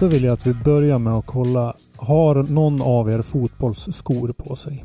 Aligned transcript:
Då 0.00 0.06
vill 0.08 0.24
jag 0.24 0.32
att 0.32 0.46
vi 0.46 0.54
börjar 0.54 0.98
med 0.98 1.12
att 1.12 1.26
kolla. 1.26 1.74
Har 1.96 2.34
någon 2.52 2.82
av 2.82 3.10
er 3.10 3.22
fotbollsskor 3.22 4.32
på 4.32 4.56
sig? 4.56 4.84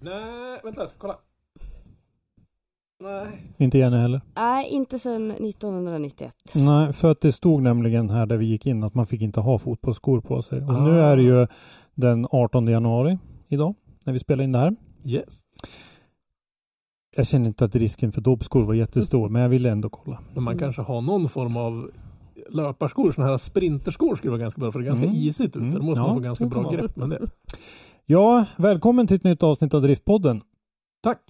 Nej, 0.00 0.60
vänta 0.64 0.80
jag 0.80 0.88
ska 0.88 0.98
kolla. 0.98 1.16
Nej. 3.04 3.26
Inte 3.58 3.78
Jenny 3.78 3.96
heller? 3.96 4.20
Nej, 4.36 4.68
inte 4.68 4.98
sedan 4.98 5.30
1991. 5.30 6.34
Nej, 6.54 6.92
för 6.92 7.10
att 7.10 7.20
det 7.20 7.32
stod 7.32 7.62
nämligen 7.62 8.10
här 8.10 8.26
där 8.26 8.36
vi 8.36 8.46
gick 8.46 8.66
in 8.66 8.84
att 8.84 8.94
man 8.94 9.06
fick 9.06 9.22
inte 9.22 9.40
ha 9.40 9.58
fotbollsskor 9.58 10.20
på 10.20 10.42
sig. 10.42 10.58
Och 10.62 10.82
nu 10.82 11.00
Ah. 11.00 11.04
är 11.12 11.16
det 11.16 11.22
ju 11.22 11.46
den 11.94 12.26
18 12.30 12.66
januari 12.66 13.18
idag 13.48 13.74
när 14.04 14.12
vi 14.12 14.18
spelar 14.18 14.44
in 14.44 14.52
det 14.52 14.58
här. 14.58 14.76
Yes. 15.04 15.38
Jag 17.16 17.26
känner 17.26 17.46
inte 17.46 17.64
att 17.64 17.74
risken 17.76 18.12
för 18.12 18.20
dobbskor 18.20 18.64
var 18.64 18.74
jättestor, 18.74 19.28
men 19.28 19.42
jag 19.42 19.48
ville 19.48 19.70
ändå 19.70 19.88
kolla. 19.88 20.18
Men 20.34 20.42
man 20.44 20.58
kanske 20.58 20.82
har 20.82 21.00
någon 21.00 21.28
form 21.28 21.56
av 21.56 21.90
löparskor, 22.50 23.12
sådana 23.12 23.30
här 23.30 23.36
sprinterskor 23.38 24.16
skulle 24.16 24.30
vara 24.30 24.40
ganska 24.40 24.60
bra 24.60 24.72
för 24.72 24.78
det 24.78 24.84
är 24.84 24.86
ganska 24.86 25.04
Mm. 25.04 25.16
isigt 25.16 25.48
ute. 25.56 25.58
Mm. 25.58 25.74
Då 25.74 25.82
måste 25.82 26.00
Ja, 26.00 26.06
man 26.06 26.16
få 26.16 26.20
ganska 26.20 26.46
bra 26.46 26.70
grepp 26.70 26.96
med 26.96 27.10
det. 27.10 27.20
Ja, 28.06 28.44
välkommen 28.56 29.06
till 29.06 29.16
ett 29.16 29.24
nytt 29.24 29.42
avsnitt 29.42 29.74
av 29.74 29.82
Driftpodden. 29.82 30.42
Tack! 31.02 31.20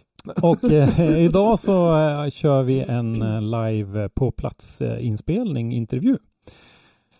Och 0.42 0.64
eh, 0.64 1.19
idag 1.25 1.59
så 1.59 1.97
eh, 1.97 2.31
kör 2.31 2.62
vi 2.62 2.81
en 2.81 3.23
eh, 3.23 3.42
live 3.42 4.03
eh, 4.03 4.09
på 4.09 4.31
plats 4.31 4.81
eh, 4.81 5.06
inspelning, 5.06 5.73
intervju. 5.73 6.19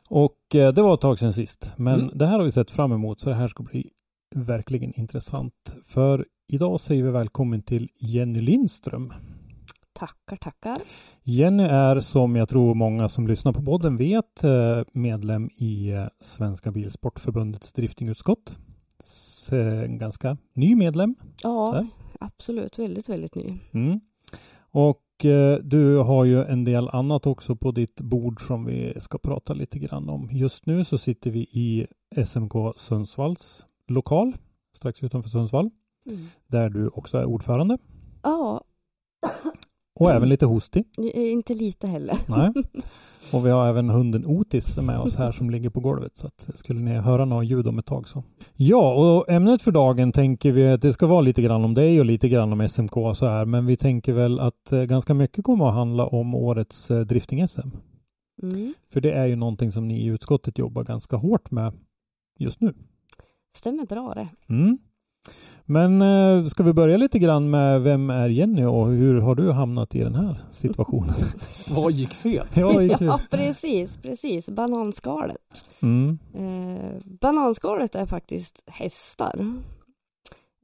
Och 0.09 0.55
eh, 0.55 0.73
det 0.73 0.83
var 0.83 0.95
ett 0.95 1.01
tag 1.01 1.19
sedan 1.19 1.33
sist, 1.33 1.73
men 1.77 2.01
Mm. 2.01 2.19
det 2.19 2.27
här 2.27 2.39
har 2.39 2.45
vi 2.45 2.51
sett 2.51 2.71
fram 2.71 2.93
emot 2.93 3.21
så 3.21 3.29
det 3.31 3.37
här 3.37 3.49
ska 3.49 3.63
bli 3.63 3.91
verkligen 4.35 4.93
intressant. 5.01 5.77
För 5.87 6.27
idag 6.53 6.81
säger 6.81 7.03
vi 7.03 7.11
välkommen 7.11 7.63
till 7.63 7.89
Jenny 7.99 8.41
Lindström. 8.41 9.13
Tackar, 9.99 10.37
tackar. 10.37 10.79
Jenny 11.23 11.63
är 11.63 12.01
som 12.01 12.37
jag 12.37 12.49
tror 12.49 12.75
många 12.75 13.09
som 13.09 13.27
lyssnar 13.27 13.53
på 13.53 13.63
podden 13.63 13.97
vet 13.97 14.45
eh, 14.45 14.83
medlem 14.93 15.51
i 15.57 15.91
eh, 15.91 16.07
Svenska 16.21 16.71
Bilsportförbundets 16.71 17.73
driftingutskott. 17.73 18.59
Eh, 19.53 19.59
En 19.83 19.99
ganska 19.99 20.37
ny 20.53 20.75
medlem. 20.77 21.15
Ja, 21.43 21.71
Där. 21.73 21.87
absolut. 22.21 22.79
Väldigt, 22.79 23.09
väldigt 23.09 23.35
ny. 23.35 23.55
Mm. 23.73 24.01
Och 24.71 25.05
du 25.63 25.97
har 25.97 26.25
ju 26.25 26.45
en 26.45 26.65
del 26.65 26.89
annat 26.89 27.27
också 27.27 27.57
på 27.57 27.71
ditt 27.73 28.01
bord 28.01 28.47
som 28.47 28.65
vi 28.65 28.95
ska 29.01 29.19
prata 29.19 29.53
lite 29.55 29.79
grann 29.79 30.09
om. 30.09 30.29
Just 30.33 30.67
nu 30.67 30.85
så 30.85 30.99
sitter 30.99 31.31
vi 31.31 31.41
i 31.41 31.87
SMK 32.27 32.53
Sundsvalls 32.77 33.67
lokal 33.89 34.37
strax 34.73 35.03
utanför 35.03 35.31
Sundsvall 35.31 35.71
Mm. 36.07 36.27
där 36.47 36.69
du 36.71 36.89
också 36.89 37.19
är 37.19 37.25
ordförande 37.25 37.79
Ja, 38.23 38.65
och 39.99 40.11
även 40.11 40.29
lite 40.29 40.47
hostig. 40.47 40.85
inte 41.15 41.55
lite 41.55 41.87
heller. 41.87 42.17
Nej. 42.27 42.53
Och 43.33 43.47
vi 43.47 43.51
har 43.51 43.69
även 43.69 43.91
hunden 43.91 44.27
Otis 44.27 44.77
med 44.77 44.99
oss 44.99 45.17
här 45.17 45.33
som 45.33 45.51
ligger 45.51 45.71
på 45.71 45.81
golvet 45.81 46.17
så 46.17 46.27
att 46.27 46.51
skulle 46.55 46.81
ni 46.81 46.91
höra 46.91 47.25
något 47.25 47.47
ljud 47.47 47.67
om 47.67 47.79
ett 47.79 47.87
tag 47.87 48.09
så. 48.09 48.25
Ja, 48.57 48.95
och 48.95 49.31
ämnet 49.31 49.63
för 49.63 49.73
dagen 49.73 50.13
tänker 50.13 50.53
vi 50.53 50.69
att 50.69 50.83
det 50.83 50.93
ska 50.93 51.07
vara 51.07 51.21
lite 51.21 51.43
grann 51.43 51.65
om 51.65 51.75
dig 51.75 52.01
och 52.01 52.07
lite 52.07 52.29
grann 52.29 52.53
om 52.53 52.69
SMK 52.69 52.93
så 52.93 53.27
här, 53.27 53.45
men 53.45 53.67
vi 53.67 53.77
tänker 53.77 54.13
väl 54.13 54.41
att 54.41 54.73
eh, 54.73 54.83
ganska 54.83 55.15
mycket 55.15 55.45
kommer 55.45 55.69
att 55.69 55.75
handla 55.75 56.07
om 56.07 56.35
årets 56.35 56.91
eh, 56.91 57.01
drifting-SM. 57.01 57.71
Mm. 58.43 58.75
För 58.93 59.01
det 59.01 59.13
är 59.13 59.27
ju 59.27 59.37
någonting 59.37 59.73
som 59.73 59.89
ni 59.89 60.03
i 60.03 60.07
utskottet 60.07 60.59
jobbar 60.59 60.85
ganska 60.85 61.17
hårt 61.17 61.51
med 61.51 61.73
just 62.39 62.61
nu. 62.61 62.75
Stämmer 63.57 63.87
bra 63.87 64.15
det. 64.15 64.29
Mm. 64.49 64.79
Men 65.71 66.03
eh, 66.03 66.47
ska 66.47 66.63
vi 66.63 66.73
börja 66.73 66.97
lite 66.97 67.19
grann 67.19 67.51
med 67.51 67.83
vem 67.83 68.11
är 68.11 68.29
Jenny 68.29 68.65
och 68.65 68.87
hur 68.87 69.21
har 69.21 69.35
du 69.35 69.53
hamnat 69.53 69.95
i 69.95 69.99
den 69.99 70.15
här 70.15 70.45
situationen? 70.53 71.15
Vad 71.71 71.93
gick 71.93 72.15
fel? 72.15 72.47
ja, 72.55 72.83
gick 72.83 73.01
Ja, 73.01 73.21
precis, 73.31 73.97
precis. 73.97 74.49
Bananskalet. 74.49 75.65
Mm. 75.83 76.19
Eh, 76.35 77.03
bananskalet 77.21 77.95
är 77.95 78.07
faktiskt 78.07 78.63
hästar. 78.67 79.61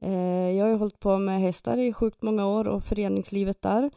Eh, 0.01 0.49
jag 0.49 0.65
har 0.65 0.69
ju 0.69 0.77
hållit 0.77 0.99
på 0.99 1.17
med 1.17 1.41
hästar 1.41 1.77
i 1.77 1.93
sjukt 1.93 2.21
många 2.21 2.47
år 2.47 2.67
och 2.67 2.83
föreningslivet 2.83 3.61
där. 3.61 3.91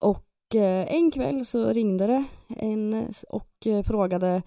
Och 0.00 0.54
eh, 0.54 0.94
en 0.94 1.10
kväll 1.10 1.46
så 1.46 1.68
ringde 1.68 2.06
det 2.06 2.24
en 2.48 3.06
och 3.28 3.66
eh, 3.66 3.82
frågade 3.82 4.42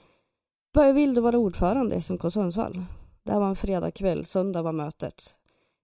"Vad 0.73 0.95
Vill 0.95 1.15
du 1.15 1.21
vara 1.21 1.37
ordförande 1.37 1.95
i 1.95 2.01
SMK 2.01 2.33
Sundsvall? 2.33 2.83
Det 3.23 3.31
här 3.31 3.39
var 3.39 3.49
en 3.49 3.55
fredagkväll, 3.55 4.25
söndag 4.25 4.61
var 4.61 4.71
mötet. 4.71 5.35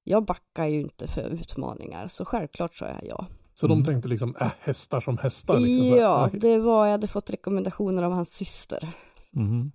Jag 0.07 0.25
backar 0.25 0.65
ju 0.65 0.81
inte 0.81 1.07
för 1.07 1.29
utmaningar 1.29 2.07
så 2.07 2.25
självklart 2.25 2.75
sa 2.75 2.85
jag 2.85 2.99
ja. 3.03 3.25
Så 3.53 3.65
Mm. 3.65 3.77
de 3.79 3.85
tänkte 3.85 4.09
liksom, 4.09 4.35
äh, 4.41 4.47
hästar 4.59 4.99
som 5.01 5.17
hästar. 5.17 5.59
Liksom. 5.59 5.85
Ja, 5.97 6.29
det 6.33 6.57
var, 6.57 6.85
jag 6.85 6.91
hade 6.91 7.07
fått 7.07 7.29
rekommendationer 7.29 8.03
av 8.03 8.11
hans 8.11 8.29
syster. 8.29 8.89
Mhm. 9.31 9.71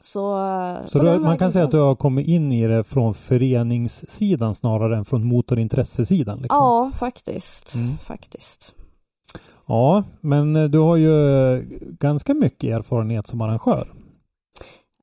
Så, 0.00 0.46
Så 0.88 0.98
du, 0.98 1.18
man 1.18 1.38
kan 1.38 1.52
säga 1.52 1.64
att 1.64 1.70
du 1.70 1.78
har 1.78 1.94
kommit 1.94 2.28
in 2.28 2.52
i 2.52 2.66
det 2.66 2.84
från 2.84 3.14
föreningssidan 3.14 4.54
snarare 4.54 4.96
än 4.96 5.04
från 5.04 5.24
motorintressesidan? 5.24 6.38
Liksom. 6.38 6.56
Ja, 6.56 6.90
faktiskt. 6.98 7.74
Mm. 7.74 7.98
Faktiskt. 7.98 8.74
ja, 9.66 10.04
men 10.20 10.70
du 10.70 10.78
har 10.78 10.96
ju 10.96 11.62
ganska 11.98 12.34
mycket 12.34 12.76
erfarenhet 12.76 13.26
som 13.26 13.40
arrangör. 13.40 13.88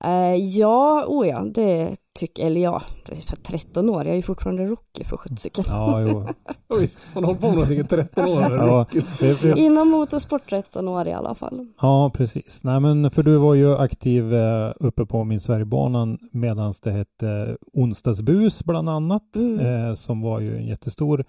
Eh, 0.04 0.36
ja, 0.36 1.06
oh 1.08 1.28
ja, 1.28 1.42
det 1.42 1.96
tycker 2.20 2.46
eller 2.46 2.62
ja, 2.62 2.82
för 3.06 3.36
13 3.36 3.90
år. 3.90 4.04
Jag 4.04 4.12
är 4.12 4.16
ju 4.16 4.22
fortfarande 4.22 4.66
rookie 4.66 5.04
för 5.06 5.18
sjuttsiken. 5.18 5.64
Ja, 5.68 6.02
jo. 6.02 6.28
Ja, 6.70 6.76
visst, 6.76 7.00
man 7.16 7.24
har 7.24 7.28
hållit 7.34 7.42
på 7.42 7.48
med 7.48 7.56
någonting 7.56 7.80
i 7.80 7.84
13 7.84 8.26
år. 8.30 8.42
ja, 8.58 8.86
det, 9.20 9.42
det, 9.42 9.60
Inom 9.60 9.88
motorsport 9.90 10.50
13 10.50 10.88
år 10.88 11.08
i 11.08 11.14
alla 11.14 11.36
fall. 11.36 11.68
ja, 11.82 12.12
precis. 12.14 12.64
Nej, 12.64 12.80
men 12.80 13.12
för 13.12 13.24
du 13.24 13.38
var 13.38 13.54
ju 13.54 13.76
aktiv 13.78 14.34
eh, 14.34 14.72
uppe 14.80 15.06
på 15.06 15.24
min 15.24 15.40
Sverigebanan 15.40 16.18
medan 16.32 16.74
det 16.84 16.92
hette 16.92 17.58
onsdagsbus 17.74 18.64
bland 18.64 18.90
annat, 18.90 19.36
Mm. 19.36 19.60
eh, 19.90 19.96
som 19.96 20.22
var 20.22 20.40
ju 20.40 20.58
en 20.58 20.66
jättestor 20.66 21.26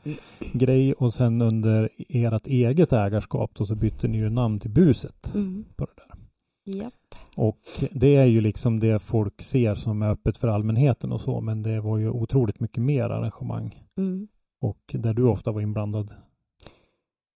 grej 0.52 0.92
och 0.92 1.12
sen 1.14 1.42
under 1.42 1.88
ert 2.08 2.46
eget 2.46 2.92
ägarskap 2.92 3.50
då 3.54 3.66
så 3.66 3.74
bytte 3.74 4.08
ni 4.08 4.18
ju 4.18 4.30
namn 4.30 4.60
till 4.60 4.70
buset 4.70 5.34
Mm. 5.34 5.64
på 5.76 5.84
det 5.84 5.92
där. 5.96 6.18
Japp. 6.82 7.07
Och 7.38 7.58
det 7.92 8.16
är 8.16 8.24
ju 8.24 8.40
liksom 8.40 8.80
det 8.80 8.98
folk 8.98 9.42
ser 9.42 9.74
som 9.74 10.02
är 10.02 10.10
öppet 10.10 10.38
för 10.38 10.48
allmänheten 10.48 11.12
och 11.12 11.20
så, 11.20 11.40
men 11.40 11.62
det 11.62 11.80
var 11.80 11.98
ju 11.98 12.10
otroligt 12.10 12.60
mycket 12.60 12.82
mer 12.82 13.04
arrangemang 13.04 13.84
Mm. 13.96 14.28
och 14.60 14.78
där 14.92 15.14
du 15.14 15.22
ofta 15.22 15.52
var 15.52 15.60
inblandad. 15.60 16.14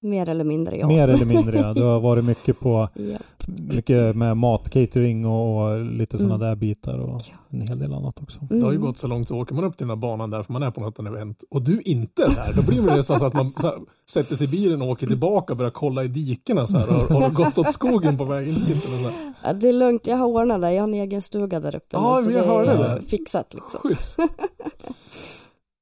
Mer 0.05 0.29
eller 0.29 0.45
mindre 0.45 0.77
ja. 0.77 0.87
Mer 0.89 1.09
eller 1.09 1.25
mindre, 1.27 1.59
ja. 1.59 1.75
Du 1.75 1.83
har 1.83 2.01
varit 2.11 2.25
mycket 2.25 2.61
på, 2.61 2.89
Japp. 2.95 3.23
mycket 3.69 4.17
med 4.17 4.37
mat, 4.37 4.71
catering 4.71 5.27
och, 5.27 5.63
och 5.73 5.85
lite 5.85 6.19
sådana 6.19 6.35
Mm. 6.35 6.49
där 6.49 6.55
bitar 6.57 6.99
och 6.99 7.21
Ja. 7.31 7.59
en 7.59 7.61
hel 7.69 7.79
del 7.79 7.93
annat 7.95 8.23
också. 8.23 8.39
Det 8.41 8.55
har 8.61 8.71
ju 8.73 8.77
Mm. 8.77 8.81
gått 8.87 8.99
så 8.99 9.07
långt 9.07 9.29
så 9.29 9.37
åker 9.41 9.55
man 9.55 9.65
upp 9.65 9.77
till 9.77 9.87
den 9.87 9.97
här 9.97 10.01
banan 10.01 10.31
där 10.31 10.43
för 10.43 10.53
man 10.53 10.63
är 10.63 10.71
på 10.71 10.81
något 10.81 10.99
event 10.99 11.45
och 11.51 11.63
du 11.63 11.81
inte 11.81 12.23
är 12.23 12.29
där. 12.29 12.53
Då 12.57 12.63
blir 12.63 12.83
det 12.83 12.97
nästan 12.97 13.19
så 13.19 13.27
att 13.27 13.35
man 13.35 13.53
så 13.61 13.67
här, 13.67 13.79
sätter 14.11 14.37
sig 14.37 14.47
i 14.47 14.51
bilen 14.51 14.83
och 14.83 14.89
åker 14.89 15.07
tillbaka 15.07 15.53
och 15.53 15.57
börjar 15.57 15.71
kolla 15.71 16.05
i 16.05 16.09
dikena 16.09 16.67
så 16.67 16.79
här. 16.79 16.87
Har, 16.87 17.21
har 17.21 17.29
du 17.29 17.35
gått 17.35 17.59
åt 17.59 17.73
skogen 17.73 18.17
på 18.19 18.25
vägen 18.25 18.55
hit? 18.55 18.87
Eller 18.89 18.99
så. 19.09 19.11
Ja, 19.45 19.53
det 19.53 19.69
är 19.69 19.73
lugnt, 19.73 20.07
jag 20.07 20.17
har 20.17 20.27
ordnat 20.27 20.61
det. 20.61 20.73
Jag 20.73 20.83
har 20.83 20.89
en 20.89 20.95
egen 20.95 21.23
stuga 21.23 21.61
där 21.61 21.77
uppe 21.77 21.87
Ja, 21.91 22.17
nu, 22.21 22.25
så 22.25 22.31
jag 22.31 22.43
det 22.45 22.49
hörde 22.49 22.71
är 22.71 22.97
det. 22.97 23.03
fixat 23.03 23.55
liksom. 23.55 23.81
Schysst. 23.83 24.19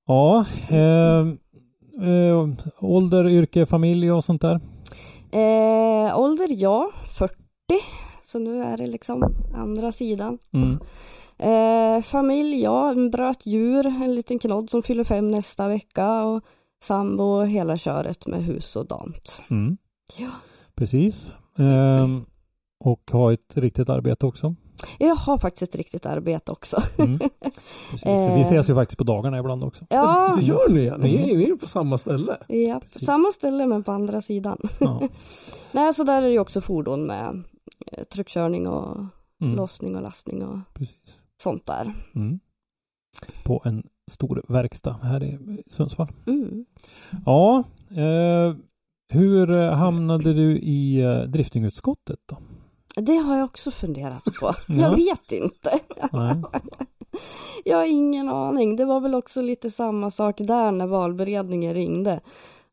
Ja, 0.06 0.44
eh, 0.68 1.26
eh, 2.02 2.48
ålder, 2.80 3.28
yrke, 3.28 3.66
familj 3.66 4.12
och 4.12 4.24
sånt 4.24 4.42
där. 4.42 4.60
Eh, 5.32 6.18
ålder 6.18 6.48
ja, 6.50 6.90
40. 7.18 7.34
Så 8.22 8.38
nu 8.38 8.62
är 8.62 8.76
det 8.76 8.86
liksom 8.86 9.34
andra 9.54 9.92
sidan. 9.92 10.38
Mm. 10.52 10.78
Eh, 11.38 12.02
familj, 12.02 12.62
ja, 12.62 12.90
en 12.90 13.10
bröt 13.10 13.46
djur, 13.46 13.86
en 13.86 14.14
liten 14.14 14.38
knodd 14.38 14.70
som 14.70 14.82
fyller 14.82 15.04
fem 15.04 15.30
nästa 15.30 15.68
vecka 15.68 16.22
och 16.22 16.44
sambo 16.82 17.24
och 17.24 17.48
hela 17.48 17.76
köret 17.76 18.26
med 18.26 18.44
hus 18.44 18.76
och 18.76 18.86
dant. 18.86 19.42
Mm. 19.50 19.76
Ja. 20.18 20.28
Precis. 20.74 21.34
Ehm, 21.58 22.24
och 22.84 23.10
ha 23.12 23.32
ett 23.32 23.56
riktigt 23.56 23.88
arbete 23.88 24.26
också. 24.26 24.54
Jag 24.98 25.14
har 25.14 25.38
faktiskt 25.38 25.62
ett 25.62 25.74
riktigt 25.78 26.06
arbete 26.06 26.52
också. 26.52 26.82
Mm. 26.98 27.18
Precis. 27.90 28.06
Eh. 28.06 28.34
Vi 28.34 28.40
ses 28.40 28.70
ju 28.70 28.74
faktiskt 28.74 28.98
på 28.98 29.04
dagarna 29.04 29.38
ibland 29.38 29.64
också. 29.64 29.84
Ja, 29.90 30.34
Det 30.38 30.42
gör 30.44 30.68
ni. 30.68 30.80
Ni 31.08 31.30
är, 31.32 31.36
ni 31.36 31.44
är 31.50 31.56
på 31.56 31.68
samma 31.68 31.98
ställe. 31.98 32.36
ja 32.48 32.80
Precis. 32.92 33.06
samma 33.06 33.30
ställe 33.30 33.66
men 33.66 33.82
på 33.84 33.92
andra 33.92 34.20
sidan. 34.20 34.58
Ja. 34.80 35.02
Nej, 35.72 35.94
så 35.94 36.04
där 36.04 36.16
är 36.22 36.26
det 36.26 36.32
ju 36.32 36.38
också 36.38 36.60
fordon 36.60 37.06
med 37.06 37.42
eh, 37.86 38.04
tryckkörning 38.04 38.66
och 38.68 38.98
Mm. 39.42 39.56
lossning 39.56 39.96
och 39.96 40.02
lastning 40.02 40.42
och 40.42 40.58
Precis. 40.74 41.14
sånt 41.42 41.66
där. 41.66 41.94
Mm. 42.14 42.40
På 43.44 43.62
en 43.64 43.82
stor 44.10 44.42
verkstad 44.48 44.96
här 45.02 45.24
i 45.24 45.38
Sundsvall. 45.70 46.12
Mm. 46.26 46.64
Ja, 47.26 47.64
eh, 47.90 48.54
hur 49.08 49.70
hamnade 49.70 50.32
du 50.34 50.58
i 50.58 51.00
eh, 51.02 51.22
driftingutskottet 51.22 52.18
då? 52.26 52.38
Det 53.00 53.16
har 53.16 53.36
jag 53.36 53.44
också 53.44 53.70
funderat 53.70 54.24
på. 54.24 54.54
Ja. 54.68 54.74
Jag 54.74 54.96
vet 54.96 55.32
inte. 55.32 55.80
Jag 57.64 57.76
har 57.76 57.86
ingen 57.86 58.28
aning. 58.28 58.76
Det 58.76 58.84
var 58.84 59.00
väl 59.00 59.14
också 59.14 59.42
lite 59.42 59.70
samma 59.70 60.10
sak 60.10 60.34
där 60.38 60.72
när 60.72 60.86
valberedningen 60.86 61.74
ringde. 61.74 62.20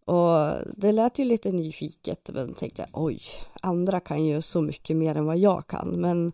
Och 0.05 0.51
det 0.77 0.91
lät 0.91 1.19
ju 1.19 1.25
lite 1.25 1.51
nyfiket. 1.51 2.29
Men 2.33 2.53
tänkte 2.53 2.85
oj, 2.93 3.19
andra 3.61 3.99
kan 3.99 4.25
ju 4.25 4.41
så 4.41 4.61
mycket 4.61 4.97
mer 4.97 5.15
än 5.15 5.25
vad 5.25 5.37
jag 5.37 5.67
kan. 5.67 5.89
Men 5.89 6.27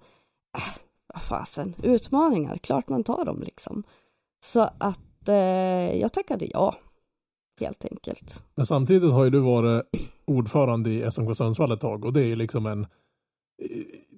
äh, 0.57 0.77
vad 1.13 1.23
fasen, 1.23 1.75
utmaningar, 1.83 2.57
klart 2.57 2.89
man 2.89 3.03
tar 3.03 3.25
dem 3.25 3.41
liksom. 3.41 3.83
Så 4.45 4.69
att 4.77 5.27
eh, 5.27 5.99
jag 5.99 6.13
tackade 6.13 6.45
ja, 6.45 6.75
helt 7.59 7.85
enkelt. 7.85 8.43
Men 8.55 8.65
samtidigt 8.65 9.11
har 9.11 9.23
ju 9.23 9.29
du 9.29 9.39
varit 9.39 9.83
ordförande 10.25 10.89
i 10.89 11.11
SMK 11.11 11.37
Sundsvall 11.37 11.71
ett 11.71 11.81
tag 11.81 12.05
och 12.05 12.13
det 12.13 12.21
är 12.21 12.25
ju 12.25 12.35
liksom 12.35 12.65
en 12.65 12.87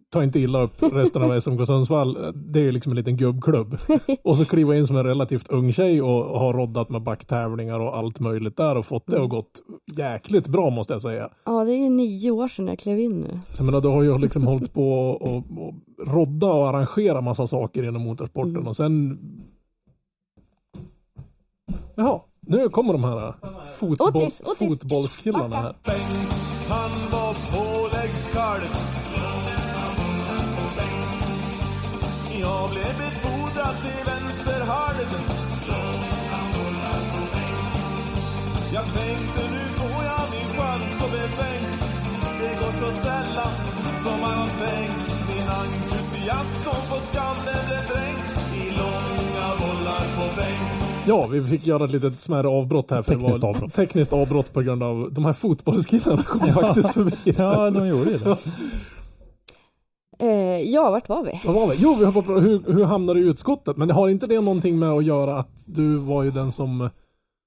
Ta 0.10 0.24
inte 0.24 0.40
illa 0.40 0.62
upp 0.62 0.84
resten 0.94 1.22
av 1.24 1.40
SMK 1.40 1.68
Sundsvall. 1.68 2.18
Det 2.36 2.60
är 2.60 2.64
ju 2.64 2.72
liksom 2.72 2.92
en 2.92 2.96
liten 2.96 3.18
gubbklubb. 3.18 3.78
Och 4.24 4.38
så 4.38 4.46
kliva 4.46 4.76
in 4.76 4.88
som 4.88 4.98
en 4.98 5.04
relativt 5.04 5.48
ung 5.48 5.74
tjej 5.74 6.02
och, 6.02 6.40
ha 6.40 6.54
roddat 6.54 6.90
med 6.90 7.02
backtävlingar 7.04 7.80
och 7.80 7.98
allt 7.98 8.20
möjligt 8.20 8.58
där 8.58 8.78
och 8.78 8.86
fått 8.86 9.08
det 9.08 9.20
och 9.20 9.30
gått 9.30 9.62
jäkligt 9.98 10.48
bra 10.48 10.70
måste 10.70 10.94
jag 10.94 11.02
säga. 11.02 11.30
Ja, 11.46 11.64
det 11.64 11.72
är 11.74 11.78
ju 11.78 11.90
nio 11.90 12.32
år 12.32 12.48
sedan 12.48 12.68
jag 12.68 12.80
klev 12.80 13.00
in 13.00 13.20
nu. 13.20 13.40
Så 13.54 13.62
jag 13.62 13.66
menar, 13.66 13.82
du 13.82 13.88
har 13.88 14.04
ju 14.04 14.18
liksom 14.18 14.48
hållit 14.48 14.74
på 14.74 15.00
och, 15.00 15.26
och 15.32 15.74
rodda 16.08 16.48
och 16.48 16.70
arrangera 16.70 17.22
massa 17.22 17.48
saker 17.48 17.84
inom 17.84 18.02
motorsporten 18.02 18.56
Mm. 18.56 18.68
och 18.68 18.76
sen 18.76 19.20
Jaha, 21.96 22.20
nu 22.40 22.70
kommer 22.70 22.94
de 22.94 23.04
här 23.04 23.34
fotboll, 23.80 24.08
Otis, 24.08 24.42
Otis. 24.46 24.70
fotbollskillarna 24.70 25.56
här. 25.56 25.76
Så 42.80 42.92
sällan 43.06 43.54
som 44.04 44.22
man 44.22 44.36
har 44.42 44.52
tänkt. 44.66 45.02
Min 45.30 45.48
entusiasm 45.62 46.64
kom 46.66 46.82
på 46.90 46.98
skam 47.02 47.36
den 47.46 47.62
blev 47.68 47.84
dränkt 47.92 48.30
i 48.62 48.64
långa 48.80 49.48
bollar 49.62 50.04
på 50.18 50.36
bänk. 50.38 50.72
Ja, 51.08 51.28
vi 51.28 51.44
fick 51.44 51.66
göra 51.68 51.86
ett 51.86 51.92
litet 51.92 52.20
smärre 52.20 52.48
avbrott 52.48 52.92
här. 52.92 53.02
För 53.02 53.12
det 53.12 53.20
Tekniskt 53.20 53.44
var 53.44 53.50
avbrott. 53.50 53.74
Tekniskt 53.74 54.14
avbrott 54.14 54.54
på 54.54 54.62
grund 54.62 54.84
av 54.84 55.10
de 55.12 55.26
här 55.26 55.34
fotbollskillarna 55.34 56.24
kom 56.24 56.54
faktiskt 56.54 56.94
förbi. 56.94 57.16
Ja, 57.38 57.70
de 57.70 57.88
gjorde 57.88 58.12
ju 58.12 58.18
det. 58.18 58.38
Eh, 60.20 60.62
ja, 60.62 60.92
vart 60.92 61.10
var 61.10 61.24
vi? 61.24 61.42
Vad 61.46 61.56
var 61.56 61.68
vi? 61.68 61.76
Jo, 61.80 61.96
vi 61.96 62.06
har 62.06 62.12
på, 62.12 62.34
hur, 62.34 62.74
hur 62.74 62.84
hamnade 62.84 63.20
du 63.20 63.26
i 63.26 63.30
utskottet? 63.30 63.78
Men 63.78 63.92
har 63.92 64.10
inte 64.10 64.26
det 64.26 64.42
någonting 64.42 64.80
med 64.80 64.90
att 64.90 65.04
göra 65.04 65.40
att 65.40 65.50
du 65.66 65.98
var 65.98 66.24
ju 66.24 66.32
den 66.32 66.52
som 66.52 66.90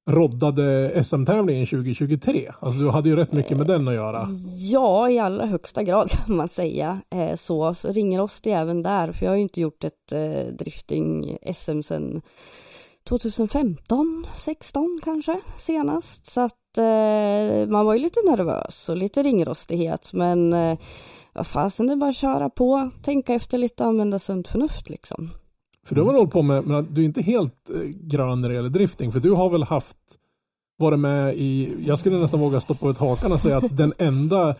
roddade 0.08 1.04
SM-tävlingen 1.04 1.66
2023? 1.66 2.52
Alltså 2.60 2.80
du 2.80 2.90
hade 2.90 3.08
ju 3.08 3.16
rätt 3.16 3.32
mycket 3.32 3.56
med 3.56 3.66
den 3.66 3.88
att 3.88 3.94
göra. 3.94 4.28
Ja, 4.58 5.10
i 5.10 5.18
allra 5.18 5.46
högsta 5.46 5.82
grad 5.82 6.10
kan 6.26 6.36
man 6.36 6.48
säga. 6.48 7.00
Eh, 7.10 7.34
så, 7.34 7.74
så 7.74 7.92
ringer 7.92 8.20
oss 8.20 8.40
det 8.40 8.52
även 8.52 8.82
där, 8.82 9.12
för 9.12 9.24
jag 9.24 9.30
har 9.30 9.36
ju 9.36 9.42
inte 9.42 9.60
gjort 9.60 9.84
ett 9.84 10.12
drifting-SM 10.58 11.82
sedan 11.82 12.22
2015, 13.08 14.26
16 14.44 15.00
kanske 15.04 15.40
senast. 15.58 16.32
Så 16.32 16.40
att 16.40 16.78
eh, 16.78 17.68
man 17.68 17.86
var 17.86 17.94
ju 17.94 18.00
lite 18.00 18.20
nervös 18.30 18.88
och 18.88 18.96
lite 18.96 19.22
ringrostighet, 19.22 20.12
men 20.12 20.52
eh, 20.52 20.78
vad 21.32 21.46
fasen, 21.46 21.86
det 21.86 21.92
är 21.92 21.96
bara 21.96 22.10
att 22.10 22.16
köra 22.16 22.50
på, 22.50 22.90
tänka 23.02 23.34
efter 23.34 23.58
lite 23.58 23.82
och 23.82 23.88
använda 23.88 24.18
sunt 24.18 24.48
förnuft 24.48 24.90
liksom. 24.90 25.30
För 25.88 25.94
du 25.94 26.00
har 26.00 26.06
väl 26.06 26.16
hållit 26.16 26.32
på 26.32 26.42
med, 26.42 26.66
men 26.66 26.94
du 26.94 27.00
är 27.00 27.04
inte 27.04 27.22
helt 27.22 27.70
eh, 27.70 27.80
grön 27.82 28.40
när 28.40 28.48
det 28.48 28.54
gäller 28.54 28.68
drifting, 28.68 29.12
för 29.12 29.20
du 29.20 29.30
har 29.30 29.50
väl 29.50 29.62
haft 29.62 29.96
varit 30.78 30.98
med 30.98 31.34
i, 31.34 31.76
jag 31.86 31.98
skulle 31.98 32.18
nästan 32.18 32.40
våga 32.40 32.60
stoppa 32.60 32.90
ut 32.90 32.98
hakan 32.98 33.32
och 33.32 33.40
säga 33.40 33.56
att 33.56 33.76
den 33.76 33.94
enda 33.98 34.54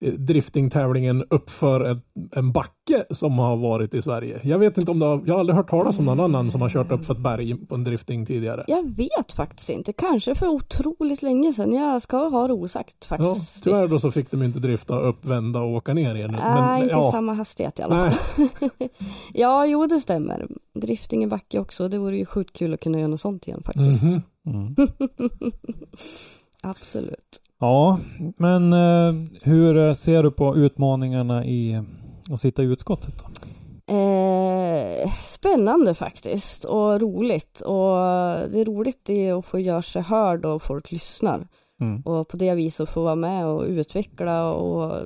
driftingtävlingen 0.00 1.24
uppför 1.30 1.80
en, 1.80 2.00
en 2.32 2.52
backe 2.52 3.04
som 3.10 3.38
har 3.38 3.56
varit 3.56 3.94
i 3.94 4.02
Sverige. 4.02 4.40
Jag 4.44 4.58
vet 4.58 4.78
inte 4.78 4.90
om 4.90 4.98
det 4.98 5.06
har, 5.06 5.22
jag 5.26 5.34
har 5.34 5.40
aldrig 5.40 5.56
hört 5.56 5.70
talas 5.70 5.98
om 5.98 6.04
någon 6.04 6.20
annan 6.20 6.50
som 6.50 6.60
har 6.60 6.68
kört 6.68 6.90
upp 6.92 7.04
för 7.04 7.14
ett 7.14 7.20
berg 7.20 7.66
på 7.66 7.74
en 7.74 7.84
drifting 7.84 8.26
tidigare. 8.26 8.64
Jag 8.66 8.96
vet 8.96 9.32
faktiskt 9.32 9.70
inte, 9.70 9.92
kanske 9.92 10.34
för 10.34 10.46
otroligt 10.46 11.22
länge 11.22 11.52
sedan. 11.52 11.72
Jag 11.72 12.02
ska 12.02 12.16
ha 12.28 12.46
det 12.46 12.52
osagt 12.52 12.96
Ja, 13.00 13.06
faktiskt. 13.06 13.64
tyvärr 13.64 13.88
då 13.88 13.98
så 13.98 14.10
fick 14.10 14.30
de 14.30 14.42
inte 14.42 14.58
drifta 14.58 14.98
upp, 14.98 15.24
vända 15.24 15.60
och 15.60 15.70
åka 15.74 15.94
ner 15.94 16.14
igen. 16.14 16.36
Nej, 16.42 16.82
inte 16.82 16.94
i 16.94 16.98
ja, 16.98 17.10
samma 17.12 17.34
hastighet 17.34 17.78
i 17.78 17.82
alla 17.82 18.10
fall. 18.10 18.48
Ja, 19.34 19.66
jo 19.66 19.86
det 19.86 20.00
stämmer. 20.00 20.46
Drifting 20.74 21.24
i 21.24 21.26
backe 21.26 21.58
också. 21.58 21.88
Det 21.88 21.98
vore 21.98 22.16
ju 22.18 22.26
sjukt 22.26 22.56
kul 22.56 22.74
att 22.74 22.80
kunna 22.80 22.98
göra 22.98 23.08
något 23.08 23.20
sånt 23.20 23.48
igen 23.48 23.62
faktiskt. 23.64 24.02
mhm. 24.02 24.22
Mm. 24.46 24.74
Absolut. 26.62 27.40
Ja, 27.60 27.98
men 28.36 28.72
eh, 28.72 29.14
hur 29.42 29.76
eh, 29.76 29.94
ser 29.94 30.22
du 30.22 30.30
på 30.30 30.56
utmaningarna 30.56 31.44
i 31.44 31.82
att 32.30 32.40
sitta 32.40 32.62
i 32.62 32.66
utskottet? 32.66 33.14
Då? 33.18 33.24
Eh, 33.94 35.10
spännande 35.22 35.94
faktiskt 35.94 36.64
och 36.64 37.00
roligt. 37.00 37.60
Och 37.60 37.96
det 38.50 38.60
är 38.60 38.64
roligt 38.64 39.10
är 39.10 39.38
att 39.38 39.46
få 39.46 39.58
göra 39.58 39.82
sig 39.82 40.02
hörd 40.02 40.44
och 40.44 40.62
folk 40.62 40.92
lyssnar. 40.92 41.48
Mm. 41.80 42.00
Och 42.00 42.28
på 42.28 42.36
det 42.36 42.54
viset 42.54 42.88
få 42.88 43.02
vara 43.02 43.14
med 43.14 43.46
och 43.46 43.64
utveckla 43.64 44.52
och 44.52 45.02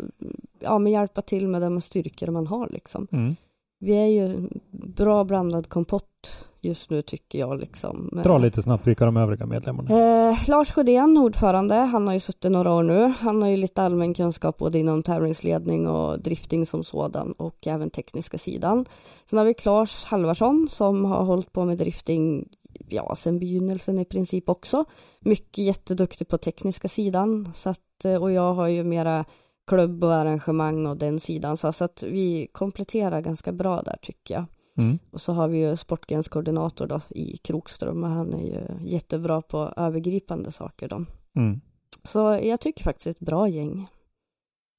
ja, 0.61 0.79
men 0.79 0.93
hjälpa 0.93 1.23
till 1.23 1.49
med 1.49 1.62
de 1.62 1.81
styrkor 1.81 2.31
man 2.31 2.47
har 2.47 2.69
liksom. 2.69 3.07
Mm. 3.12 3.37
Vi 3.81 3.97
är 3.97 4.07
ju 4.07 4.49
bra 4.73 5.25
blandad 5.25 5.69
kompott 5.69 6.47
just 6.64 6.90
nu 6.90 7.02
tycker 7.02 7.38
jag 7.38 7.61
liksom. 7.61 8.09
Med- 8.12 8.25
Dra 8.25 8.38
lite 8.38 8.62
snabbt 8.62 8.87
vilka 8.87 9.04
de 9.04 9.16
övriga 9.16 9.47
medlemmarna 9.47 9.90
Eh, 10.31 10.49
Lars 10.49 10.71
Sjödén, 10.73 11.19
ordförande, 11.19 11.75
han 11.75 12.07
har 12.07 12.14
ju 12.14 12.21
suttit 12.21 12.50
några 12.50 12.73
år 12.75 12.83
nu. 12.83 13.12
Han 13.21 13.42
har 13.42 13.49
ju 13.49 13.57
lite 13.57 13.83
allmän 13.83 14.14
kunskap 14.14 14.59
både 14.59 14.78
inom 14.78 15.02
tävlingsledning 15.02 15.88
och 15.88 16.21
drifting 16.21 16.66
som 16.66 16.85
sådan 16.85 17.33
och 17.33 17.66
även 17.66 17.90
tekniska 17.90 18.38
sidan. 18.38 18.87
Sen 19.31 19.38
har 19.38 19.47
vi 19.47 19.54
Claes 19.54 20.04
Halvarsson 20.04 20.69
som 20.71 21.04
har 21.04 21.25
hållit 21.25 21.52
på 21.52 21.64
med 21.64 21.78
drifting 21.78 22.49
ja, 22.88 23.14
sen 23.16 23.38
begynnelsen 23.38 23.99
i 23.99 24.04
princip 24.04 24.49
också. 24.49 24.85
Mycket 25.21 25.64
jätteduktig 25.64 26.28
på 26.28 26.38
tekniska 26.38 26.88
sidan 26.88 27.52
så 27.54 27.71
att, 27.71 28.04
eh, 28.04 28.23
och 28.23 28.33
jag 28.33 28.54
har 28.54 28.69
ju 28.69 28.85
mera 28.85 29.25
klubb 29.66 30.04
och 30.04 30.14
arrangemang 30.14 30.87
och 30.87 30.97
den 30.97 31.21
sidan 31.21 31.57
så, 31.57 31.73
så 31.73 31.85
att 31.85 32.02
vi 32.02 32.49
kompletterar 32.52 33.21
ganska 33.21 33.52
bra 33.52 33.83
där 33.83 33.97
tycker 34.02 34.35
jag. 34.35 34.45
Mm. 34.79 34.99
Och 35.11 35.21
så 35.21 35.33
har 35.33 35.49
vi 35.49 35.59
ju 35.59 35.76
sportgrenskoordinator 35.76 36.87
då 36.87 37.00
i 37.11 37.37
Krokström 37.37 38.05
och 38.05 38.11
han 38.11 38.35
är 38.35 38.47
ju 38.47 38.88
jättebra 38.88 39.43
på 39.43 39.73
övergripande 39.76 40.52
saker 40.52 40.88
då. 40.88 41.05
Mm. 41.37 41.61
Så 42.05 42.19
jag 42.43 42.61
tycker 42.61 42.85
faktiskt 42.85 43.07
ett 43.07 43.26
bra 43.26 43.49
gäng. 43.49 43.87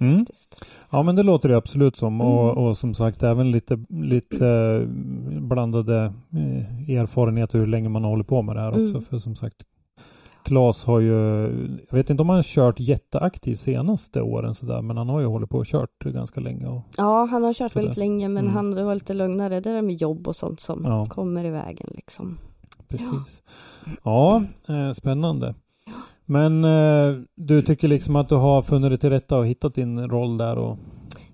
Mm. 0.01 0.25
Ja 0.89 1.03
men 1.03 1.15
det 1.15 1.23
låter 1.23 1.49
det 1.49 1.57
absolut 1.57 1.97
som 1.97 2.21
och, 2.21 2.51
Mm. 2.51 2.63
och 2.63 2.77
som 2.77 2.93
sagt 2.93 3.23
även 3.23 3.51
lite, 3.51 3.85
lite 3.89 4.47
eh, 4.47 4.87
blandade 5.41 6.13
eh, 6.31 6.89
erfarenheter 6.97 7.59
hur 7.59 7.67
länge 7.67 7.89
man 7.89 8.03
hållit 8.03 8.27
på 8.27 8.41
med 8.41 8.55
det 8.55 8.61
här 8.61 8.69
också. 8.69 8.81
Mm. 8.81 9.01
För 9.01 9.17
som 9.17 9.35
sagt 9.35 9.63
Klas 10.45 10.85
har 10.85 10.99
ju, 10.99 11.11
jag 11.89 11.97
vet 11.97 12.09
inte 12.09 12.21
om 12.21 12.29
han 12.29 12.35
har 12.35 12.43
kört 12.43 12.79
jätteaktivt 12.79 13.59
senaste 13.59 14.21
åren 14.21 14.55
sådär 14.55 14.81
men 14.81 14.97
han 14.97 15.09
har 15.09 15.19
ju 15.19 15.25
hållit 15.25 15.49
på 15.49 15.57
och 15.57 15.65
kört 15.65 15.99
ganska 16.03 16.39
länge. 16.41 16.67
Och, 16.67 16.81
Ja, 16.97 17.25
han 17.31 17.43
har 17.43 17.53
kört 17.53 17.71
Sådär. 17.71 17.81
väldigt 17.85 17.97
länge 17.97 18.27
men 18.29 18.43
Mm. 18.43 18.55
han 18.55 18.85
var 18.85 18.93
lite 18.93 19.13
lugnare. 19.13 19.59
Det 19.59 19.69
där 19.73 19.81
med 19.81 19.95
jobb 19.95 20.27
och 20.27 20.35
sånt 20.35 20.59
som 20.59 20.83
Ja. 20.85 21.05
kommer 21.05 21.45
i 21.45 21.49
vägen 21.49 21.87
liksom. 21.95 22.37
precis. 22.87 23.41
Ja, 24.03 24.43
eh, 24.67 24.91
spännande. 24.93 25.55
Men 26.25 26.63
eh, 26.63 27.15
du 27.35 27.61
tycker 27.61 27.87
liksom 27.87 28.15
att 28.15 28.29
du 28.29 28.35
har 28.35 28.61
funnit 28.61 28.91
dig 28.91 28.97
till 28.97 29.09
rätta 29.09 29.37
och 29.37 29.47
hittat 29.47 29.75
din 29.75 30.09
roll 30.09 30.37
där 30.37 30.57
och 30.57 30.77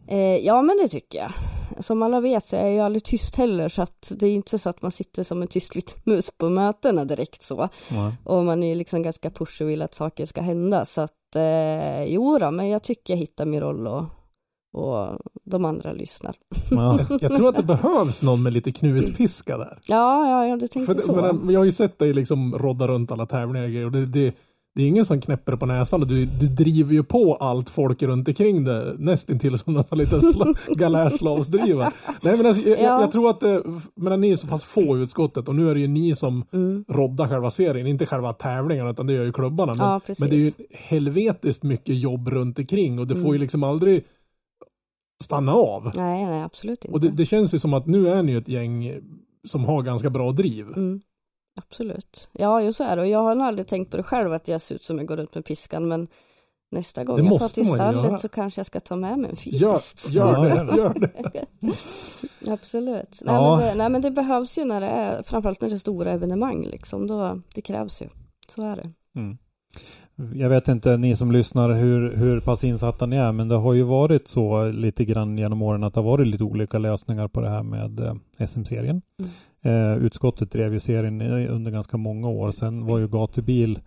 Eh, 0.08 0.18
ja 0.38 0.62
men 0.62 0.78
det 0.82 0.88
tycker 0.88 1.20
jag. 1.20 1.32
Som 1.80 2.02
alla 2.02 2.22
vet 2.22 2.46
så 2.46 2.56
är 2.56 2.70
jag 2.70 2.86
aldrig 2.86 3.04
tyst 3.04 3.36
heller 3.36 3.70
så 3.70 3.82
att 3.82 4.12
det 4.16 4.26
är 4.26 4.30
ju 4.30 4.36
inte 4.36 4.60
så 4.60 4.70
att 4.70 4.82
man 4.82 4.92
sitter 4.92 5.24
som 5.24 5.42
en 5.42 5.48
tyst 5.48 5.76
liten 5.76 6.02
mus 6.04 6.32
på 6.38 6.50
mötena 6.50 7.06
direkt 7.06 7.44
så. 7.44 7.70
Nej. 7.90 8.14
Och 8.24 8.46
man 8.46 8.64
är 8.64 8.68
ju 8.68 8.76
liksom 8.76 9.02
ganska 9.04 9.30
push 9.30 9.62
och 9.62 9.70
vill 9.70 9.82
att 9.82 9.96
saker 9.96 10.26
ska 10.26 10.42
hända 10.42 10.86
så 10.86 11.02
att 11.02 11.36
eh, 11.36 12.04
jo 12.04 12.38
då, 12.40 12.52
men 12.52 12.70
jag 12.70 12.84
tycker 12.84 13.14
jag 13.14 13.20
hittar 13.20 13.46
min 13.46 13.60
roll 13.60 13.88
och, 13.88 14.06
och 14.74 15.20
de 15.44 15.66
andra 15.66 15.92
lyssnar. 15.92 16.36
Ja. 16.72 17.00
Jag, 17.22 17.36
tror 17.36 17.50
att 17.50 17.56
det 17.56 17.64
behövs 17.64 18.22
någon 18.22 18.44
med 18.44 18.54
lite 18.54 18.72
knutpiska 18.72 19.58
där. 19.58 19.80
Ja, 19.88 20.30
ja, 20.30 20.48
ja 20.48 20.56
du 20.56 20.68
tänkte 20.68 20.96
För, 20.96 21.02
så. 21.02 21.16
men, 21.16 21.50
jag 21.50 21.60
har 21.60 21.66
ju 21.66 21.72
sett 21.72 22.00
dig 22.00 22.14
liksom 22.14 22.58
rodda 22.58 22.88
runt 22.88 23.12
alla 23.12 23.26
tävlingar 23.26 23.66
och 23.66 23.72
grejer 23.72 23.86
och 23.86 23.92
det, 23.92 24.06
det, 24.06 24.36
det 24.76 24.84
är 24.84 24.88
ingen 24.88 25.06
som 25.06 25.22
knäpper 25.22 25.56
på 25.56 25.66
näsan 25.66 26.02
och 26.02 26.08
du, 26.08 26.26
du 26.26 26.48
driver 26.48 26.94
ju 26.94 27.04
på 27.04 27.36
allt 27.36 27.70
folk 27.70 28.04
runt 28.04 28.28
omkring 28.28 28.64
det 28.64 28.96
nästintill 29.00 29.58
som 29.60 29.78
en 29.92 29.98
liten 29.98 30.20
sla- 30.20 30.56
galärslavsdriva. 30.76 31.92
Nej 32.22 32.38
men 32.38 32.46
alltså, 32.46 32.70
jag, 32.70 32.80
Ja. 32.80 33.02
jag, 33.02 33.12
tror 33.12 33.30
att 33.30 33.40
det, 33.40 33.64
men 33.96 34.22
ni 34.22 34.32
är 34.32 34.36
så 34.36 34.48
pass 34.48 34.64
få 34.64 34.98
i 34.98 35.02
utskottet 35.02 35.48
och 35.50 35.56
nu 35.56 35.70
är 35.70 35.74
det 35.74 35.80
ju 35.80 35.88
ni 35.88 36.16
som 36.16 36.46
Mm. 36.52 36.86
roddar 36.88 37.28
själva 37.28 37.52
serien, 37.52 37.88
inte 37.88 38.06
själva 38.06 38.34
tävlingarna 38.34 38.90
utan 38.90 39.08
det 39.08 39.14
gör 39.14 39.26
ju 39.26 39.34
klubbarna. 39.34 39.74
Men, 39.74 39.86
Ja, 39.88 40.02
men 40.20 40.30
det 40.30 40.36
är 40.36 40.40
ju 40.40 40.52
helvetiskt 40.72 41.64
mycket 41.64 41.96
jobb 41.96 42.28
runt 42.28 42.60
omkring 42.60 43.00
och 43.00 43.08
det 43.08 43.16
får 43.16 43.24
ju 43.24 43.30
Mm. 43.30 43.42
liksom 43.42 43.64
aldrig 43.64 44.04
stanna 45.24 45.54
av. 45.54 45.92
Nej, 45.96 46.26
nej, 46.26 46.44
absolut 46.44 46.86
inte. 46.86 46.94
Och 46.94 47.02
det, 47.02 47.10
det 47.10 47.26
känns 47.26 47.54
ju 47.54 47.60
som 47.60 47.74
att 47.74 47.88
nu 47.88 48.10
är 48.10 48.24
ni 48.24 48.32
ju 48.32 48.38
ett 48.38 48.50
gäng 48.50 48.94
som 49.48 49.66
har 49.66 49.82
ganska 49.82 50.10
bra 50.10 50.32
driv. 50.32 50.66
Mm. 50.76 51.02
Absolut. 51.68 52.30
Ja, 52.32 52.62
ju 52.62 52.74
så 52.74 52.84
är 52.84 52.96
det. 52.96 53.02
Och 53.02 53.08
jag 53.08 53.20
har 53.24 53.36
nog 53.36 53.48
aldrig 53.48 53.68
tänkt 53.68 53.92
på 53.92 53.98
det 53.98 54.04
själv 54.04 54.34
att 54.34 54.48
jag 54.48 54.62
ser 54.62 54.76
ut 54.76 54.84
som 54.84 54.98
jag 54.98 55.08
går 55.08 55.18
runt 55.18 55.36
med 55.36 55.46
piskan, 55.46 55.88
men 55.88 56.08
nästa 56.72 57.04
gång 57.04 57.16
Det 57.16 57.22
jag 57.24 57.30
måste 57.30 57.56
till 57.56 57.66
stallet 57.66 58.22
så 58.22 58.30
kanske 58.30 58.60
jag 58.60 58.66
ska 58.66 58.80
ta 58.80 58.96
med 58.96 59.20
mig 59.20 59.30
en 59.30 59.36
fysiskt. 59.36 60.10
gör 60.10 60.36
gör 60.36 60.44
det, 60.44 60.64
det. 60.64 60.78
gör 60.78 60.94
det. 61.34 61.46
Absolut. 62.52 63.20
Nej, 63.26 63.36
Ja. 63.36 63.58
men 63.58 63.68
det, 63.68 63.76
nej 63.76 63.90
men 63.90 64.02
det 64.02 64.12
behövs 64.12 64.58
ju 64.58 64.66
när 64.66 64.82
det 64.82 64.88
är, 64.88 65.24
framförallt 65.24 65.62
när 65.62 65.70
det 65.70 65.76
är 65.76 65.80
stora 65.80 66.12
evenemang 66.12 66.64
liksom, 66.64 67.08
då, 67.08 67.42
det 67.56 67.62
krävs 67.62 68.02
ju. 68.02 68.08
Så 68.48 68.62
är 68.64 68.76
det. 68.76 68.92
Mm. 69.16 69.38
Jag 70.34 70.50
vet 70.50 70.68
inte, 70.68 70.98
ni 70.98 71.16
som 71.16 71.32
lyssnar, 71.32 71.70
hur, 71.74 72.16
hur 72.16 72.40
pass 72.40 72.64
insatta 72.64 73.06
ni 73.06 73.16
är, 73.16 73.32
men 73.32 73.48
det 73.48 73.56
har 73.56 73.74
ju 73.74 73.84
varit 73.84 74.28
så 74.28 74.66
lite 74.72 75.06
grann 75.06 75.38
genom 75.38 75.62
åren 75.62 75.84
att 75.84 75.94
det 75.94 76.00
har 76.00 76.06
varit 76.12 76.28
lite 76.28 76.44
olika 76.44 76.78
lösningar 76.78 77.28
på 77.28 77.42
det 77.42 77.50
här 77.50 77.64
med 77.64 78.00
eh, 78.00 78.16
SM-serien. 78.48 79.02
Mm. 79.20 79.32
Eh, 79.62 79.94
utskottet 79.98 80.52
drev 80.52 80.74
ju 80.74 80.80
serien 80.80 81.22
under 81.48 81.72
ganska 81.72 81.98
många 81.98 82.28
år. 82.30 82.52
Sen 82.52 82.86
var 82.86 83.00
ju 83.00 83.08
Gatubil 83.08 83.80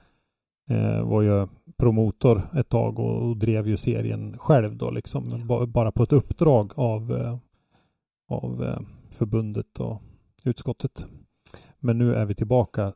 eh, 0.70 1.02
var 1.02 1.22
ju 1.22 1.46
promotor 1.76 2.42
ett 2.56 2.68
tag 2.68 2.98
och, 2.98 3.28
och 3.28 3.36
drev 3.36 3.68
ju 3.68 3.76
serien 3.76 4.38
själv 4.38 4.76
då 4.76 4.90
liksom, 4.90 5.24
ba- 5.46 5.66
bara 5.66 5.92
på 5.92 6.02
ett 6.02 6.12
uppdrag 6.12 6.72
av, 6.76 7.12
eh, 7.16 7.38
av 8.28 8.64
eh, 8.64 8.80
förbundet 9.10 9.80
och 9.80 10.02
utskottet. 10.44 11.06
Men 11.78 11.98
nu 11.98 12.14
är 12.14 12.26
vi 12.26 12.34
tillbaka 12.34 12.92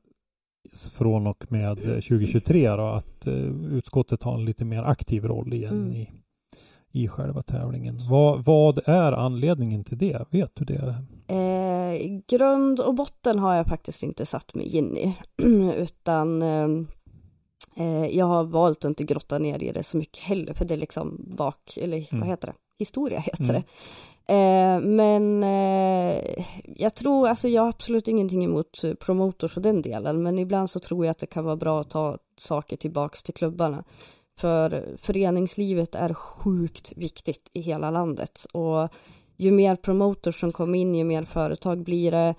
från 0.92 1.26
och 1.26 1.52
med 1.52 1.78
eh, 1.78 1.94
2023 1.94 2.68
då, 2.70 2.82
att 2.86 3.26
eh, 3.26 3.34
utskottet 3.72 4.22
har 4.22 4.34
en 4.34 4.44
lite 4.44 4.64
mer 4.64 4.82
aktiv 4.82 5.24
roll 5.24 5.52
igen 5.52 5.74
Mm. 5.74 5.92
i, 5.92 6.10
i 6.96 7.08
själva 7.08 7.42
tävlingen. 7.42 7.98
Vad, 8.10 8.44
vad 8.44 8.78
är 8.88 9.12
anledningen 9.12 9.84
till 9.84 9.98
det? 9.98 10.24
Vet 10.30 10.50
du 10.54 10.64
det? 10.64 10.94
Eh, 11.34 12.20
grund 12.28 12.80
och 12.80 12.94
botten 12.94 13.38
har 13.38 13.54
jag 13.54 13.66
faktiskt 13.66 14.02
inte 14.02 14.26
satt 14.26 14.54
mig 14.54 14.76
in 14.76 14.96
i, 14.96 15.16
utan 15.76 16.42
eh, 16.42 16.68
eh, 17.76 18.06
jag 18.06 18.26
har 18.26 18.44
valt 18.44 18.78
att 18.78 18.88
inte 18.88 19.04
grotta 19.04 19.38
ner 19.38 19.62
i 19.62 19.72
det 19.72 19.82
så 19.82 19.96
mycket 19.96 20.22
heller, 20.22 20.54
för 20.54 20.64
det 20.64 20.74
är 20.74 20.78
liksom 20.78 21.24
bak, 21.36 21.76
eller 21.82 21.96
Mm. 21.96 22.20
vad 22.20 22.28
heter 22.28 22.46
det? 22.46 22.54
Historia 22.78 23.18
heter 23.20 23.44
Mm. 23.44 23.54
det. 23.54 23.62
Eh, 24.28 24.80
men 24.80 25.42
eh, 25.42 26.44
jag 26.76 26.94
tror, 26.94 27.28
alltså 27.28 27.48
jag 27.48 27.62
har 27.62 27.68
absolut 27.68 28.08
ingenting 28.08 28.44
emot 28.44 28.82
promotors 29.00 29.56
och 29.56 29.62
den 29.62 29.82
delen, 29.82 30.22
men 30.22 30.38
ibland 30.38 30.70
så 30.70 30.80
tror 30.80 31.04
jag 31.06 31.10
att 31.10 31.18
det 31.18 31.26
kan 31.26 31.44
vara 31.44 31.56
bra 31.56 31.80
att 31.80 31.90
ta 31.90 32.18
saker 32.38 32.76
tillbaks 32.76 33.22
till 33.22 33.34
klubbarna. 33.34 33.84
För 34.38 34.96
föreningslivet 34.96 35.94
är 35.94 36.14
sjukt 36.14 36.92
viktigt 36.96 37.50
i 37.52 37.60
hela 37.60 37.90
landet 37.90 38.46
och 38.52 38.88
ju 39.36 39.50
mer 39.50 39.76
promotors 39.76 40.40
som 40.40 40.52
kommer 40.52 40.78
in, 40.78 40.94
ju 40.94 41.04
mer 41.04 41.24
företag 41.24 41.84
blir 41.84 42.10
det, 42.10 42.34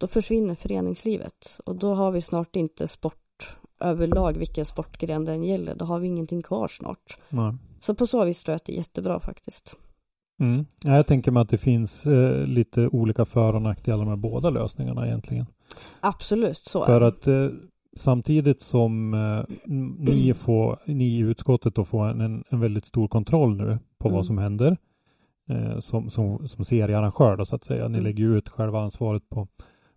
då 0.00 0.06
försvinner 0.06 0.54
föreningslivet. 0.54 1.60
Och 1.64 1.76
då 1.76 1.94
har 1.94 2.10
vi 2.10 2.20
snart 2.20 2.56
inte 2.56 2.88
sport 2.88 3.56
överlag, 3.80 4.38
vilken 4.38 4.64
sportgren 4.64 5.24
den 5.24 5.42
gäller. 5.42 5.74
Då 5.74 5.84
har 5.84 5.98
vi 5.98 6.08
ingenting 6.08 6.42
kvar 6.42 6.68
snart. 6.68 7.16
Nej. 7.28 7.54
Så 7.80 7.94
på 7.94 8.06
så 8.06 8.24
vis 8.24 8.42
tror 8.42 8.52
jag 8.52 8.56
att 8.56 8.64
det 8.64 8.72
är 8.72 8.76
jättebra 8.76 9.20
faktiskt. 9.20 9.76
Mm. 10.40 10.66
Ja, 10.82 10.96
Jag 10.96 11.06
tänker 11.06 11.30
mig 11.30 11.40
att 11.40 11.48
det 11.48 11.58
finns 11.58 12.06
eh, 12.06 12.46
lite 12.46 12.88
olika 12.88 13.24
för 13.24 13.54
och 13.54 13.62
nackdelar 13.62 14.04
med 14.04 14.18
båda 14.18 14.50
lösningarna 14.50 15.06
egentligen. 15.06 15.46
Absolut, 16.00 16.58
så 16.58 16.84
För 16.84 17.00
att 17.00 17.26
eh, 17.26 17.48
samtidigt 17.96 18.60
som 18.60 19.14
eh, 19.14 19.54
ni, 19.98 20.34
får, 20.38 20.78
ni 20.86 21.04
i 21.04 21.18
utskottet 21.18 21.74
då 21.74 21.84
får 21.84 22.06
en, 22.08 22.44
en, 22.50 22.60
väldigt 22.60 22.84
stor 22.84 23.08
kontroll 23.08 23.56
nu 23.56 23.78
på 23.98 24.08
Mm. 24.08 24.16
vad 24.16 24.26
som 24.26 24.38
händer 24.38 24.76
eh, 25.48 25.78
som, 25.78 26.10
som, 26.10 26.48
som 26.48 26.64
seriearrangör 26.64 27.36
då 27.36 27.44
så 27.44 27.56
att 27.56 27.64
säga. 27.64 27.88
Ni 27.88 27.98
Mm. 27.98 28.04
lägger 28.04 28.24
ut 28.28 28.48
själva 28.48 28.80
ansvaret 28.80 29.28
på, 29.28 29.48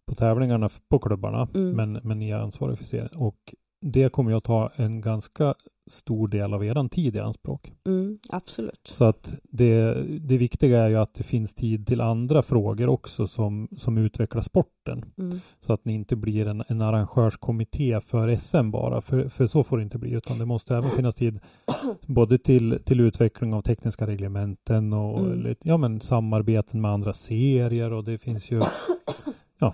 på 0.08 0.16
tävlingarna 0.16 0.70
på 0.90 1.00
klubbarna 1.00 1.48
Mm. 1.56 1.72
men, 1.76 2.00
men 2.04 2.20
ni 2.20 2.30
är 2.30 2.38
ansvariga 2.38 2.76
för 2.78 2.86
serien 2.86 3.10
och 3.16 3.54
det 3.82 4.12
kommer 4.12 4.32
ju 4.32 4.38
att 4.38 4.44
ta 4.44 4.72
en 4.76 5.02
ganska 5.02 5.54
stor 5.88 6.28
del 6.28 6.54
av 6.54 6.66
eran 6.66 6.90
tid 6.90 7.16
i 7.16 7.20
anspråk. 7.20 7.74
Mm, 7.86 8.20
absolut. 8.30 8.82
Så 8.84 9.06
att 9.06 9.36
det, 9.44 10.04
det 10.20 10.38
viktiga 10.38 10.80
är 10.84 10.90
ju 10.90 10.96
att 10.96 11.14
det 11.14 11.24
finns 11.24 11.54
tid 11.54 11.88
till 11.88 12.02
andra 12.02 12.42
frågor 12.42 12.90
också 12.90 13.28
som, 13.28 13.68
som 13.78 13.98
utvecklar 13.98 14.42
sporten. 14.42 15.06
Mm. 15.18 15.40
Så 15.60 15.74
att 15.74 15.86
ni 15.86 15.94
inte 15.94 16.16
blir 16.16 16.48
en, 16.48 16.64
en 16.68 16.82
arrangörskommitté 16.82 18.02
för 18.02 18.36
SM 18.36 18.72
bara, 18.72 19.02
för, 19.02 19.30
för 19.30 19.48
så 19.48 19.64
får 19.64 19.78
det 19.78 19.84
inte 19.84 19.98
bli, 19.98 20.12
utan 20.12 20.40
det 20.40 20.46
måste 20.46 20.76
även 20.76 20.92
finnas 20.92 21.16
tid 21.16 21.40
både 22.06 22.38
till, 22.38 22.80
till 22.86 23.00
utveckling 23.00 23.54
av 23.54 23.62
tekniska 23.62 24.08
reglementen 24.08 24.94
och 24.94 25.26
Mm. 25.26 25.56
ja, 25.64 25.78
men 25.78 26.02
samarbeten 26.02 26.82
med 26.82 26.92
andra 26.92 27.14
serier 27.14 27.94
och 27.94 28.04
det 28.04 28.18
finns 28.18 28.52
ju, 28.52 28.62
ja, 29.60 29.74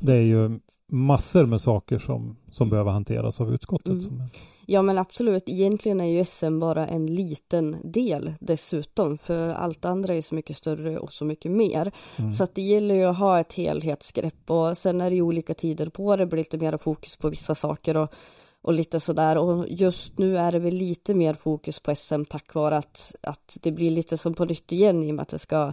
det 0.00 0.12
är 0.12 0.22
ju 0.22 0.58
massor 0.88 1.46
med 1.46 1.60
saker 1.60 1.98
som, 1.98 2.36
som 2.50 2.70
behöver 2.70 2.90
hanteras 2.90 3.40
av 3.40 3.54
utskottet. 3.54 4.08
Mm. 4.08 4.22
Ja 4.68 4.82
men 4.82 4.98
absolut, 4.98 5.42
egentligen 5.46 6.00
är 6.00 6.06
ju 6.06 6.24
SM 6.24 6.58
bara 6.58 6.86
en 6.86 7.06
liten 7.06 7.76
del 7.84 8.34
dessutom, 8.40 9.18
för 9.18 9.48
allt 9.48 9.84
andra 9.84 10.14
är 10.14 10.22
så 10.22 10.34
mycket 10.34 10.56
större 10.56 10.98
och 10.98 11.12
så 11.12 11.24
mycket 11.24 11.52
mer. 11.52 11.92
mm. 12.16 12.32
Så 12.32 12.44
att 12.44 12.54
det 12.54 12.62
gäller 12.62 12.94
ju 12.94 13.04
att 13.04 13.18
ha 13.18 13.40
ett 13.40 13.54
helhetsgrepp 13.54 14.50
och 14.50 14.78
sen 14.78 15.00
är 15.00 15.10
det 15.10 15.16
ju 15.16 15.22
olika 15.22 15.54
tider 15.54 15.88
på 15.88 16.16
det, 16.16 16.26
blir 16.26 16.38
lite 16.38 16.58
mer 16.58 16.78
fokus 16.78 17.16
på 17.16 17.28
vissa 17.28 17.54
saker 17.54 17.96
och, 17.96 18.14
och 18.62 18.72
lite 18.72 19.00
sådär. 19.00 19.38
Och 19.38 19.68
just 19.68 20.18
nu 20.18 20.38
är 20.38 20.52
det 20.52 20.58
väl 20.58 20.74
lite 20.74 21.14
mer 21.14 21.34
fokus 21.34 21.80
på 21.80 21.94
SM 21.94 22.24
tack 22.24 22.54
vare 22.54 22.76
att, 22.76 23.14
att 23.20 23.56
det 23.62 23.72
blir 23.72 23.90
lite 23.90 24.16
som 24.16 24.34
på 24.34 24.44
nytt 24.44 24.72
igen 24.72 25.02
i 25.02 25.10
och 25.10 25.14
med 25.14 25.22
att 25.22 25.28
det 25.28 25.38
ska 25.38 25.72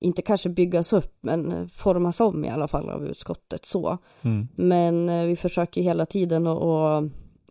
inte 0.00 0.22
kanske 0.22 0.48
byggas 0.48 0.92
upp 0.92 1.18
men 1.20 1.68
formas 1.68 2.20
om 2.20 2.44
i 2.44 2.48
alla 2.48 2.68
fall 2.68 2.90
av 2.90 3.06
utskottet 3.06 3.64
så. 3.66 3.98
Mm. 4.22 4.48
Men 4.54 5.08
eh, 5.08 5.24
vi 5.24 5.36
försöker 5.36 5.82
hela 5.82 6.06
tiden 6.06 6.46
att 6.46 7.02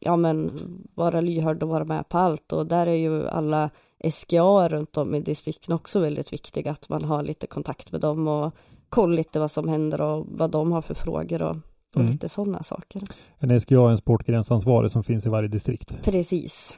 ja, 0.01 0.15
men 0.15 0.51
vara 0.95 1.21
lyhörd 1.21 1.63
och 1.63 1.69
vara 1.69 1.85
med 1.85 2.09
på 2.09 2.17
allt 2.17 2.53
och 2.53 2.67
där 2.67 2.87
är 2.87 2.95
ju 2.95 3.27
alla 3.27 3.69
SGA 4.11 4.67
runt 4.69 4.97
om 4.97 5.15
i 5.15 5.19
distrikten 5.19 5.75
också 5.75 5.99
väldigt 5.99 6.33
viktiga 6.33 6.71
att 6.71 6.89
man 6.89 7.03
har 7.03 7.23
lite 7.23 7.47
kontakt 7.47 7.91
med 7.91 8.01
dem 8.01 8.27
och 8.27 8.53
kolla 8.89 9.15
lite 9.15 9.39
vad 9.39 9.51
som 9.51 9.67
händer 9.67 10.01
och 10.01 10.25
vad 10.29 10.51
de 10.51 10.71
har 10.71 10.81
för 10.81 10.93
frågor 10.93 11.41
och, 11.41 11.55
och 11.95 12.01
Mm. 12.01 12.11
lite 12.11 12.29
sådana 12.29 12.63
saker. 12.63 13.01
En 13.39 13.61
SGA 13.61 13.75
är 13.85 13.89
en 13.89 13.97
sportgränsansvarig 13.97 14.91
som 14.91 15.03
finns 15.03 15.25
i 15.25 15.29
varje 15.29 15.47
distrikt. 15.49 15.95
Precis. 16.03 16.77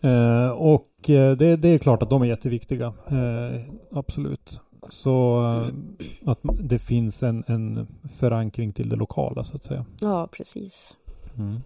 Eh, 0.00 0.48
och 0.48 1.10
eh, 1.10 1.36
det, 1.36 1.56
det 1.56 1.68
är 1.68 1.78
klart 1.78 2.02
att 2.02 2.10
de 2.10 2.22
är 2.22 2.26
jätteviktiga. 2.26 2.86
Eh, 2.86 3.60
absolut. 3.92 4.60
Så 4.90 5.42
eh, 5.44 6.30
att 6.30 6.38
det 6.60 6.78
finns 6.78 7.22
en, 7.22 7.44
en 7.46 7.86
förankring 8.18 8.72
till 8.72 8.88
det 8.88 8.96
lokala 8.96 9.44
så 9.44 9.56
att 9.56 9.64
säga. 9.64 9.84
Ja, 10.00 10.28
precis. 10.32 10.96
Mm. 11.38 11.60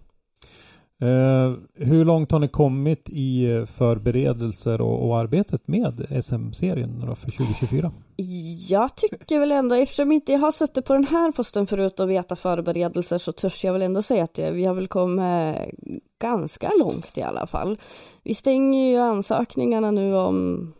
Eh, 1.01 1.53
hur 1.75 2.05
långt 2.05 2.31
har 2.31 2.39
ni 2.39 2.47
kommit 2.47 3.09
i 3.09 3.65
förberedelser 3.77 4.81
och, 4.81 5.07
och 5.07 5.17
arbetet 5.17 5.67
med 5.67 6.23
SM-serien 6.25 7.15
för 7.15 7.29
2024? 7.29 7.91
Jag 8.69 8.95
tycker 8.95 9.39
väl 9.39 9.51
ändå, 9.51 9.75
eftersom 9.75 10.11
inte 10.11 10.31
jag 10.31 10.39
har 10.39 10.51
suttit 10.51 10.85
på 10.85 10.93
den 10.93 11.03
här 11.07 11.31
posten 11.31 11.67
förut 11.67 11.99
och 11.99 12.09
veta 12.09 12.35
förberedelser 12.35 13.17
så 13.17 13.31
törs 13.31 13.63
jag 13.63 13.73
väl 13.73 13.81
ändå 13.81 14.01
säga 14.01 14.23
att 14.23 14.33
det, 14.33 14.51
vi 14.51 14.65
har 14.65 14.73
väl 14.73 14.87
kommit 14.87 15.55
ganska 16.21 16.71
långt 16.79 17.17
i 17.17 17.21
alla 17.21 17.47
fall. 17.47 17.77
Vi 18.23 18.33
stänger 18.33 18.89
ju 18.91 18.97
ansökningarna 18.97 19.91
nu 19.91 20.15
om 20.15 20.73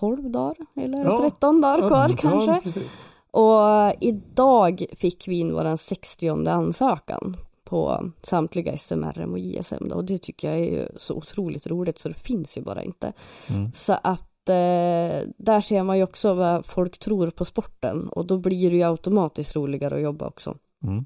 12 0.00 0.30
dagar 0.30 0.56
eller 0.76 1.04
Ja. 1.04 1.18
13 1.18 1.60
dagar 1.60 1.88
kvar 1.88 2.08
Ja, 2.10 2.16
kanske. 2.16 2.60
precis. 2.62 2.90
Och 3.30 3.92
idag 4.00 4.84
fick 4.96 5.28
vi 5.28 5.38
in 5.38 5.52
våran 5.54 5.78
60 5.78 6.28
ansökan 6.48 7.36
på 7.72 8.10
samtliga 8.22 8.76
SMRM 8.76 9.32
och 9.32 9.38
JSM 9.38 9.88
då, 9.88 9.96
och 9.96 10.04
det 10.04 10.18
tycker 10.18 10.48
jag 10.50 10.58
är 10.58 10.70
ju 10.72 10.86
så 10.96 11.14
otroligt 11.14 11.66
roligt 11.66 11.98
så 11.98 12.08
det 12.08 12.14
finns 12.14 12.58
ju 12.58 12.62
bara 12.62 12.82
inte. 12.82 13.12
Mm. 13.50 13.72
Så 13.72 13.92
att 13.92 14.48
eh, 14.48 15.28
där 15.38 15.60
ser 15.60 15.82
man 15.82 15.96
ju 15.98 16.04
också 16.04 16.34
vad 16.34 16.66
folk 16.66 16.98
tror 16.98 17.30
på 17.30 17.44
sporten 17.44 18.08
och 18.08 18.26
då 18.26 18.38
blir 18.38 18.70
det 18.70 18.76
ju 18.76 18.82
automatiskt 18.82 19.56
roligare 19.56 19.94
att 19.94 20.02
jobba 20.02 20.26
också 20.26 20.56
Mm. 20.84 21.04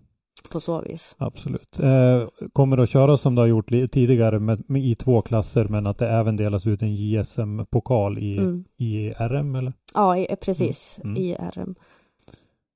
på 0.52 0.60
så 0.60 0.80
vis. 0.80 1.14
Absolut. 1.18 1.78
Eh, 1.80 2.28
kommer 2.52 2.76
det 2.76 2.82
att 2.82 2.90
köra 2.90 3.16
som 3.16 3.34
det 3.34 3.40
har 3.42 3.46
gjort 3.46 3.68
tidigare 3.68 4.38
med, 4.38 4.70
med, 4.70 4.84
i 4.84 4.94
två 4.94 5.22
klasser 5.22 5.64
men 5.68 5.86
att 5.86 5.98
det 5.98 6.08
även 6.08 6.36
delas 6.36 6.66
ut 6.66 6.82
en 6.82 6.94
JSM-pokal 6.94 8.18
i, 8.18 8.38
Mm. 8.38 8.64
i 8.76 9.10
RM 9.10 9.54
eller? 9.54 9.72
Ja, 9.94 10.16
i, 10.18 10.36
precis. 10.40 11.00
Mm. 11.04 11.16
I 11.16 11.34
RM. 11.34 11.74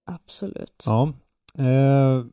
Absolut. 0.07 0.85
Ja. 0.87 1.13
Eh, 1.59 2.25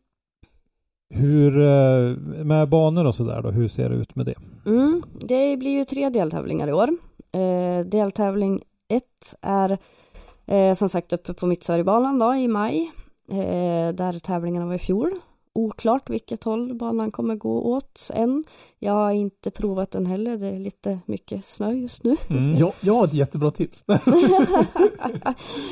hur, 1.10 1.60
eh, 1.62 2.16
med 2.46 2.70
banor 2.70 3.06
och 3.06 3.16
sådär 3.16 3.42
då, 3.42 3.52
hur 3.52 3.68
ser 3.68 3.90
det 3.90 3.96
ut 3.96 4.16
med 4.16 4.26
det? 4.26 4.36
Mm, 4.66 5.04
det 5.20 5.58
blir 5.58 5.72
ju 5.72 5.86
tre 5.86 6.10
deltävlingar 6.10 6.68
i 6.68 6.74
år. 6.74 6.90
Eh, 7.32 7.86
deltävling 7.86 8.64
ett 8.88 9.36
är 9.42 9.78
eh, 10.46 10.76
som 10.76 10.90
sagt 10.90 11.14
uppe 11.14 11.34
på 11.34 11.46
Mittsverigebanan 11.46 12.20
då 12.20 12.36
i 12.36 12.48
maj. 12.48 12.92
Eh, 13.32 13.94
där 13.94 14.20
tävlingarna 14.20 14.66
var 14.66 14.74
i 14.74 14.80
fjol. 14.80 15.12
Oklart 15.54 16.10
vilket 16.10 16.44
håll 16.44 16.74
banan 16.74 17.12
kommer 17.12 17.36
gå 17.36 17.62
åt 17.62 18.12
än. 18.14 18.44
Jag 18.80 18.94
har 18.94 19.12
inte 19.12 19.52
provat 19.52 19.92
den 19.92 20.06
heller. 20.06 20.38
Det 20.38 20.48
är 20.48 20.60
lite 20.60 21.00
mycket 21.06 21.46
snö 21.46 21.72
just 21.72 22.04
nu. 22.04 22.16
Mm. 22.30 22.58
Jag, 22.58 22.74
jag 22.82 22.94
har 22.94 23.06
ett 23.06 23.14
jättebra 23.14 23.52
tips. 23.52 23.84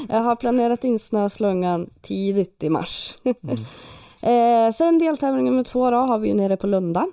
jag 0.10 0.22
har 0.22 0.36
planerat 0.36 0.84
in 0.84 1.00
snöslungan 1.00 1.90
tidigt 2.02 2.64
i 2.64 2.70
mars. 2.70 3.16
Mm. 3.24 3.58
Eh, 4.26 4.72
sen 4.72 5.00
deltävling 5.00 5.46
nummer 5.46 5.64
två 5.64 5.92
då 5.92 5.98
har 5.98 6.20
vi 6.20 6.28
ju 6.28 6.34
nere 6.34 6.58
på 6.58 6.68
Lunda. 6.68 7.08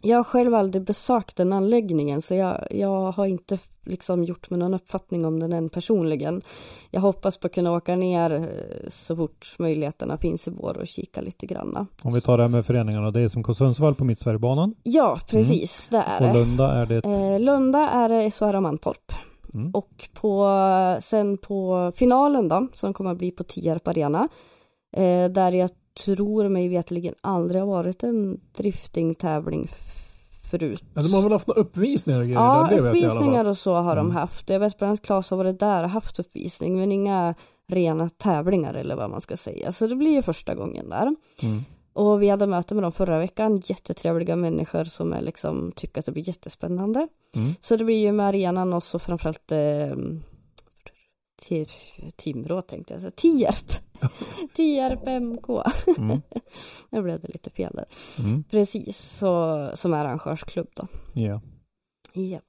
Jag 0.00 0.16
har 0.16 0.24
själv 0.24 0.54
aldrig 0.54 0.84
besökt 0.84 1.36
den 1.36 1.52
anläggningen 1.52 2.22
så 2.22 2.34
jag, 2.34 2.66
jag 2.70 3.12
har 3.12 3.26
inte 3.26 3.58
liksom 3.84 4.24
gjort 4.24 4.50
mig 4.50 4.58
någon 4.58 4.74
uppfattning 4.74 5.24
om 5.24 5.40
den 5.40 5.52
än 5.52 5.68
personligen. 5.68 6.42
Jag 6.90 7.00
hoppas 7.00 7.38
på 7.38 7.46
att 7.46 7.54
kunna 7.54 7.72
åka 7.72 7.96
ner 7.96 8.30
eh, 8.30 8.88
så 8.88 9.16
fort 9.16 9.54
möjligheterna 9.58 10.16
finns 10.16 10.48
i 10.48 10.50
vår 10.50 10.78
och 10.78 10.86
kika 10.86 11.20
lite 11.20 11.46
granna. 11.46 11.86
Om 12.02 12.12
vi 12.12 12.20
tar 12.20 12.36
det 12.36 12.42
här 12.42 12.48
med 12.48 12.66
föreningarna, 12.66 13.10
det 13.10 13.20
är 13.20 13.28
som 13.28 13.54
Sundsvall 13.54 13.94
på 13.94 14.04
Mittsverigebanan 14.04 14.74
Ja, 14.82 15.18
precis, 15.30 15.88
det 15.88 15.96
är 15.98 16.20
och 16.20 16.26
det. 16.26 16.40
Lunda 16.40 16.72
är 16.72 16.86
det 16.86 17.04
Eh, 17.04 17.40
Lunda 17.40 17.90
är 17.90 18.08
det 18.08 18.30
SHR 18.30 18.60
Mantorp. 18.60 19.12
Mm. 19.54 19.70
Och 19.74 20.08
på, 20.14 20.48
sen 21.00 21.38
på 21.38 21.92
finalen 21.96 22.48
då, 22.48 22.68
som 22.74 22.94
kommer 22.94 23.10
att 23.10 23.18
bli 23.18 23.30
på 23.30 23.44
Tierp 23.44 23.88
Arena, 23.88 24.28
eh, 24.96 25.30
där 25.30 25.52
jag 25.52 25.70
tror 25.94 26.48
mig 26.48 26.68
vetligen 26.68 27.14
aldrig 27.20 27.60
har 27.60 27.66
varit 27.68 28.02
en 28.02 28.40
driftingtävling 28.56 29.70
förut. 30.50 30.84
Ja, 30.94 31.02
de 31.02 31.14
har 31.14 31.22
väl 31.22 31.32
haft 31.32 31.46
några 31.46 31.60
uppvisningar 31.60 32.18
och 32.20 32.24
grejer 32.26 32.38
Ja, 32.40 32.66
där, 32.70 32.78
uppvisningar 32.88 33.44
och 33.44 33.58
så 33.58 33.74
har 33.74 33.96
de 33.96 34.06
Mm. 34.06 34.16
haft. 34.16 34.50
Jag 34.50 34.60
vet 34.60 34.78
bland 34.78 34.88
annat 34.88 35.02
Claes 35.02 35.30
har 35.30 35.36
varit 35.36 35.60
där 35.60 35.84
och 35.84 35.90
haft 35.90 36.18
uppvisning, 36.18 36.76
men 36.78 36.92
inga 36.92 37.34
rena 37.66 38.08
tävlingar 38.08 38.74
eller 38.74 38.96
vad 38.96 39.10
man 39.10 39.20
ska 39.20 39.36
säga. 39.36 39.72
Så 39.72 39.86
det 39.86 39.96
blir 39.96 40.10
ju 40.10 40.22
första 40.22 40.54
gången 40.54 40.88
där. 40.88 41.16
Mm. 41.42 41.62
Och 41.92 42.22
vi 42.22 42.28
hade 42.28 42.46
möte 42.46 42.74
med 42.74 42.82
dem 42.84 42.92
förra 42.92 43.18
veckan, 43.18 43.62
jättetrevliga 43.66 44.36
människor 44.36 44.84
som 44.84 45.12
är 45.12 45.20
liksom, 45.22 45.72
tycker 45.76 45.98
att 46.00 46.06
det 46.06 46.12
blir 46.12 46.28
jättespännande. 46.28 47.08
Mm. 47.36 47.54
Så 47.60 47.76
det 47.76 47.84
blir 47.84 47.98
ju 47.98 48.12
med 48.12 48.26
arenan 48.26 48.72
och 48.72 48.82
så 48.82 48.98
framförallt 48.98 49.52
eh, 49.52 49.96
Ti- 51.42 52.10
Timrå 52.16 52.62
tänkte 52.62 52.94
jag 52.94 53.00
säga, 53.00 53.10
Tierp. 53.10 53.72
Tierp 54.54 55.06
MK. 55.22 55.48
Mm. 55.98 56.22
Nu 56.90 57.02
blev 57.02 57.20
det 57.20 57.28
lite 57.28 57.50
fel 57.50 57.72
där. 57.74 57.86
Mm. 58.18 58.44
Precis, 58.50 58.98
så, 59.18 59.70
som 59.74 59.94
är 59.94 60.04
arrangörsklubb 60.04 60.68
då. 60.74 60.86
Ja. 61.12 61.40
Japp. 62.12 62.42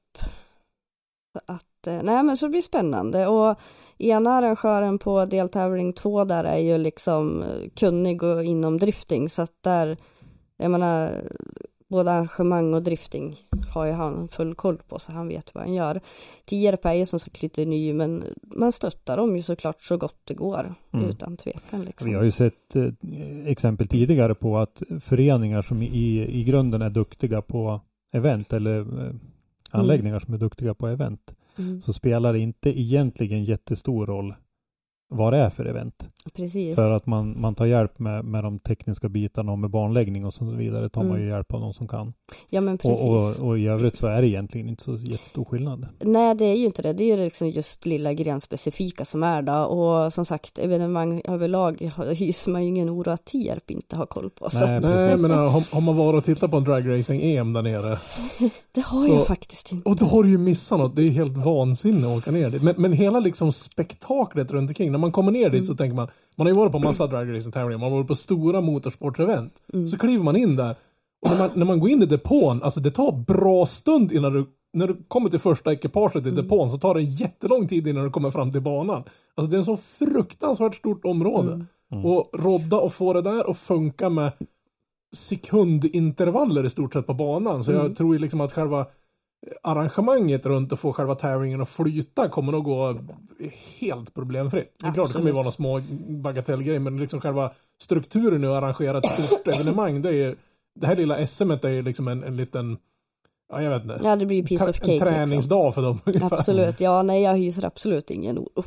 Så 1.33 1.41
att, 1.45 1.87
eh, 1.87 2.03
nej 2.03 2.23
men 2.23 2.37
så 2.37 2.49
blir 2.49 2.61
spännande 2.61 3.27
och 3.27 3.59
ena 3.97 4.33
arrangören 4.33 4.99
på 4.99 5.25
deltävling 5.25 5.93
två 5.93 6.23
där 6.23 6.43
är 6.43 6.57
ju 6.57 6.77
liksom 6.77 7.43
eh, 7.43 7.69
kunnig 7.75 8.23
och 8.23 8.43
inom 8.43 8.77
drifting 8.77 9.29
så 9.29 9.41
att 9.41 9.63
där, 9.63 9.97
jag 10.57 10.71
menar, 10.71 11.23
både 11.89 12.12
arrangemang 12.12 12.74
och 12.74 12.84
drifting 12.84 13.36
har 13.74 13.86
ju 13.86 13.92
han 13.92 14.28
full 14.28 14.56
koll 14.56 14.78
på 14.78 15.00
så 15.00 15.12
han 15.12 15.28
vet 15.28 15.56
vad 15.56 15.63
han 15.63 15.74
gör. 15.74 16.02
Tierp 16.45 16.86
är 16.86 16.93
ju 16.93 17.06
som 17.06 17.19
sagt 17.19 17.41
lite 17.41 17.65
ny 17.65 17.93
men 17.93 18.24
man 18.41 18.71
stöttar 18.71 19.17
dem 19.17 19.36
ju 19.36 19.41
såklart 19.41 19.82
så 19.82 19.98
gott 19.98 20.19
det 20.24 20.34
går 20.34 20.74
Mm. 20.91 21.10
utan 21.10 21.38
tvekan 21.38 21.82
liksom. 21.82 22.10
Vi 22.10 22.15
har 22.15 22.24
ju 22.24 22.32
sett 22.32 22.76
eh, 22.76 22.88
exempel 23.45 23.88
tidigare 23.88 24.36
på 24.36 24.58
att 24.58 24.84
föreningar 25.02 25.62
som 25.62 25.82
i, 25.82 26.39
i 26.39 26.43
grunden 26.43 26.82
är 26.82 26.89
duktiga 26.89 27.41
på 27.41 27.82
event 28.13 28.54
eller 28.54 28.80
eh, 28.80 29.13
anläggningar 29.71 30.19
som 30.19 30.34
är 30.34 30.38
duktiga 30.38 30.74
på 30.74 30.88
event 30.88 31.36
Mm, 31.58 31.82
så 31.82 31.93
spelar 31.93 32.34
det 32.34 32.39
inte 32.39 32.80
egentligen 32.80 33.43
jättestor 33.43 34.06
roll 34.06 34.36
vad 35.10 35.34
det 35.34 35.39
är 35.39 35.50
för 35.50 35.65
event. 35.65 36.10
Precis. 36.33 36.75
För 36.75 36.93
att 36.93 37.05
man, 37.05 37.41
man 37.41 37.55
tar 37.55 37.65
hjälp 37.65 37.99
med, 37.99 38.25
med 38.25 38.43
de 38.43 38.59
tekniska 38.59 39.09
bitarna 39.09 39.51
och 39.51 39.59
med 39.59 39.69
banläggning 39.69 40.25
och 40.25 40.33
så 40.33 40.45
vidare 40.45 40.89
tar 40.89 41.01
man 41.01 41.11
Mm. 41.11 41.23
ju 41.23 41.29
hjälp 41.29 41.53
av 41.53 41.61
de 41.61 41.73
som 41.73 41.88
kan. 41.88 42.13
Ja 42.49 42.61
men 42.61 42.77
precis. 42.77 43.05
Och, 43.05 43.15
och, 43.39 43.47
och 43.47 43.59
i 43.59 43.67
övrigt 43.67 43.97
så 43.97 44.07
är 44.07 44.21
det 44.21 44.27
egentligen 44.27 44.69
inte 44.69 44.83
så 44.83 44.95
jättestor 44.95 45.45
skillnad. 45.45 45.88
Nej, 45.99 46.35
det 46.35 46.45
är 46.45 46.55
ju 46.55 46.65
inte 46.65 46.81
det. 46.81 46.93
Det 46.93 47.03
är 47.03 47.17
ju 47.17 47.23
liksom 47.23 47.49
just 47.49 47.85
lilla 47.85 48.13
grenspecifika 48.13 49.05
som 49.05 49.23
är 49.23 49.41
då. 49.41 49.53
Och 49.53 50.13
som 50.13 50.25
sagt, 50.25 50.59
evenemang 50.59 51.21
överlag 51.25 51.91
hyser 52.17 52.51
man 52.51 52.61
ju 52.63 52.67
ingen 52.69 52.89
oro 52.89 53.09
att 53.11 53.25
Tierp 53.25 53.71
inte 53.71 53.95
har 53.95 54.05
koll 54.05 54.29
på. 54.29 54.49
Så 54.49 54.59
Nej, 54.59 54.77
att, 54.77 54.83
Nej, 54.83 55.17
men 55.17 55.31
äh, 55.31 55.38
har, 55.38 55.73
har 55.75 55.81
man 55.81 55.97
varit 55.97 56.17
och 56.17 56.23
tittat 56.25 56.51
på 56.51 56.57
en 56.57 56.63
dragracing-EM 56.65 57.53
där 57.53 57.61
nere 57.61 57.97
det 58.71 58.81
har 58.81 58.99
så- 59.07 59.13
jag 59.13 59.27
faktiskt 59.27 59.71
inte. 59.71 59.89
och 59.89 59.95
då 59.95 60.05
har 60.05 60.23
du 60.23 60.29
ju 60.29 60.38
missat 60.38 60.79
något. 60.79 60.95
Det 60.95 61.01
är 61.03 61.09
helt 61.09 61.38
vansinne 61.45 62.07
att 62.07 62.17
åka 62.17 62.31
ner 62.31 62.49
dit. 62.49 62.61
Men, 62.63 62.75
men 62.77 62.93
hela 62.93 63.19
liksom 63.19 63.51
spektaklet 63.51 64.51
runt 64.51 64.69
omkring. 64.69 64.91
När 64.91 64.99
man 64.99 65.11
kommer 65.11 65.31
ner 65.31 65.49
dit 65.49 65.65
så 65.65 65.75
tänker 65.75 65.95
man, 65.95 66.07
man 66.38 66.47
har 66.47 66.51
ju 66.54 66.58
varit 66.58 66.71
på 66.71 66.80
massa 66.80 67.08
dragracing-tävlingar, 67.08 67.80
man 67.80 67.91
har 67.91 67.97
varit 67.97 68.08
på 68.08 68.15
stora 68.15 68.62
motorsportevent. 68.62 69.54
Mm. 69.73 69.88
Så 69.88 69.97
kliver 69.97 70.23
man 70.23 70.36
in 70.36 70.56
där 70.56 70.75
och 71.21 71.30
när 71.32 71.38
man, 71.38 71.49
när 71.56 71.65
man 71.65 71.80
går 71.80 71.89
in 71.89 72.01
i 72.04 72.06
depån, 72.06 72.63
alltså 72.63 72.80
det 72.80 72.91
tar 72.91 73.12
bra 73.12 73.65
stund 73.65 74.12
innan 74.12 74.34
du 74.34 74.45
när 74.73 74.88
du 74.88 74.95
kommer 75.08 75.30
till 75.30 75.39
första 75.39 75.73
ekipaget 75.73 76.25
i 76.25 76.30
Mm. 76.30 76.43
depån 76.43 76.71
så 76.71 76.78
tar 76.78 76.93
det 76.93 76.99
en 77.01 77.06
jättelång 77.10 77.67
tid 77.67 77.88
innan 77.88 78.04
du 78.04 78.10
kommer 78.10 78.32
fram 78.32 78.51
till 78.51 78.62
banan. 78.62 79.04
Alltså 79.36 79.51
det 79.51 79.56
är 79.56 79.60
en 79.60 79.65
så 79.65 79.78
fruktansvärt 79.78 80.75
stort 80.75 81.06
område. 81.06 81.54
Mm. 81.54 81.65
Mm. 81.91 82.06
Och 82.06 82.30
rodda 82.34 82.78
och 82.78 82.93
få 82.93 83.13
det 83.13 83.21
där 83.21 83.49
att 83.51 83.58
funka 83.58 84.10
med 84.10 84.32
sekundintervaller 85.15 86.65
i 86.65 86.69
stort 86.69 86.93
sett 86.93 87.08
på 87.08 87.13
banan. 87.13 87.63
Så 87.63 87.71
Mm. 87.71 87.84
jag 87.84 87.97
tror 87.97 88.15
ju 88.15 88.19
liksom 88.19 88.41
att 88.41 88.54
själva 88.54 88.86
arrangemanget 89.62 90.45
runt 90.45 90.73
att 90.73 90.79
få 90.79 90.93
själva 90.93 91.15
tävlingen 91.15 91.62
att 91.62 91.69
flyta 91.69 92.29
kommer 92.29 92.51
nog 92.51 92.63
gå 92.63 92.99
helt 93.79 94.13
problemfritt. 94.13 94.75
Det 94.79 94.88
är 94.88 94.93
klart 94.93 95.08
det 95.08 95.13
kommer 95.13 95.27
ju 95.27 95.34
vara 95.34 95.43
några 95.43 95.51
små 95.51 95.81
bagatellgrejer 96.08 96.79
men 96.79 96.97
liksom 96.97 97.21
själva 97.21 97.51
strukturen 97.81 98.41
nu 98.41 98.47
att 98.47 98.63
arrangera 98.63 98.97
ett 98.97 99.23
stort 99.23 99.47
evenemang 99.47 100.01
det 100.01 100.10
är 100.10 100.13
ju 100.13 100.36
det 100.79 100.88
här 100.88 100.95
lilla 100.95 101.27
SM 101.27 101.51
är 101.51 101.69
ju 101.69 101.81
liksom 101.81 102.08
en, 102.08 102.23
en 102.23 102.38
liten 102.38 102.77
ja 103.49 103.62
jag 103.62 103.69
vet 103.69 103.81
inte 103.81 103.97
Ja, 104.03 104.15
det 104.15 104.25
blir 104.25 104.43
piece 104.43 104.69
of 104.69 104.75
cake. 104.75 104.91
Liksom. 104.91 105.08
träningsdag 105.08 105.75
för 105.75 105.81
dem 105.81 105.99
ungefär. 106.05 106.38
Absolut. 106.38 106.79
Ja, 106.79 107.01
nej, 107.01 107.23
jag 107.23 107.38
hyser 107.38 107.65
absolut 107.65 108.12
ingen 108.12 108.39
oro. 108.39 108.63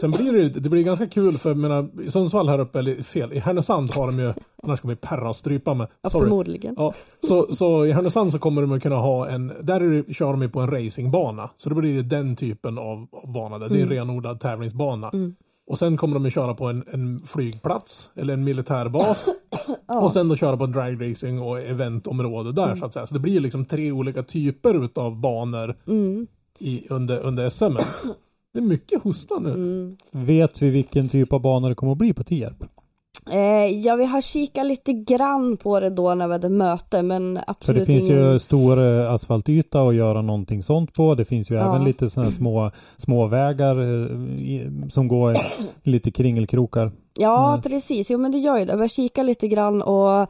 Sen 0.00 0.10
blir 0.10 0.32
det, 0.32 0.48
det 0.48 0.68
blir 0.70 0.82
ganska 0.82 1.06
kul 1.06 1.38
för 1.38 1.50
jag 1.50 1.56
menar, 1.56 1.88
i 2.02 2.10
Sundsvall 2.10 2.48
här 2.48 2.58
uppe, 2.60 2.78
eller 2.78 3.02
fel, 3.02 3.32
i 3.32 3.38
Härnösand 3.38 3.90
har 3.90 4.06
de 4.06 4.18
ju, 4.18 4.32
annars 4.62 4.80
kommer 4.80 4.94
vi 4.94 5.00
perra 5.00 5.28
och 5.28 5.36
strypa 5.36 5.74
med. 5.74 5.86
Ja, 6.02 6.10
Sorry. 6.10 6.24
förmodligen. 6.28 6.74
Ja, 6.78 6.94
så, 7.28 7.46
så 7.54 7.86
i 7.86 7.92
Härnösand 7.92 8.32
så 8.32 8.38
kommer 8.38 8.62
de 8.62 8.72
att 8.72 8.82
kunna 8.82 8.96
ha 8.96 9.28
en, 9.28 9.52
där 9.60 9.80
är 9.80 10.02
det, 10.02 10.14
kör 10.14 10.30
de 10.32 10.42
ju 10.42 10.48
på 10.48 10.60
en 10.60 10.70
racingbana. 10.70 11.50
Så 11.56 11.68
då 11.68 11.74
blir 11.74 11.94
det 11.94 12.02
den 12.02 12.36
typen 12.36 12.78
av, 12.78 13.06
av 13.12 13.32
bana 13.32 13.58
där. 13.58 13.68
Det 13.68 13.74
är 13.74 13.82
en 13.82 13.82
Mm. 13.92 13.96
renodlad 13.98 14.40
tävlingsbana. 14.40 15.10
Mm. 15.12 15.34
Och 15.66 15.78
sen 15.78 15.96
kommer 15.96 16.14
de 16.14 16.26
att 16.26 16.32
köra 16.34 16.54
på 16.54 16.66
en, 16.66 16.84
en 16.92 17.22
flygplats 17.26 18.10
eller 18.16 18.34
en 18.34 18.44
militärbas. 18.44 19.28
Ja. 19.88 20.00
Och 20.00 20.12
sen 20.12 20.28
då 20.28 20.36
köra 20.36 20.56
på 20.56 20.66
dragracing 20.66 21.42
och 21.42 21.60
eventområde 21.60 22.52
där 22.52 22.76
så 22.76 22.84
att 22.84 22.92
säga. 22.92 23.06
Så 23.06 23.14
det 23.14 23.20
blir 23.20 23.40
liksom 23.40 23.64
tre 23.64 23.92
olika 23.92 24.22
typer 24.22 24.84
utav 24.84 25.16
banor 25.20 25.74
Mm. 25.86 26.26
i, 26.58 26.86
under, 26.90 27.18
under 27.20 27.50
SM. 27.50 27.64
Det 28.52 28.58
är 28.58 28.62
mycket 28.62 29.02
hosta 29.02 29.38
nu. 29.38 29.50
Mm. 29.50 29.96
Vet 30.12 30.62
vi 30.62 30.70
vilken 30.70 31.08
typ 31.08 31.32
av 31.32 31.40
banor 31.40 31.68
det 31.68 31.74
kommer 31.74 31.92
att 31.92 31.98
bli 31.98 32.12
på 32.12 32.24
Tierp? 32.24 32.64
Eh, 33.30 33.66
ja, 33.78 33.96
vi 33.96 34.04
har 34.04 34.20
kikat 34.20 34.66
lite 34.66 34.92
grann 34.92 35.56
på 35.56 35.80
det 35.80 35.90
då 35.90 36.14
när 36.14 36.26
vi 36.26 36.32
hade 36.32 36.48
möte, 36.48 37.02
men 37.02 37.34
För 37.36 37.44
absolut 37.46 37.80
det 37.82 37.86
finns 37.86 38.10
ingen... 38.10 38.32
ju 38.32 38.38
stor 38.38 38.78
eh, 38.84 39.12
asfaltyta 39.12 39.82
att 39.82 39.94
göra 39.94 40.22
någonting 40.22 40.62
sånt 40.62 40.92
på. 40.94 41.14
Det 41.14 41.24
finns 41.24 41.50
ju 41.50 41.54
Ja. 41.54 41.68
även 41.74 41.84
lite 41.84 42.10
sådana 42.10 42.32
små, 42.32 42.70
små 42.96 43.26
vägar 43.26 43.80
eh, 43.80 44.16
i, 44.42 44.70
som 44.90 45.08
går 45.08 45.36
lite 45.82 46.10
kringelkrokar. 46.10 46.92
Ja, 47.20 47.48
Mm. 47.48 47.62
precis. 47.62 48.10
Jo, 48.10 48.18
men 48.18 48.32
det 48.32 48.38
gör 48.38 48.58
ju 48.58 48.64
det. 48.64 48.74
Vi 48.74 48.80
har 48.80 48.88
kikat 48.88 49.26
lite 49.26 49.48
grann 49.48 49.82
och 49.82 50.20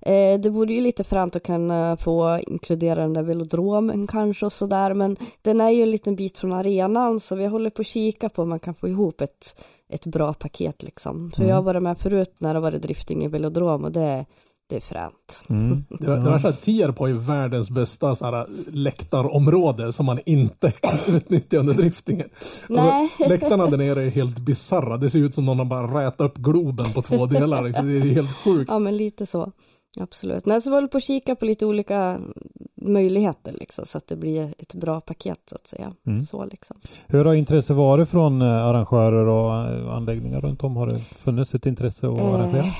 eh, 0.00 0.40
det 0.40 0.48
vore 0.50 0.74
ju 0.74 0.80
lite 0.80 1.04
fränt 1.04 1.36
att 1.36 1.42
kunna 1.42 1.96
få 1.96 2.38
inkludera 2.46 3.00
den 3.02 3.12
där 3.12 3.22
velodromen 3.22 4.06
kanske 4.06 4.46
och 4.46 4.52
sådär. 4.52 4.94
Men 4.94 5.16
den 5.42 5.60
är 5.60 5.70
ju 5.70 5.82
en 5.82 5.90
liten 5.90 6.16
bit 6.16 6.38
från 6.38 6.52
arenan 6.52 7.20
så 7.20 7.34
vi 7.34 7.46
håller 7.46 7.70
på 7.70 7.80
att 7.80 7.86
kika 7.86 8.28
på 8.28 8.42
om 8.42 8.48
man 8.48 8.60
kan 8.60 8.74
få 8.74 8.88
ihop 8.88 9.20
ett, 9.20 9.62
ett 9.88 10.06
bra 10.06 10.34
paket 10.34 10.82
liksom. 10.82 11.30
För 11.34 11.40
Mm. 11.42 11.48
jag 11.50 11.56
har 11.56 11.62
varit 11.62 11.82
med 11.82 11.98
förut 11.98 12.34
när 12.38 12.54
det 12.54 12.60
varit 12.60 12.82
drifting 12.82 13.24
i 13.24 13.28
velodrom 13.28 13.84
och 13.84 13.92
det, 13.92 14.26
det 14.68 14.76
är 14.76 14.80
fränt. 14.80 15.44
Mm. 15.48 15.84
Det, 15.88 16.06
det 16.06 16.30
värsta 16.30 16.48
att 16.48 16.62
Tierp 16.62 16.98
har 16.98 17.06
ju 17.06 17.18
världens 17.18 17.70
bästa 17.70 18.14
så 18.14 18.24
här, 18.24 18.46
läktarområde 18.72 19.92
som 19.92 20.06
man 20.06 20.18
inte 20.26 20.70
kan 20.80 21.14
utnyttja 21.16 21.58
under 21.58 21.74
driftingen. 21.74 22.28
Nej. 22.68 23.02
Alltså, 23.02 23.28
läktarna 23.28 23.66
där 23.66 23.76
nere 23.76 24.02
är 24.02 24.10
helt 24.10 24.38
bisarra. 24.38 24.96
Det 24.96 25.10
ser 25.10 25.18
ut 25.18 25.34
som 25.34 25.44
någon 25.44 25.58
har 25.58 25.66
bara 25.66 26.06
rätat 26.06 26.20
upp 26.20 26.36
Globen 26.36 26.92
på 26.92 27.02
två 27.02 27.26
delar. 27.26 27.62
Det 27.62 27.78
är 27.78 28.14
helt 28.14 28.36
sjukt. 28.36 28.70
Ja 28.76 28.78
men 28.78 28.96
lite 28.96 29.26
så. 29.26 29.52
Absolut. 30.00 30.46
Nej, 30.46 30.60
så 30.60 30.70
vi 30.70 30.76
håller 30.76 30.88
på 30.88 30.96
att 30.96 31.04
kika 31.04 31.34
på 31.34 31.44
lite 31.44 31.66
olika 31.66 32.20
möjligheter 32.82 33.52
liksom, 33.52 33.86
så 33.86 33.98
att 33.98 34.08
det 34.08 34.16
blir 34.16 34.54
ett 34.58 34.74
bra 34.74 35.00
paket 35.00 35.38
så 35.50 35.54
att 35.54 35.66
säga. 35.66 35.92
Mm. 36.06 36.20
Så 36.20 36.44
liksom. 36.44 36.76
Hur 37.06 37.24
har 37.24 37.34
intresse 37.34 37.74
varit 37.74 38.08
från 38.08 38.42
eh, 38.42 38.64
arrangörer 38.64 39.26
och 39.26 39.72
eh, 39.72 39.94
anläggningar 39.94 40.40
runt 40.40 40.64
om? 40.64 40.76
Har 40.76 40.86
det 40.86 40.98
funnits 40.98 41.54
ett 41.54 41.66
intresse 41.66 42.06
att 42.06 42.20
arrangera? 42.20 42.72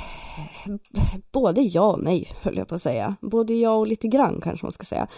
Både 1.33 1.61
ja 1.61 1.92
och 1.92 2.03
nej, 2.03 2.29
höll 2.42 2.57
jag 2.57 2.68
på 2.68 2.75
att 2.75 2.83
säga. 2.83 3.16
Både 3.20 3.55
ja 3.55 3.75
och 3.75 3.87
lite 3.87 4.09
grann 4.09 4.40
kanske 4.42 4.66
man 4.66 4.72
ska 4.72 4.85
säga. 4.85 5.09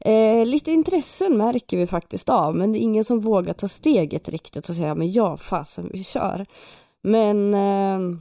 Eh, 0.00 0.46
lite 0.46 0.72
intressen 0.72 1.36
märker 1.36 1.76
vi 1.76 1.86
faktiskt 1.86 2.28
av, 2.28 2.56
men 2.56 2.72
det 2.72 2.78
är 2.78 2.80
ingen 2.80 3.04
som 3.04 3.20
vågar 3.20 3.52
ta 3.52 3.68
steget 3.68 4.28
riktigt 4.28 4.68
och 4.68 4.76
säga 4.76 4.94
men 4.94 5.12
ja, 5.12 5.36
fasen, 5.36 5.90
vi 5.92 6.04
kör. 6.04 6.46
Men 7.02 7.54
eh, 7.54 8.18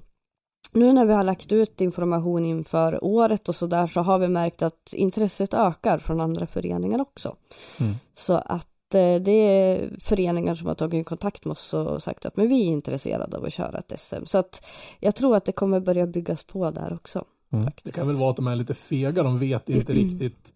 nu 0.74 0.94
när 0.94 1.06
vi 1.06 1.13
har 1.13 1.24
lagt 1.24 1.52
ut 1.52 1.82
information 1.82 2.46
inför 2.46 3.04
året 3.04 3.50
och 3.50 3.56
så 3.56 3.68
där 3.68 3.88
så 3.88 4.02
har 4.02 4.20
vi 4.20 4.28
märkt 4.28 4.62
att 4.62 4.94
intresset 4.94 5.54
ökar 5.54 5.98
från 5.98 6.22
andra 6.22 6.48
föreningar 6.48 7.02
också. 7.02 7.36
Mm. 7.80 7.94
Så 8.13 8.34
att 8.34 8.72
det 9.01 9.32
är 9.32 9.89
föreningar 9.99 10.56
som 10.56 10.67
har 10.67 10.73
tagit 10.73 11.08
kontakt 11.08 11.45
med 11.45 11.51
oss 11.51 11.73
och 11.73 12.03
sagt 12.03 12.25
att 12.25 12.38
men 12.38 12.49
vi 12.49 12.62
är 12.62 12.67
intresserade 12.67 13.38
av 13.38 13.45
att 13.45 13.53
köra 13.53 13.77
ett 13.77 13.99
SM. 13.99 14.25
Så 14.25 14.38
att 14.38 14.65
jag 14.99 15.15
tror 15.15 15.36
att 15.36 15.45
det 15.45 15.51
kommer 15.51 15.79
börja 15.79 16.08
byggas 16.08 16.43
på 16.43 16.71
där 16.71 16.93
också. 16.93 17.25
Mm. 17.53 17.71
Det 17.84 17.91
kan 17.91 18.08
väl 18.08 18.15
vara 18.15 18.29
att 18.29 18.36
de 18.36 18.47
är 18.47 18.56
lite 18.56 18.73
fega. 18.73 19.23
De 19.23 19.39
vet 19.39 19.69
inte 19.69 19.93
riktigt 19.93 20.53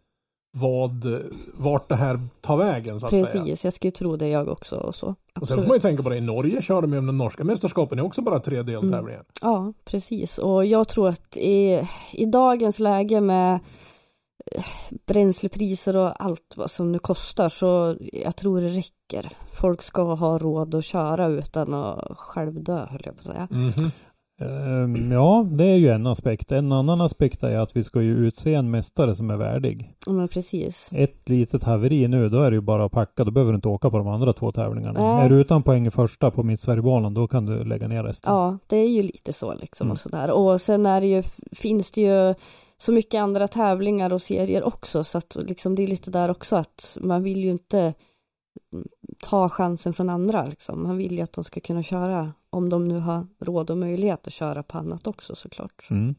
vad, 0.51 1.05
vart 1.53 1.89
det 1.89 1.95
här 1.95 2.19
tar 2.41 2.57
vägen 2.57 2.99
så 2.99 3.05
att 3.05 3.11
säga. 3.11 3.25
Precis, 3.25 3.63
jag 3.63 3.73
skulle 3.73 3.91
tro 3.91 4.15
det 4.15 4.27
jag 4.27 4.47
också 4.47 4.75
och 4.75 4.95
så. 4.95 5.15
Och 5.39 5.47
sen 5.47 5.57
får 5.57 5.67
man 5.67 5.75
ju 5.75 5.81
tänka 5.81 6.03
på 6.03 6.09
det, 6.09 6.17
i 6.17 6.21
Norge 6.21 6.61
kör 6.61 6.81
de 6.81 6.93
ju 6.93 7.01
de 7.01 7.17
norska 7.17 7.43
mästerskapen, 7.43 7.97
det 7.97 8.01
är 8.01 8.05
också 8.05 8.21
bara 8.21 8.39
tre 8.39 8.61
deltävlingar. 8.61 9.23
Ja, 9.41 9.73
precis. 9.85 10.37
Och 10.37 10.65
jag 10.65 10.87
tror 10.87 11.09
att 11.09 11.37
i, 11.37 11.81
i 12.13 12.25
dagens 12.25 12.79
läge 12.79 13.21
med 13.21 13.53
eh, 13.53 13.59
bränslepriser 15.07 15.97
och 15.97 16.23
allt 16.23 16.53
vad 16.57 16.71
som 16.71 16.91
nu 16.91 16.99
kostar 16.99 17.49
så 17.49 17.97
jag 18.13 18.35
tror 18.35 18.61
det 18.61 18.67
räcker. 18.67 19.31
Folk 19.53 19.81
ska 19.81 20.13
ha 20.15 20.37
råd 20.37 20.75
att 20.75 20.85
köra 20.85 21.27
utan 21.27 21.73
att 21.73 22.17
själv 22.17 22.63
dö, 22.63 22.85
höll 22.85 23.01
jag 23.03 23.15
på 23.15 23.19
att 23.19 23.25
säga. 23.25 23.47
Mhm. 23.51 23.91
Ehm, 24.41 25.11
ja, 25.11 25.45
det 25.51 25.63
är 25.63 25.75
ju 25.75 25.89
en 25.89 26.07
aspekt. 26.07 26.51
En 26.51 26.71
annan 26.71 27.01
aspekt 27.01 27.43
är 27.43 27.57
att 27.59 27.75
vi 27.75 27.83
ska 27.83 28.01
ju 28.01 28.17
utse 28.17 28.53
en 28.53 28.71
mästare 28.71 29.15
som 29.15 29.29
är 29.29 29.35
värdig. 29.37 29.93
Men 30.07 30.27
precis. 30.27 30.89
Ett 30.91 31.29
litet 31.29 31.63
haveri 31.63 32.07
nu, 32.07 32.29
då 32.29 32.41
är 32.41 32.51
det 32.51 32.55
ju 32.55 32.61
bara 32.61 32.85
att 32.85 32.91
packa. 32.91 33.23
Då 33.23 33.31
behöver 33.31 33.51
du 33.51 33.55
inte 33.55 33.67
åka 33.67 33.89
på 33.89 33.97
de 33.97 34.07
andra 34.07 34.33
två 34.33 34.51
tävlingarna. 34.51 35.15
Nej. 35.15 35.25
Är 35.25 35.29
du 35.29 35.41
utan 35.41 35.63
poäng 35.63 35.87
i 35.87 35.91
första 35.91 36.31
på 36.31 36.43
Mittsverigebanan, 36.43 37.13
då 37.13 37.27
kan 37.27 37.45
du 37.45 37.63
lägga 37.63 37.87
ner 37.87 38.03
resten. 38.03 38.33
Ja, 38.33 38.57
det 38.67 38.77
är 38.77 38.89
ju 38.89 39.03
lite 39.03 39.33
så 39.33 39.53
liksom 39.53 39.87
Mm. 39.87 39.91
och 39.91 39.99
sådär. 39.99 40.31
Och 40.31 40.61
sen 40.61 40.85
är 40.85 41.01
det 41.01 41.07
ju, 41.07 41.23
finns 41.51 41.91
det 41.91 42.01
ju 42.01 42.35
så 42.77 42.91
mycket 42.91 43.19
andra 43.19 43.47
tävlingar 43.47 44.13
och 44.13 44.21
serier 44.21 44.63
också 44.63 45.03
så 45.03 45.17
att 45.17 45.35
liksom 45.35 45.75
det 45.75 45.83
är 45.83 45.87
lite 45.87 46.11
där 46.11 46.31
också 46.31 46.55
att 46.55 46.97
man 47.01 47.23
vill 47.23 47.43
ju 47.43 47.51
inte 47.51 47.93
mm, 48.73 48.87
ta 49.19 49.49
chansen 49.49 49.93
från 49.93 50.09
andra 50.09 50.45
liksom. 50.45 50.83
Man 50.83 50.97
vill 50.97 51.17
ju 51.17 51.21
att 51.21 51.33
de 51.33 51.43
ska 51.43 51.59
kunna 51.59 51.83
köra 51.83 52.33
om 52.49 52.69
de 52.69 52.87
nu 52.87 52.99
har 52.99 53.27
råd 53.39 53.69
och 53.69 53.77
möjlighet 53.77 54.27
att 54.27 54.33
köra 54.33 54.63
på 54.63 54.77
annat 54.77 55.07
också 55.07 55.35
såklart. 55.35 55.87
Mm. 55.89 56.15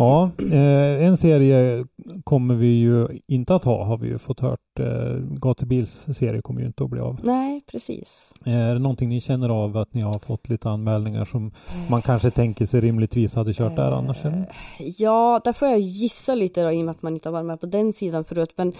Ja, 0.00 0.30
eh, 0.52 1.04
en 1.06 1.16
serie 1.16 1.84
kommer 2.24 2.54
vi 2.54 2.66
ju 2.66 3.08
inte 3.26 3.54
att 3.54 3.64
ha, 3.64 3.84
har 3.84 3.96
vi 3.98 4.08
ju 4.08 4.18
fått 4.18 4.40
hört. 4.40 4.60
Eh, 4.80 5.16
Gatubils 5.40 6.06
serie 6.18 6.42
kommer 6.42 6.60
ju 6.60 6.66
inte 6.66 6.84
att 6.84 6.90
bli 6.90 7.00
av. 7.00 7.20
Nej, 7.22 7.64
precis. 7.70 8.32
Eh, 8.46 8.54
Är 8.54 8.72
det 8.74 8.78
någonting 8.80 9.08
ni 9.08 9.20
känner 9.20 9.48
av 9.48 9.76
att 9.76 9.94
ni 9.94 10.00
har 10.00 10.18
fått 10.18 10.48
lite 10.48 10.70
anmälningar 10.70 11.24
som 11.24 11.52
man 11.88 12.02
kanske 12.02 12.30
tänker 12.30 12.66
sig 12.66 12.80
rimligtvis 12.80 13.34
hade 13.34 13.54
kört 13.54 13.76
där 13.76 13.92
annars? 13.92 14.24
Eller? 14.24 14.38
Eh, 14.38 14.86
Ja, 14.98 15.40
där 15.44 15.52
får 15.52 15.68
jag 15.68 15.80
gissa 15.80 16.34
lite 16.34 16.62
då 16.64 16.72
i 16.72 16.80
och 16.80 16.84
med 16.84 16.90
att 16.92 17.02
man 17.02 17.14
inte 17.14 17.28
har 17.28 17.32
varit 17.32 17.46
med 17.46 17.60
på 17.60 17.66
den 17.66 17.92
sidan 17.92 18.24
förut. 18.24 18.52
Men 18.56 18.72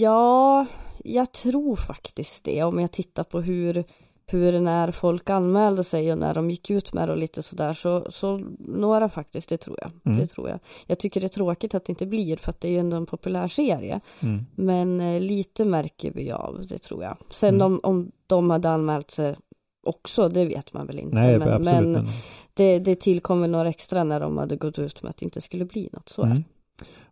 ja, 0.00 0.66
jag 1.04 1.32
tror 1.32 1.76
faktiskt 1.76 2.44
det 2.44 2.62
om 2.62 2.78
jag 2.80 2.92
tittar 2.92 3.24
på 3.24 3.40
hur, 3.40 3.84
hur 4.32 4.60
när 4.60 4.92
folk 4.92 5.30
anmälde 5.30 5.84
sig 5.84 6.12
och 6.12 6.18
när 6.18 6.34
de 6.34 6.50
gick 6.50 6.70
ut 6.70 6.92
med 6.92 7.08
det 7.08 7.12
och 7.12 7.18
lite 7.18 7.42
sådär 7.42 7.72
så, 7.72 8.06
så 8.10 8.40
några 8.58 9.08
faktiskt, 9.08 9.48
det 9.48 9.56
tror 9.56 9.78
jag. 9.80 9.90
Mm. 10.04 10.18
Det 10.18 10.26
tror 10.26 10.48
jag. 10.48 10.58
Jag 10.86 10.98
tycker 10.98 11.20
det 11.20 11.26
är 11.26 11.28
tråkigt 11.28 11.74
att 11.74 11.84
det 11.84 11.90
inte 11.90 12.06
blir 12.06 12.36
för 12.36 12.50
att 12.50 12.60
det 12.60 12.68
är 12.68 12.72
ju 12.72 12.78
ändå 12.78 12.96
en 12.96 13.06
populär 13.06 13.48
serie. 13.48 14.00
Mm. 14.20 14.46
Men 14.54 15.00
eh, 15.00 15.20
lite 15.20 15.64
märker 15.64 16.10
vi 16.12 16.30
av 16.32 16.66
det 16.68 16.78
tror 16.78 17.02
jag. 17.02 17.16
Sen 17.30 17.54
Mm. 17.54 17.66
om, 17.66 17.80
om 17.82 18.12
de 18.26 18.50
hade 18.50 18.70
anmält 18.70 19.10
sig 19.10 19.36
också, 19.86 20.28
det 20.28 20.44
vet 20.44 20.72
man 20.72 20.86
väl 20.86 20.98
inte. 20.98 21.14
Nej, 21.14 21.38
men, 21.38 21.48
absolut. 21.48 21.64
men 21.66 21.92
men- 21.92 22.06
det, 22.54 22.78
det 22.78 22.94
tillkommer 22.94 23.48
några 23.48 23.68
extra 23.68 24.04
när 24.04 24.20
de 24.20 24.38
hade 24.38 24.56
gått 24.56 24.78
ut 24.78 25.02
med 25.02 25.10
att 25.10 25.16
det 25.16 25.24
inte 25.24 25.40
skulle 25.40 25.64
bli 25.64 25.88
något. 25.92 26.08
Så 26.08 26.22
är 26.22 26.26
det. 26.26 26.42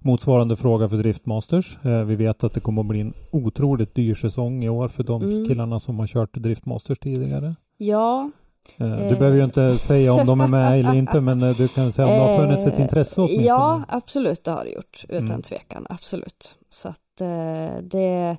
Motsvarande 0.01 0.57
fråga 0.57 0.89
för 0.89 0.97
Driftmasters. 0.97 1.79
Eh, 1.85 2.03
vi 2.05 2.15
vet 2.17 2.45
att 2.45 2.55
det 2.55 2.61
kommer 2.61 2.81
att 2.83 2.87
bli 2.89 3.01
en 3.01 3.13
otroligt 3.31 3.95
dyr 3.95 4.15
säsong 4.15 4.65
i 4.65 4.69
år 4.69 4.89
för 4.89 5.03
de 5.03 5.23
Mm. 5.23 5.47
killarna 5.49 5.81
som 5.81 5.99
har 5.99 6.07
kört 6.07 6.35
Driftmasters 6.35 6.99
tidigare. 6.99 7.55
Ja, 7.77 8.31
Eh, 8.79 8.87
du 8.87 8.95
Eh. 8.95 9.19
behöver 9.19 9.37
ju 9.37 9.45
inte 9.45 9.75
säga 9.75 10.13
om 10.13 10.27
de 10.27 10.41
är 10.41 10.49
med 10.49 10.79
eller 10.81 10.95
inte, 10.95 11.21
men 11.21 11.43
eh, 11.43 11.57
du 11.57 11.69
kan 11.69 11.93
säga 11.93 12.09
om 12.09 12.15
det 12.15 12.21
har 12.21 12.37
funnits 12.39 12.67
ett 12.67 12.75
Eh, 12.75 12.81
intresse 12.81 13.21
åtminstone. 13.21 13.47
Ja, 13.47 13.83
absolut, 13.89 14.45
det 14.45 14.51
har 14.51 14.65
det 14.65 14.71
gjort. 14.71 15.05
Utan 15.09 15.27
Mm. 15.29 15.43
tvekan, 15.43 15.87
absolut. 15.91 16.57
Så 16.69 16.89
att 16.89 17.21
eh, 17.21 17.83
det... 17.83 18.37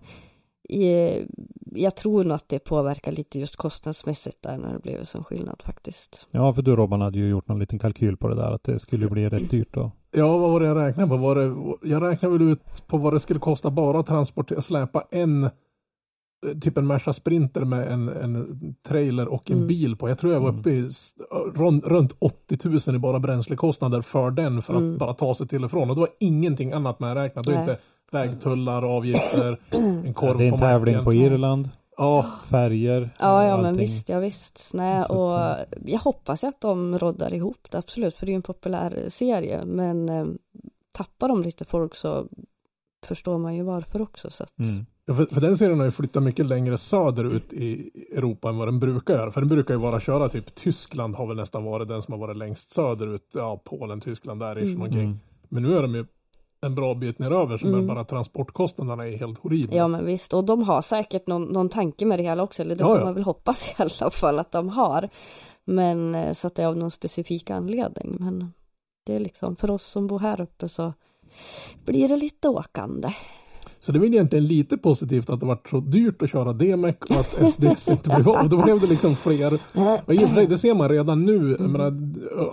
Jag 1.75 1.95
tror 1.95 2.23
nog 2.23 2.33
att 2.35 2.49
det 2.49 2.59
påverkar 2.59 3.11
lite 3.11 3.39
just 3.39 3.55
kostnadsmässigt 3.55 4.37
där 4.41 4.57
när 4.57 4.73
det 4.73 4.79
blev 4.79 4.99
en 4.99 5.05
sån 5.05 5.23
skillnad 5.23 5.61
faktiskt. 5.65 6.27
Ja, 6.31 6.53
för 6.53 6.61
du 6.61 6.75
Robban 6.75 7.01
hade 7.01 7.17
ju 7.19 7.29
gjort 7.29 7.47
någon 7.47 7.59
liten 7.59 7.79
kalkyl 7.79 8.17
på 8.17 8.27
det 8.27 8.35
där 8.35 8.51
att 8.51 8.63
det 8.63 8.79
skulle 8.79 9.07
bli 9.09 9.29
rätt 9.29 9.49
dyrt 9.51 9.73
då. 9.73 9.91
Ja, 10.11 10.37
vad 10.37 10.51
var 10.51 10.59
det 10.59 10.65
jag 10.65 10.77
räknade 10.77 11.09
på? 11.09 11.17
Var 11.17 11.35
det, 11.35 11.55
jag 11.89 12.03
räknade 12.03 12.37
väl 12.37 12.47
ut 12.49 12.87
på 12.87 12.97
vad 12.97 13.13
det 13.13 13.19
skulle 13.19 13.39
kosta 13.39 13.71
bara 13.71 13.99
att 13.99 14.07
transportera, 14.07 14.61
släpa 14.61 15.03
en 15.11 15.49
typ 16.61 16.77
en 16.77 16.87
Merca 16.87 17.13
Sprinter 17.13 17.65
med 17.65 17.87
en, 17.91 18.09
en 18.09 18.75
trailer 18.87 19.27
och 19.27 19.51
en 19.51 19.55
Mm. 19.57 19.67
bil 19.67 19.95
på. 19.95 20.09
Jag 20.09 20.19
tror 20.19 20.33
jag 20.33 20.39
var 20.39 20.49
Mm. 20.49 20.59
uppe 20.59 20.69
i 20.71 20.79
s- 20.85 21.13
runt, 21.55 21.85
runt 21.85 22.15
80 22.19 22.57
000 22.87 22.95
i 22.95 22.99
bara 22.99 23.19
bränslekostnader 23.19 24.01
för 24.01 24.31
den 24.31 24.61
för 24.61 24.73
att 24.73 24.79
Mm. 24.79 24.97
bara 24.97 25.13
ta 25.13 25.33
sig 25.33 25.47
till 25.47 25.63
och 25.63 25.71
från. 25.71 25.89
Och 25.89 25.95
då 25.95 25.99
var 26.01 26.09
ingenting 26.19 26.71
annat 26.71 26.99
med 26.99 27.13
räknat. 27.17 27.45
Det 27.45 27.53
är 27.55 27.59
inte 27.59 27.77
vägtullar, 28.13 28.83
avgifter, 28.83 29.59
en 30.05 30.13
korv 30.13 30.37
det 30.37 30.43
är 30.43 30.47
en 30.47 30.51
på 30.53 30.57
tävling 30.59 30.95
macken. 30.95 31.05
på 31.05 31.13
Irland, 31.13 31.69
Ja, 31.97 32.25
färger. 32.49 33.09
Ja, 33.19 33.41
eh, 33.43 33.47
ja 33.49 33.57
men 33.57 33.65
allting. 33.65 33.81
visst, 33.81 34.09
ja 34.09 34.19
visst. 34.19 34.71
Nej, 34.73 35.03
och 35.03 35.51
att, 35.51 35.73
jag 35.85 35.99
hoppas 35.99 36.43
ju 36.43 36.47
att 36.47 36.61
de 36.61 36.99
roddar 36.99 37.33
ihop 37.33 37.67
det, 37.71 37.77
absolut, 37.77 38.15
för 38.15 38.25
det 38.25 38.29
är 38.29 38.33
ju 38.33 38.35
en 38.35 38.41
populär 38.41 39.05
serie. 39.09 39.65
Men 39.65 40.09
eh, 40.09 40.25
tappar 40.91 41.27
de 41.27 41.43
lite 41.43 41.65
folk 41.65 41.95
så 41.95 42.27
förstår 43.05 43.37
man 43.37 43.55
ju 43.55 43.63
varför 43.63 44.01
också. 44.01 44.29
Så 44.31 44.43
att, 44.43 44.59
Mm. 44.59 44.85
Ja, 45.05 45.13
för, 45.15 45.25
för 45.25 45.41
den 45.41 45.57
serien 45.57 45.77
har 45.79 45.85
ju 45.85 45.91
flyttat 45.91 46.23
mycket 46.23 46.45
längre 46.45 46.77
söderut 46.77 47.53
i 47.53 47.89
Europa 48.17 48.49
än 48.49 48.57
vad 48.57 48.67
den 48.67 48.79
brukar 48.79 49.13
göra. 49.13 49.31
För 49.31 49.41
den 49.41 49.49
brukar 49.49 49.73
ju 49.73 49.79
vara 49.79 49.99
köra 49.99 50.29
typ 50.29 50.55
Tyskland 50.55 51.15
har 51.15 51.27
väl 51.27 51.37
nästan 51.37 51.63
varit 51.63 51.87
den 51.87 52.01
som 52.01 52.11
har 52.11 52.19
varit 52.19 52.37
längst 52.37 52.71
söderut. 52.71 53.29
Ja, 53.33 53.61
Polen, 53.65 54.01
Tyskland 54.01 54.39
där 54.39 54.51
Mm. 54.55 54.69
mm. 54.69 54.81
omkring. 54.81 55.03
Mm. 55.03 55.19
Men 55.49 55.63
nu 55.63 55.77
är 55.77 55.81
de 55.81 55.95
ju 55.95 56.05
en 56.61 56.75
bra 56.75 56.95
bit 56.95 57.19
neröver 57.19 57.57
som 57.57 57.69
Mm. 57.69 57.83
är 57.83 57.87
bara 57.87 58.03
transportkostnaderna 58.03 59.07
är 59.07 59.17
helt 59.17 59.39
horribla. 59.39 59.75
Ja 59.77 59.87
men 59.87 60.05
visst, 60.05 60.33
och 60.33 60.43
de 60.43 60.63
har 60.63 60.81
säkert 60.81 61.27
någon, 61.27 61.43
någon 61.43 61.69
tanke 61.69 62.05
med 62.05 62.19
det 62.19 62.23
hela 62.23 62.43
också, 62.43 62.61
eller 62.61 62.75
det 62.75 62.81
Ja, 62.81 62.87
får 62.87 62.97
ja. 62.97 63.05
man 63.05 63.13
väl 63.13 63.23
hoppas 63.23 63.69
i 63.69 63.73
alla 63.77 64.09
fall 64.09 64.39
att 64.39 64.51
de 64.51 64.69
har. 64.69 65.09
Men 65.65 66.15
eh, 66.15 66.33
så 66.33 66.47
att 66.47 66.55
det 66.55 66.63
är 66.63 66.67
av 66.67 66.77
någon 66.77 66.91
specifik 66.91 67.49
anledning. 67.49 68.15
Men 68.19 68.53
det 69.05 69.15
är 69.15 69.19
liksom 69.19 69.55
för 69.55 69.71
oss 69.71 69.83
som 69.85 70.07
bor 70.07 70.19
här 70.19 70.41
uppe 70.41 70.69
så 70.69 70.93
blir 71.85 72.07
det 72.07 72.15
lite 72.17 72.49
åkande. 72.49 73.09
Så 73.79 73.91
det 73.91 73.99
väl 73.99 74.13
egentligen 74.13 74.45
lite 74.47 74.77
positivt 74.77 75.29
att 75.29 75.39
det 75.39 75.45
varit 75.45 75.69
så 75.69 75.79
dyrt 75.79 76.21
att 76.21 76.29
köra 76.31 76.53
DMEC 76.53 76.95
och 77.09 77.15
att 77.15 77.53
SDS 77.53 77.87
inte 77.89 78.09
blev 78.09 78.29
av. 78.29 78.49
Då 78.49 78.63
blev 78.63 78.79
det 78.79 78.87
liksom 78.87 79.15
fler. 79.15 79.53
Och 80.05 80.13
i 80.13 80.17
och 80.17 80.21
för 80.27 80.35
sig, 80.35 80.47
det 80.47 80.57
ser 80.57 80.73
man 80.73 80.89
redan 80.89 81.25
nu. 81.25 81.57
Jag 81.59 81.69
menar, 81.69 81.93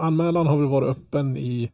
anmälan 0.00 0.46
har 0.46 0.56
väl 0.56 0.66
varit 0.68 0.88
öppen 0.88 1.36
i, 1.36 1.70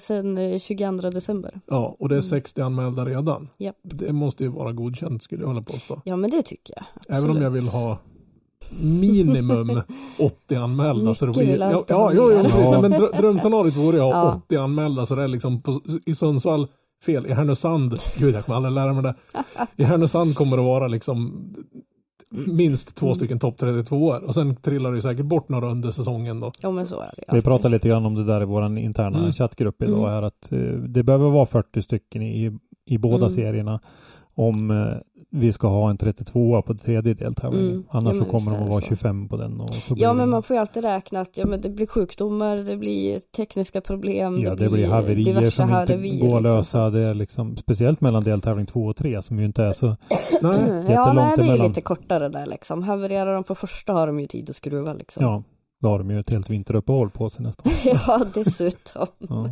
Sen 0.00 0.38
eh, 0.38 0.58
22 0.58 1.10
december. 1.10 1.60
ja, 1.66 1.96
och 1.98 2.08
det 2.08 2.16
är 2.16 2.20
60 2.20 2.60
anmälda 2.62 3.04
redan. 3.04 3.48
Japp. 3.58 3.76
Det 3.82 4.12
måste 4.12 4.44
ju 4.44 4.50
vara 4.50 4.72
godkänt 4.72 5.22
skulle 5.22 5.42
jag 5.42 5.48
vilja 5.48 5.62
påstå. 5.62 6.00
Ja 6.04 6.16
men 6.16 6.30
det 6.30 6.42
tycker 6.42 6.74
jag. 6.76 7.16
Även 7.18 7.30
om 7.30 7.36
jag 7.36 7.44
absolut. 7.46 7.62
vill 7.62 7.68
ha 7.70 7.98
minimum 8.80 9.80
80 10.18 10.54
anmälda. 10.54 11.14
så 11.14 11.26
det 11.26 11.32
blir, 11.32 11.58
ja, 11.60 11.84
ja, 11.88 12.08
mer. 12.10 12.42
precis. 12.42 12.58
Ja. 12.60 12.80
Men 12.80 12.92
drö- 13.00 13.20
drömscenariot 13.20 13.76
vore 13.76 13.96
att 14.08 14.14
ha 14.14 14.22
Ja. 14.24 14.40
80 14.46 14.56
anmälda 14.56 15.06
så 15.06 15.14
det 15.14 15.22
är 15.22 15.28
liksom 15.28 15.62
på, 15.62 15.80
i 16.06 16.14
Sundsvall, 16.14 16.68
fel, 17.06 17.26
i 17.26 17.32
Härnösand, 17.32 17.94
gud 18.18 18.34
jag 18.34 18.44
kommer 18.44 18.56
aldrig 18.56 18.72
lära 18.74 18.92
mig 18.92 19.02
det. 19.02 19.14
I 19.82 19.84
Härnösand 19.84 20.34
kommer 20.36 20.56
det 20.56 20.62
vara 20.62 20.88
liksom 20.88 21.48
minst 22.30 22.94
två 22.96 23.06
Mm. 23.06 23.14
stycken 23.16 23.38
topp 23.38 23.56
32 23.58 23.96
år 24.06 24.24
och 24.24 24.34
sen 24.34 24.56
trillar 24.56 24.92
det 24.92 25.02
säkert 25.02 25.26
bort 25.26 25.48
några 25.48 25.70
under 25.70 25.90
säsongen 25.90 26.40
då. 26.40 26.52
Ja 26.60 26.70
men 26.70 26.86
så 26.86 26.94
är 27.00 27.06
det 27.06 27.12
Vi 27.16 27.24
alltid. 27.28 27.44
pratade 27.44 27.74
lite 27.74 27.88
grann 27.88 28.06
om 28.06 28.14
det 28.14 28.24
där 28.24 28.42
i 28.42 28.44
vår 28.44 28.78
interna 28.78 29.18
Mm. 29.18 29.32
chattgrupp 29.32 29.82
idag 29.82 29.98
Mm. 29.98 30.10
här 30.10 30.22
att 30.22 30.52
eh, 30.52 30.58
det 30.88 31.02
behöver 31.02 31.30
vara 31.30 31.46
40 31.46 31.82
stycken 31.82 32.22
i, 32.22 32.58
i 32.86 32.98
båda 32.98 33.16
Mm. 33.26 33.30
serierna 33.30 33.80
om 34.34 34.70
eh, 34.70 34.96
vi 35.36 35.52
ska 35.52 35.68
ha 35.68 35.90
en 35.90 35.98
32 35.98 36.62
på 36.62 36.74
tredje 36.74 37.14
deltävlingen. 37.14 37.70
Mm. 37.70 37.84
Annars 37.90 38.16
Ja, 38.16 38.24
så 38.24 38.30
kommer 38.30 38.50
de 38.50 38.56
att 38.56 38.64
det 38.64 38.70
vara 38.70 38.80
så. 38.80 38.86
25 38.86 39.28
på 39.28 39.36
den. 39.36 39.60
Och 39.60 39.70
Ja 39.88 40.08
det- 40.08 40.14
men 40.14 40.28
man 40.30 40.42
får 40.42 40.56
ju 40.56 40.60
alltid 40.60 40.84
räkna 40.84 41.20
att 41.20 41.36
ja, 41.36 41.46
men 41.46 41.60
det 41.60 41.68
blir 41.70 41.86
sjukdomar, 41.86 42.56
det 42.56 42.76
blir 42.76 43.20
tekniska 43.36 43.80
problem, 43.80 44.38
Ja, 44.44 44.54
det 44.54 44.68
blir 44.68 44.88
haverier 44.88 45.50
som 45.50 45.64
inte 45.68 45.74
haverier, 45.74 46.26
går 46.26 46.36
att 46.36 46.42
liksom, 46.42 46.56
lösa. 46.56 46.90
Det 46.90 47.02
är 47.02 47.14
liksom, 47.14 47.56
speciellt 47.56 48.00
mellan 48.00 48.24
deltävling 48.24 48.66
2 48.66 48.80
och 48.86 48.96
3 48.96 49.22
som 49.22 49.38
ju 49.38 49.44
inte 49.44 49.62
är 49.64 49.72
så 49.72 49.86
Nej, 49.96 49.96
Ja, 50.40 50.76
jättelångt 50.80 51.14
nej, 51.16 51.32
det 51.36 51.42
är 51.42 51.46
emellan. 51.48 51.66
lite 51.68 51.80
kortare 51.80 52.28
där 52.28 52.46
liksom. 52.46 52.82
Havererar 52.82 53.34
de 53.34 53.44
på 53.44 53.54
första 53.54 53.92
har 53.92 54.06
de 54.06 54.20
ju 54.20 54.26
tid 54.26 54.50
att 54.50 54.56
skruva 54.56 54.92
liksom. 54.92 55.22
Ja, 55.24 55.42
då 55.82 55.88
har 55.88 55.98
de 55.98 56.10
ju 56.10 56.20
ett 56.20 56.30
helt 56.30 56.50
vinteruppehåll 56.50 57.10
på 57.10 57.30
sig 57.30 57.44
nästan. 57.44 57.72
ja, 57.84 58.20
dessutom. 58.34 59.06
Ja. 59.28 59.50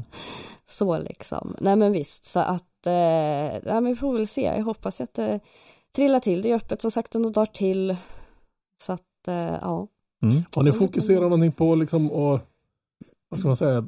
Så 0.67 0.99
liksom. 0.99 1.57
Nej 1.61 1.77
men 1.77 1.93
visst, 1.93 2.25
så 2.25 2.41
att, 2.41 2.87
eh, 2.87 2.93
nej 2.93 3.63
men 3.65 3.85
vi 3.85 3.97
får 3.97 4.13
väl 4.13 4.27
se. 4.27 4.43
Jag 4.57 4.65
hoppas 4.65 5.01
att 5.01 5.15
det 5.15 5.41
trillar 5.95 6.21
till. 6.21 6.43
Det 6.43 6.51
är 6.51 6.57
öppet 6.57 6.81
som 6.81 6.91
sagt 6.91 7.15
några 7.15 7.31
dagar 7.31 7.47
till. 7.47 7.97
Så 8.83 8.93
att, 8.93 9.29
eh, 9.29 9.35
ja. 9.35 9.89
Mm. 10.23 10.43
Har 10.55 10.63
ni 10.63 10.73
fokuserat 10.73 11.23
någonting 11.23 11.53
på 11.53 11.75
liksom 11.75 12.11
och 12.13 12.41
vad 13.29 13.41
ska 13.41 13.49
man 13.49 13.57
säga, 13.57 13.85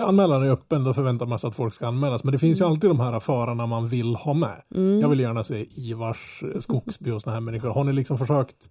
anmälan 0.00 0.42
är 0.42 0.50
öppen, 0.50 0.84
då 0.84 0.94
förväntar 0.94 1.26
man 1.26 1.38
sig 1.38 1.48
att 1.48 1.54
folk 1.54 1.74
ska 1.74 1.86
anmälas. 1.86 2.24
Men 2.24 2.32
det 2.32 2.38
finns 2.38 2.60
ju 2.60 2.62
Mm. 2.64 2.72
alltid 2.72 2.90
de 2.90 3.00
här 3.00 3.20
förarna 3.20 3.66
man 3.66 3.88
vill 3.88 4.14
ha 4.16 4.34
med. 4.34 4.62
Mm. 4.74 5.00
Jag 5.00 5.08
vill 5.08 5.20
gärna 5.20 5.44
se 5.44 5.66
Ivars, 5.80 6.42
eh, 6.54 6.60
Skogsby 6.60 7.10
och 7.10 7.22
såna 7.22 7.34
här 7.34 7.40
människor. 7.40 7.68
Har 7.68 7.84
ni 7.84 7.92
liksom 7.92 8.18
försökt, 8.18 8.70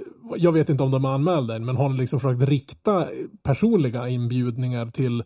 eh, 0.00 0.06
jag 0.36 0.52
vet 0.52 0.70
inte 0.70 0.82
om 0.82 0.90
de 0.90 1.04
är 1.04 1.08
anmälda 1.08 1.56
än, 1.56 1.64
men 1.64 1.76
har 1.76 1.88
ni 1.88 1.96
liksom 1.96 2.20
försökt 2.20 2.42
rikta 2.42 3.08
personliga 3.42 4.08
inbjudningar 4.08 4.86
till, 4.86 5.24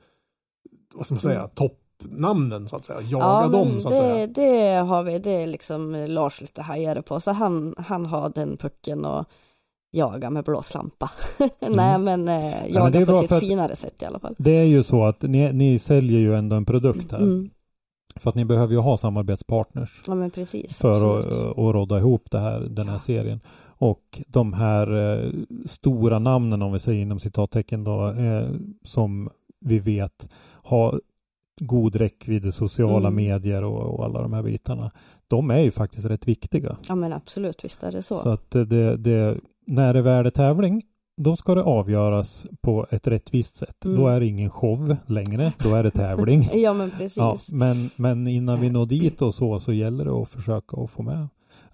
vad 0.95 1.07
ska 1.07 1.15
man 1.15 1.21
säga, 1.21 1.39
Mm. 1.39 1.51
Toppnamnen 2.03 2.69
så 2.69 2.77
att 2.77 2.85
säga? 2.85 3.01
Jaga 3.01 3.25
Ja, 3.25 3.49
dem 3.49 3.69
men 3.69 3.83
så 3.83 3.89
att 3.89 3.95
det, 3.95 4.01
säga. 4.01 4.27
det 4.27 4.87
har 4.87 5.03
vi, 5.03 5.19
det 5.19 5.31
är 5.43 5.47
liksom 5.47 5.95
eh, 5.95 6.09
Lars 6.09 6.41
lite 6.41 6.63
hajare 6.63 7.03
på. 7.03 7.21
Så 7.21 7.33
han, 7.33 7.75
han 7.79 8.07
har 8.07 8.33
den 8.35 8.57
pucken 8.57 9.05
och 9.05 9.25
jagar 9.91 10.31
med 10.31 10.45
blåslampa. 10.45 11.11
Nej 11.71 11.99
men 11.99 12.29
eh, 12.29 12.63
är 12.65 12.69
jagar 12.69 13.07
bra 13.07 13.15
på 13.15 13.25
ett 13.25 13.31
lite 13.31 13.41
finare 13.41 13.77
sätt 13.77 14.03
i 14.03 14.05
alla 14.05 14.19
fall. 14.19 14.35
Det 14.39 14.57
är 14.59 14.65
ju 14.65 14.83
så 14.83 15.05
att 15.05 15.23
ni, 15.23 15.53
ni 15.53 15.79
säljer 15.79 16.21
ju 16.21 16.35
ändå 16.35 16.57
en 16.57 16.67
produkt 16.67 17.13
här. 17.13 17.19
Mm. 17.19 17.51
För 18.17 18.31
att 18.31 18.37
ni 18.37 18.45
behöver 18.45 18.73
ju 18.75 18.81
ha 18.81 18.97
samarbetspartners. 18.97 20.03
Ja 20.07 20.15
men 20.15 20.31
precis. 20.31 20.77
för 20.79 21.19
att, 21.19 21.27
att 21.59 21.75
rodda 21.75 21.99
ihop 21.99 22.31
det 22.31 22.39
här, 22.39 22.61
den 22.61 22.87
här 22.89 22.95
Ja. 22.95 22.99
serien. 22.99 23.41
Och 23.79 24.23
de 24.29 24.53
här 24.53 25.15
eh, 25.25 25.31
stora 25.67 26.19
namnen, 26.19 26.63
om 26.63 26.73
vi 26.73 26.79
säger 26.79 27.03
inom 27.03 27.21
citattecken 27.21 27.85
då, 27.85 28.09
eh, 28.09 28.49
som 28.85 29.31
vi 29.61 29.79
vet 29.79 30.29
har 30.63 31.01
god 31.61 31.97
räckvidd 31.97 32.55
sociala 32.55 33.09
Mm. 33.09 33.15
medier 33.15 33.65
och, 33.65 33.99
och 33.99 34.05
alla 34.05 34.23
de 34.23 34.33
här 34.33 34.43
bitarna. 34.43 34.91
De 35.29 35.51
är 35.51 35.59
ju 35.59 35.71
faktiskt 35.71 36.07
rätt 36.07 36.29
viktiga. 36.29 36.77
Ja 36.89 36.95
men 36.95 37.13
absolut, 37.13 37.65
visst 37.65 37.83
är 37.83 37.93
det 37.93 38.03
så. 38.03 38.21
Så 38.23 38.29
att 38.29 38.51
det, 38.51 38.97
det, 38.97 39.39
när 39.67 39.95
det 39.95 40.03
väl 40.03 40.27
är 40.27 40.31
tävling, 40.31 40.83
då 41.17 41.37
ska 41.37 41.55
det 41.55 41.63
avgöras 41.63 42.47
på 42.61 42.87
ett 42.91 43.07
rättvist 43.07 43.57
sätt. 43.57 43.85
Mm. 43.85 43.97
Då 44.01 44.09
är 44.09 44.21
det 44.21 44.27
ingen 44.27 44.51
show 44.51 44.97
längre, 45.07 45.53
då 45.59 45.75
är 45.75 45.83
det 45.83 45.91
tävling. 45.91 46.49
Ja 46.55 46.73
men 46.73 46.91
precis. 46.91 47.17
Ja, 47.17 47.37
men, 47.53 47.91
men 47.97 48.27
innan 48.27 48.61
vi 48.61 48.71
når 48.71 48.87
dit 48.87 49.23
och 49.23 49.35
så, 49.35 49.61
så 49.61 49.73
gäller 49.73 50.05
det 50.05 50.11
att 50.11 50.29
försöka 50.29 50.77
att 50.77 50.91
få 50.91 51.03
med 51.03 51.29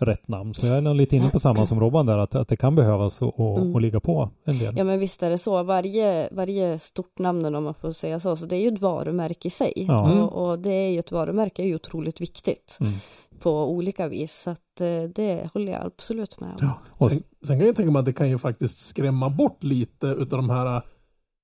rätt 0.06 0.28
namn. 0.28 0.54
Så 0.54 0.66
jag 0.66 0.76
är 0.78 0.94
lite 0.94 1.16
inne 1.16 1.30
på 1.30 1.40
samma 1.40 1.66
som 1.66 1.80
Robban 1.80 2.06
där, 2.06 2.18
att, 2.18 2.34
att 2.34 2.48
det 2.48 2.56
kan 2.56 2.74
behövas 2.74 3.22
och, 3.22 3.40
och, 3.40 3.58
Mm. 3.58 3.74
och 3.74 3.80
ligga 3.80 4.00
på 4.00 4.30
en 4.44 4.58
del. 4.58 4.74
Ja 4.78 4.84
men 4.84 4.98
visst 4.98 5.22
är 5.22 5.30
det 5.30 5.38
så. 5.38 5.62
Varje, 5.62 6.28
varje 6.32 6.78
stort 6.78 7.18
namn 7.18 7.54
om 7.54 7.64
man 7.64 7.74
får 7.74 7.92
säga 7.92 8.20
så, 8.20 8.36
så 8.36 8.46
det 8.46 8.56
är 8.56 8.60
ju 8.60 8.68
ett 8.68 8.80
varumärke 8.80 9.48
i 9.48 9.50
sig. 9.50 9.72
Ja. 9.76 10.06
Mm. 10.12 10.18
Och, 10.24 10.48
och 10.50 10.58
det 10.58 10.70
är 10.70 10.90
ju 10.90 10.98
ett 10.98 11.12
varumärke 11.12 11.62
är 11.62 11.66
ju 11.66 11.74
otroligt 11.74 12.20
viktigt 12.20 12.78
Mm. 12.80 12.92
på 13.40 13.70
olika 13.70 14.08
vis. 14.08 14.42
Så 14.42 14.50
att 14.50 14.80
eh, 14.80 15.02
det 15.14 15.50
håller 15.54 15.72
jag 15.72 15.86
absolut 15.86 16.40
med 16.40 16.50
om. 16.50 16.56
Ja, 16.60 16.78
och, 16.90 17.10
Sen, 17.10 17.22
sen 17.46 17.58
kan 17.58 17.66
jag 17.66 17.76
tänka 17.76 17.90
mig 17.92 18.00
att 18.00 18.06
det 18.06 18.12
kan 18.12 18.28
ju 18.28 18.38
faktiskt 18.38 18.78
skrämma 18.88 19.30
bort 19.30 19.62
lite 19.64 20.06
utav 20.06 20.38
de 20.38 20.50
här 20.50 20.82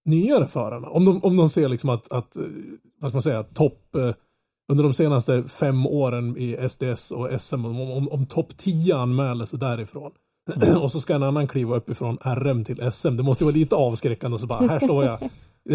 nyare 0.05 0.47
förarna. 0.47 0.89
Om 0.89 1.05
de, 1.05 1.25
om 1.25 1.37
de 1.37 1.51
ser 1.51 1.69
liksom 1.69 1.91
att, 1.91 2.13
att 2.13 2.37
äh, 2.37 2.43
vad 3.01 3.11
ska 3.11 3.15
man 3.17 3.23
säga, 3.23 3.43
topp 3.43 3.95
äh, 3.95 4.11
under 4.69 4.85
de 4.85 4.93
senaste 4.93 5.43
fem 5.43 5.87
åren 5.87 6.37
i 6.37 6.69
SDS 6.69 7.11
och 7.11 7.41
SM, 7.41 7.65
om, 7.65 7.81
om, 7.81 8.09
om 8.09 8.27
topp 8.27 8.57
10 8.57 8.97
anmäler 8.97 9.47
sig 9.47 9.59
därifrån. 9.59 10.13
och 10.81 10.93
så 10.93 11.01
ska 11.01 11.15
en 11.15 11.23
annan 11.23 11.49
kliva 11.49 11.77
upp 11.77 11.91
ifrån 11.91 12.19
RM 12.23 12.65
till 12.65 12.93
SM. 12.93 13.17
Det 13.17 13.23
måste 13.23 13.45
ju 13.45 13.47
vara 13.47 13.57
lite 13.57 13.77
avskräckande 13.77 14.39
så 14.39 14.47
bara, 14.47 14.67
här 14.67 14.81
står 14.81 15.05
jag. 15.05 15.31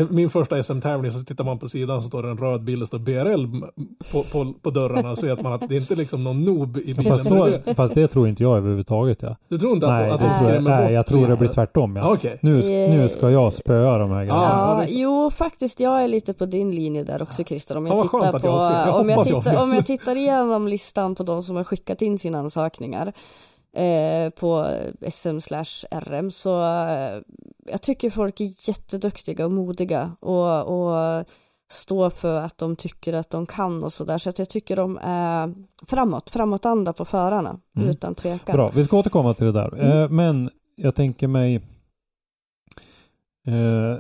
Min 0.10 0.30
första 0.30 0.64
SM-tävling 0.64 1.12
så 1.12 1.26
tittar 1.26 1.44
man 1.44 1.60
på 1.60 1.70
sidan 1.70 2.02
så 2.02 2.08
står 2.08 2.24
det 2.24 2.30
en 2.30 2.38
röd 2.38 2.64
bil 2.64 2.82
och 2.82 2.88
står 2.88 3.00
BRL 3.00 3.46
på, 4.12 4.24
på, 4.24 4.54
på 4.62 4.70
dörrarna 4.70 5.16
så 5.16 5.26
vet 5.26 5.42
man 5.42 5.54
att 5.54 5.70
det 5.70 5.76
är 5.76 5.80
inte 5.80 5.96
liksom 5.96 6.22
någon 6.22 6.44
noob 6.44 6.78
i 6.78 6.94
bilen. 6.94 7.18
fast, 7.18 7.28
så, 7.30 7.74
fast 7.76 7.96
det 7.96 8.08
tror 8.08 8.28
inte 8.28 8.44
jag 8.44 8.58
överhuvudtaget. 8.58 9.22
Ja. 9.22 9.36
Du 9.48 9.60
tror 9.60 9.74
inte 9.74 9.88
att, 9.88 9.94
Nej, 9.94 10.10
att 10.12 10.20
det 10.20 10.28
de 10.28 10.36
skrämmer 10.36 10.72
bort 10.72 10.80
nej, 10.80 10.94
jag 10.94 11.08
tror 11.08 11.28
det 11.28 11.36
blir 11.36 11.50
tvärtom. 11.50 11.96
Ja, 11.96 12.04
Ja. 12.04 12.14
Okej. 12.14 12.38
Nu, 12.42 12.54
nu 12.90 13.10
ska 13.10 13.30
jag 13.32 13.54
spöa 13.54 13.98
de 13.98 14.10
här 14.12 14.18
grejerna. 14.18 14.42
Ja, 14.44 14.64
Ja, 14.84 14.86
jo 14.90 15.32
faktiskt 15.32 15.80
jag 15.80 16.04
är 16.04 16.08
lite 16.08 16.34
på 16.34 16.46
din 16.46 16.76
linje 16.76 17.04
där 17.04 17.22
också 17.22 17.44
Christer. 17.44 17.78
Om 17.78 17.86
jag 17.86 18.10
skönt 18.10 18.24
tittar 18.24 18.36
att 18.36 18.42
på, 18.42 18.48
jag. 18.48 18.72
Jag 18.88 19.00
om, 19.00 19.10
jag 19.10 19.26
tittar, 19.26 19.64
om 19.64 19.74
jag 19.74 19.86
tittar 19.86 20.16
igenom 20.16 20.68
listan 20.68 21.16
på 21.16 21.24
de 21.24 21.44
som 21.44 21.56
har 21.56 21.64
skickat 21.64 22.02
in 22.02 22.20
sina 22.20 22.40
ansökningar 22.40 23.14
eh, 23.74 24.30
på 24.30 24.68
SM 25.12 25.40
slash 25.40 25.86
RM 25.92 26.32
så 26.32 26.64
eh, 26.64 27.22
jag 27.66 27.82
tycker 27.82 28.10
folk 28.10 28.42
är 28.42 28.68
jätteduktiga 28.70 29.46
och 29.46 29.52
modiga 29.52 30.16
och, 30.20 30.68
och 30.68 31.26
står 31.72 32.10
för 32.10 32.42
att 32.42 32.58
de 32.58 32.76
tycker 32.76 33.14
att 33.14 33.30
de 33.30 33.46
kan 33.46 33.84
och 33.84 33.94
sådär. 33.94 34.18
Så 34.18 34.30
att 34.30 34.40
jag 34.40 34.50
tycker 34.50 34.76
de 34.76 35.00
är 35.02 35.54
framåt, 35.88 36.30
framåtanda 36.30 36.94
på 36.94 37.06
förarna 37.06 37.60
Mm. 37.76 37.90
utan 37.90 38.16
tvekan. 38.16 38.56
Bra, 38.56 38.72
vi 38.76 38.84
ska 38.84 38.98
återkomma 38.98 39.34
till 39.34 39.46
det 39.46 39.52
där. 39.52 39.74
Mm. 39.74 39.98
Eh, 39.98 40.10
men 40.10 40.50
jag 40.76 40.96
tänker 40.96 41.28
mig 41.28 41.56
eh, 43.48 43.98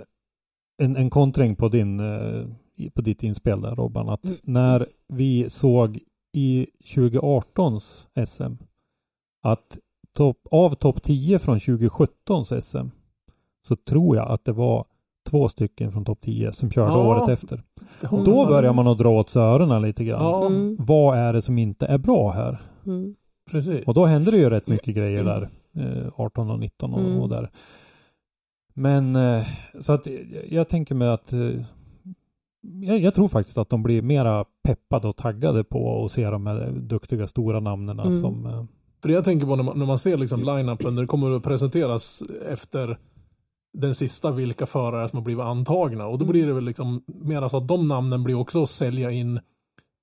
en, 0.78 0.96
en 0.96 1.10
kontring 1.10 1.56
på, 1.56 1.70
din, 1.70 2.00
eh, 2.00 2.46
på 2.94 3.02
ditt 3.02 3.24
inspel 3.24 3.62
där 3.62 3.76
Robban. 3.76 4.10
Att 4.10 4.26
Mm. 4.26 4.38
när 4.44 4.88
vi 5.08 5.50
såg 5.50 6.00
i 6.34 6.68
2018s 6.96 8.08
SM 8.26 8.54
att 9.44 9.78
topp, 10.18 10.38
av 10.52 10.76
topp 10.76 11.04
10 11.04 11.40
från 11.40 11.58
2017s 11.60 12.60
SM 12.62 12.88
så 13.68 13.76
tror 13.76 14.16
jag 14.18 14.32
att 14.32 14.46
det 14.46 14.52
var 14.52 14.86
två 15.30 15.50
stycken 15.50 15.92
från 15.92 16.06
topp 16.06 16.20
10 16.22 16.52
som 16.54 16.72
körde 16.72 16.92
Ja. 16.92 17.08
året 17.08 17.30
efter. 17.30 17.64
Mm. 18.12 18.24
Då 18.24 18.46
börjar 18.46 18.74
man 18.74 18.88
att 18.88 18.98
dra 18.98 19.10
åt 19.10 19.30
sig 19.30 19.42
öronen 19.42 19.82
lite 19.82 20.04
grann. 20.04 20.22
Ja, 20.24 20.46
Mm, 20.46 20.78
Vad 20.80 21.18
är 21.18 21.34
det 21.34 21.42
som 21.42 21.58
inte 21.58 21.86
är 21.86 21.98
bra 21.98 22.32
här? 22.32 22.62
mm, 22.86 23.16
precis. 23.52 23.88
Och 23.88 23.94
då 23.94 24.06
hände 24.06 24.32
det 24.32 24.38
ju 24.38 24.50
rätt 24.50 24.68
mycket 24.68 24.96
grejer 24.96 25.24
där. 25.24 25.50
Eh, 25.76 26.08
18 26.16 26.50
och 26.50 26.60
19 26.60 26.94
och, 26.94 27.00
Mm. 27.00 27.20
och 27.20 27.30
där. 27.30 27.50
Men 28.74 29.16
eh, 29.16 29.44
så 29.82 29.94
att 29.94 30.08
eh, 30.08 30.14
jag 30.50 30.70
tänker 30.70 30.96
mig 30.96 31.08
att 31.10 31.34
eh, 31.34 31.40
jag, 32.82 33.00
jag 33.00 33.16
tror 33.16 33.28
faktiskt 33.28 33.58
att 33.58 33.70
de 33.70 33.84
blir 33.84 34.02
mera 34.02 34.46
peppade 34.64 35.08
och 35.08 35.16
taggade 35.18 35.64
på 35.64 36.06
att 36.06 36.12
se 36.12 36.30
de 36.30 36.48
här 36.48 36.72
duktiga 36.72 37.28
stora 37.28 37.60
namnen 37.60 38.00
Mm. 38.00 38.22
som 38.22 38.68
För 39.04 39.10
jag 39.10 39.26
tänker 39.26 39.46
på 39.46 39.56
när 39.56 39.64
man, 39.64 39.80
när 39.80 39.86
man 39.86 40.00
ser 40.00 40.18
liksom 40.18 40.40
line-upen 40.44 40.96
när 40.96 41.02
det 41.02 41.08
kommer 41.08 41.32
att 41.36 41.44
presenteras 41.44 42.22
efter 42.48 42.98
den 43.78 43.96
sista 43.96 44.32
vilka 44.32 44.66
förare 44.66 45.10
som 45.10 45.18
har 45.18 45.24
blivit 45.24 45.44
antagna 45.44 46.08
och 46.08 46.18
då 46.18 46.26
Mm. 46.26 46.32
blir 46.32 46.48
det 46.48 46.54
väl 46.54 46.64
liksom 46.66 47.04
mer 47.08 47.48
så 47.48 47.58
att 47.58 47.68
de 47.68 47.88
namnen 47.88 48.24
blir 48.24 48.36
också 48.36 48.64
att 48.64 48.70
sälja 48.70 49.12
in 49.12 49.40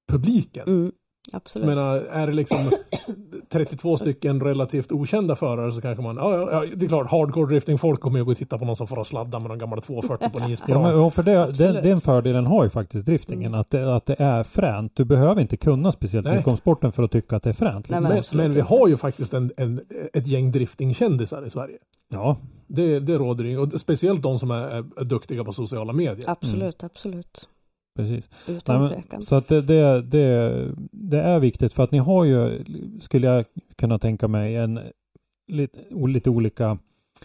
publiken. 0.08 0.68
mm, 0.68 0.92
Jag 1.30 1.36
absolut. 1.36 1.66
menar, 1.68 1.96
är 1.96 2.26
det 2.26 2.32
liksom 2.32 2.58
32 3.52 3.96
stycken 3.96 4.40
relativt 4.40 4.92
okända 4.92 5.36
förare 5.36 5.72
så 5.72 5.80
kanske 5.80 6.02
man, 6.02 6.16
ja, 6.16 6.36
ja, 6.36 6.48
ja 6.52 6.74
det 6.76 6.86
är 6.86 6.88
klart, 6.88 7.10
hardcore 7.10 7.46
drifting 7.46 7.78
folk 7.78 8.00
kommer 8.00 8.18
ju 8.18 8.24
gå 8.24 8.30
och 8.30 8.36
titta 8.36 8.58
på 8.58 8.64
någon 8.64 8.76
som 8.76 8.86
får 8.86 9.04
sladda 9.04 9.40
med 9.40 9.48
någon 9.48 9.58
gammal 9.58 9.82
240 9.82 10.30
på 10.32 10.38
en 10.38 10.44
Ja, 10.48 10.52
isplan. 10.52 10.82
men, 10.82 11.10
för 11.10 11.22
det, 11.22 11.52
den, 11.52 11.74
den 11.74 12.00
fördelen 12.00 12.46
har 12.46 12.64
ju 12.64 12.70
faktiskt 12.70 13.06
driftingen. 13.06 13.46
Mm. 13.46 13.60
Att, 13.60 13.70
det, 13.70 13.96
att 13.96 14.06
det 14.06 14.16
är 14.18 14.42
fränt. 14.42 14.92
Du 14.96 15.04
behöver 15.04 15.40
inte 15.40 15.56
kunna 15.56 15.92
speciellt 15.92 16.26
mycket 16.26 16.46
om 16.46 16.56
sporten 16.56 16.92
för 16.92 17.02
att 17.02 17.10
tycka 17.12 17.36
att 17.36 17.42
det 17.42 17.50
är 17.50 17.54
fränt. 17.54 17.88
Nej, 17.88 18.00
men 18.00 18.12
men, 18.12 18.22
men 18.32 18.52
vi 18.52 18.60
har 18.60 18.88
ju 18.88 18.96
faktiskt 18.96 19.34
en, 19.34 19.52
en, 19.56 19.80
ett 20.12 20.26
gäng 20.26 20.52
driftingkändisar 20.52 21.46
i 21.46 21.50
Sverige. 21.50 21.78
Ja, 22.08 22.36
Det, 22.66 23.00
det 23.00 23.18
råder 23.18 23.44
ju, 23.44 23.58
och 23.58 23.80
speciellt 23.80 24.22
de 24.22 24.38
som 24.38 24.50
är, 24.50 25.00
är 25.00 25.04
duktiga 25.04 25.44
på 25.44 25.52
sociala 25.52 25.92
medier. 25.92 26.30
Absolut, 26.30 26.84
absolut. 26.84 27.48
Precis. 27.96 28.30
Utan 28.48 28.82
Nej, 28.82 29.02
men, 29.12 29.22
så 29.22 29.36
att 29.36 29.48
det, 29.48 29.60
det, 29.60 30.02
det, 30.02 30.66
det 30.92 31.20
är 31.20 31.40
viktigt 31.40 31.72
för 31.72 31.84
att 31.84 31.92
ni 31.92 31.98
har 31.98 32.24
ju, 32.24 32.64
skulle 33.00 33.26
jag 33.26 33.44
kunna 33.76 33.98
tänka 33.98 34.28
mig, 34.28 34.56
en 34.56 34.80
lite, 35.46 35.78
lite 36.06 36.30
olika 36.30 36.78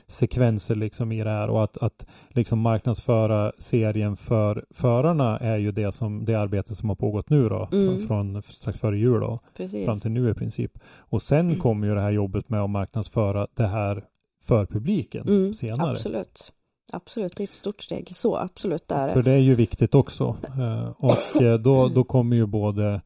sekvenser 0.07 0.75
liksom 0.75 1.11
i 1.11 1.23
det 1.23 1.29
här 1.29 1.47
och 1.49 1.63
att, 1.63 1.77
att 1.77 2.05
liksom 2.29 2.59
marknadsföra 2.59 3.51
serien 3.59 4.17
för 4.17 4.65
förarna 4.69 5.37
är 5.39 5.57
ju 5.57 5.71
det 5.71 5.91
som 5.91 6.25
det 6.25 6.35
arbete 6.35 6.75
som 6.75 6.89
har 6.89 6.95
pågått 6.95 7.29
nu 7.29 7.49
då 7.49 7.69
Mm. 7.71 8.07
från, 8.07 8.41
strax 8.41 8.79
före 8.79 8.97
jul 8.97 9.19
då 9.19 9.39
Precis. 9.57 9.85
fram 9.85 9.99
till 9.99 10.11
nu 10.11 10.29
i 10.29 10.33
princip. 10.33 10.79
Och 10.97 11.21
sen 11.21 11.59
kommer 11.59 11.87
ju 11.87 11.95
det 11.95 12.01
här 12.01 12.11
jobbet 12.11 12.49
med 12.49 12.61
att 12.61 12.69
marknadsföra 12.69 13.47
det 13.53 13.67
här 13.67 14.03
för 14.43 14.65
publiken 14.65 15.27
Mm, 15.27 15.53
senare. 15.53 15.91
Absolut. 15.91 16.51
Absolut, 16.93 17.35
det 17.37 17.43
är 17.43 17.47
ett 17.47 17.53
stort 17.53 17.81
steg. 17.81 18.11
Så 18.15 18.37
absolut, 18.37 18.87
det 18.87 18.95
är 18.95 19.13
För 19.13 19.23
det. 19.23 19.31
är 19.31 19.37
ju 19.37 19.55
viktigt 19.55 19.95
också. 19.95 20.37
Eh, 20.59 20.89
och 20.97 21.41
eh, 21.41 21.59
då, 21.59 21.87
då 21.87 22.03
kommer 22.03 22.35
ju 22.35 22.45
både 22.45 23.01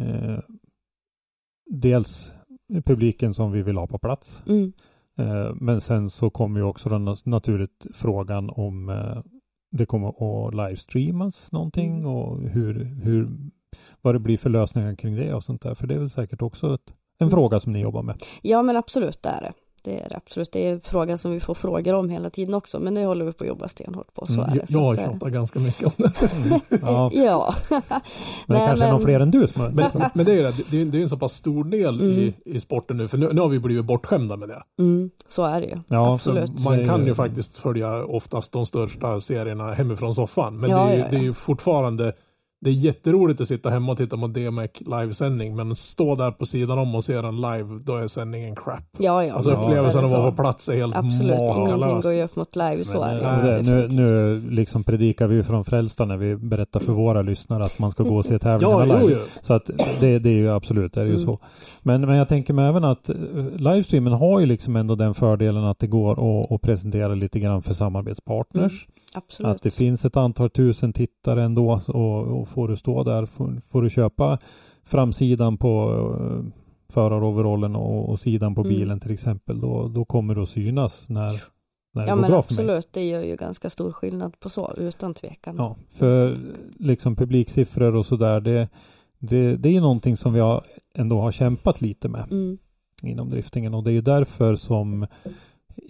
eh, 0.00 0.38
dels 1.70 2.32
publiken 2.84 3.34
som 3.34 3.52
vi 3.52 3.62
vill 3.62 3.76
ha 3.76 3.86
på 3.86 3.98
plats. 3.98 4.42
Mm. 4.46 4.72
Eh, 5.18 5.54
men 5.54 5.80
sen 5.80 6.10
så 6.10 6.30
kommer 6.30 6.60
ju 6.60 6.66
också 6.66 6.88
den 6.88 7.08
nat- 7.08 7.22
naturligt 7.28 7.86
frågan 7.94 8.50
om 8.50 8.88
eh, 8.88 9.22
det 9.70 9.86
kommer 9.86 10.08
att 10.48 10.54
livestreamas 10.54 11.52
någonting 11.52 11.92
Mm. 11.98 12.06
och 12.06 12.40
hur, 12.48 12.84
hur 12.84 13.28
vad 14.00 14.14
det 14.14 14.18
blir 14.18 14.38
för 14.38 14.50
lösningar 14.50 14.94
kring 14.94 15.16
det 15.16 15.34
och 15.34 15.44
sånt 15.44 15.62
där. 15.62 15.74
För 15.74 15.86
det 15.86 15.94
är 15.94 15.98
väl 15.98 16.10
säkert 16.10 16.42
också 16.42 16.74
ett, 16.74 16.88
en 17.18 17.26
Mm. 17.26 17.30
fråga 17.30 17.60
som 17.60 17.72
ni 17.72 17.80
jobbar 17.80 18.02
med. 18.02 18.22
Ja 18.42 18.62
men 18.62 18.76
absolut, 18.76 19.22
det 19.22 19.28
är 19.28 19.40
det. 19.40 19.52
Det 19.82 20.00
är 20.00 20.08
det 20.08 20.16
absolut. 20.16 20.52
Det 20.52 20.66
är 20.68 20.72
en 20.72 20.80
fråga 20.80 21.16
som 21.16 21.30
vi 21.30 21.40
får 21.40 21.54
frågor 21.54 21.94
om 21.94 22.10
hela 22.10 22.30
tiden 22.30 22.54
också. 22.54 22.80
Men 22.80 22.94
det 22.94 23.04
håller 23.04 23.24
vi 23.24 23.32
på 23.32 23.44
att 23.44 23.48
jobba 23.48 23.68
stenhårt 23.68 24.14
på. 24.14 24.26
Så 24.26 24.32
Mm, 24.32 24.44
är 24.44 24.54
det. 24.54 24.66
Så 24.66 24.72
Jag 24.72 24.80
har 24.80 24.92
att, 24.92 25.22
eh, 25.22 25.28
ganska 25.28 25.58
mycket 25.58 25.86
om 25.86 25.92
det. 25.96 26.12
Mm. 26.32 26.60
Ja, 26.82 27.10
Ja. 27.14 27.54
men 27.68 27.80
Nej, 28.46 28.66
kanske 28.66 28.84
men- 28.84 28.94
någon 28.94 29.04
fler 29.04 29.20
än 29.20 29.30
du 29.30 29.46
som 29.48 29.60
har 29.62 29.68
Men, 29.70 29.90
men 30.14 30.26
det 30.26 30.32
är 30.32 30.36
ju 30.36 30.42
det, 30.42 30.52
det 30.70 30.80
är, 30.80 30.84
det 30.84 30.98
är 30.98 31.02
en 31.02 31.08
så 31.08 31.16
pass 31.18 31.32
stor 31.32 31.64
del 31.64 32.00
i, 32.02 32.18
Mm. 32.22 32.32
i 32.44 32.60
sporten 32.60 32.96
nu, 32.96 33.08
för 33.08 33.18
nu, 33.18 33.32
nu 33.32 33.40
har 33.40 33.48
vi 33.48 33.58
blivit 33.58 33.84
bortskämda 33.84 34.36
med 34.36 34.48
det. 34.48 34.62
Mm, 34.78 35.10
så 35.28 35.44
är 35.44 35.60
det 35.60 35.66
ju. 35.66 35.78
Ja, 35.88 36.14
absolut. 36.14 36.64
man 36.64 36.76
Det 36.76 36.82
är 36.82 36.86
kan 36.86 37.00
ju- 37.00 37.06
ju 37.06 37.14
faktiskt 37.14 37.58
följa 37.58 38.04
oftast 38.04 38.52
de 38.52 38.66
största 38.66 39.20
serierna 39.20 39.72
hemifrån 39.72 40.14
soffan. 40.14 40.60
Men 40.60 40.70
Ja, 40.70 40.76
det, 40.76 40.82
är 40.90 40.94
ju, 40.94 40.98
ja, 40.98 41.04
ja. 41.04 41.10
det 41.10 41.16
är 41.16 41.22
ju 41.22 41.34
fortfarande 41.34 42.12
det 42.60 42.70
är 42.70 42.74
jätteroligt 42.74 43.40
att 43.40 43.48
sitta 43.48 43.70
hemma 43.70 43.92
och 43.92 43.98
titta 43.98 44.16
på 44.16 44.26
DMEC 44.26 44.70
livesändning 44.80 45.56
men 45.56 45.76
stå 45.76 46.14
där 46.14 46.30
på 46.30 46.46
sidan 46.46 46.78
om 46.78 46.94
och 46.94 47.04
se 47.04 47.20
den 47.20 47.36
live, 47.36 47.80
då 47.84 47.96
är 47.96 48.06
sändningen 48.06 48.56
crap. 48.56 48.84
Ja, 48.98 49.24
ja. 49.24 49.34
Alltså 49.34 49.50
upplevelsen 49.50 50.04
att 50.04 50.10
vara 50.10 50.30
på 50.30 50.36
plats 50.42 50.68
är 50.68 50.76
helt 50.76 50.96
Absolut, 50.96 51.38
ingenting 51.38 51.62
makalös. 51.62 52.04
går 52.04 52.12
ju 52.12 52.22
upp 52.22 52.36
mot 52.36 52.56
live. 52.56 52.84
Så 52.84 53.00
Men, 53.00 53.16
är 53.18 53.42
det 53.42 53.50
eh, 53.50 53.56
ju. 53.56 53.62
det, 53.62 53.70
nu, 53.70 53.88
nu 54.02 54.40
liksom 54.50 54.84
predikar 54.84 55.26
vi 55.26 55.42
från 55.42 55.64
Frälsta 55.64 56.04
när 56.04 56.16
vi 56.16 56.36
berättar 56.36 56.80
för 56.80 56.92
våra 56.92 57.22
lyssnare 57.22 57.62
att 57.64 57.78
man 57.78 57.90
ska 57.90 58.02
gå 58.02 58.16
och 58.16 58.24
se 58.24 58.38
tävlingarna 58.38 58.86
Ja, 58.86 58.98
live. 59.00 59.12
jo. 59.12 59.18
Så 59.42 59.54
att 59.54 59.70
det, 60.00 60.18
det 60.18 60.28
är 60.28 60.34
ju 60.34 60.50
absolut, 60.50 60.92
det 60.94 61.00
är 61.00 61.04
ju 61.04 61.10
Mm. 61.12 61.24
så. 61.26 61.38
Men, 61.82 62.00
men 62.00 62.16
jag 62.16 62.28
tänker 62.28 62.54
mig 62.54 62.68
även 62.68 62.84
att 62.84 63.08
eh, 63.10 63.16
livestreamen 63.56 64.12
har 64.12 64.40
ju 64.40 64.46
liksom 64.46 64.76
ändå 64.76 64.94
den 64.94 65.14
fördelen 65.14 65.64
att 65.64 65.78
det 65.78 65.86
går 65.86 66.12
att, 66.44 66.52
att 66.52 66.62
presentera 66.62 67.14
lite 67.14 67.40
grann 67.40 67.62
för 67.62 67.74
samarbetspartners. 67.74 68.86
Absolut. 69.14 69.50
Att 69.56 69.62
det 69.62 69.70
finns 69.70 70.04
ett 70.04 70.16
antal 70.16 70.50
tusen 70.50 70.92
tittare 70.92 71.42
ändå 71.44 71.80
och, 71.88 72.26
och 72.40 72.48
får 72.48 72.68
du 72.68 72.76
stå 72.76 73.04
där, 73.04 73.26
får, 73.26 73.60
får 73.70 73.82
du 73.82 73.90
köpa 73.90 74.38
framsidan 74.84 75.56
på 75.56 75.90
uh, 75.92 76.44
föraroverallen 76.92 77.76
och, 77.76 78.08
och 78.08 78.20
sidan 78.20 78.54
på 78.54 78.60
Mm. 78.60 78.72
bilen 78.74 79.00
till 79.00 79.10
exempel, 79.10 79.60
då, 79.60 79.88
då 79.88 80.04
kommer 80.04 80.34
du 80.34 80.42
att 80.42 80.48
synas 80.48 81.08
när, 81.08 81.42
när 81.94 82.02
det 82.02 82.08
Ja 82.08 82.14
går 82.14 82.20
men 82.20 82.30
bra 82.30 82.42
för 82.42 82.54
mig. 82.54 82.64
absolut, 82.64 82.88
det 82.92 83.04
gör 83.04 83.22
ju 83.22 83.36
ganska 83.36 83.70
stor 83.70 83.92
skillnad 83.92 84.40
på 84.40 84.48
så, 84.48 84.74
utan 84.76 85.14
tvekan. 85.14 85.54
Ja, 85.58 85.76
för 85.88 86.38
liksom 86.78 87.16
publiksiffror 87.16 87.94
och 87.94 88.06
sådär, 88.06 88.40
det, 88.40 88.68
det, 89.18 89.56
det 89.56 89.68
är 89.68 89.72
ju 89.72 89.80
någonting 89.80 90.16
som 90.16 90.32
vi 90.32 90.40
har, 90.40 90.62
ändå 90.94 91.20
har 91.20 91.32
kämpat 91.32 91.80
lite 91.80 92.08
med 92.08 92.24
Mm. 92.30 92.58
inom 93.02 93.30
driftingen 93.30 93.74
och 93.74 93.84
det 93.84 93.90
är 93.90 93.94
ju 93.94 94.00
därför 94.00 94.56
som 94.56 95.06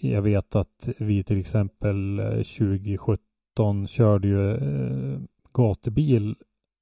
jag 0.01 0.23
vet 0.23 0.57
att 0.57 0.89
vi 0.99 1.25
till 1.25 1.41
exempel 1.41 2.19
eh, 2.19 2.27
2017 2.27 3.89
körde 3.89 4.29
ju 4.29 4.55
eh, 4.55 5.21
gatubil 5.55 6.35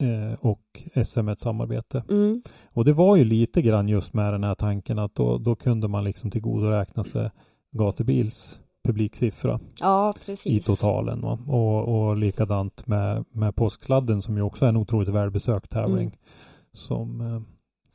eh, 0.03 0.39
och 0.41 0.83
SM 1.07 1.29
ett 1.29 1.41
samarbete. 1.41 2.05
Mm. 2.09 2.43
Och 2.73 2.85
det 2.85 2.93
var 2.93 3.17
ju 3.17 3.25
lite 3.25 3.63
grann 3.63 3.89
just 3.89 4.15
med 4.15 4.33
den 4.33 4.45
här 4.45 4.55
tanken 4.55 4.99
att 4.99 5.15
då, 5.15 5.39
då 5.39 5.55
kunde 5.55 5.89
man 5.89 6.05
liksom 6.05 6.31
tillgodoräkna 6.31 7.05
sig 7.05 7.31
gatubils 7.73 8.61
publiksiffra 8.87 9.61
Ja, 9.81 10.15
i 10.45 10.61
totalen. 10.61 11.21
Va? 11.21 11.39
Och, 11.47 12.09
och 12.09 12.17
likadant 12.17 12.87
med, 12.87 13.25
med 13.31 13.57
påsksladden 13.57 14.23
som 14.23 14.37
ju 14.37 14.43
också 14.43 14.65
är 14.65 14.69
en 14.69 14.77
otroligt 14.77 15.09
välbesökt 15.09 15.71
tävling. 15.71 16.07
Mm. 16.07 16.19
Som, 16.73 17.21
eh, 17.21 17.41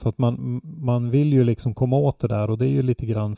så 0.02 0.10
att 0.10 0.18
man, 0.18 0.62
man 0.64 1.10
vill 1.10 1.34
ju 1.34 1.44
liksom 1.44 1.74
komma 1.74 1.96
åt 1.96 2.20
det 2.20 2.28
där 2.28 2.50
och 2.50 2.58
det 2.58 2.66
är 2.66 2.72
ju 2.72 2.82
lite 2.82 3.06
grann 3.06 3.36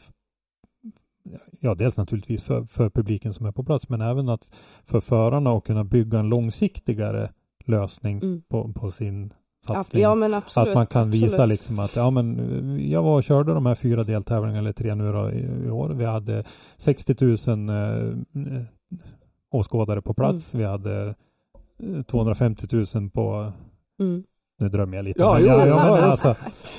Ja, 1.59 1.75
dels 1.75 1.97
naturligtvis 1.97 2.43
för, 2.43 2.63
för 2.63 2.89
publiken 2.89 3.33
som 3.33 3.45
är 3.45 3.51
på 3.51 3.63
plats 3.63 3.89
men 3.89 4.01
även 4.01 4.29
att 4.29 4.51
för 4.85 4.99
förarna 4.99 5.51
att 5.51 5.63
kunna 5.63 5.83
bygga 5.83 6.19
en 6.19 6.29
långsiktigare 6.29 7.31
lösning 7.65 8.17
Mm. 8.23 8.41
på, 8.49 8.73
på 8.73 8.91
sin 8.91 9.33
satsning. 9.65 10.01
Ja 10.01 10.15
men 10.15 10.33
absolut. 10.33 10.69
att 10.69 10.75
man 10.75 10.87
kan 10.87 11.11
visa 11.11 11.25
absolut. 11.25 11.49
liksom 11.49 11.79
att 11.79 11.95
ja 11.95 12.09
men 12.09 12.39
eh, 12.79 12.91
jag 12.91 13.03
var 13.03 13.15
och 13.15 13.23
körde 13.23 13.53
de 13.53 13.65
här 13.65 13.75
fyra 13.75 14.03
deltävlingarna 14.03 14.59
eller 14.59 14.73
tre 14.73 14.95
nu 14.95 15.11
då, 15.11 15.31
i, 15.31 15.65
i 15.65 15.69
år. 15.69 15.89
Vi 15.89 16.05
hade 16.05 16.43
60 16.77 17.15
000 17.47 17.69
eh, 17.69 18.57
eh, 18.57 18.63
åskådare 19.51 20.01
på 20.01 20.13
plats. 20.13 20.53
Mm. 20.53 20.65
Vi 20.65 20.71
hade 20.71 21.15
eh, 21.79 22.01
250 22.03 22.67
000 22.95 23.09
på 23.09 23.51
Mm. 23.99 24.23
Nu 24.59 24.69
drömmer 24.69 24.97
jag 24.97 25.03
lite. 25.05 25.21
Ja, 25.21 25.33
men, 25.33 25.41
jo, 25.41 25.47
ja, 25.47 25.65
men 25.65 25.75
ja. 25.75 26.01
alltså, 26.11 26.35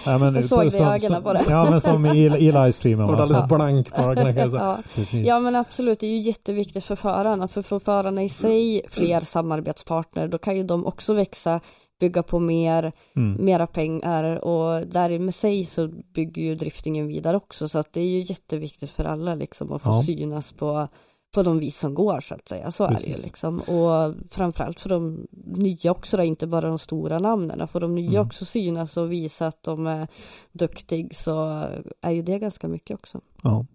ja, 0.07 0.19
men, 0.19 0.35
Jag 0.35 0.45
såg 0.45 0.61
det 0.61 0.67
i 0.67 0.71
som- 0.71 0.87
ögonen 0.89 1.13
som- 1.13 1.23
på 1.23 1.33
det. 1.33 1.45
Ja, 1.49 1.71
men 1.71 1.81
som 1.81 2.07
i, 2.07 2.19
i 2.25 2.53
livestreamen. 2.53 3.07
Var 3.07 3.17
alldeles 3.17 3.49
blank 3.49 3.97
bara 3.97 4.15
kan 4.15 4.37
jag 4.37 4.51
säga. 4.51 4.79
Ja. 5.13 5.19
ja 5.19 5.41
men 5.41 5.57
absolut, 5.57 6.01
det 6.01 6.07
är 6.07 6.11
ju 6.11 6.19
jätteviktigt 6.21 6.85
för 6.85 6.97
förarna. 6.97 7.49
För 7.49 7.63
får 7.63 7.81
förarna 7.81 8.23
i 8.23 8.29
sig 8.29 8.83
fler 8.91 9.21
samarbetspartner, 9.21 10.29
då 10.29 10.39
kan 10.39 10.57
ju 10.57 10.63
de 10.63 10.87
också 10.87 11.15
växa, 11.15 11.61
bygga 12.01 12.23
på 12.23 12.39
mer, 12.39 12.93
Mm. 13.17 13.45
mera 13.45 13.67
pengar 13.67 14.45
och 14.45 14.87
där 14.87 15.19
med 15.19 15.35
sig 15.35 15.65
så 15.65 15.89
bygger 16.15 16.43
ju 16.43 16.55
driftingen 16.55 17.07
vidare 17.07 17.37
också. 17.37 17.69
Så 17.69 17.79
att 17.79 17.93
det 17.93 18.01
är 18.01 18.09
ju 18.09 18.19
jätteviktigt 18.21 18.91
för 18.91 19.05
alla 19.05 19.35
liksom 19.35 19.73
att 19.73 19.83
få 19.83 19.91
Ja. 19.91 20.03
synas 20.03 20.53
på 20.53 20.89
på 21.35 21.43
de 21.43 21.59
vis 21.59 21.79
som 21.79 21.95
går 21.95 22.21
så 22.21 22.35
att 22.35 22.49
säga. 22.49 22.71
Så 22.71 22.85
är 22.85 22.89
det 22.91 22.95
ju 23.01 23.07
Precis. 23.07 23.25
liksom. 23.25 23.59
Och 23.61 24.15
framförallt 24.31 24.81
för 24.81 24.89
de 24.89 25.27
nya 25.45 25.91
också, 25.91 26.17
då, 26.17 26.23
inte 26.23 26.47
bara 26.47 26.69
de 26.69 26.79
stora 26.79 27.19
namnen. 27.19 27.69
Får 27.69 27.81
de 27.81 27.95
nya 27.95 28.11
Mm. 28.11 28.27
också 28.27 28.45
synas 28.45 28.97
och 28.97 29.13
visa 29.13 29.47
att 29.47 29.63
de 29.63 29.87
är 29.87 30.09
duktig 30.53 31.17
så 31.17 31.65
är 32.01 32.11
ju 32.11 32.23
det 32.23 32.39
ganska 32.39 32.69
mycket 32.69 32.95
också. 32.95 33.21
Ja. 33.43 33.67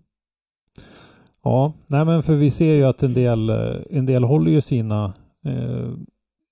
Ja, 1.43 1.73
nej 1.87 2.05
men 2.05 2.23
för 2.23 2.35
vi 2.35 2.51
ser 2.51 2.73
ju 2.75 2.83
att 2.83 3.03
en 3.03 3.13
del, 3.13 3.49
en 3.89 4.05
del 4.05 4.23
håller 4.23 4.51
ju 4.51 4.61
sina 4.61 5.13
eh, 5.45 5.89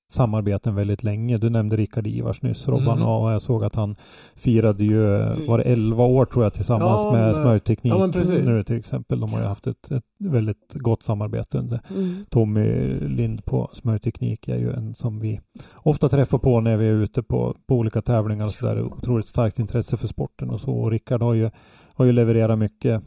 samarbeten 0.10 0.76
väldigt 0.76 1.04
länge. 1.04 1.38
Du 1.38 1.50
nämnde 1.50 1.76
Rickard 1.78 2.08
Ivars 2.08 2.41
nyss 2.41 2.67
Robban 2.67 2.98
Mm. 2.98 3.08
och 3.10 3.32
jag 3.32 3.41
såg 3.41 3.63
att 3.63 3.76
han 3.76 3.96
firade 4.36 4.84
ju, 4.86 5.15
eh, 5.15 5.48
var 5.48 5.58
det 5.58 5.63
11 5.63 6.04
år 6.06 6.26
tror 6.26 6.43
jag 6.43 6.54
tillsammans 6.54 7.02
Ja, 7.04 7.12
med 7.12 7.36
Smörjteknik 7.36 7.93
ja, 7.93 8.06
nu 8.43 8.63
till 8.63 8.78
exempel. 8.78 9.20
De 9.20 9.34
har 9.34 9.39
ju 9.39 9.46
haft 9.46 9.67
ett, 9.67 9.91
ett 9.91 10.04
väldigt 10.20 10.74
gott 10.74 11.04
samarbete 11.04 11.58
under 11.58 11.82
Mm. 11.96 12.15
Tommy 12.30 12.93
Lind 13.00 13.46
på 13.46 13.70
Smörteknik 13.74 14.48
är 14.48 14.58
ju 14.58 14.74
en 14.74 14.96
som 14.96 15.20
vi 15.20 15.39
ofta 15.76 16.10
träffar 16.10 16.38
på 16.38 16.62
när 16.62 16.78
vi 16.78 16.86
är 16.88 16.93
ute 16.93 17.24
på, 17.24 17.56
på 17.67 17.76
olika 17.76 18.02
tävlingar 18.02 18.48
och 18.48 18.54
så 18.54 18.65
där. 18.65 18.82
Otroligt 18.82 19.28
starkt 19.28 19.60
intresse 19.60 19.98
för 19.98 20.08
sporten 20.08 20.50
och 20.50 20.60
så. 20.60 20.72
Och 20.72 20.91
Rickard 20.91 21.22
har 21.22 21.34
ju, 21.34 21.50
har 21.93 22.06
ju 22.06 22.12
levererat 22.12 22.60
mycket 22.60 23.04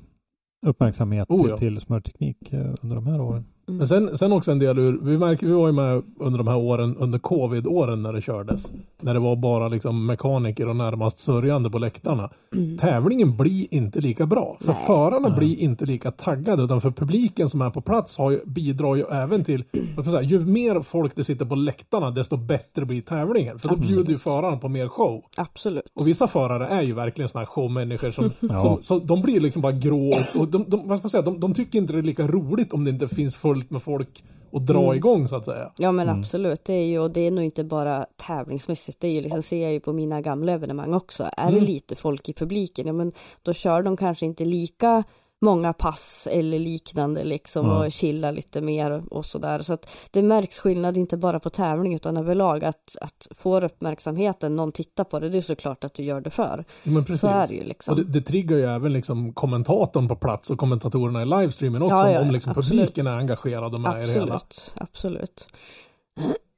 uppmärksamhet 0.66 1.30
Oh, 1.30 1.40
till, 1.40 1.50
ja. 1.50 1.56
till 1.56 1.80
Smörteknik 1.80 2.52
eh, 2.52 2.74
under 2.82 2.96
de 2.96 3.06
här 3.06 3.20
åren. 3.20 3.44
Mm. 3.70 3.78
Men 3.78 3.86
sen, 3.86 4.18
sen 4.18 4.32
också 4.32 4.52
en 4.52 4.58
del 4.58 4.78
ur, 4.78 4.98
vi 5.02 5.18
märker, 5.18 5.46
vi 5.46 5.52
var 5.52 5.66
ju 5.66 5.72
med 5.72 6.02
under 6.18 6.38
de 6.38 6.48
här 6.48 6.56
åren, 6.56 6.96
under 6.96 7.18
covid-åren 7.18 8.02
när 8.02 8.12
det 8.12 8.20
kördes. 8.20 8.70
När 9.00 9.14
det 9.14 9.20
var 9.20 9.36
bara 9.36 9.68
liksom 9.68 10.06
mekaniker 10.06 10.68
och 10.68 10.76
närmast 10.76 11.18
sörjande 11.18 11.70
på 11.70 11.78
läktarna. 11.78 12.30
Mm. 12.54 12.78
Tävlingen 12.78 13.36
blir 13.36 13.74
inte 13.74 14.00
lika 14.00 14.26
bra. 14.26 14.56
För 14.60 14.72
Nej. 14.72 14.82
förarna 14.86 15.28
Nej. 15.28 15.38
blir 15.38 15.58
inte 15.58 15.86
lika 15.86 16.10
taggade. 16.10 16.62
Utan 16.62 16.80
för 16.80 16.90
publiken 16.90 17.48
som 17.48 17.62
är 17.62 17.70
på 17.70 17.80
plats 17.80 18.18
har 18.18 18.30
ju, 18.30 18.40
bidrar 18.44 18.94
ju 18.94 19.02
även 19.02 19.44
till, 19.44 19.64
säga, 20.04 20.22
ju 20.22 20.40
mer 20.40 20.80
folk 20.82 21.16
det 21.16 21.24
sitter 21.24 21.44
på 21.44 21.54
läktarna 21.54 22.10
desto 22.10 22.36
bättre 22.36 22.84
blir 22.84 23.00
tävlingen. 23.00 23.58
För 23.58 23.68
då 23.68 23.74
Absolut. 23.74 23.94
bjuder 23.94 24.12
ju 24.12 24.18
förarna 24.18 24.56
på 24.56 24.68
mer 24.68 24.88
show. 24.88 25.24
Absolut. 25.36 25.84
Och 25.94 26.08
vissa 26.08 26.26
förare 26.26 26.66
är 26.66 26.82
ju 26.82 26.92
verkligen 26.92 27.28
sådana 27.28 27.46
här 27.46 27.52
showmänniskor 27.52 28.10
som, 28.10 28.24
Ja. 28.40 28.60
som, 28.62 28.82
som 28.82 29.06
de 29.06 29.22
blir 29.22 29.40
liksom 29.40 29.62
bara 29.62 29.72
grå 29.72 30.14
och, 30.38 30.48
de, 30.48 30.64
de, 30.68 30.88
vad 30.88 30.98
ska 30.98 31.04
man 31.04 31.10
säga, 31.10 31.22
de, 31.22 31.40
de 31.40 31.54
tycker 31.54 31.78
inte 31.78 31.92
det 31.92 31.98
är 31.98 32.02
lika 32.02 32.26
roligt 32.26 32.72
om 32.72 32.84
det 32.84 32.90
inte 32.90 33.08
finns 33.08 33.36
fullt 33.60 33.70
med 33.70 33.82
folk 33.82 34.24
att 34.52 34.66
dra 34.66 34.82
Mm. 34.84 34.96
igång 34.96 35.28
så 35.28 35.36
att 35.36 35.44
säga. 35.44 35.72
Ja 35.76 35.92
men 35.92 36.08
Mm. 36.08 36.20
absolut, 36.20 36.64
det 36.64 36.72
är 36.74 36.84
ju, 36.86 36.98
och 36.98 37.10
det 37.10 37.20
är 37.20 37.30
nog 37.30 37.44
inte 37.44 37.64
bara 37.64 38.06
tävlingsmässigt, 38.26 39.00
det 39.00 39.08
är 39.08 39.12
ju 39.12 39.20
liksom, 39.20 39.42
ser 39.42 39.62
jag 39.62 39.72
ju 39.72 39.80
på 39.80 39.92
mina 39.92 40.20
gamla 40.20 40.52
evenemang 40.52 40.94
också. 40.94 41.24
Är 41.36 41.48
Mm. 41.48 41.54
det 41.54 41.60
lite 41.66 41.96
folk 41.96 42.28
i 42.28 42.32
publiken, 42.32 42.86
ja 42.86 42.92
men 42.92 43.12
då 43.42 43.52
kör 43.52 43.82
de 43.82 43.96
kanske 43.96 44.26
inte 44.26 44.44
lika 44.44 45.04
många 45.40 45.72
pass 45.72 46.28
eller 46.30 46.58
liknande 46.58 47.24
liksom 47.24 47.66
Ja. 47.66 47.86
och 47.86 47.92
chilla 47.92 48.30
lite 48.30 48.60
mer 48.60 49.02
och 49.10 49.26
sådär. 49.26 49.62
Så 49.62 49.72
att 49.72 49.90
det 50.10 50.22
märks 50.22 50.58
skillnad 50.58 50.96
inte 50.96 51.16
bara 51.16 51.40
på 51.40 51.50
tävling 51.50 51.94
utan 51.94 52.16
överlag 52.16 52.64
att, 52.64 52.96
att 53.00 53.28
får 53.30 53.64
uppmärksamheten, 53.64 54.56
någon 54.56 54.72
tittar 54.72 55.04
på 55.04 55.20
det, 55.20 55.28
det 55.28 55.38
är 55.38 55.42
såklart 55.42 55.84
att 55.84 55.94
du 55.94 56.02
gör 56.02 56.20
det 56.20 56.30
för. 56.30 56.64
Men 56.82 57.04
precis. 57.04 57.20
Så 57.20 57.26
är 57.26 57.48
det 57.48 57.54
ju 57.54 57.64
liksom. 57.64 57.94
Och 57.94 58.04
det, 58.04 58.12
det 58.12 58.20
triggar 58.20 58.56
ju 58.56 58.64
även 58.64 58.92
liksom 58.92 59.32
kommentatorn 59.32 60.08
på 60.08 60.16
plats 60.16 60.50
och 60.50 60.58
kommentatorerna 60.58 61.22
i 61.22 61.26
livestreamen 61.26 61.82
också. 61.82 61.94
Ja, 61.94 62.10
ja, 62.10 62.20
om 62.20 62.30
liksom 62.30 62.50
absolut. 62.50 62.80
publiken 62.80 63.06
är 63.06 63.16
engagerad 63.16 63.74
och 63.74 63.80
med 63.80 64.02
i 64.02 64.06
det 64.06 64.12
hela. 64.12 64.34
Absolut, 64.34 64.74
absolut. 64.76 65.46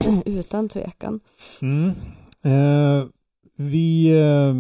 Utan 0.25 0.69
tvekan. 0.69 1.21
Mm. 1.61 1.93
Eh, 2.43 3.07
vi 3.57 4.07
eh, 4.21 4.55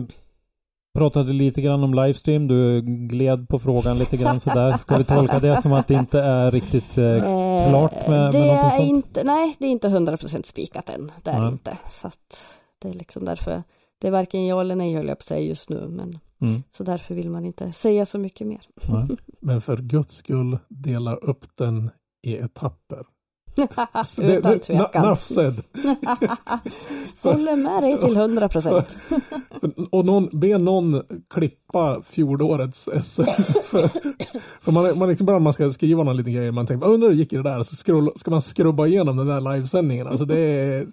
pratade 0.99 1.33
lite 1.33 1.63
grann 1.63 1.85
om 1.85 1.95
livestream. 1.95 2.49
Du 2.49 2.81
gled 2.83 3.49
på 3.49 3.59
frågan 3.59 3.99
lite 3.99 4.17
grann 4.17 4.41
sådär. 4.41 4.73
Ska 4.73 4.99
vi 4.99 5.05
tolka 5.05 5.39
det 5.41 5.63
som 5.63 5.73
att 5.73 5.89
det 5.89 5.95
inte 5.95 6.21
är 6.21 6.51
riktigt 6.51 6.99
eh, 6.99 7.05
Eh, 7.05 7.69
klart 7.69 7.93
med, 8.09 8.11
med 8.11 8.33
det 8.33 8.49
är 8.51 8.71
sånt? 8.71 8.89
inte, 8.89 9.25
nej, 9.25 9.57
det 9.59 9.67
är 9.67 9.71
inte 9.71 9.89
100% 9.89 10.43
spikat 10.47 10.89
än. 10.91 11.13
Det 11.23 11.31
är 11.31 11.41
Nej. 11.41 11.53
inte. 11.53 11.79
Så 11.91 12.07
att 12.07 12.47
det 12.83 12.89
är 12.89 12.93
liksom 12.93 13.25
därför, 13.25 13.63
det 14.01 14.07
är 14.07 14.11
varken 14.13 14.47
ja 14.47 14.61
eller 14.61 14.77
nej 14.77 14.95
höll 14.95 15.09
jag 15.09 15.19
på 15.19 15.23
att 15.23 15.27
säga 15.27 15.41
just 15.49 15.69
nu, 15.71 15.89
men 15.89 16.19
Mm. 16.41 16.63
så 16.77 16.85
därför 16.85 17.15
vill 17.15 17.31
man 17.31 17.45
inte 17.45 17.73
säga 17.73 18.07
så 18.07 18.19
mycket 18.19 18.47
mer. 18.47 18.61
Nej. 18.89 19.07
Men 19.41 19.61
för 19.61 19.77
guds 19.77 20.15
skull 20.15 20.59
dela 20.69 21.15
upp 21.17 21.45
den 21.59 21.91
i 22.27 22.37
etapper. 22.37 23.05
Utan 24.19 24.59
tvekan. 24.61 24.87
na- 24.87 24.97
Enough 24.99 25.21
said. 25.21 25.63
Håller 27.23 27.57
med 27.57 27.83
dig 27.83 27.99
till 27.99 28.17
100%. 28.17 28.85
Och 29.91 30.05
någon, 30.05 30.29
be 30.33 30.59
någon 30.59 31.03
klippa 31.35 32.03
fjolårets 32.11 32.89
SM. 33.03 33.23
för 33.65 33.89
för 34.61 34.73
man, 34.73 34.99
man 34.99 35.09
liksom 35.09 35.27
bara 35.27 35.39
man 35.39 35.53
ska 35.53 35.71
skriva 35.71 36.03
någon 36.03 36.17
liten 36.17 36.33
grej, 36.33 36.53
man 36.53 36.67
tänker, 36.67 36.87
"Vad 36.87 36.95
undrar 36.95 37.09
hur 37.09 37.17
gick 37.17 37.31
det 37.31 37.43
där? 37.43 37.63
Så 37.63 37.77
skrull, 37.77 38.11
ska 38.17 38.31
man 38.31 38.43
skrubba 38.43 38.87
igenom 38.87 39.17
den 39.17 39.27
där 39.27 39.41
livesändningen. 39.55 40.07
Alltså 40.07 40.25
det 40.25 40.39
är... 40.39 40.87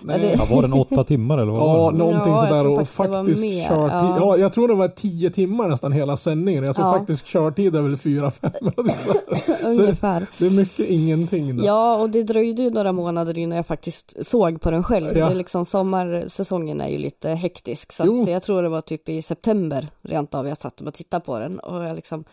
Nej. 0.00 0.20
det- 0.20 0.34
Ja, 0.38 0.46
var 0.50 0.62
den 0.62 0.72
åtta 0.72 1.04
timmar 1.04 1.38
eller 1.38 1.52
vad 1.52 1.60
Ja, 1.60 1.66
var 1.82 1.92
det? 1.92 1.98
någonting 1.98 2.32
Ja, 2.32 2.38
sådär 2.48 2.66
och 2.66 2.88
faktiskt 2.88 3.40
körtid. 3.42 3.62
ja. 3.70 4.16
Ja. 4.18 4.36
jag 4.36 4.52
tror 4.52 4.68
det 4.68 4.74
var 4.74 4.88
tio 4.88 5.30
timmar 5.30 5.68
nästan 5.68 5.92
hela 5.92 6.16
sändningen. 6.16 6.64
Jag 6.64 6.76
tror 6.76 6.86
Ja. 6.88 6.92
faktiskt 6.98 7.26
körtid 7.26 7.76
är 7.76 7.82
väl 7.82 7.96
fyra, 7.96 8.30
fem. 8.30 8.50
Ungefär. 9.64 10.26
det 10.38 10.46
är 10.46 10.50
mycket 10.50 10.88
ingenting. 10.90 11.56
Då. 11.56 11.64
Ja, 11.64 11.96
och 11.96 12.10
det 12.10 12.22
dröjde 12.22 12.62
ju 12.62 12.70
några 12.70 12.92
månader 12.92 13.38
innan 13.38 13.56
jag 13.56 13.66
faktiskt 13.66 14.14
såg 14.26 14.60
på 14.60 14.70
den 14.70 14.82
själv. 14.82 15.06
Ja. 15.06 15.12
Det 15.26 15.32
är 15.32 15.34
liksom 15.34 15.64
sommarsäsongen 15.66 16.80
är 16.80 16.88
ju 16.88 16.98
lite 16.98 17.30
hektisk. 17.30 17.92
Så 17.92 18.24
jag 18.26 18.42
tror 18.42 18.62
det 18.62 18.68
var 18.68 18.80
typ 18.80 19.08
i 19.08 19.22
september 19.22 19.88
rent 20.02 20.34
av 20.34 20.48
jag 20.48 20.58
satt 20.58 20.80
och 20.80 20.94
tittade 20.94 21.24
på 21.24 21.38
den 21.38 21.58
och 21.58 21.84
jag 21.84 21.96
liksom 21.96 22.24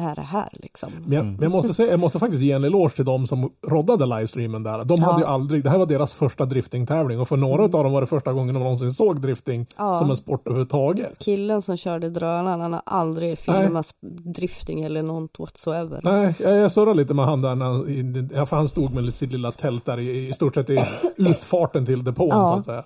är 0.00 0.14
det 0.14 0.22
här 0.22 0.48
liksom? 0.52 0.90
Men 1.02 1.12
jag, 1.12 1.20
Mm. 1.20 1.34
men 1.34 1.42
jag 1.42 1.52
måste 1.52 1.74
säga, 1.74 1.90
jag 1.90 2.00
måste 2.00 2.18
faktiskt 2.18 2.42
ge 2.42 2.52
en 2.52 2.64
eloge 2.64 2.90
till 2.96 3.04
de 3.04 3.26
som 3.26 3.52
roddade 3.66 4.06
livestreamen 4.06 4.62
där. 4.62 4.84
De 4.84 5.00
Ja. 5.00 5.06
hade 5.10 5.20
ju 5.22 5.26
aldrig, 5.28 5.64
det 5.64 5.70
här 5.70 5.78
var 5.78 5.86
deras 5.86 6.12
första 6.12 6.44
driftingtävling 6.44 7.20
och 7.20 7.28
för 7.28 7.36
några 7.36 7.62
av 7.64 7.70
dem 7.70 7.92
var 7.92 8.00
det 8.00 8.06
första 8.06 8.32
gången 8.32 8.54
de 8.54 8.62
någonsin 8.62 8.90
såg 8.90 9.20
drifting 9.20 9.66
Ja. 9.78 9.96
som 9.96 10.10
en 10.10 10.16
sport 10.16 10.46
överhuvudtaget. 10.46 11.18
Killen 11.18 11.62
som 11.62 11.76
körde 11.76 12.10
drönaren, 12.10 12.60
han 12.60 12.72
har 12.72 12.82
aldrig 12.86 13.38
filmat 13.38 13.86
drifting 14.34 14.80
eller 14.84 15.02
något 15.02 15.38
whatsoever. 15.38 16.00
Nej, 16.04 16.34
jag, 16.40 16.56
jag 16.56 16.72
surrade 16.72 16.94
lite 16.96 17.14
med 17.14 17.24
han 17.24 17.42
där 17.42 17.54
när 17.54 17.66
han, 18.36 18.46
för 18.46 18.56
han 18.56 18.68
stod 18.68 18.94
med 18.94 19.14
sitt 19.14 19.32
lilla 19.32 19.52
tält 19.52 19.84
där 19.84 20.00
i, 20.00 20.28
i 20.28 20.32
stort 20.32 20.54
sett 20.54 20.70
i 20.70 20.78
utfarten 21.16 21.86
till 21.86 22.04
depån 22.04 22.28
Ja. 22.28 22.48
så 22.48 22.54
att 22.54 22.64
säga. 22.64 22.82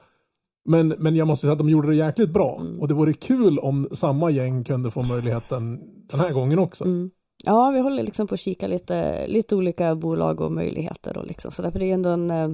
Men, 0.66 0.88
men 0.88 1.16
jag 1.16 1.26
måste 1.26 1.40
säga 1.40 1.52
att 1.52 1.58
de 1.58 1.68
gjorde 1.68 1.88
det 1.88 1.94
jäkligt 1.94 2.30
bra. 2.30 2.58
Mm. 2.60 2.80
Och 2.80 2.88
det 2.88 2.94
vore 2.94 3.12
kul 3.12 3.58
om 3.58 3.88
samma 3.92 4.30
gäng 4.30 4.64
kunde 4.64 4.90
få 4.90 5.02
möjligheten 5.02 5.80
den 6.10 6.20
här 6.20 6.32
gången 6.32 6.58
också. 6.58 6.84
Mm. 6.84 7.10
Ja, 7.44 7.70
vi 7.70 7.80
håller 7.80 8.02
liksom 8.02 8.26
på 8.26 8.34
att 8.34 8.40
kika 8.40 8.66
lite, 8.66 9.26
lite 9.26 9.56
olika 9.56 9.94
bolag 9.94 10.40
och 10.40 10.52
möjligheter 10.52 11.18
och 11.18 11.26
liksom 11.26 11.50
sådär, 11.50 11.70
för 11.70 11.78
det 11.78 11.90
är 11.90 11.94
ändå 11.94 12.10
en 12.10 12.30
eh, 12.30 12.48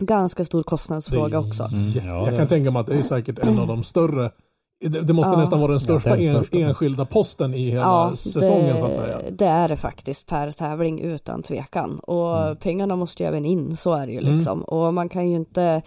ganska 0.00 0.44
stor 0.44 0.62
kostnadsfråga 0.62 1.38
också. 1.38 1.68
Ja, 1.94 2.30
jag 2.30 2.38
kan 2.38 2.48
tänka 2.48 2.70
mig 2.70 2.80
att 2.80 2.86
det 2.86 2.94
är 2.94 3.02
säkert 3.02 3.38
en 3.38 3.58
av 3.58 3.66
de 3.66 3.84
större 3.84 4.30
det, 4.80 5.00
det 5.00 5.12
måste 5.12 5.32
Ja. 5.32 5.38
nästan 5.38 5.60
vara 5.60 5.70
den 5.70 5.80
största, 5.80 6.10
Ja, 6.10 6.16
den 6.16 6.36
en, 6.36 6.44
största. 6.44 6.58
enskilda 6.58 7.04
posten 7.04 7.54
i 7.54 7.70
hela 7.70 7.82
Ja, 7.82 8.12
säsongen 8.16 8.78
så 8.78 8.84
att 8.84 8.94
säga. 8.94 9.18
det, 9.18 9.30
det 9.30 9.46
är 9.46 9.68
det 9.68 9.76
faktiskt 9.76 10.26
per 10.26 10.50
tävling 10.50 11.00
utan 11.00 11.42
tvekan. 11.42 11.98
Och 11.98 12.38
Mm. 12.42 12.56
pengarna 12.56 12.96
måste 12.96 13.22
ju 13.22 13.28
även 13.28 13.44
in, 13.44 13.76
så 13.76 13.92
är 13.94 14.06
det 14.06 14.12
ju 14.12 14.18
Mm. 14.18 14.36
liksom. 14.36 14.62
Och 14.62 14.94
man 14.94 15.08
kan 15.08 15.30
ju 15.30 15.36
inte 15.36 15.82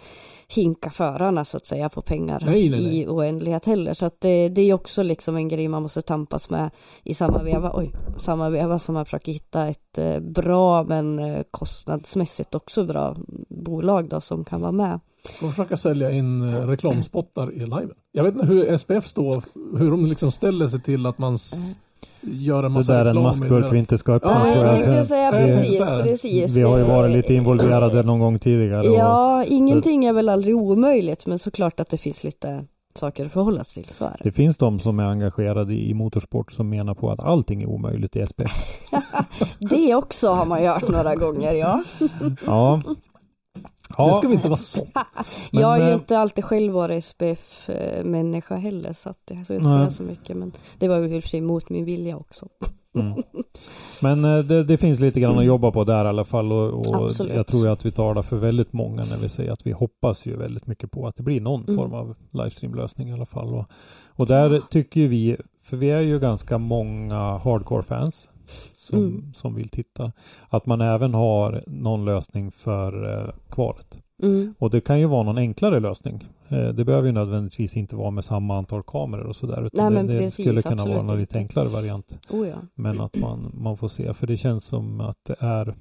hinka 0.54 0.90
förarna 0.90 1.44
så 1.44 1.56
att 1.56 1.66
säga 1.66 1.88
på 1.88 2.02
pengar 2.02 2.42
Nej, 2.46 2.70
nej, 2.70 2.80
nej. 2.80 3.00
i 3.02 3.06
oändlighet 3.06 3.66
heller. 3.66 3.94
Så 3.94 4.06
att 4.06 4.20
det, 4.20 4.48
det 4.48 4.60
är 4.60 4.64
ju 4.66 4.72
också 4.72 5.02
liksom 5.02 5.36
en 5.36 5.48
grej 5.48 5.68
man 5.68 5.82
måste 5.82 6.02
tampas 6.02 6.50
med 6.50 6.70
i 7.04 7.14
samma 7.14 7.42
veva, 7.42 7.70
oj, 7.74 7.92
samma 8.16 8.50
veva 8.50 8.78
som 8.78 8.94
man 8.94 9.04
försöker 9.04 9.32
hitta 9.32 9.66
ett 9.68 9.98
eh, 9.98 10.18
bra 10.20 10.82
men 10.82 11.18
eh, 11.18 11.42
kostnadsmässigt 11.50 12.54
också 12.54 12.84
bra 12.84 13.16
bolag 13.48 14.08
då 14.08 14.20
som 14.20 14.44
kan 14.44 14.60
vara 14.60 14.72
med. 14.72 15.00
De 15.40 15.50
försöker 15.50 15.76
sälja 15.76 16.10
in 16.10 16.54
eh, 16.54 16.66
reklamspottar 16.66 17.52
i 17.52 17.58
liven. 17.58 17.90
Jag 18.12 18.24
vet 18.24 18.34
inte 18.34 18.46
hur 18.46 18.76
SPF 18.78 19.06
står, 19.06 19.42
hur 19.78 19.90
de 19.90 20.06
liksom 20.06 20.30
ställer 20.30 20.68
sig 20.68 20.80
till 20.80 21.06
att 21.06 21.18
man 21.18 21.34
s- 21.34 21.52
gör 22.20 22.56
en 22.58 22.62
Det 22.62 22.68
massa 22.68 22.92
där 22.92 22.98
är 22.98 23.00
en 23.00 23.06
reklam. 23.06 23.22
maskburk 23.24 23.64
det. 23.64 23.70
vi 23.70 23.78
inte 23.78 23.98
ska 23.98 24.12
öppna. 24.12 24.30
Ja, 24.30 24.46
jag. 24.48 24.66
jag 24.66 24.74
tänkte 24.74 25.04
säga 25.04 25.30
det- 25.30 25.38
precis, 25.46 25.78
precis. 26.02 26.56
Vi 26.56 26.62
har 26.62 26.78
ju 26.78 26.84
varit 26.84 27.10
lite 27.16 27.34
involverade 27.34 28.02
någon 28.02 28.18
gång 28.20 28.38
tidigare. 28.38 28.88
och- 28.88 28.94
Ja, 28.96 29.44
ingenting 29.44 30.04
är 30.04 30.12
väl 30.12 30.28
aldrig 30.28 30.56
omöjligt, 30.56 31.26
men 31.26 31.38
såklart 31.38 31.80
att 31.80 31.90
det 31.90 31.98
finns 31.98 32.24
lite 32.24 32.64
saker 32.94 33.26
att 33.26 33.32
förhålla 33.32 33.64
sig 33.64 33.82
till, 33.84 33.94
så 33.94 34.04
det. 34.04 34.16
Det 34.22 34.32
finns 34.32 34.56
de 34.56 34.78
som 34.78 35.00
är 35.00 35.04
engagerade 35.04 35.74
i 35.74 35.94
motorsport 35.94 36.52
som 36.52 36.68
menar 36.68 36.94
på 36.94 37.10
att 37.10 37.20
allting 37.20 37.62
är 37.62 37.66
omöjligt 37.68 38.16
i 38.16 38.26
SPF. 38.26 38.50
Det 39.70 39.94
också 39.94 40.28
har 40.28 40.46
man 40.46 40.62
ju 40.62 40.68
hört 40.68 40.88
några 40.88 41.14
gånger, 41.14 41.52
ja. 41.54 41.82
Ja. 42.46 42.82
Det 43.88 43.94
ska 43.94 44.02
Ja, 44.04 44.22
vi 44.28 44.34
inte 44.34 44.48
vara 44.48 44.56
så. 44.56 44.86
Men, 45.52 45.60
jag 45.60 45.68
har 45.68 45.78
ju 45.78 45.88
eh, 45.88 45.94
inte 45.94 46.18
alltid 46.18 46.44
själv 46.44 46.72
varit 46.72 47.04
SPF-människa 47.04 48.56
heller, 48.56 48.92
så 48.92 49.10
att 49.10 49.18
jag 49.30 49.44
ska 49.44 49.54
inte 49.54 49.68
säga 49.68 49.90
så 49.90 50.02
mycket, 50.02 50.36
men 50.36 50.52
det 50.78 50.88
var 50.88 50.96
ju 50.98 51.16
i 51.16 51.18
och 51.18 51.22
för 51.22 51.28
sig 51.30 51.40
mot 51.40 51.70
min 51.70 51.84
vilja 51.84 52.16
också. 52.16 52.48
mm. 52.98 53.22
Men 54.02 54.24
eh, 54.24 54.38
det, 54.44 54.64
det 54.64 54.76
finns 54.76 55.00
lite 55.00 55.20
grann 55.20 55.38
att 55.38 55.44
jobba 55.44 55.70
på 55.70 55.84
där 55.84 56.04
i 56.04 56.08
alla 56.08 56.24
fall 56.24 56.52
och, 56.52 56.86
och 56.86 57.10
jag 57.36 57.46
tror 57.46 57.68
att 57.68 57.86
vi 57.86 57.92
talar 57.92 58.22
för 58.22 58.36
väldigt 58.36 58.72
många 58.72 59.04
när 59.04 59.16
vi 59.22 59.28
säger 59.28 59.52
att 59.52 59.66
vi 59.66 59.72
hoppas 59.72 60.26
ju 60.26 60.36
väldigt 60.36 60.66
mycket 60.66 60.90
på 60.90 61.06
att 61.06 61.16
det 61.16 61.22
blir 61.22 61.40
någon 61.40 61.62
Mm. 61.64 61.76
form 61.76 61.94
av 61.94 62.14
livestream-lösning 62.32 63.08
i 63.08 63.12
alla 63.12 63.26
fall. 63.26 63.54
Och, 63.54 63.64
och 64.16 64.26
där 64.26 64.62
tycker 64.70 65.08
vi, 65.08 65.36
för 65.62 65.76
vi 65.76 65.90
är 65.90 66.00
ju 66.00 66.18
ganska 66.18 66.58
många 66.58 67.38
hardcore-fans 67.38 68.30
som, 68.88 68.98
Mm. 68.98 69.32
som 69.34 69.54
vill 69.54 69.68
titta, 69.68 70.12
att 70.48 70.66
man 70.66 70.80
även 70.80 71.14
har 71.14 71.64
någon 71.66 72.04
lösning 72.04 72.50
för 72.50 73.18
eh, 73.22 73.34
kvalet. 73.50 73.98
Mm. 74.22 74.54
Och 74.58 74.70
det 74.70 74.80
kan 74.80 75.00
ju 75.00 75.06
vara 75.06 75.22
någon 75.22 75.38
enklare 75.38 75.80
lösning. 75.80 76.24
Eh, 76.48 76.68
Det 76.68 76.84
behöver 76.84 77.06
ju 77.06 77.12
nödvändigtvis 77.12 77.76
inte 77.76 77.96
vara 77.96 78.10
med 78.10 78.24
samma 78.24 78.58
antal 78.58 78.82
kameror 78.82 79.24
och 79.26 79.36
sådär. 79.36 79.66
Utan 79.66 79.84
Nej, 79.84 79.90
men 79.94 80.06
det, 80.06 80.12
det 80.12 80.18
precis, 80.18 80.44
skulle 80.46 80.62
kunna 80.62 80.74
absolut 80.82 80.96
vara 80.96 81.06
någon 81.06 81.18
lite 81.20 81.38
enklare 81.38 81.68
variant. 81.68 82.18
Oh 82.30 82.48
ja. 82.48 82.56
Men 82.74 83.00
att 83.00 83.16
man, 83.16 83.50
man 83.54 83.76
får 83.76 83.88
se. 83.88 84.14
För 84.14 84.26
det 84.26 84.36
känns 84.36 84.64
som 84.64 85.00
att 85.00 85.18
det 85.26 85.36
är 85.38 85.74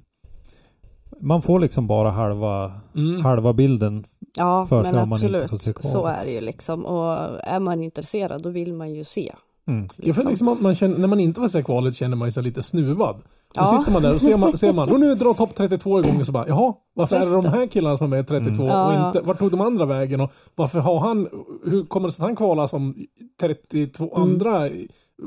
man 1.22 1.42
får 1.42 1.60
liksom 1.60 1.88
bara 1.88 2.10
halva, 2.12 2.72
Mm. 2.96 3.22
halva 3.26 3.54
bilden. 3.54 4.06
Ja, 4.38 4.66
För 4.66 4.84
sig 4.84 4.92
men 4.94 5.02
om 5.02 5.10
man 5.10 5.24
inte 5.24 5.48
får 5.48 5.58
se 5.58 5.74
kvar. 5.74 5.92
så 5.92 6.06
är 6.06 6.26
det 6.26 6.32
ju 6.32 6.42
liksom. 6.42 6.86
Och 6.86 7.14
är 7.44 7.60
man 7.60 7.84
intresserad, 7.84 8.44
då 8.44 8.50
vill 8.50 8.74
man 8.74 8.94
ju 8.94 9.04
se. 9.04 9.34
Mm. 9.68 9.90
Liksom. 9.98 10.28
liksom 10.30 10.48
att 10.48 10.62
man 10.62 10.76
känner, 10.76 10.98
när 10.98 11.08
man 11.08 11.20
inte 11.20 11.42
får 11.42 11.48
se 11.48 11.64
kvalet 11.64 11.96
känner 11.96 12.16
man 12.18 12.32
sig 12.32 12.44
lite 12.44 12.64
snuvad. 12.64 13.16
Då 13.16 13.62
Ja. 13.62 13.80
sitter 13.80 13.94
man 13.94 14.02
där 14.02 14.14
och 14.16 14.22
ser 14.22 14.38
man, 14.38 14.58
ser 14.58 14.74
man 14.74 14.92
och 14.92 15.00
nu 15.00 15.16
drar 15.16 15.34
topp 15.34 15.56
32 15.56 16.00
igång 16.00 16.20
och 16.20 16.26
så 16.26 16.32
bara 16.32 16.48
jaha, 16.48 16.74
varför 16.94 17.16
är 17.16 17.20
Just 17.20 17.36
det 17.36 17.42
de 17.42 17.58
här 17.58 17.68
killarna 17.68 17.98
som 17.98 18.06
är 18.06 18.10
med 18.10 18.20
i 18.20 18.24
32 18.24 18.64
Mm. 18.64 18.76
och 18.76 18.94
Ja, 18.94 19.08
inte, 19.08 19.20
ja. 19.20 19.24
vart 19.26 19.40
tog 19.40 19.52
de 19.52 19.62
andra 19.62 19.86
vägen 19.86 20.22
och 20.22 20.32
varför 20.56 20.80
har 20.80 21.00
han, 21.00 21.28
hur 21.66 21.86
kommer 21.86 22.08
det 22.08 22.14
sig 22.14 22.24
att 22.24 22.28
han 22.28 22.36
kvalar 22.36 22.68
som 22.68 22.96
32 23.40 24.04
Mm. 24.16 24.22
andra? 24.32 24.68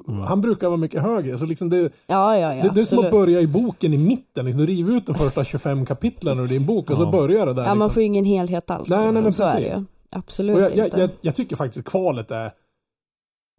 Mm. 0.08 0.20
Han 0.20 0.40
brukar 0.40 0.66
vara 0.68 0.76
mycket 0.76 1.02
högre. 1.02 1.38
Så 1.38 1.46
liksom 1.46 1.70
det, 1.70 1.76
Ja, 1.80 1.90
ja, 2.38 2.54
ja, 2.54 2.62
det, 2.62 2.70
det 2.74 2.80
är 2.80 2.84
som 2.84 2.98
att 3.04 3.10
börja 3.10 3.40
i 3.40 3.46
boken 3.46 3.94
i 3.94 3.98
mitten. 3.98 4.44
Liksom, 4.44 4.60
du 4.60 4.66
river 4.72 4.96
ut 4.96 5.06
de 5.06 5.14
första 5.14 5.44
25 5.44 5.86
kapitlen 5.86 6.38
ur 6.38 6.46
din 6.46 6.66
bok 6.66 6.90
och 6.90 6.96
så 6.96 7.02
Ja. 7.02 7.10
bör 7.10 7.28
det 7.28 7.34
där. 7.34 7.62
Ja, 7.62 7.68
man 7.68 7.76
liksom. 7.78 7.90
får 7.90 8.00
ju 8.02 8.06
ingen 8.06 8.24
helhet 8.24 8.70
alls. 8.70 8.88
Nej, 8.88 9.12
nej, 9.12 9.22
men 9.22 9.32
så 9.32 9.42
är 9.42 9.60
det 9.60 9.66
precis. 9.66 9.80
ju. 9.80 9.84
Absolut 10.12 10.58
jag, 10.58 10.76
jag, 10.76 10.86
inte. 10.86 11.00
jag, 11.00 11.10
jag 11.20 11.34
tycker 11.34 11.56
faktiskt 11.56 11.88
kvalet 11.88 12.30
är 12.30 12.52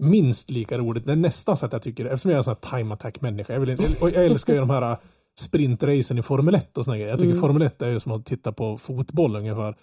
minst 0.01 0.49
lika 0.49 0.77
roligt. 0.77 1.05
Det 1.05 1.11
är 1.11 1.15
nästan 1.15 1.57
så 1.57 1.65
att 1.65 1.73
jag 1.73 1.81
tycker 1.81 2.03
det. 2.03 2.09
Eftersom 2.09 2.31
jag 2.31 2.35
är 2.35 2.39
en 2.39 2.43
sån 2.43 2.55
här 2.61 2.77
time 2.77 2.93
attack 2.93 3.21
människa. 3.21 3.53
Jag, 3.53 3.59
vill 3.59 3.95
och 4.01 4.09
jag 4.09 4.25
älskar 4.25 4.53
ju 4.53 4.59
de 4.59 4.69
här 4.69 4.97
sprintracen 5.41 6.17
i 6.17 6.21
Formel 6.21 6.55
1 6.55 6.77
och 6.77 6.85
såna 6.85 6.97
grejer. 6.97 7.09
Jag 7.09 7.19
tycker 7.19 7.31
Mm. 7.31 7.41
Formel 7.41 7.61
1 7.61 7.81
är 7.81 7.89
ju 7.89 7.99
som 7.99 8.11
att 8.11 8.25
titta 8.25 8.51
på 8.51 8.77
fotboll 8.77 9.35
ungefär. 9.35 9.75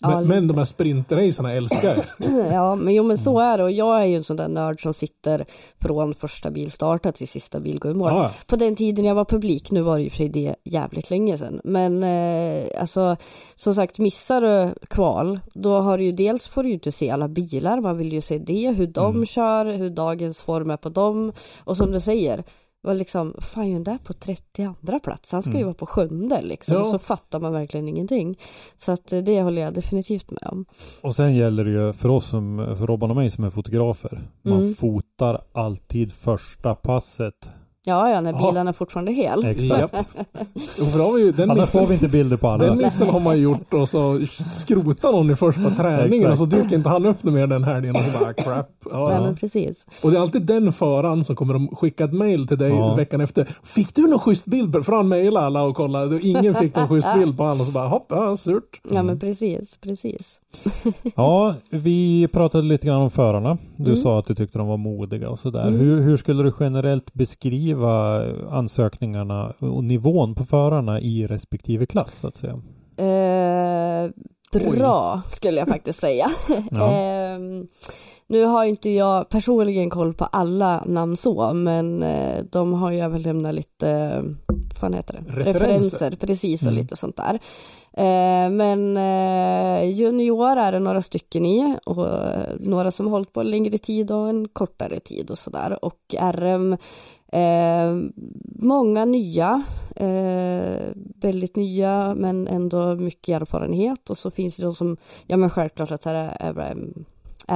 Ja, 0.00 0.08
Men, 0.08 0.28
men 0.28 0.42
lite. 0.42 0.54
de 0.54 0.58
här 0.58 0.64
sprintracerna 0.64 1.52
älskar 1.52 2.04
jag. 2.18 2.30
Ja, 2.52 2.74
men 2.74 2.94
jo 2.94 3.02
men 3.04 3.18
så 3.18 3.38
Mm. 3.38 3.52
är 3.52 3.58
det 3.58 3.64
och 3.64 3.70
jag 3.72 4.02
är 4.02 4.04
ju 4.06 4.16
en 4.16 4.24
sån 4.24 4.36
där 4.36 4.48
nörd 4.48 4.82
som 4.82 4.94
sitter 4.94 5.44
från 5.80 6.14
första 6.14 6.50
bilstarten 6.50 7.12
till 7.12 7.28
sista 7.28 7.60
bil 7.60 7.78
går 7.78 7.92
i 7.92 7.94
mål. 7.94 8.12
Ja, 8.12 8.30
På 8.46 8.56
den 8.56 8.76
tiden 8.76 9.04
jag 9.04 9.14
var 9.14 9.24
publik, 9.24 9.70
nu 9.70 9.80
var 9.82 9.96
det 9.96 10.02
ju 10.02 10.10
för 10.10 10.24
det 10.24 10.54
jävligt 10.64 11.10
länge 11.10 11.38
sedan. 11.38 11.60
Men 11.64 12.02
eh, 12.02 12.80
alltså 12.80 13.16
som 13.54 13.74
sagt 13.74 13.98
missar 13.98 14.40
du 14.40 14.74
kval, 14.88 15.40
då 15.54 15.72
har 15.80 15.98
du 15.98 16.04
ju 16.04 16.12
dels 16.12 16.46
får 16.46 16.62
du 16.62 16.68
ju 16.68 16.74
inte 16.74 16.92
se 16.92 17.10
alla 17.10 17.28
bilar, 17.28 17.80
man 17.80 17.98
vill 17.98 18.12
ju 18.12 18.20
se 18.20 18.38
det, 18.38 18.70
hur 18.76 18.86
de 18.86 19.14
Mm. 19.14 19.26
kör, 19.26 19.66
hur 19.66 19.90
dagens 19.90 20.40
form 20.40 20.70
är 20.70 20.76
på 20.76 20.88
dem. 20.88 21.32
Och 21.64 21.76
som 21.76 21.90
du 21.90 22.00
säger, 22.00 22.44
var 22.86 22.94
liksom, 22.94 23.34
fan 23.38 23.68
ju 23.68 23.74
den 23.74 23.84
där 23.84 23.98
på 24.04 24.12
32 24.12 24.98
plats, 25.04 25.32
han 25.32 25.42
ska 25.42 25.50
ju 25.50 25.56
Mm. 25.56 25.66
vara 25.66 25.74
på 25.74 25.86
sjunde 25.86 26.42
liksom. 26.42 26.74
Ja. 26.74 26.84
Så 26.84 26.98
fattar 26.98 27.40
man 27.40 27.52
verkligen 27.52 27.88
ingenting. 27.88 28.38
Så 28.78 28.92
att 28.92 29.12
eh, 29.12 29.18
det 29.20 29.42
håller 29.42 29.62
jag 29.62 29.74
definitivt 29.74 30.30
med 30.30 30.48
om. 30.52 30.64
Och 31.00 31.14
sen 31.16 31.34
gäller 31.36 31.64
det 31.64 31.70
ju 31.70 31.92
för 31.92 32.08
oss 32.08 32.26
som, 32.28 32.74
för 32.78 32.86
Robban 32.86 33.10
och 33.10 33.16
mig 33.16 33.30
som 33.30 33.44
är 33.44 33.50
fotografer. 33.50 34.22
Man 34.42 34.58
Mm. 34.62 34.74
fotar 34.74 35.40
alltid 35.52 36.12
första 36.12 36.74
passet. 36.74 37.50
Ja, 37.88 38.10
ja, 38.10 38.20
när 38.20 38.32
Ja. 38.32 38.50
bilen 38.50 38.68
är 38.68 38.72
fortfarande 38.72 39.12
hel. 39.12 39.44
Exakt. 39.44 39.94
Ju, 41.18 41.32
den, 41.32 41.50
Annars 41.50 41.70
får 41.70 41.78
missen, 41.80 41.88
vi 41.88 41.94
inte 41.94 42.08
bilder 42.08 42.36
på 42.36 42.48
alla. 42.48 42.64
den 42.64 42.76
missen 42.76 43.08
har 43.08 43.20
man 43.20 43.38
gjort 43.38 43.74
och 43.74 43.88
så 43.88 44.20
skrotar 44.54 45.12
någon 45.12 45.30
i 45.30 45.36
första 45.36 45.70
träningen 45.70 46.30
och 46.30 46.38
så 46.38 46.44
dyker 46.44 46.74
inte 46.76 46.88
han 46.88 47.06
upp 47.06 47.22
mer 47.24 47.46
den 47.46 47.64
helgen 47.64 47.96
och 47.96 48.02
så 48.02 48.18
bara 48.24 48.32
crap. 48.34 48.70
Ja, 48.90 49.04
Nej, 49.04 49.14
ja. 49.14 49.20
men 49.22 49.36
precis. 49.36 49.86
Och 50.02 50.10
det 50.10 50.16
är 50.16 50.20
alltid 50.20 50.42
den 50.42 50.72
föraren 50.72 51.24
som 51.24 51.36
kommer 51.36 51.54
att 51.54 51.78
skicka 51.78 52.04
ett 52.04 52.12
mail 52.12 52.48
till 52.48 52.58
dig 52.58 52.70
Ja. 52.70 52.94
veckan 52.94 53.20
efter. 53.20 53.48
Fick 53.62 53.94
du 53.94 54.02
någon 54.06 54.18
schysst 54.20 54.44
bild? 54.44 54.84
För 54.84 54.92
han 54.92 55.08
mejlade 55.08 55.46
alla 55.46 55.62
och 55.62 55.76
kollade. 55.76 56.20
Ingen 56.20 56.54
fick 56.54 56.76
någon 56.76 56.88
schysst 56.88 57.08
bild 57.18 57.36
på 57.36 57.42
honom 57.42 57.60
och 57.60 57.66
så 57.66 57.72
bara 57.72 57.88
hopp, 57.88 58.06
ja 58.08 58.36
surt. 58.36 58.80
Ja, 58.90 59.02
men 59.02 59.18
precis, 59.18 59.76
precis. 59.80 60.40
Ja, 61.16 61.54
vi 61.70 62.28
pratade 62.32 62.64
lite 62.64 62.86
grann 62.86 63.02
om 63.02 63.10
förarna. 63.10 63.58
Du 63.76 63.90
Mm. 63.90 64.02
sa 64.02 64.18
att 64.18 64.26
du 64.26 64.34
tyckte 64.34 64.58
de 64.58 64.66
var 64.68 64.76
modiga 64.76 65.30
och 65.30 65.38
sådär. 65.38 65.66
Mm. 65.68 65.80
Hur, 65.80 66.00
hur 66.00 66.16
skulle 66.16 66.42
du 66.42 66.52
generellt 66.60 67.14
beskriva 67.14 68.24
ansökningarna 68.50 69.52
och 69.58 69.84
nivån 69.84 70.34
på 70.34 70.44
förarna 70.44 71.00
i 71.00 71.26
respektive 71.26 71.86
klass 71.86 72.18
så 72.20 72.26
att 72.26 72.36
säga? 72.36 72.52
Eh, 72.96 74.10
bra 74.70 75.22
skulle 75.32 75.58
jag 75.58 75.68
faktiskt 75.68 76.00
säga. 76.00 76.26
Ja. 76.70 76.90
Ehm, 76.90 77.66
nu 78.28 78.44
har 78.44 78.64
inte 78.64 78.90
jag 78.90 79.28
personligen 79.28 79.90
koll 79.90 80.14
på 80.14 80.24
alla 80.24 80.82
namn 80.86 81.16
så, 81.16 81.52
men 81.54 82.02
eh, 82.02 82.44
de 82.52 82.72
har 82.72 82.90
ju 82.90 83.00
överlämnat 83.00 83.54
lite, 83.54 83.90
eh, 83.90 84.22
vad 84.80 84.94
heter 84.94 85.14
det? 85.26 85.32
Referenser. 85.42 86.16
precis 86.20 86.62
och 86.62 86.68
Mm. 86.68 86.80
lite 86.82 86.96
sånt 86.96 87.16
där. 87.16 87.38
Eh, 87.96 88.50
men 88.50 88.96
eh, 88.96 89.90
junior 89.90 90.56
är 90.56 90.72
det 90.72 90.78
några 90.78 91.02
stycken 91.02 91.46
i 91.46 91.78
och 91.84 92.08
eh, 92.08 92.54
några 92.60 92.90
som 92.90 93.06
har 93.06 93.10
hållit 93.10 93.32
på 93.32 93.42
längre 93.42 93.78
tid 93.78 94.10
och 94.10 94.28
en 94.28 94.48
kortare 94.48 95.00
tid 95.00 95.30
och 95.30 95.38
sådär. 95.38 95.84
Och 95.84 96.14
RM 96.20 96.76
Eh, 97.32 97.96
många 98.58 99.04
nya, 99.04 99.64
eh, 99.96 100.80
väldigt 101.20 101.56
nya 101.56 102.14
men 102.14 102.48
ändå 102.48 102.94
mycket 102.94 103.40
erfarenhet 103.40 104.10
och 104.10 104.18
så 104.18 104.30
finns 104.30 104.56
det 104.56 104.62
de 104.62 104.74
som, 104.74 104.96
ja 105.26 105.36
men 105.36 105.50
självklart 105.50 105.90
att 105.90 106.04
här 106.04 106.36
är 106.40 106.52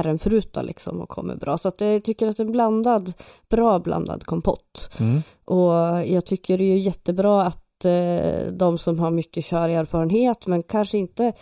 RM, 0.03 0.19
förut 0.19 0.53
då 0.53 0.61
liksom 0.61 1.01
och 1.01 1.09
kommer 1.09 1.35
bra. 1.35 1.57
Så 1.57 1.67
att 1.67 1.81
jag 1.81 2.03
tycker 2.03 2.27
att 2.27 2.37
det 2.37 2.43
är 2.43 2.45
en 2.45 2.51
blandad, 2.51 3.13
bra 3.49 3.79
blandad 3.79 4.25
kompott. 4.25 4.91
Mm. 4.97 5.21
Och 5.45 6.07
jag 6.07 6.25
tycker 6.25 6.57
det 6.57 6.63
är 6.63 6.77
jättebra 6.77 7.43
att 7.43 7.60
eh, 7.85 8.47
de 8.47 8.77
som 8.77 8.99
har 8.99 9.11
mycket 9.11 9.45
körerfarenhet 9.45 10.47
men 10.47 10.63
kanske 10.63 10.97
inte 10.97 11.33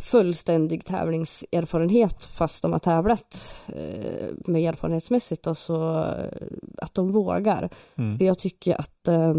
fullständig 0.00 0.84
tävlingserfarenhet 0.84 2.22
fast 2.22 2.62
de 2.62 2.72
har 2.72 2.78
tävlat 2.78 3.60
eh, 3.68 4.28
med 4.46 4.62
erfarenhetsmässigt 4.62 5.46
och 5.46 5.58
så 5.58 5.98
eh, 6.00 6.48
att 6.76 6.94
de 6.94 7.12
vågar. 7.12 7.70
Mm. 7.94 8.18
För 8.18 8.24
jag 8.24 8.38
tycker 8.38 8.80
att 8.80 9.08
eh, 9.08 9.34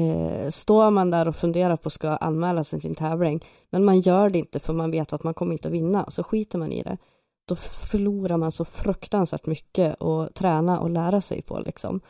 eh, 0.00 0.50
står 0.50 0.90
man 0.90 1.10
där 1.10 1.28
och 1.28 1.36
funderar 1.36 1.76
på 1.76 1.90
ska 1.90 2.08
anmäla 2.08 2.64
sig 2.64 2.80
till 2.80 2.90
en 2.90 2.96
tävling 2.96 3.44
men 3.70 3.84
man 3.84 4.00
gör 4.00 4.30
det 4.30 4.38
inte 4.38 4.60
för 4.60 4.72
man 4.72 4.90
vet 4.90 5.12
att 5.12 5.24
man 5.24 5.34
kommer 5.34 5.52
inte 5.52 5.68
att 5.68 5.74
vinna 5.74 6.10
så 6.10 6.24
skiter 6.24 6.58
man 6.58 6.72
i 6.72 6.82
det. 6.82 6.96
Då 7.48 7.56
förlorar 7.56 8.36
man 8.36 8.52
så 8.52 8.64
fruktansvärt 8.64 9.46
mycket 9.46 10.02
att 10.02 10.34
träna 10.34 10.80
och 10.80 10.90
lära 10.90 11.20
sig 11.20 11.42
på 11.42 11.58
liksom. 11.58 12.00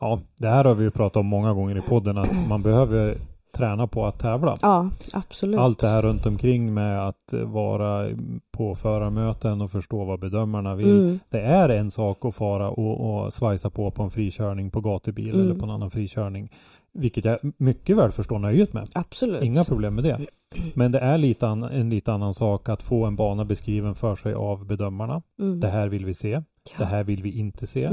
Ja, 0.00 0.20
det 0.36 0.48
här 0.48 0.64
har 0.64 0.74
vi 0.74 0.84
ju 0.84 0.90
pratat 0.90 1.16
om 1.16 1.26
många 1.26 1.52
gånger 1.52 1.78
i 1.78 1.80
podden 1.80 2.18
att 2.18 2.48
man 2.48 2.62
behöver 2.62 3.14
träna 3.54 3.86
på 3.86 4.06
att 4.06 4.18
tävla. 4.18 4.56
Ja, 4.62 4.90
absolut. 5.12 5.60
Allt 5.60 5.78
det 5.80 5.88
här 5.88 6.02
runt 6.02 6.26
omkring 6.26 6.74
med 6.74 7.08
att 7.08 7.32
vara 7.44 8.08
på 8.52 8.74
förarmöten 8.74 9.60
och 9.60 9.70
förstå 9.70 10.04
vad 10.04 10.20
bedömarna 10.20 10.74
vill. 10.74 10.90
Mm, 11.00 11.18
Det 11.30 11.40
är 11.40 11.68
en 11.68 11.90
sak 11.90 12.24
att 12.24 12.34
fara 12.34 12.70
och, 12.70 13.24
och 13.24 13.32
svajsa 13.32 13.70
på 13.70 13.90
på 13.90 14.02
en 14.02 14.10
frikörning 14.10 14.70
på 14.70 14.80
gatubil 14.80 15.34
Mm. 15.34 15.40
eller 15.46 15.54
på 15.54 15.64
en 15.64 15.70
annan 15.70 15.90
frikörning. 15.90 16.52
Vilket 16.92 17.24
jag 17.24 17.38
mycket 17.56 17.96
väl 17.96 18.12
förstår 18.12 18.38
nöjet 18.38 18.72
med. 18.72 18.88
absolut. 18.94 19.42
Inga 19.42 19.64
problem 19.64 19.94
med 19.94 20.04
det. 20.04 20.20
Men 20.74 20.92
det 20.92 20.98
är 20.98 21.18
lite 21.18 21.48
an, 21.48 21.62
en 21.62 21.90
lite 21.90 22.12
annan 22.12 22.34
sak 22.34 22.68
att 22.68 22.82
få 22.82 23.04
en 23.04 23.16
bana 23.16 23.44
beskriven 23.44 23.94
för 23.94 24.16
sig 24.16 24.34
av 24.34 24.66
bedömarna. 24.66 25.22
Mm. 25.40 25.60
Det 25.60 25.68
här 25.68 25.88
vill 25.88 26.04
vi 26.04 26.14
se. 26.14 26.30
Ja. 26.30 26.40
Det 26.78 26.84
här 26.84 27.04
vill 27.04 27.22
vi 27.22 27.38
inte 27.38 27.66
se. 27.66 27.90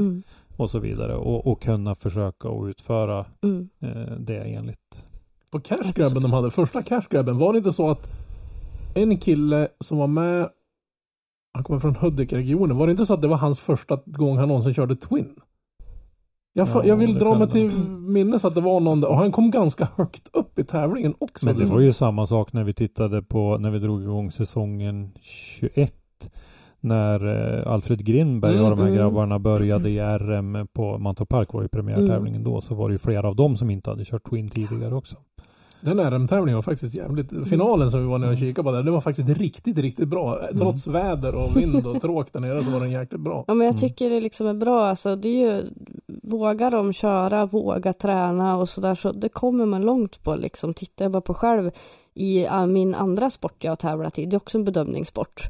Mm, 0.61 0.63
Och 0.63 0.69
så 0.69 0.79
vidare. 0.79 1.15
Och, 1.15 1.47
och 1.47 1.61
kunna 1.61 1.95
försöka 1.95 2.49
och 2.49 2.65
utföra 2.65 3.25
mm. 3.41 3.69
eh, 3.79 4.15
det 4.19 4.37
enligt. 4.37 5.07
På 5.51 5.59
cashgrabben 5.59 6.23
de 6.23 6.33
hade, 6.33 6.51
första 6.51 6.83
cashgrabben, 6.83 7.37
var 7.37 7.53
det 7.53 7.57
inte 7.57 7.73
så 7.73 7.89
att 7.89 8.09
en 8.95 9.17
kille 9.17 9.67
som 9.79 9.97
var 9.97 10.07
med, 10.07 10.49
han 11.53 11.63
kommer 11.63 11.79
från 11.79 11.95
Hudik-regionen, 11.95 12.77
var 12.77 12.87
det 12.87 12.91
inte 12.91 13.05
så 13.05 13.13
att 13.13 13.21
det 13.21 13.27
var 13.27 13.37
hans 13.37 13.59
första 13.59 13.99
gång 14.05 14.37
han 14.37 14.47
någonsin 14.47 14.73
körde 14.73 14.95
Twin? 14.95 15.35
Jag, 16.53 16.67
Ja, 16.67 16.85
jag 16.85 16.95
vill 16.95 17.13
dra 17.13 17.37
mig 17.37 17.49
till 17.49 17.71
minnes 17.89 18.45
att 18.45 18.55
det 18.55 18.61
var 18.61 18.79
någon 18.79 19.03
och 19.03 19.17
han 19.17 19.31
kom 19.31 19.51
ganska 19.51 19.87
högt 19.95 20.29
upp 20.33 20.59
i 20.59 20.63
tävlingen 20.63 21.13
också. 21.19 21.45
Men 21.45 21.57
det 21.57 21.65
var 21.65 21.79
ju 21.79 21.93
samma 21.93 22.27
sak 22.27 22.53
när 22.53 22.63
vi 22.63 22.73
tittade 22.73 23.21
på 23.21 23.57
när 23.57 23.71
vi 23.71 23.79
drog 23.79 24.01
igång 24.01 24.31
säsongen 24.31 25.11
21. 25.21 26.00
När 26.81 27.27
eh, 27.59 27.71
Alfred 27.71 28.05
Grindberg 28.05 28.59
och 28.59 28.65
Mm, 28.65 28.69
de 28.69 28.79
här 28.79 28.87
mm. 28.87 28.97
grabbarna 28.99 29.39
började 29.39 29.89
i 29.89 29.99
RM 29.99 30.67
på 30.73 30.97
Mantorp 30.97 31.29
Park 31.29 31.53
var 31.53 31.61
ju 31.61 31.67
premiärtävlingen 31.67 32.43
då. 32.43 32.61
Så 32.61 32.75
var 32.75 32.89
det 32.89 32.93
ju 32.93 32.99
flera 32.99 33.27
av 33.27 33.35
dem 33.35 33.57
som 33.57 33.69
inte 33.69 33.89
hade 33.89 34.05
kört 34.05 34.29
Twin 34.29 34.49
tidigare 34.49 34.95
också. 34.95 35.15
Den 35.83 35.99
RM-tävlingen 35.99 36.55
var 36.55 36.61
faktiskt 36.61 36.95
jävligt, 36.95 37.47
finalen 37.49 37.91
som 37.91 37.99
vi 37.99 38.05
var 38.05 38.17
nere 38.17 38.31
och 38.31 38.37
kikade 38.37 38.63
på 38.63 38.71
där, 38.71 38.83
det 38.83 38.91
var 38.91 39.01
faktiskt 39.01 39.29
riktigt, 39.29 39.77
riktigt 39.77 40.07
bra. 40.07 40.39
Trots 40.57 40.87
väder 40.87 41.35
och 41.35 41.57
vind 41.57 41.87
och 41.87 42.01
tråk 42.01 42.33
där 42.33 42.39
nere 42.39 42.63
så 42.63 42.71
var 42.71 42.79
den 42.79 42.91
jäkligt 42.91 43.21
bra. 43.21 43.45
Ja 43.47 43.53
men 43.53 43.65
jag 43.65 43.73
Mm. 43.75 43.79
tycker 43.79 44.09
det 44.09 44.21
liksom 44.21 44.47
är 44.47 44.53
bra, 44.53 44.85
alltså 44.85 45.15
det 45.15 45.27
är 45.29 45.53
ju 45.53 45.63
Vågar 46.23 46.71
de 46.71 46.93
köra, 46.93 47.45
våga 47.45 47.93
träna 47.93 48.57
och 48.57 48.69
sådär 48.69 48.95
så 48.95 49.11
det 49.11 49.29
kommer 49.29 49.65
man 49.65 49.81
långt 49.81 50.23
på 50.23 50.35
liksom. 50.35 50.73
Tittar 50.73 51.05
jag 51.05 51.11
bara 51.11 51.21
på 51.21 51.33
själv 51.33 51.71
i 52.13 52.47
ah, 52.47 52.65
min 52.65 52.95
andra 52.95 53.29
sport 53.29 53.63
jag 53.63 53.71
har 53.71 53.75
tävlat 53.75 54.19
i, 54.19 54.25
det 54.25 54.35
är 54.35 54.37
också 54.37 54.57
en 54.57 54.63
bedömningssport. 54.65 55.41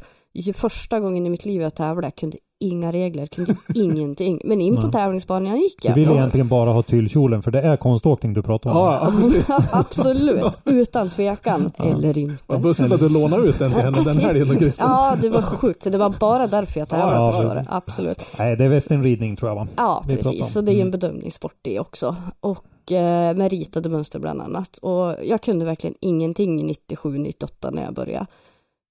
Första 0.55 0.99
gången 0.99 1.25
i 1.25 1.29
mitt 1.29 1.45
liv 1.45 1.61
jag 1.61 1.75
tävlade, 1.75 2.07
jag 2.07 2.15
kunde 2.15 2.37
inga 2.59 2.91
regler, 2.91 3.27
kunde 3.27 3.55
ingenting. 3.75 4.41
Men 4.43 4.61
in 4.61 4.75
på 4.81 4.91
tävlingsbanan 4.91 5.59
gick 5.59 5.81
Du 5.81 5.87
jag. 5.87 5.95
vill 5.95 6.09
Och- 6.09 6.15
egentligen 6.15 6.47
bara 6.47 6.69
ha 6.69 6.83
tyllkjolen 6.83 7.41
för 7.43 7.51
det 7.51 7.61
är 7.61 7.77
konståkning 7.77 8.33
du 8.33 8.41
pratar 8.41 8.69
om. 8.69 8.77
Ja, 8.77 9.13
ja. 9.47 9.63
Absolut, 9.71 10.43
utan 10.65 11.09
tvekan. 11.09 11.71
Eller 11.77 12.17
inte. 12.17 12.43
Vad 12.47 12.61
bussigt 12.61 12.93
att 12.93 12.99
du 12.99 13.09
lånade 13.09 13.43
ut 13.47 13.59
den 13.59 13.71
till 13.71 13.81
henne 13.81 14.03
den 14.03 14.17
helgen 14.17 14.47
då 14.47 14.55
Christer. 14.55 14.83
Ja, 14.83 15.15
det 15.21 15.29
var 15.29 15.41
sjukt. 15.41 15.83
Så 15.83 15.89
det 15.89 15.97
var 15.97 16.09
bara 16.19 16.47
därför 16.47 16.79
jag 16.79 16.89
tävlade. 16.89 17.15
Ja, 17.15 17.31
förstår 17.31 17.55
ja. 17.55 17.61
du. 17.61 17.67
Absolut. 17.69 18.19
Nej, 18.39 18.55
det 18.55 18.65
är 18.65 18.69
västernridning 18.69 19.35
tror 19.35 19.49
jag 19.51 19.55
va? 19.55 19.67
Ja, 19.75 20.03
vi 20.07 20.15
precis. 20.15 20.53
Så 20.53 20.61
det 20.61 20.71
är 20.71 20.73
ju 20.73 20.81
en 20.81 20.87
Mm. 20.87 20.99
bedömningssport 20.99 21.55
det 21.61 21.79
också. 21.79 22.15
Och 22.39 22.91
eh, 22.91 23.35
med 23.35 23.51
ritade 23.51 23.89
mönster 23.89 24.19
bland 24.19 24.41
annat. 24.41 24.77
Och 24.77 25.15
jag 25.23 25.41
kunde 25.41 25.65
verkligen 25.65 25.95
ingenting 25.99 26.55
97, 26.65 27.17
98 27.17 27.69
när 27.71 27.83
jag 27.83 27.93
började. 27.93 28.25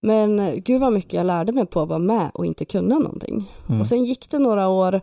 Men 0.02 0.60
gud 0.62 0.80
vad 0.80 0.92
mycket 0.92 1.12
jag 1.12 1.26
lärde 1.26 1.52
mig 1.52 1.66
på 1.66 1.80
att 1.80 1.88
vara 1.88 1.98
med 1.98 2.30
och 2.34 2.46
inte 2.46 2.64
kunna 2.64 2.98
någonting. 2.98 3.52
Mm. 3.68 3.80
Och 3.80 3.86
sen 3.86 4.04
gick 4.04 4.30
det 4.30 4.38
några 4.38 4.68
år 4.68 5.00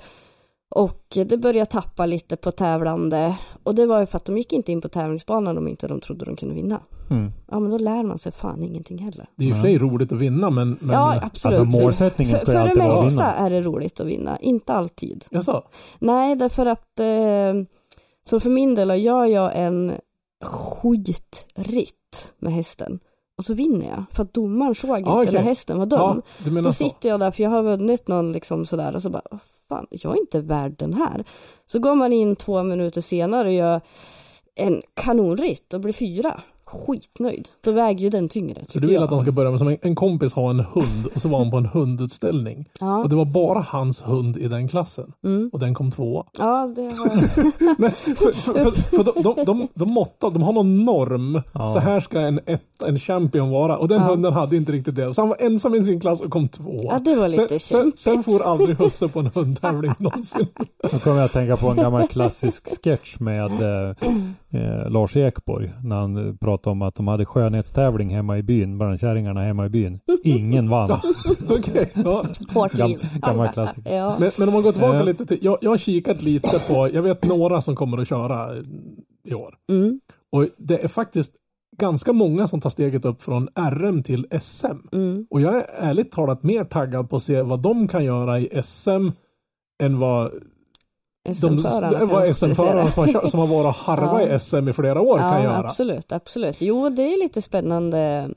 och 0.69 1.03
det 1.09 1.37
började 1.37 1.71
tappa 1.71 2.05
lite 2.05 2.35
på 2.35 2.51
tävlande. 2.51 3.37
Och 3.63 3.75
det 3.75 3.85
var 3.85 3.99
ju 3.99 4.05
för 4.05 4.17
att 4.17 4.25
de 4.25 4.37
gick 4.37 4.53
inte 4.53 4.71
in 4.71 4.81
på 4.81 4.89
tävlingsbanan 4.89 5.57
om 5.57 5.67
inte 5.67 5.87
de 5.87 5.99
trodde 5.99 6.25
de 6.25 6.35
kunde 6.35 6.55
vinna. 6.55 6.81
Mm. 7.09 7.31
Ja, 7.51 7.59
men 7.59 7.71
då 7.71 7.77
lär 7.77 8.03
man 8.03 8.19
sig 8.19 8.31
fan 8.31 8.63
ingenting 8.63 8.97
heller. 8.97 9.29
Det 9.35 9.43
är 9.45 9.47
ju 9.47 9.53
för 9.53 9.61
sig 9.61 9.77
roligt 9.77 10.11
att 10.11 10.19
vinna 10.19 10.49
men... 10.49 10.77
men 10.79 10.95
Ja, 10.95 11.19
absolut. 11.23 11.59
Alltså 11.59 11.81
målsättningen 11.81 12.39
för, 12.39 12.45
ska 12.45 12.51
ju 12.51 12.57
för 12.57 12.75
det 12.75 12.83
alltid 12.83 13.03
mesta 13.03 13.09
vinna. 13.09 13.33
är 13.33 13.49
det 13.49 13.61
roligt 13.61 13.99
att 13.99 14.07
vinna, 14.07 14.39
inte 14.39 14.73
alltid. 14.73 15.25
jag 15.29 15.43
sa, 15.43 15.63
Nej, 15.99 16.35
därför 16.35 16.65
att 16.65 16.99
eh, 16.99 17.67
så 18.29 18.39
för 18.39 18.49
min 18.49 18.75
del 18.75 19.03
gör 19.03 19.25
jag 19.25 19.51
en 19.55 19.93
skitritt 20.41 22.33
med 22.39 22.53
hästen 22.53 22.99
och 23.37 23.45
så 23.45 23.53
vinner 23.53 23.85
jag 23.89 24.03
för 24.13 24.23
att 24.23 24.33
domaren 24.33 24.75
såg 24.75 24.89
Ah, 24.91 24.97
inte 24.97 25.09
okej. 25.09 25.33
när 25.33 25.41
hästen 25.41 25.79
var 25.79 25.85
dum. 25.85 26.21
ja, 26.45 26.51
Då 26.61 26.63
så. 26.63 26.71
sitter 26.73 27.09
jag 27.09 27.19
där 27.19 27.31
för 27.31 27.43
jag 27.43 27.49
har 27.49 27.63
vunnit 27.63 28.07
någon 28.07 28.31
liksom 28.31 28.65
sådär 28.65 28.95
och 28.95 29.01
så 29.01 29.09
bara 29.09 29.21
"Åh, 29.31 29.37
fan, 29.69 29.87
jag 29.89 30.15
är 30.15 30.19
inte 30.19 30.41
värd 30.41 30.75
den 30.77 30.93
här. 30.93 31.23
Så 31.67 31.79
går 31.79 31.95
man 31.95 32.13
in 32.13 32.35
två 32.35 32.63
minuter 32.63 33.01
senare 33.01 33.47
och 33.47 33.53
gör 33.53 33.81
en 34.55 34.81
kanonritt 34.93 35.73
och 35.73 35.79
blev 35.81 35.93
fyra. 35.93 36.41
Skitnöjd. 36.71 37.47
Då 37.61 37.71
väger 37.71 37.99
ju 38.03 38.09
den 38.09 38.29
tyngre. 38.29 38.65
Så 38.69 38.79
du 38.79 38.87
vill 38.87 39.03
att 39.03 39.09
de 39.09 39.21
ska 39.21 39.31
börja 39.31 39.49
med 39.49 39.59
som 39.59 39.67
en, 39.67 39.77
en 39.81 39.95
kompis 39.95 40.33
ha 40.33 40.49
en 40.49 40.59
hund 40.59 41.07
och 41.15 41.21
så 41.21 41.29
var 41.29 41.39
han 41.39 41.51
på 41.51 41.57
en 41.57 41.65
hundutställning. 41.65 42.69
Ja, 42.79 42.97
Och 43.03 43.09
det 43.09 43.15
var 43.15 43.25
bara 43.25 43.59
hans 43.59 44.01
hund 44.01 44.37
i 44.37 44.47
den 44.47 44.67
klassen. 44.67 45.11
mm. 45.23 45.49
Och 45.53 45.59
den 45.59 45.73
kom 45.73 45.91
tvåa. 45.91 46.25
ja 46.37 46.73
det 46.75 46.81
har 46.81 47.07
Nej, 47.81 47.91
för 47.91 48.13
för, 48.33 48.53
för, 48.53 48.71
för 48.71 49.03
de, 49.03 49.23
de, 49.23 49.43
de, 49.45 49.67
de 49.73 49.93
måttar, 49.93 50.29
de 50.31 50.41
har 50.43 50.53
någon 50.53 50.85
norm. 50.85 51.41
Ja. 51.53 51.67
Så 51.67 51.79
här 51.79 51.99
ska 51.99 52.19
en, 52.19 52.39
ett, 52.45 52.81
en 52.85 52.99
champion 52.99 53.49
vara. 53.49 53.77
Och 53.77 53.87
den 53.87 54.01
Ja. 54.01 54.07
hunden 54.07 54.33
hade 54.33 54.55
inte 54.57 54.71
riktigt 54.71 54.95
det. 54.95 55.13
Så 55.13 55.21
han 55.21 55.29
var 55.29 55.37
ensam 55.39 55.75
i 55.75 55.83
sin 55.83 55.99
klass 55.99 56.21
och 56.21 56.31
kom 56.31 56.47
tvåa. 56.47 56.83
Ja, 56.83 56.99
det 56.99 57.15
var 57.15 57.29
lite 57.29 57.47
sen, 57.47 57.59
sen, 57.59 57.59
kämpigt. 57.59 57.99
sen 57.99 58.23
får 58.23 58.43
aldrig 58.43 58.77
husse 58.77 59.07
på 59.07 59.19
en 59.19 59.29
hundtävling 59.35 59.91
någonsin. 59.99 60.47
Nu 60.93 60.99
kommer 60.99 61.17
jag 61.17 61.25
att 61.25 61.33
tänka 61.33 61.57
på 61.57 61.67
en 61.67 61.75
gammal 61.77 62.07
klassisk 62.07 62.83
sketch 62.83 63.19
med 63.19 63.51
eh, 63.61 63.89
eh, 64.61 64.89
Lars 64.89 65.15
Ekborg. 65.17 65.71
När 65.83 65.95
han 65.95 66.27
eh, 66.27 66.33
pratade 66.57 66.71
om 66.71 66.81
att 66.81 66.95
de 66.95 67.07
hade 67.07 67.25
skönhetstävling 67.25 68.09
hemma 68.09 68.37
i 68.37 68.43
byn, 68.43 68.77
bland 68.77 68.99
kärringarna 68.99 69.41
hemma 69.41 69.65
i 69.65 69.69
byn. 69.69 69.99
Ingen 70.23 70.69
vann. 70.69 70.91
Okej, 71.49 71.91
ja. 71.95 72.25
hårt 72.53 72.73
liv. 72.73 72.97
gammal 73.21 73.47
klassiker. 73.53 73.95
Ja. 73.95 74.15
men, 74.19 74.31
men 74.37 74.47
om 74.47 74.53
man 74.53 74.63
går 74.63 74.71
tillbaka 74.71 75.03
lite 75.03 75.25
till. 75.25 75.37
Jag, 75.41 75.57
jag 75.61 75.69
har 75.69 75.77
kikat 75.77 76.21
lite 76.21 76.59
på, 76.67 76.89
jag 76.93 77.01
vet 77.01 77.25
några 77.25 77.61
som 77.61 77.75
kommer 77.75 77.97
att 77.97 78.07
köra 78.07 78.55
i 79.23 79.33
år. 79.33 79.55
Mm, 79.71 79.99
Och 80.31 80.47
det 80.57 80.83
är 80.83 80.87
faktiskt 80.87 81.33
ganska 81.77 82.13
många 82.13 82.47
som 82.47 82.61
tar 82.61 82.69
steget 82.69 83.05
upp 83.05 83.21
från 83.23 83.47
RM 83.55 84.03
till 84.03 84.27
SM. 84.41 84.65
mm. 84.91 85.27
Och 85.29 85.41
jag 85.41 85.55
är 85.55 85.65
ärligt 85.77 86.11
talat 86.11 86.43
mer 86.43 86.63
taggad 86.63 87.09
på 87.09 87.15
att 87.15 87.23
se 87.23 87.41
vad 87.41 87.61
de 87.61 87.87
kan 87.87 88.05
göra 88.05 88.39
i 88.39 88.61
SM 88.63 89.09
än 89.83 89.99
vad 89.99 90.31
SM-förarna 91.33 91.99
kan 92.01 92.33
säga. 92.33 92.33
som 92.33 93.15
har, 93.15 93.27
som 93.29 93.39
har 93.39 93.47
varit 93.47 93.65
och 93.67 93.73
harvat 93.73 94.21
Ja. 94.29 94.35
i 94.35 94.39
SM 94.39 94.67
i 94.69 94.73
flera 94.73 95.01
år 95.01 95.17
kan 95.17 95.27
Ja, 95.33 95.43
göra. 95.43 95.69
absolut, 95.69 96.11
absolut. 96.11 96.55
Jo, 96.59 96.89
det 96.89 97.01
är 97.01 97.23
lite 97.23 97.41
spännande 97.41 98.29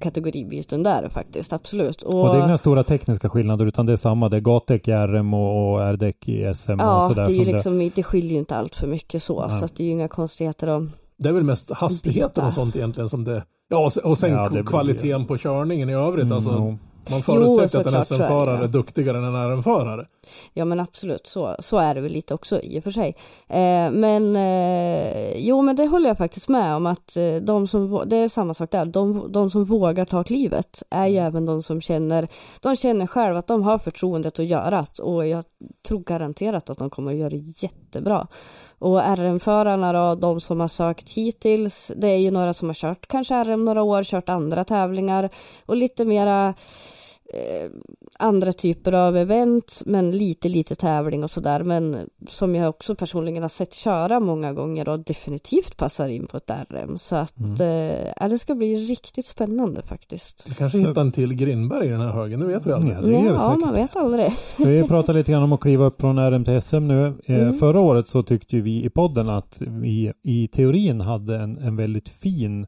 kategoribyten 0.00 0.82
där 0.82 1.08
faktiskt, 1.08 1.52
absolut. 1.52 2.02
Och, 2.02 2.20
Och 2.20 2.34
det 2.34 2.40
är 2.40 2.44
inga 2.44 2.58
stora 2.58 2.84
tekniska 2.84 3.28
skillnader 3.28 3.66
utan 3.66 3.86
det 3.86 3.92
är 3.92 3.96
samma. 3.96 4.28
Det 4.28 4.36
är 4.36 4.40
gatdäck 4.40 4.88
i 4.88 4.92
RM 4.92 5.34
och, 5.34 5.72
och 5.72 5.82
R-däck 5.82 6.28
i 6.28 6.54
SM 6.54 6.72
och 6.72 6.78
ja, 6.80 7.08
sådär. 7.08 7.26
det 7.26 7.32
är 7.32 7.34
ju 7.34 7.44
som 7.44 7.52
liksom, 7.78 7.90
det 7.94 8.02
skiljer 8.02 8.32
ju 8.32 8.38
inte 8.38 8.56
allt 8.56 8.74
för 8.76 8.86
mycket 8.86 9.22
så, 9.22 9.46
Nej. 9.46 9.58
så 9.58 9.64
att 9.64 9.76
det 9.76 9.82
är 9.82 9.86
ju 9.86 9.92
inga 9.92 10.08
konstigheter 10.08 10.68
om 10.74 10.92
Det 11.18 11.28
är 11.28 11.32
väl 11.32 11.42
mest 11.44 11.70
hastigheten 11.70 12.44
och 12.44 12.52
sånt 12.52 12.76
egentligen 12.76 13.08
som 13.08 13.24
det 13.24 13.42
Ja 13.68 13.84
och 13.84 13.92
sen, 13.92 14.02
och 14.04 14.18
Ja, 14.38 14.44
det 14.44 14.50
blir- 14.50 14.62
kvaliteten 14.62 15.26
på 15.26 15.36
körningen 15.38 15.90
i 15.90 15.94
övrigt. 15.94 16.24
Mm, 16.24 16.32
alltså. 16.36 16.76
Man 17.10 17.22
förutsätter 17.22 17.80
att 17.80 17.86
en 17.86 17.94
är 17.94 18.02
SM-förare 18.02 18.64
är 18.64 18.68
duktigare 18.68 19.18
än 19.18 19.24
en 19.24 19.50
RM-förare. 19.50 20.06
Ja 20.52 20.64
men 20.64 20.80
absolut, 20.80 21.26
så, 21.26 21.56
så 21.58 21.78
är 21.78 21.94
det 21.94 22.00
väl 22.00 22.12
lite 22.12 22.34
också 22.34 22.60
i 22.60 22.78
och 22.78 22.84
för 22.84 22.90
sig. 22.90 23.16
Eh, 23.48 23.90
men 23.90 24.36
eh, 24.36 25.36
jo 25.36 25.62
men 25.62 25.76
det 25.76 25.86
håller 25.86 26.08
jag 26.10 26.18
faktiskt 26.18 26.48
med 26.48 26.74
om 26.74 26.86
att 26.86 27.16
eh, 27.16 27.36
de 27.36 27.66
som, 27.66 28.02
det 28.06 28.16
är 28.16 28.28
samma 28.28 28.54
sak 28.54 28.70
där, 28.70 28.84
de, 28.84 29.32
de 29.32 29.50
som 29.50 29.64
vågar 29.64 30.04
ta 30.04 30.24
klivet 30.24 30.82
är 30.90 31.06
ju 31.06 31.16
även 31.16 31.46
de 31.46 31.62
som 31.62 31.80
känner, 31.80 32.28
de 32.60 32.76
känner 32.76 33.06
själva 33.06 33.38
att 33.38 33.46
de 33.46 33.62
har 33.62 33.78
förtroendet 33.78 34.38
att 34.38 34.46
göra 34.46 34.86
det 34.94 35.02
och 35.02 35.26
jag 35.26 35.44
tror 35.88 36.00
garanterat 36.00 36.70
att 36.70 36.78
de 36.78 36.90
kommer 36.90 37.12
att 37.12 37.18
göra 37.18 37.30
det 37.30 37.62
jättebra. 37.62 38.26
Och 38.78 39.00
RM-förarna 39.00 39.92
då, 39.92 40.14
de 40.14 40.40
som 40.40 40.60
har 40.60 40.68
sökt 40.68 41.08
hittills, 41.08 41.92
det 41.96 42.08
är 42.08 42.16
ju 42.16 42.30
några 42.30 42.54
som 42.54 42.68
har 42.68 42.74
kört 42.74 43.06
kanske 43.06 43.44
RM 43.44 43.64
några 43.64 43.82
år, 43.82 44.04
kört 44.04 44.28
andra 44.28 44.64
tävlingar 44.64 45.30
och 45.66 45.76
lite 45.76 46.04
mera 46.04 46.54
eh, 47.34 47.70
andra 48.18 48.52
typer 48.52 48.92
av 48.92 49.16
event, 49.16 49.82
men 49.86 50.10
lite, 50.10 50.48
lite 50.48 50.74
tävling 50.74 51.24
och 51.24 51.30
sådär. 51.30 51.62
Men 51.62 52.10
som 52.28 52.54
jag 52.54 52.68
också 52.68 52.94
personligen 52.94 53.42
har 53.42 53.48
sett 53.48 53.74
köra 53.74 54.20
många 54.20 54.52
gånger 54.52 54.88
och 54.88 55.00
definitivt 55.00 55.76
passar 55.76 56.08
in 56.08 56.26
på 56.26 56.36
ett 56.36 56.50
RM. 56.70 56.98
Så 56.98 57.16
att 57.16 57.38
Mm. 57.38 57.52
eh, 57.60 58.08
ja, 58.20 58.28
det 58.28 58.38
ska 58.38 58.54
bli 58.54 58.74
riktigt 58.86 59.26
spännande 59.26 59.82
faktiskt. 59.82 60.44
Vi 60.48 60.54
kanske 60.54 60.78
hittar 60.78 61.00
en 61.00 61.12
till 61.12 61.34
Grindberg 61.34 61.86
i 61.86 61.90
den 61.90 62.00
här 62.00 62.12
högen, 62.12 62.40
det 62.40 62.46
vet 62.46 62.66
vi 62.66 62.72
aldrig. 62.72 62.96
Ja, 62.96 63.00
vi 63.00 63.26
ja, 63.26 63.38
säkert. 63.38 63.60
man 63.64 63.74
vet 63.74 63.96
aldrig. 63.96 64.32
Vi 64.58 64.88
pratar 64.88 65.14
lite 65.14 65.32
grann 65.32 65.42
om 65.42 65.52
att 65.52 65.60
kliva 65.60 65.84
upp 65.84 66.00
från 66.00 66.18
RM 66.30 66.44
till 66.44 66.62
SM 66.62 66.88
nu. 66.88 67.06
Eh, 67.26 67.36
Mm. 67.46 67.58
Förra 67.58 67.80
året 67.80 68.08
så 68.08 68.22
tyckte 68.22 68.56
ju 68.56 68.62
vi 68.62 68.84
i 68.84 68.90
podden 68.90 69.28
att 69.28 69.56
vi 69.60 70.12
i 70.22 70.48
teorin 70.48 71.00
hade 71.00 71.36
en, 71.36 71.58
en 71.58 71.76
väldigt 71.76 72.08
fin, 72.08 72.66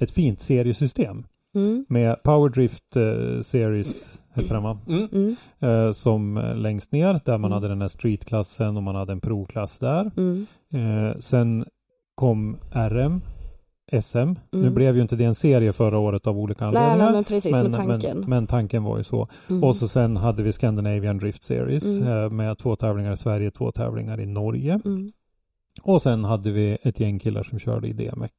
ett 0.00 0.10
fint 0.10 0.40
seriesystem 0.40 1.24
Mm, 1.64 1.84
med 1.88 2.22
Powerdrift 2.22 2.96
eh, 2.96 3.42
Series, 3.42 4.22
heter 4.34 4.54
den 4.54 4.62
va? 4.62 4.78
Mm. 4.88 5.08
mm, 5.12 5.36
Eh, 5.60 5.92
som 5.92 6.36
eh, 6.36 6.56
längst 6.56 6.92
ner 6.92 7.20
där 7.24 7.38
man 7.38 7.44
Mm. 7.44 7.52
hade 7.52 7.68
den 7.68 7.80
här 7.80 7.88
streetklassen 7.88 8.76
och 8.76 8.82
man 8.82 8.94
hade 8.94 9.12
en 9.12 9.20
pro-klass 9.20 9.78
där. 9.78 10.10
mm, 10.16 10.46
Eh, 10.74 11.18
sen 11.18 11.64
kom 12.14 12.56
RM, 12.72 13.20
SM. 14.02 14.18
Nu 14.52 14.58
Mm. 14.60 14.74
blev 14.74 14.96
ju 14.96 15.02
inte 15.02 15.16
det 15.16 15.24
en 15.24 15.34
serie 15.34 15.72
förra 15.72 15.98
året 15.98 16.26
av 16.26 16.38
olika 16.38 16.66
anledningar. 16.66 16.96
nej, 16.98 17.12
men 17.12 17.24
precis 17.24 17.52
med 17.52 17.72
tanken. 17.74 18.18
Men, 18.20 18.30
men 18.30 18.46
tanken 18.46 18.82
var 18.84 18.98
ju 18.98 19.04
så. 19.04 19.28
Mm. 19.50 19.64
Och 19.64 19.76
så 19.76 19.88
sen 19.88 20.16
hade 20.16 20.42
vi 20.42 20.52
Scandinavian 20.52 21.18
Drift 21.18 21.42
Series 21.42 21.84
Mm. 21.84 22.08
eh, 22.08 22.30
med 22.30 22.58
två 22.58 22.76
tävlingar 22.76 23.12
i 23.12 23.16
Sverige, 23.16 23.50
två 23.50 23.72
tävlingar 23.72 24.20
i 24.20 24.26
Norge. 24.26 24.80
Mm, 24.84 25.12
Och 25.82 26.02
sen 26.02 26.24
hade 26.24 26.50
vi 26.50 26.78
ett 26.82 27.00
gäng 27.00 27.18
killar 27.18 27.42
som 27.42 27.58
körde 27.58 27.88
i 27.88 27.92
DMEC. 27.92 28.30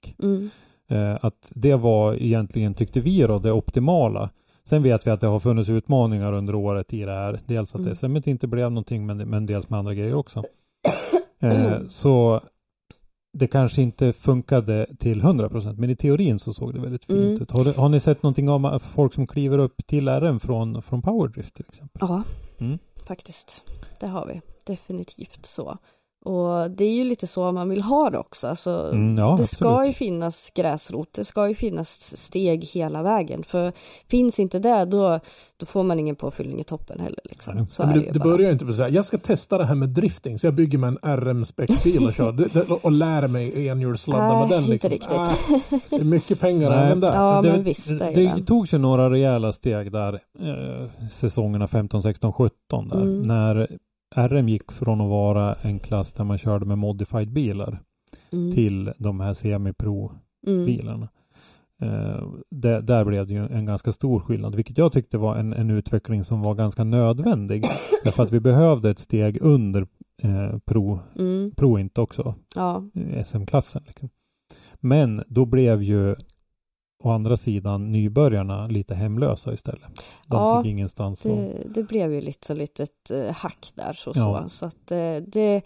Eh, 0.90 1.18
att 1.22 1.48
det 1.56 1.76
var 1.76 2.14
egentligen, 2.24 2.74
tyckte 2.74 3.00
vi 3.02 3.22
då, 3.22 3.40
det 3.40 3.52
optimala. 3.52 4.30
Sen 4.64 4.84
vet 4.84 5.08
vi 5.08 5.12
att 5.12 5.22
det 5.22 5.28
har 5.28 5.40
funnits 5.40 5.70
utmaningar 5.70 6.34
under 6.34 6.56
året 6.56 6.94
i 6.94 7.04
det 7.06 7.12
här. 7.12 7.40
Dels 7.46 7.76
att 7.76 7.82
Mm. 7.82 7.96
SM 7.96 8.30
inte 8.30 8.48
blev 8.48 8.72
någonting, 8.72 9.06
men, 9.06 9.18
men 9.18 9.46
dels 9.46 9.70
med 9.70 9.80
andra 9.80 9.94
grejer 9.94 10.14
också. 10.16 10.44
Eh, 11.42 11.78
så 11.90 12.42
det 13.34 13.48
kanske 13.48 13.82
inte 13.82 14.14
funkade 14.14 14.88
till 15.00 15.22
100% 15.22 15.78
men 15.78 15.90
i 15.90 15.96
teorin 15.96 16.40
så 16.40 16.54
såg 16.54 16.74
det 16.74 16.80
väldigt 16.80 17.06
fint 17.06 17.20
Mm. 17.20 17.42
ut. 17.42 17.52
Har, 17.52 17.74
har 17.74 17.90
ni 17.90 18.00
sett 18.00 18.24
någonting 18.24 18.50
om 18.50 18.80
folk 18.94 19.14
som 19.14 19.28
kliver 19.28 19.58
upp 19.60 19.88
till 19.88 20.08
RM 20.10 20.40
från, 20.40 20.82
från 20.82 21.02
Powerdrift 21.02 21.54
till 21.56 21.66
exempel? 21.70 22.00
Ja, 22.02 22.24
Mm. 22.60 22.78
faktiskt. 23.08 23.62
Det 24.00 24.08
har 24.08 24.26
vi. 24.26 24.42
Definitivt 24.64 25.46
så. 25.46 25.78
Och 26.26 26.72
det 26.72 26.86
är 26.86 26.94
ju 26.94 27.04
lite 27.04 27.28
så 27.28 27.52
man 27.52 27.70
vill 27.70 27.82
ha 27.82 28.10
det 28.10 28.18
också. 28.18 28.48
Alltså, 28.48 28.90
Mm, 28.94 29.18
ja, 29.18 29.36
det 29.40 29.48
ska 29.48 29.70
absolut. 29.70 29.90
ju 29.90 29.94
finnas 29.94 30.52
gräsrot, 30.56 31.14
det 31.14 31.26
ska 31.26 31.48
ju 31.48 31.56
finnas 31.56 32.18
steg 32.18 32.64
hela 32.64 33.04
vägen. 33.04 33.44
För 33.44 33.72
finns 34.08 34.40
inte 34.40 34.60
det, 34.60 34.86
då, 34.86 35.20
då 35.58 35.66
får 35.66 35.84
man 35.84 36.00
ingen 36.00 36.16
påfyllning 36.16 36.60
i 36.60 36.64
toppen 36.64 37.00
heller. 37.00 37.20
Liksom. 37.24 37.56
Nej. 37.56 37.66
Så 37.70 37.84
det, 37.84 38.00
det 38.14 38.20
börjar 38.20 38.48
ju 38.48 38.52
inte 38.54 38.66
för 38.66 38.72
att 38.72 38.78
säga, 38.78 38.90
jag 38.90 39.06
ska 39.06 39.18
testa 39.18 39.58
det 39.58 39.66
här 39.66 39.76
med 39.76 39.90
drifting, 39.90 40.40
så 40.40 40.48
jag 40.48 40.54
bygger 40.54 40.78
med 40.78 40.88
en 40.88 40.98
RM-späckbil 41.20 42.08
och 42.08 42.14
kör 42.14 42.32
det, 42.32 42.54
det, 42.54 42.70
och 42.70 42.92
lär 42.92 43.28
mig 43.28 43.68
enhjulsladda 43.68 44.40
med 44.40 44.50
Nej, 44.50 44.62
den. 44.62 44.74
inte 44.74 44.90
Liksom. 44.90 45.18
riktigt. 45.18 45.72
Ah, 45.72 45.80
det 45.90 45.96
är 45.96 46.04
mycket 46.04 46.40
pengar 46.40 46.70
Nej. 46.70 46.86
även 46.86 47.00
där. 47.00 47.16
Ja, 47.16 47.42
det, 47.42 47.52
men 47.52 47.64
visst, 47.64 48.00
det, 48.00 48.12
det. 48.12 48.44
togs 48.46 48.74
ju 48.74 48.78
några 48.78 49.10
rejäla 49.10 49.52
steg 49.52 49.92
där 49.92 50.14
eh, 50.40 51.08
säsongerna 51.12 51.68
15, 51.68 52.02
16, 52.02 52.34
17 52.34 52.90
där. 52.90 53.02
Mm. 53.02 53.22
När 53.22 53.78
RM 54.16 54.50
gick 54.50 54.72
från 54.72 55.02
att 55.02 55.10
vara 55.10 55.54
en 55.62 55.80
klass 55.80 56.14
där 56.14 56.24
man 56.24 56.38
körde 56.38 56.66
med 56.66 56.78
modified 56.78 57.32
bilar 57.34 57.80
Mm. 58.32 58.52
till 58.52 58.94
de 58.98 59.20
här 59.20 59.34
semi-pro 59.34 60.12
Mm. 60.48 60.66
bilarna. 60.66 61.10
Eh, 61.82 62.24
där, 62.52 62.82
där 62.82 63.06
blev 63.06 63.28
det 63.28 63.34
ju 63.34 63.46
en 63.48 63.66
ganska 63.66 63.92
stor 63.92 64.20
skillnad, 64.20 64.56
vilket 64.56 64.78
jag 64.78 64.94
tyckte 64.94 65.18
var 65.18 65.36
en, 65.36 65.54
en 65.54 65.70
utveckling 65.70 66.24
som 66.24 66.42
var 66.42 66.56
ganska 66.56 66.84
nödvändig. 66.84 67.64
därför 68.04 68.24
att 68.24 68.32
vi 68.32 68.40
behövde 68.40 68.90
ett 68.90 69.00
steg 69.00 69.38
under 69.42 69.88
eh, 70.24 70.58
pro, 70.66 71.00
Mm. 71.20 71.52
pro 71.58 71.80
inte 71.80 72.02
också, 72.02 72.36
Ja, 72.56 72.84
SM-klassen. 73.26 73.84
Liksom. 73.88 74.10
Men 74.80 75.24
då 75.28 75.46
blev 75.46 75.84
ju 75.84 76.16
å 77.04 77.10
andra 77.12 77.38
sidan 77.38 77.92
nybörjarna 77.92 78.68
lite 78.68 78.96
hemlösa 78.96 79.54
istället. 79.54 79.82
De 80.28 80.36
Ja, 80.36 80.64
fick 80.64 80.70
ingenstans 80.72 81.22
det, 81.22 81.54
det 81.74 81.84
blev 81.84 82.14
ju 82.14 82.22
lite 82.22 82.48
så 82.48 82.54
litet 82.54 83.12
eh, 83.12 83.36
hack 83.36 83.72
där 83.76 83.94
så. 83.94 84.12
Ja. 84.16 84.44
så. 84.44 84.50
så 84.50 84.66
att, 84.66 84.92
eh, 84.92 84.98
det, 85.28 85.62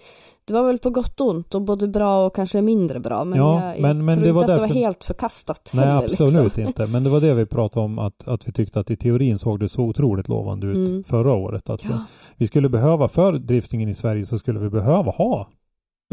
det 0.45 0.53
var 0.53 0.63
väl 0.63 0.77
på 0.79 0.89
gott 0.89 1.21
och 1.21 1.27
ont 1.29 1.55
och 1.55 1.61
både 1.61 1.87
bra 1.87 2.25
och 2.25 2.35
kanske 2.35 2.61
mindre 2.61 2.99
bra. 2.99 3.23
Men 3.23 3.39
Ja, 3.39 3.71
jag, 3.73 3.81
men- 3.81 4.05
men 4.05 4.15
tror 4.15 4.23
det 4.23 4.29
inte 4.29 4.33
var 4.33 4.41
att 4.41 4.47
det 4.47 4.53
därför- 4.53 4.67
var 4.67 4.73
helt 4.75 5.03
förkastat 5.03 5.71
Nej, 5.73 5.85
heller. 5.85 6.03
absolut 6.11 6.43
liksom. 6.43 6.63
inte. 6.67 6.87
Men 6.87 7.03
det 7.03 7.09
var 7.09 7.19
det 7.21 7.33
vi 7.33 7.45
pratade 7.45 7.85
om, 7.85 7.99
att, 7.99 8.27
att 8.27 8.47
vi 8.47 8.51
tyckte 8.51 8.79
att 8.79 8.91
i 8.91 8.95
teorin 8.97 9.39
såg 9.39 9.59
det 9.59 9.69
så 9.69 9.81
otroligt 9.81 10.27
lovande 10.27 10.67
ut 10.67 10.75
Mm. 10.89 11.03
förra 11.03 11.33
året. 11.33 11.69
Att 11.69 11.85
vi, 11.85 11.89
Ja. 11.89 12.03
vi 12.37 12.47
skulle 12.47 12.69
behöva, 12.69 13.07
för 13.07 13.33
driftingen 13.33 13.89
i 13.89 13.93
Sverige 13.93 14.25
så 14.25 14.37
skulle 14.39 14.59
vi 14.59 14.69
behöva 14.69 15.11
ha 15.11 15.47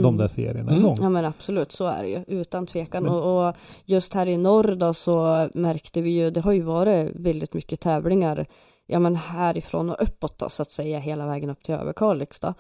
de 0.03 0.09
Mm. 0.09 0.17
där 0.17 0.29
serierna 0.29 0.71
Mm. 0.73 0.79
igång. 0.81 0.97
Ja 1.01 1.09
men 1.09 1.25
absolut, 1.25 1.73
så 1.73 1.87
är 1.87 2.03
det 2.03 2.09
ju 2.09 2.25
utan 2.27 2.67
tvekan. 2.67 3.03
Men- 3.03 3.13
Och, 3.13 3.49
och 3.49 3.55
just 3.85 4.15
här 4.15 4.27
i 4.27 4.37
norr 4.37 4.75
då 4.75 4.95
så 4.95 5.49
märkte 5.55 6.01
vi 6.01 6.11
ju, 6.11 6.31
det 6.31 6.41
har 6.41 6.53
ju 6.53 6.63
varit 6.63 7.11
väldigt 7.15 7.55
mycket 7.55 7.81
tävlingar, 7.81 8.47
ja 8.87 8.99
men 8.99 9.17
härifrån 9.17 9.91
och 9.91 9.97
uppåt 10.03 10.39
då 10.39 10.49
så 10.49 10.63
att 10.63 10.71
säga, 10.73 10.99
hela 10.99 11.27
vägen 11.27 11.51
upp 11.51 11.63
till 11.63 11.75
Överkalix 11.75 12.41
då. 12.41 12.55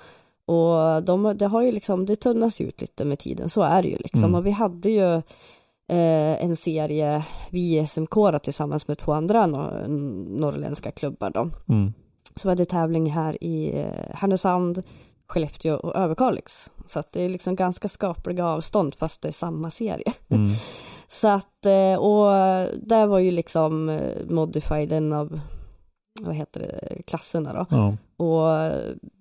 Och 0.47 1.03
de, 1.03 1.37
det 1.39 1.47
har 1.47 1.63
ju 1.63 1.73
liksom, 1.73 2.07
det 2.07 2.17
tunnas 2.17 2.61
ju 2.61 2.65
ut 2.69 2.81
lite 2.81 3.05
med 3.05 3.19
tiden, 3.19 3.49
så 3.49 3.63
är 3.63 3.83
det 3.83 3.89
ju 3.89 3.97
liksom. 3.97 4.25
Mm. 4.25 4.35
Och 4.35 4.47
vi 4.47 4.51
hade 4.51 4.91
ju 4.91 5.15
eh, 5.89 6.45
en 6.45 6.57
serie, 6.57 7.25
vi 7.51 7.79
i 7.79 7.87
SMK 7.87 8.15
tillsammans 8.43 8.89
med 8.89 8.99
två 8.99 9.13
andra 9.13 9.47
nor- 9.47 9.89
norrländska 10.41 10.91
klubbar 10.91 11.31
då. 11.31 11.51
Mm. 11.69 11.93
Så 12.37 12.49
var 12.49 12.55
det 12.57 12.65
tävling 12.65 13.11
här 13.11 13.45
i 13.45 13.79
eh, 13.81 14.15
Härnösand, 14.15 14.83
Skellefteå 15.27 15.75
och 15.77 15.97
Överkalix. 15.97 16.71
Så 16.91 16.99
att 16.99 17.13
det 17.13 17.23
är 17.23 17.29
liksom 17.29 17.57
ganska 17.57 17.89
skapliga 17.89 18.47
avstånd 18.47 18.95
fast 18.95 19.23
det 19.23 19.29
är 19.29 19.33
samma 19.33 19.71
serie. 19.71 20.13
Mm. 20.29 20.51
Så 21.09 21.29
att, 21.29 21.67
eh, 21.67 22.01
och 22.01 22.25
där 22.83 23.07
var 23.07 23.19
ju 23.19 23.31
liksom 23.31 23.89
eh, 23.89 24.01
Modified 24.29 24.93
en 24.93 25.13
av, 25.13 25.41
vad 26.21 26.35
heter 26.35 26.61
det, 26.61 27.03
klasserna 27.07 27.53
då. 27.53 27.67
Ja. 27.71 27.97
Och 28.25 28.73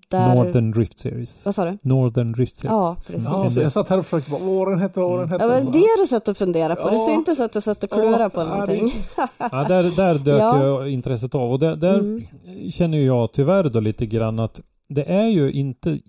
där... 0.10 0.36
Northern 0.36 0.72
Drift 0.72 1.00
Series. 1.00 1.46
Vad 1.46 1.56
sa 1.56 1.66
du? 1.66 1.78
Northern 1.82 2.32
Drift 2.32 2.58
Series. 2.58 2.72
Ja, 2.72 2.96
precis. 3.08 3.24
Ja, 3.30 3.50
så 3.50 3.60
jag 3.62 3.72
satt 3.72 3.90
här 3.90 3.98
och 4.00 4.06
försökte 4.06 4.32
bara, 4.32 4.44
vad 4.44 4.56
var 4.56 4.70
den 4.70 4.80
hette, 4.80 5.00
vad 5.00 5.10
var 5.10 5.20
den 5.20 5.30
hette? 5.30 5.44
Ja, 5.44 5.50
men 5.50 5.64
Bara, 5.66 5.72
det 5.72 5.80
har 5.80 6.02
du 6.02 6.08
sett 6.08 6.28
och 6.28 6.38
fundera 6.38 6.76
på. 6.76 6.90
Det 6.90 6.96
Ja. 6.96 7.06
syntes 7.06 7.40
att 7.40 7.54
du 7.54 7.62
satt 7.62 7.84
och 7.84 7.90
klurade 7.90 8.24
Ja, 8.24 8.30
på 8.30 8.40
det- 8.40 8.50
någonting. 8.50 8.92
Ja, 9.38 9.64
där, 9.68 9.84
där 9.96 10.16
dök 10.20 10.42
Ja. 10.42 10.88
intresset 10.88 11.36
av 11.36 11.52
och 11.52 11.60
där, 11.60 11.76
där 11.76 12.00
Mm. 12.00 12.24
känner 12.72 12.98
jag 12.98 13.34
tyvärr 13.34 13.70
då 13.70 13.80
lite 13.80 14.06
grann 14.06 14.40
att 14.40 14.62
det 14.90 15.04
är 15.12 15.28
ju 15.28 15.52
inte 15.52 16.00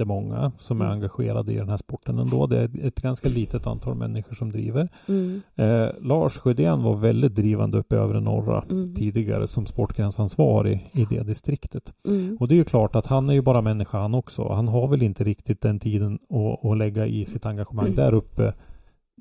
jättemånga 0.00 0.52
som 0.58 0.80
är 0.80 0.84
Mm. 0.84 0.94
engagerade 0.96 1.52
i 1.52 1.56
den 1.56 1.68
här 1.68 1.76
sporten 1.76 2.18
ändå. 2.18 2.46
Det 2.46 2.58
är 2.58 2.86
ett 2.86 3.00
ganska 3.02 3.28
litet 3.28 3.66
antal 3.66 3.94
människor 3.94 4.34
som 4.34 4.52
driver. 4.52 4.88
Mm, 5.08 5.42
Eh, 5.56 5.88
Lars 6.00 6.38
Sjödén 6.38 6.82
var 6.82 6.96
väldigt 6.96 7.34
drivande 7.34 7.78
uppe 7.78 7.94
i 7.94 7.98
övre 7.98 8.20
norra 8.20 8.64
mm, 8.70 8.94
tidigare 8.94 9.46
som 9.46 9.66
sportgrensansvarig 9.66 10.90
i 10.92 11.04
det 11.10 11.22
distriktet. 11.22 11.92
mm. 12.08 12.36
Och 12.40 12.48
det 12.48 12.54
är 12.54 12.56
ju 12.56 12.64
klart 12.64 12.96
att 12.96 13.06
han 13.06 13.28
är 13.30 13.34
ju 13.34 13.42
bara 13.42 13.60
människa 13.60 13.98
han 13.98 14.14
också. 14.14 14.48
Han 14.52 14.68
har 14.68 14.88
väl 14.88 15.02
inte 15.02 15.24
riktigt 15.24 15.60
den 15.60 15.80
tiden 15.80 16.18
att, 16.30 16.64
att 16.70 16.78
lägga 16.78 17.06
i 17.06 17.24
sitt 17.24 17.46
engagemang 17.46 17.84
Mm. 17.86 17.96
där 17.96 18.14
uppe 18.14 18.54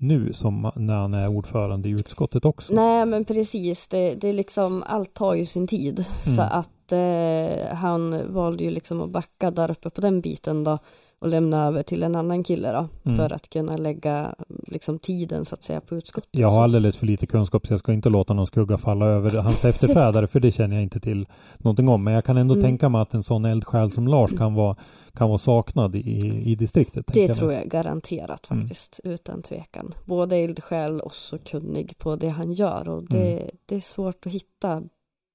nu 0.01 0.33
som 0.33 0.71
när 0.75 0.95
han 0.95 1.13
är 1.13 1.27
ordförande 1.27 1.89
i 1.89 1.91
utskottet 1.91 2.45
också. 2.45 2.73
Nej 2.73 3.05
men 3.05 3.25
precis, 3.25 3.87
det, 3.87 4.15
det 4.15 4.27
är 4.29 4.33
liksom, 4.33 4.83
allt 4.87 5.13
tar 5.13 5.33
ju 5.35 5.45
sin 5.45 5.67
tid. 5.67 6.05
Så 6.35 6.41
Mm. 6.41 6.53
Att 6.85 6.91
eh, 6.91 7.75
han 7.77 8.33
valde 8.33 8.63
ju 8.63 8.69
liksom 8.69 9.01
att 9.01 9.09
backa 9.09 9.51
där 9.51 9.71
uppe 9.71 9.89
på 9.89 10.01
den 10.01 10.21
biten 10.21 10.63
då 10.63 10.77
och 11.19 11.27
lämna 11.27 11.65
över 11.67 11.83
till 11.83 12.03
en 12.03 12.15
annan 12.15 12.43
kille 12.43 12.71
då 12.71 12.87
Mm. 13.05 13.17
för 13.17 13.33
att 13.35 13.49
kunna 13.49 13.77
lägga 13.77 14.35
liksom 14.67 14.99
tiden 14.99 15.45
så 15.45 15.53
att 15.55 15.63
säga 15.63 15.81
på 15.81 15.95
utskottet. 15.95 16.29
Jag 16.31 16.49
har 16.49 16.63
alldeles 16.63 16.97
för 16.97 17.05
lite 17.05 17.27
kunskap 17.27 17.67
så 17.67 17.73
jag 17.73 17.79
ska 17.79 17.93
inte 17.93 18.09
låta 18.09 18.33
någon 18.33 18.47
skugga 18.47 18.77
falla 18.77 19.05
över 19.05 19.29
hans 19.41 19.65
efterträdare 19.65 20.27
för 20.27 20.39
det 20.39 20.51
känner 20.51 20.75
jag 20.75 20.83
inte 20.83 20.99
till 20.99 21.25
någonting 21.57 21.89
om. 21.89 22.03
Men 22.03 22.13
jag 22.13 22.25
kan 22.25 22.37
ändå 22.37 22.53
Mm. 22.53 22.63
tänka 22.63 22.89
mig 22.89 23.01
att 23.01 23.13
en 23.13 23.23
sån 23.23 23.45
eldsjäl 23.45 23.91
som 23.91 24.07
Lars 24.07 24.37
kan 24.37 24.53
vara, 24.53 24.75
kan 25.13 25.27
vara 25.29 25.37
saknad 25.37 25.95
i, 25.95 26.41
i 26.45 26.55
distriktet. 26.55 27.07
Det 27.13 27.25
jag 27.25 27.37
tror 27.37 27.53
jag 27.53 27.67
garanterat 27.67 28.47
Mm. 28.51 28.61
faktiskt, 28.63 28.99
utan 29.03 29.41
tvekan. 29.41 29.93
Både 30.05 30.35
eldsjäl 30.37 30.99
och 31.01 31.13
så 31.15 31.37
kunnig 31.37 31.97
på 31.97 32.15
det 32.15 32.29
han 32.29 32.51
gör 32.51 32.89
och 32.89 33.03
det, 33.09 33.33
Mm. 33.37 33.49
det 33.65 33.75
är 33.75 33.79
svårt 33.79 34.25
att 34.25 34.31
hitta 34.33 34.83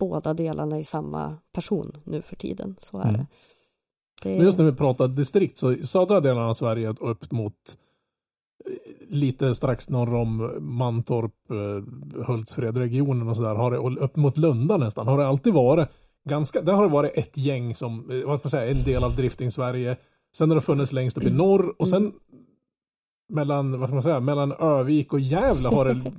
båda 0.00 0.34
delarna 0.34 0.78
i 0.78 0.84
samma 0.84 1.36
person 1.52 1.96
nu 2.04 2.22
för 2.22 2.36
tiden. 2.36 2.76
Så 2.80 2.98
är 2.98 3.08
Mm. 3.08 3.14
det. 3.14 3.26
det 4.22 4.36
Men 4.36 4.44
just 4.44 4.58
när 4.58 4.64
vi 4.64 4.72
pratar 4.72 5.08
distrikt 5.08 5.58
så 5.58 5.72
i 5.72 5.86
södra 5.86 6.20
delarna 6.20 6.48
av 6.48 6.54
Sverige 6.54 6.94
upp 7.00 7.30
mot 7.32 7.54
eh, 8.66 8.72
lite 9.08 9.54
strax 9.54 9.88
norr 9.88 10.14
om 10.14 10.56
Mantorp, 10.60 11.34
eh, 11.50 12.24
Hultsfred-regionen 12.26 13.28
och 13.28 13.36
sådär, 13.36 13.54
har 13.54 13.70
det, 13.70 13.78
och 13.78 14.04
upp 14.04 14.16
mot 14.16 14.36
Lunda 14.36 14.76
nästan, 14.76 15.06
har 15.08 15.18
det 15.18 15.26
alltid 15.26 15.52
varit 15.52 15.88
ganska, 16.28 16.60
där 16.62 16.72
har 16.72 16.82
det 16.82 16.92
varit 16.92 17.12
ett 17.18 17.36
gäng 17.36 17.74
som, 17.74 18.10
eh, 18.10 18.26
vad 18.26 18.38
ska 18.38 18.46
man 18.46 18.50
säga, 18.50 18.70
en 18.70 18.82
del 18.84 19.04
av 19.04 19.16
drifting 19.16 19.50
Sverige. 19.50 19.96
Sen 20.36 20.50
har 20.50 20.54
det 20.54 20.60
funnits 20.62 20.92
längst 20.92 21.18
upp 21.18 21.24
i 21.24 21.30
norr 21.30 21.74
och 21.78 21.88
sen 21.88 22.12
mellan, 23.32 23.80
vad 23.80 23.88
ska 23.88 23.94
man 23.94 24.02
säga, 24.02 24.20
mellan 24.20 24.52
Övik 24.52 25.12
och 25.12 25.20
Gävle 25.20 25.68
har 25.68 25.84
det 25.84 25.94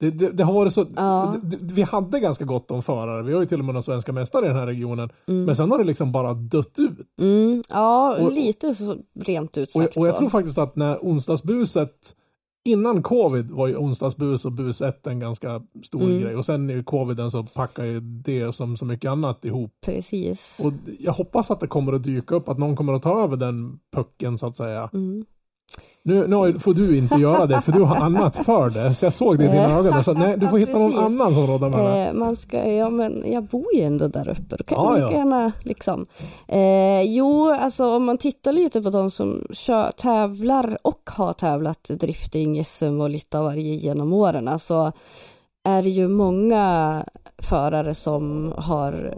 det, 0.00 0.10
det, 0.10 0.30
det 0.30 0.44
har 0.44 0.52
varit 0.52 0.72
så, 0.72 0.86
Ja. 0.96 1.34
det, 1.42 1.56
vi 1.72 1.82
hade 1.82 2.20
ganska 2.20 2.44
gott 2.44 2.70
om 2.70 2.82
förare, 2.82 3.22
vi 3.22 3.32
har 3.34 3.40
ju 3.40 3.46
till 3.46 3.58
och 3.58 3.64
med 3.64 3.74
några 3.74 3.82
svenska 3.82 4.12
mästare 4.12 4.44
i 4.44 4.48
den 4.48 4.56
här 4.56 4.66
regionen, 4.66 5.10
Mm. 5.28 5.44
men 5.44 5.56
sen 5.56 5.70
har 5.70 5.78
det 5.78 5.84
liksom 5.84 6.12
bara 6.12 6.34
dött 6.34 6.78
ut. 6.78 7.20
Mm, 7.20 7.62
ja, 7.68 8.16
Och- 8.20 8.32
lite 8.32 8.74
så 8.74 8.96
rent 9.20 9.58
ut 9.58 9.68
Och, 9.68 9.72
sagt. 9.82 9.96
och 9.96 10.06
jag 10.06 10.14
så. 10.14 10.18
tror 10.18 10.28
faktiskt 10.28 10.58
att 10.58 10.76
när 10.76 10.98
onsdagsbuset 11.02 12.16
Innan 12.66 13.02
covid 13.02 13.50
var 13.50 13.66
ju 13.66 13.76
onsdagsbus 13.76 14.44
och 14.44 14.52
bus 14.52 14.80
1 14.80 15.06
en 15.06 15.20
ganska 15.20 15.62
stor 15.84 16.02
Mm. 16.02 16.20
grej 16.20 16.36
och 16.36 16.44
sen 16.44 16.70
i 16.70 16.82
coviden 16.84 17.30
så 17.30 17.42
packar 17.42 17.84
ju 17.84 18.00
det 18.00 18.52
som 18.54 18.76
så 18.76 18.84
mycket 18.84 19.10
annat 19.10 19.44
ihop. 19.44 19.70
Precis. 19.86 20.60
Och 20.64 20.72
jag 20.98 21.12
hoppas 21.12 21.50
att 21.50 21.60
det 21.60 21.66
kommer 21.66 21.92
att 21.92 22.02
dyka 22.04 22.34
upp, 22.34 22.48
att 22.48 22.58
någon 22.58 22.76
kommer 22.76 22.92
att 22.92 23.02
ta 23.02 23.22
över 23.24 23.36
den 23.36 23.78
pucken 23.96 24.38
så 24.38 24.46
att 24.46 24.56
säga. 24.56 24.90
Nu, 26.06 26.26
nu 26.26 26.58
får 26.58 26.74
du 26.74 26.98
inte 26.98 27.14
göra 27.14 27.46
det 27.46 27.60
för 27.60 27.72
du 27.72 27.80
har 27.82 27.96
annat 27.96 28.36
för 28.36 28.70
det. 28.70 28.94
Så 28.94 29.04
jag 29.06 29.12
såg 29.12 29.38
det 29.38 29.44
i 29.44 29.48
dina 29.48 29.62
Eh. 29.64 29.76
ögon 29.78 30.04
sa 30.04 30.12
nej 30.12 30.36
du 30.38 30.48
får 30.48 30.58
hitta 30.58 30.78
någon 30.78 30.98
annan 31.04 31.34
som 31.34 31.46
råddar 31.46 31.68
med 31.68 31.80
det. 31.80 32.06
Eh, 32.06 32.12
man 32.12 32.36
ska, 32.36 32.72
ja 32.72 32.90
men 32.90 33.24
jag 33.32 33.44
bor 33.44 33.74
ju 33.74 33.80
ändå 33.82 34.08
där 34.08 34.28
uppe, 34.28 34.56
då 34.56 34.64
kan 34.64 34.78
Ja, 34.78 34.84
man 34.90 35.00
ja. 35.00 35.06
lika 35.06 35.18
gärna 35.18 35.52
liksom. 35.62 36.06
Eh, 36.48 37.02
jo, 37.02 37.50
alltså 37.50 37.96
om 37.96 38.04
man 38.04 38.18
tittar 38.18 38.52
lite 38.52 38.82
på 38.82 38.90
de 38.90 39.10
som 39.10 39.46
kör, 39.52 39.90
tävlar 39.96 40.78
och 40.82 41.10
har 41.16 41.32
tävlat 41.32 41.84
drifting, 41.84 42.64
SM 42.64 43.00
och 43.00 43.10
lite 43.10 43.38
av 43.38 43.44
varje 43.44 43.74
genom 43.74 44.12
åren, 44.12 44.58
så 44.58 44.92
är 45.68 45.82
det 45.82 45.90
ju 45.90 46.08
många 46.08 47.04
förare 47.44 47.94
som 47.94 48.52
har 48.56 49.14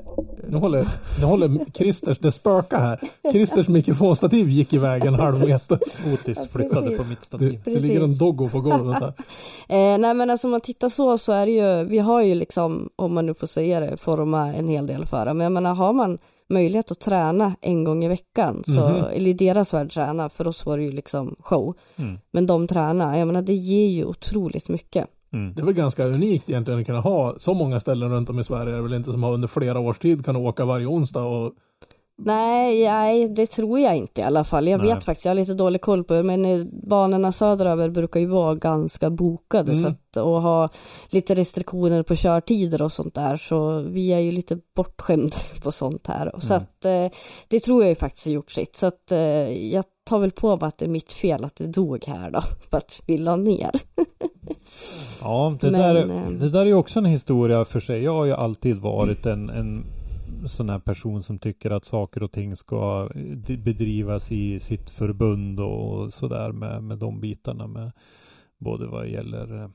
Nu 0.48 0.56
håller, 0.56 0.86
nu 1.20 1.24
håller 1.26 1.64
Christers, 1.74 2.18
det 2.18 2.32
spökar 2.32 2.78
här. 2.80 3.00
Christers 3.32 3.68
mikrofonstativ 3.68 4.48
gick 4.48 4.72
iväg 4.72 5.04
en 5.04 5.14
halv 5.14 5.40
meter. 5.48 5.78
Otis 6.14 6.38
Ja, 6.38 6.44
flyttade 6.52 6.80
precis. 6.82 6.98
på 6.98 7.04
mitt 7.04 7.20
Det, 7.20 7.26
stativ. 7.26 7.60
det 7.64 7.80
ligger 7.80 8.04
en 8.04 8.18
doggo 8.18 8.48
på 8.48 8.60
golvet 8.60 9.00
där. 9.00 9.12
Eh, 9.68 9.98
nej 9.98 10.14
men 10.14 10.30
alltså 10.30 10.46
om 10.46 10.50
man 10.50 10.60
tittar 10.60 10.88
så 10.88 11.18
så 11.18 11.32
är 11.32 11.46
det 11.46 11.52
ju, 11.52 11.84
vi 11.84 11.98
har 11.98 12.22
ju 12.22 12.34
liksom, 12.34 12.88
om 12.96 13.14
man 13.14 13.26
nu 13.26 13.34
får 13.34 13.46
säga 13.46 13.80
det, 13.80 13.96
forma 13.96 14.54
en 14.54 14.68
hel 14.68 14.86
del 14.86 15.06
förare. 15.06 15.34
Men 15.34 15.44
jag 15.44 15.52
menar 15.52 15.74
har 15.74 15.92
man 15.92 16.18
möjlighet 16.48 16.90
att 16.90 17.00
träna 17.00 17.54
en 17.60 17.84
gång 17.84 18.04
i 18.04 18.08
veckan, 18.08 18.62
så, 18.66 18.88
Mhm. 18.88 19.04
eller 19.12 19.30
i 19.30 19.32
deras 19.32 19.74
värld 19.74 19.92
träna, 19.92 20.28
för 20.28 20.46
oss 20.46 20.66
var 20.66 20.78
det 20.78 20.84
ju 20.84 20.92
liksom 20.92 21.36
show. 21.40 21.74
Mm. 21.96 22.18
Men 22.30 22.46
de 22.46 22.68
tränar, 22.68 23.18
jag 23.18 23.26
menar 23.26 23.42
det 23.42 23.54
ger 23.54 23.86
ju 23.88 24.04
otroligt 24.04 24.68
mycket. 24.68 25.06
Mm. 25.32 25.54
Det 25.54 25.60
är 25.60 25.66
väl 25.66 25.74
ganska 25.74 26.06
unikt 26.06 26.50
egentligen 26.50 26.80
att 26.80 26.86
kunna 26.86 27.00
ha 27.00 27.34
så 27.38 27.54
många 27.54 27.80
ställen 27.80 28.10
runt 28.10 28.30
om 28.30 28.38
i 28.38 28.44
Sverige. 28.44 28.72
Det 28.72 28.78
är 28.78 28.82
väl 28.82 28.94
inte 28.94 29.12
som 29.12 29.22
har 29.22 29.32
under 29.32 29.48
flera 29.48 29.78
års 29.78 29.98
tid 29.98 30.24
kan 30.24 30.36
åka 30.36 30.64
varje 30.64 30.86
onsdag 30.86 31.22
och 31.22 31.52
Nej, 32.18 32.84
nej, 32.84 33.28
det 33.28 33.46
tror 33.46 33.78
jag 33.80 33.96
inte 33.96 34.20
i 34.20 34.24
alla 34.24 34.44
fall. 34.44 34.68
Jag 34.68 34.80
Nej. 34.80 34.94
vet 34.94 35.04
faktiskt, 35.04 35.24
jag 35.24 35.30
har 35.30 35.36
lite 35.36 35.54
dålig 35.54 35.80
koll 35.80 36.04
på 36.04 36.14
det, 36.14 36.22
men 36.22 36.70
banorna 36.88 37.32
söderöver 37.32 37.90
brukar 37.90 38.20
ju 38.20 38.26
vara 38.26 38.54
ganska 38.54 39.10
bokade 39.10 39.72
Mm. 39.72 39.82
så 39.82 39.88
att, 39.88 40.16
och 40.16 40.42
ha 40.42 40.68
lite 41.10 41.34
restriktioner 41.34 42.02
på 42.02 42.14
körtider 42.16 42.82
och 42.82 42.92
sånt 42.92 43.14
där, 43.14 43.36
så 43.36 43.78
vi 43.80 44.12
är 44.12 44.18
ju 44.18 44.32
lite 44.32 44.58
bortskämda 44.76 45.36
på 45.62 45.72
sånt 45.72 46.06
här. 46.06 46.32
Så 46.38 46.52
Mm. 46.54 46.62
att 46.62 46.84
eh, 46.84 47.18
det 47.48 47.60
tror 47.60 47.82
jag 47.82 47.88
ju 47.88 47.94
faktiskt 47.94 48.24
har 48.26 48.32
gjort 48.32 48.50
sitt, 48.50 48.76
så 48.76 48.86
att 48.86 49.12
eh, 49.12 49.18
jag 49.72 49.84
tar 50.08 50.18
väl 50.18 50.30
på 50.30 50.56
mig 50.56 50.66
att 50.68 50.78
det 50.78 50.84
är 50.86 50.90
mitt 50.90 51.12
fel 51.12 51.44
att 51.44 51.56
det 51.56 51.66
dog 51.66 52.04
här 52.06 52.30
då, 52.30 52.40
för 52.70 52.76
att 52.76 53.00
vi 53.06 53.18
la 53.18 53.36
ner. 53.36 53.70
Ja, 55.22 55.56
det, 55.60 55.70
Men, 55.70 55.80
där, 55.80 55.94
eh, 55.96 56.30
det 56.30 56.50
där 56.50 56.60
är 56.60 56.66
ju 56.66 56.74
också 56.74 56.98
en 56.98 57.04
historia 57.04 57.64
för 57.64 57.80
sig. 57.80 58.02
Jag 58.02 58.12
har 58.14 58.24
ju 58.24 58.32
alltid 58.32 58.76
varit 58.76 59.26
en, 59.26 59.50
en 59.50 59.84
sån 60.46 60.70
här 60.70 60.78
person 60.78 61.22
som 61.22 61.38
tycker 61.38 61.70
att 61.70 61.84
saker 61.84 62.22
och 62.22 62.32
ting 62.32 62.56
ska 62.56 63.10
eh, 63.14 63.58
bedrivas 63.58 64.32
i 64.32 64.60
sitt 64.60 64.90
förbund 64.90 65.60
och 65.60 66.12
sådär 66.12 66.52
med, 66.52 66.82
med 66.82 66.98
de 66.98 67.20
bitarna 67.20 67.66
med 67.66 67.92
både 68.58 68.86
vad 68.86 69.08
gäller 69.08 69.70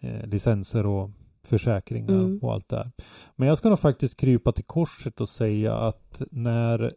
eh, 0.00 0.26
licenser 0.26 0.86
och 0.86 1.10
försäkringar 1.46 2.14
Mm. 2.14 2.38
och 2.42 2.52
allt 2.52 2.68
det 2.68 2.76
här. 2.76 2.90
Men 3.36 3.48
jag 3.48 3.58
ska 3.58 3.68
nog 3.68 3.78
faktiskt 3.78 4.16
krypa 4.16 4.52
till 4.52 4.64
korset 4.64 5.20
och 5.20 5.28
säga 5.28 5.76
att 5.76 6.22
när 6.30 6.92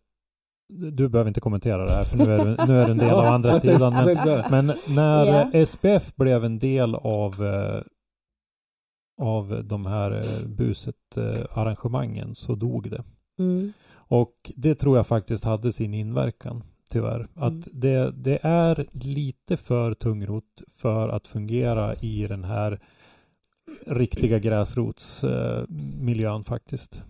du 0.69 1.09
behöver 1.09 1.27
inte 1.27 1.41
kommentera 1.41 1.85
det 1.85 1.91
här 1.91 2.03
för 2.03 2.17
nu 2.17 2.23
är 2.33 2.45
det, 2.45 2.65
nu 2.67 2.81
är 2.81 2.85
det 2.85 2.91
en 2.91 2.97
del 2.97 3.09
av 3.13 3.25
andra 3.25 3.59
sidan. 3.59 3.93
Men, 3.93 4.45
men 4.49 4.77
när 4.95 5.55
eh, 5.55 5.65
SPF 5.65 6.15
blev 6.15 6.45
en 6.45 6.59
del 6.59 6.95
av 6.95 7.45
eh, 7.45 7.81
av 9.17 9.61
de 9.65 9.85
här 9.85 10.11
eh, 10.11 10.47
buset 10.47 11.17
eh, 11.17 11.57
arrangemangen 11.57 12.35
så 12.35 12.55
dog 12.55 12.91
det. 12.91 13.03
Mm. 13.39 13.73
Och 13.93 14.51
det 14.55 14.75
tror 14.75 14.97
jag 14.97 15.07
faktiskt 15.07 15.43
hade 15.43 15.73
sin 15.73 15.93
inverkan 15.93 16.63
tyvärr. 16.91 17.27
Att 17.35 17.51
Mm. 17.51 17.63
det, 17.71 18.11
det 18.11 18.39
är 18.41 18.87
lite 18.91 19.57
för 19.57 19.93
tungrot 19.93 20.61
för 20.77 21.09
att 21.09 21.27
fungera 21.27 21.95
i 21.95 22.27
den 22.27 22.43
här 22.43 22.79
riktiga 23.85 24.39
gräsrotsmiljön 24.39 26.43
faktiskt. 26.43 27.03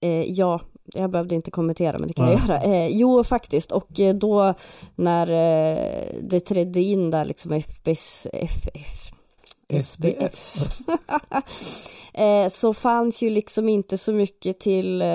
Eh, 0.00 0.22
ja, 0.22 0.60
jag 0.84 1.10
behövde 1.10 1.34
inte 1.34 1.50
kommentera 1.50 1.98
men 1.98 2.08
det 2.08 2.14
kan 2.14 2.30
jag 2.30 2.40
Nej. 2.48 2.48
göra. 2.48 2.62
Eh, 2.62 2.88
jo 2.96 3.24
faktiskt 3.24 3.72
och 3.72 4.00
eh, 4.00 4.14
då 4.14 4.54
när 4.96 5.26
eh, 5.26 6.06
det 6.22 6.40
trädde 6.40 6.80
in 6.80 7.10
där 7.10 7.24
liksom 7.24 7.52
FBS, 7.52 8.26
F, 8.32 8.66
F, 8.74 9.09
SPF. 9.82 10.56
eh, 12.14 12.48
så 12.48 12.74
fanns 12.74 13.22
ju 13.22 13.30
liksom 13.30 13.68
inte 13.68 13.98
så 13.98 14.12
mycket 14.12 14.60
till, 14.60 15.02
eh, 15.02 15.08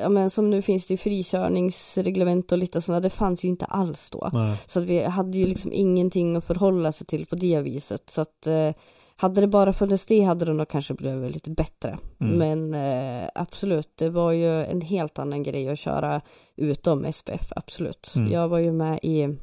ja 0.00 0.08
men 0.08 0.30
som 0.30 0.50
nu 0.50 0.62
finns 0.62 0.86
det 0.86 0.94
ju 0.94 0.98
frikörningsreglement 0.98 2.52
och 2.52 2.58
lite 2.58 2.80
sådana, 2.80 3.00
det 3.00 3.10
fanns 3.10 3.44
ju 3.44 3.48
inte 3.48 3.64
alls 3.64 4.10
då. 4.10 4.30
Nej. 4.32 4.56
Så 4.66 4.80
att 4.80 4.86
vi 4.86 5.04
hade 5.04 5.38
ju 5.38 5.46
liksom 5.46 5.72
ingenting 5.72 6.36
att 6.36 6.44
förhålla 6.44 6.92
sig 6.92 7.06
till 7.06 7.26
på 7.26 7.36
det 7.36 7.60
viset. 7.60 8.10
Så 8.10 8.20
att 8.20 8.46
eh, 8.46 8.70
hade 9.16 9.40
det 9.40 9.46
bara 9.46 9.72
funnits 9.72 10.06
det 10.06 10.20
hade 10.20 10.44
det 10.44 10.52
nog 10.52 10.68
kanske 10.68 10.94
blivit 10.94 11.34
lite 11.34 11.50
bättre. 11.50 11.98
Mm. 12.20 12.38
Men 12.38 12.74
eh, 12.74 13.28
absolut, 13.34 13.96
det 13.96 14.10
var 14.10 14.32
ju 14.32 14.64
en 14.64 14.80
helt 14.80 15.18
annan 15.18 15.42
grej 15.42 15.68
att 15.68 15.78
köra 15.78 16.20
utom 16.56 17.12
SPF, 17.12 17.52
absolut. 17.56 18.12
Mm. 18.16 18.32
Jag 18.32 18.48
var 18.48 18.58
ju 18.58 18.72
med 18.72 18.98
i 19.02 19.38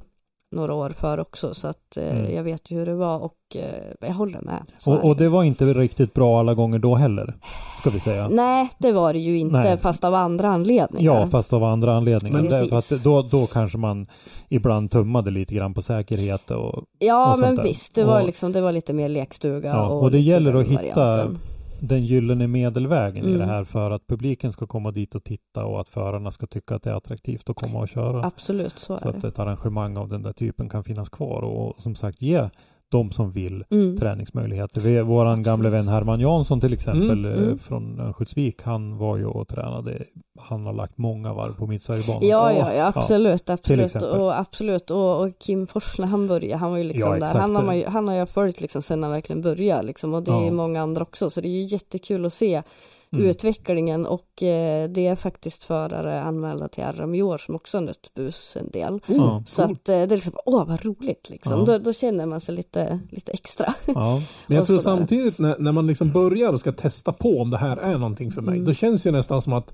några 0.52 0.74
år 0.74 0.90
för 0.90 1.20
också 1.20 1.54
så 1.54 1.68
att 1.68 1.98
eh, 1.98 2.18
Mm. 2.18 2.36
jag 2.36 2.44
vet 2.44 2.72
ju 2.72 2.78
hur 2.78 2.86
det 2.86 2.96
var 2.96 3.20
och 3.20 3.36
eh, 3.56 3.62
jag 4.08 4.14
håller 4.14 4.42
med. 4.42 4.62
Och, 4.86 5.06
och 5.10 5.16
det 5.16 5.30
var 5.30 5.44
inte 5.44 5.66
riktigt 5.66 6.14
bra 6.14 6.40
alla 6.40 6.54
gånger 6.54 6.80
då 6.80 6.96
heller. 6.96 7.34
Ska 7.80 7.90
vi 7.90 8.00
säga. 8.00 8.28
Nej, 8.32 8.70
det 8.78 8.92
var 8.92 9.14
det 9.14 9.20
ju 9.20 9.40
inte 9.40 9.58
Nej. 9.58 9.78
fast 9.78 10.04
av 10.04 10.16
andra 10.16 10.48
anledningar. 10.48 11.16
Ja, 11.16 11.28
fast 11.28 11.54
av 11.54 11.64
andra 11.64 11.96
anledningar. 11.96 12.42
Men 12.42 12.50
Det, 12.50 12.78
att 12.78 13.04
då, 13.04 13.22
då 13.22 13.46
kanske 13.46 13.78
man 13.78 14.08
ibland 14.50 14.92
tummade 14.92 15.32
lite 15.32 15.56
grann 15.56 15.74
på 15.74 15.82
säkerhet 15.82 16.52
och, 16.52 16.84
Ja 17.00 17.34
och 17.34 17.40
men 17.40 17.64
visst, 17.64 17.96
det 17.96 18.04
var 18.04 18.22
liksom, 18.24 18.52
det 18.52 18.62
var 18.62 18.72
lite 18.72 18.94
mer 18.94 19.10
lekstuga 19.10 19.70
Ja, 19.70 19.88
och, 19.88 20.04
och 20.04 20.12
det 20.12 20.20
gäller 20.20 20.62
att 20.62 20.68
hitta 20.68 20.96
varianten. 21.06 21.38
Den 21.84 22.06
gyllene 22.06 22.48
medelvägen 22.48 23.24
i 23.26 23.28
Mm. 23.28 23.40
det 23.40 23.46
här 23.46 23.64
för 23.64 23.92
att 23.92 24.08
publiken 24.08 24.52
ska 24.52 24.68
komma 24.68 24.92
dit 24.92 25.16
och 25.16 25.24
titta 25.24 25.66
och 25.66 25.82
att 25.82 25.90
förarna 25.90 26.32
ska 26.32 26.48
tycka 26.48 26.76
att 26.76 26.84
det 26.84 26.90
är 26.90 26.94
attraktivt 26.96 27.50
att 27.50 27.56
komma 27.56 27.80
och 27.80 27.88
köra. 27.90 28.26
Absolut, 28.26 28.80
så 28.80 29.00
Så 29.00 29.10
är 29.10 29.14
att 29.16 29.22
det. 29.22 29.28
ett 29.28 29.40
arrangemang 29.40 29.98
av 29.98 30.10
den 30.10 30.24
där 30.24 30.34
typen 30.34 30.70
kan 30.70 30.84
finnas 30.84 31.10
kvar 31.10 31.42
och, 31.42 31.82
som 31.82 31.96
sagt 31.96 32.22
ge 32.22 32.50
de 32.92 33.12
som 33.12 33.32
vill 33.32 33.64
Mm. 33.72 33.98
träningsmöjligheter. 33.98 34.82
Vi, 34.82 35.02
våran 35.02 35.44
gamle 35.44 35.70
vän 35.70 35.88
Herman 35.88 36.20
Jansson 36.20 36.62
till 36.62 36.74
exempel 36.74 37.26
Mm, 37.26 37.26
eh, 37.26 37.44
mm. 37.44 37.60
från 37.60 38.00
Örnsköldsvik, 38.00 38.62
han 38.64 38.98
var 38.98 39.18
ju 39.18 39.26
och 39.26 39.48
tränade. 39.48 40.04
Han 40.40 40.66
har 40.66 40.74
lagt 40.74 40.98
många 40.98 41.34
varv 41.34 41.54
på 41.54 41.68
Mittsverigebanan. 41.68 42.28
Ja, 42.28 42.54
ja, 42.54 42.74
ja, 42.74 42.92
absolut, 42.96 43.50
absolut. 43.50 43.86
exempel. 43.86 44.20
Och, 44.20 44.40
absolut. 44.40 44.92
Och, 44.92 45.22
och 45.22 45.40
Kim 45.40 45.68
Fors 45.68 46.00
när 46.00 46.08
han 46.08 46.28
började, 46.28 46.58
han 46.58 46.72
var 46.72 46.78
ju 46.78 46.84
liksom 46.84 47.14
Ja, 47.14 47.20
där. 47.20 47.40
Han 47.40 47.56
har, 47.56 47.64
man 47.64 47.84
han 47.88 48.08
har 48.08 48.16
jag 48.16 48.30
följt 48.30 48.62
liksom 48.62 48.82
sen 48.82 49.04
han 49.04 49.12
verkligen 49.12 49.42
började 49.42 49.84
liksom. 49.84 50.14
Och 50.14 50.24
det 50.24 50.32
Ja. 50.32 50.46
är 50.48 50.52
många 50.52 50.82
andra 50.82 51.02
också. 51.02 51.30
Så 51.30 51.42
det 51.42 51.48
är 51.48 51.62
ju 51.62 51.64
jättekul 51.66 52.26
att 52.26 52.34
se 52.34 52.62
Mm. 53.14 53.26
utvecklingen. 53.26 54.06
Och 54.06 54.44
eh, 54.44 54.90
det 54.90 55.08
är 55.08 55.16
faktiskt 55.16 55.64
förare 55.64 56.22
anmälda 56.22 56.68
till 56.68 56.84
RM 56.84 57.16
i 57.16 57.22
år 57.22 57.38
som 57.38 57.56
också 57.56 57.78
har 57.78 57.82
nött 57.86 58.14
bus 58.14 58.58
en 58.60 58.70
del. 58.72 59.00
Ja, 59.06 59.44
Så 59.48 59.62
att 59.62 59.72
eh, 59.72 59.76
det 59.86 59.94
är 59.94 60.08
liksom, 60.08 60.34
åh 60.46 60.68
vad 60.68 60.86
roligt 60.86 61.30
liksom. 61.30 61.60
Ja. 61.60 61.66
Då, 61.66 61.78
då 61.78 61.94
känner 61.94 62.26
man 62.26 62.40
sig 62.42 62.56
lite, 62.56 63.00
lite 63.12 63.32
extra. 63.32 63.74
ja. 63.86 64.22
Men 64.48 64.58
jag 64.58 64.68
tror 64.68 64.80
sådär. 64.80 64.98
samtidigt 64.98 65.40
när, 65.40 65.60
när 65.60 65.72
man 65.72 65.88
liksom 65.88 66.12
börjar 66.12 66.54
och 66.54 66.60
ska 66.60 66.72
testa 66.72 67.14
på 67.14 67.40
om 67.42 67.50
det 67.50 67.58
här 67.58 67.78
är 67.78 67.98
någonting 67.98 68.32
för 68.32 68.42
mig. 68.42 68.54
Mm. 68.56 68.66
Då 68.66 68.74
känns 68.74 69.04
det 69.04 69.10
ju 69.10 69.16
nästan 69.16 69.42
som 69.42 69.54
att 69.54 69.74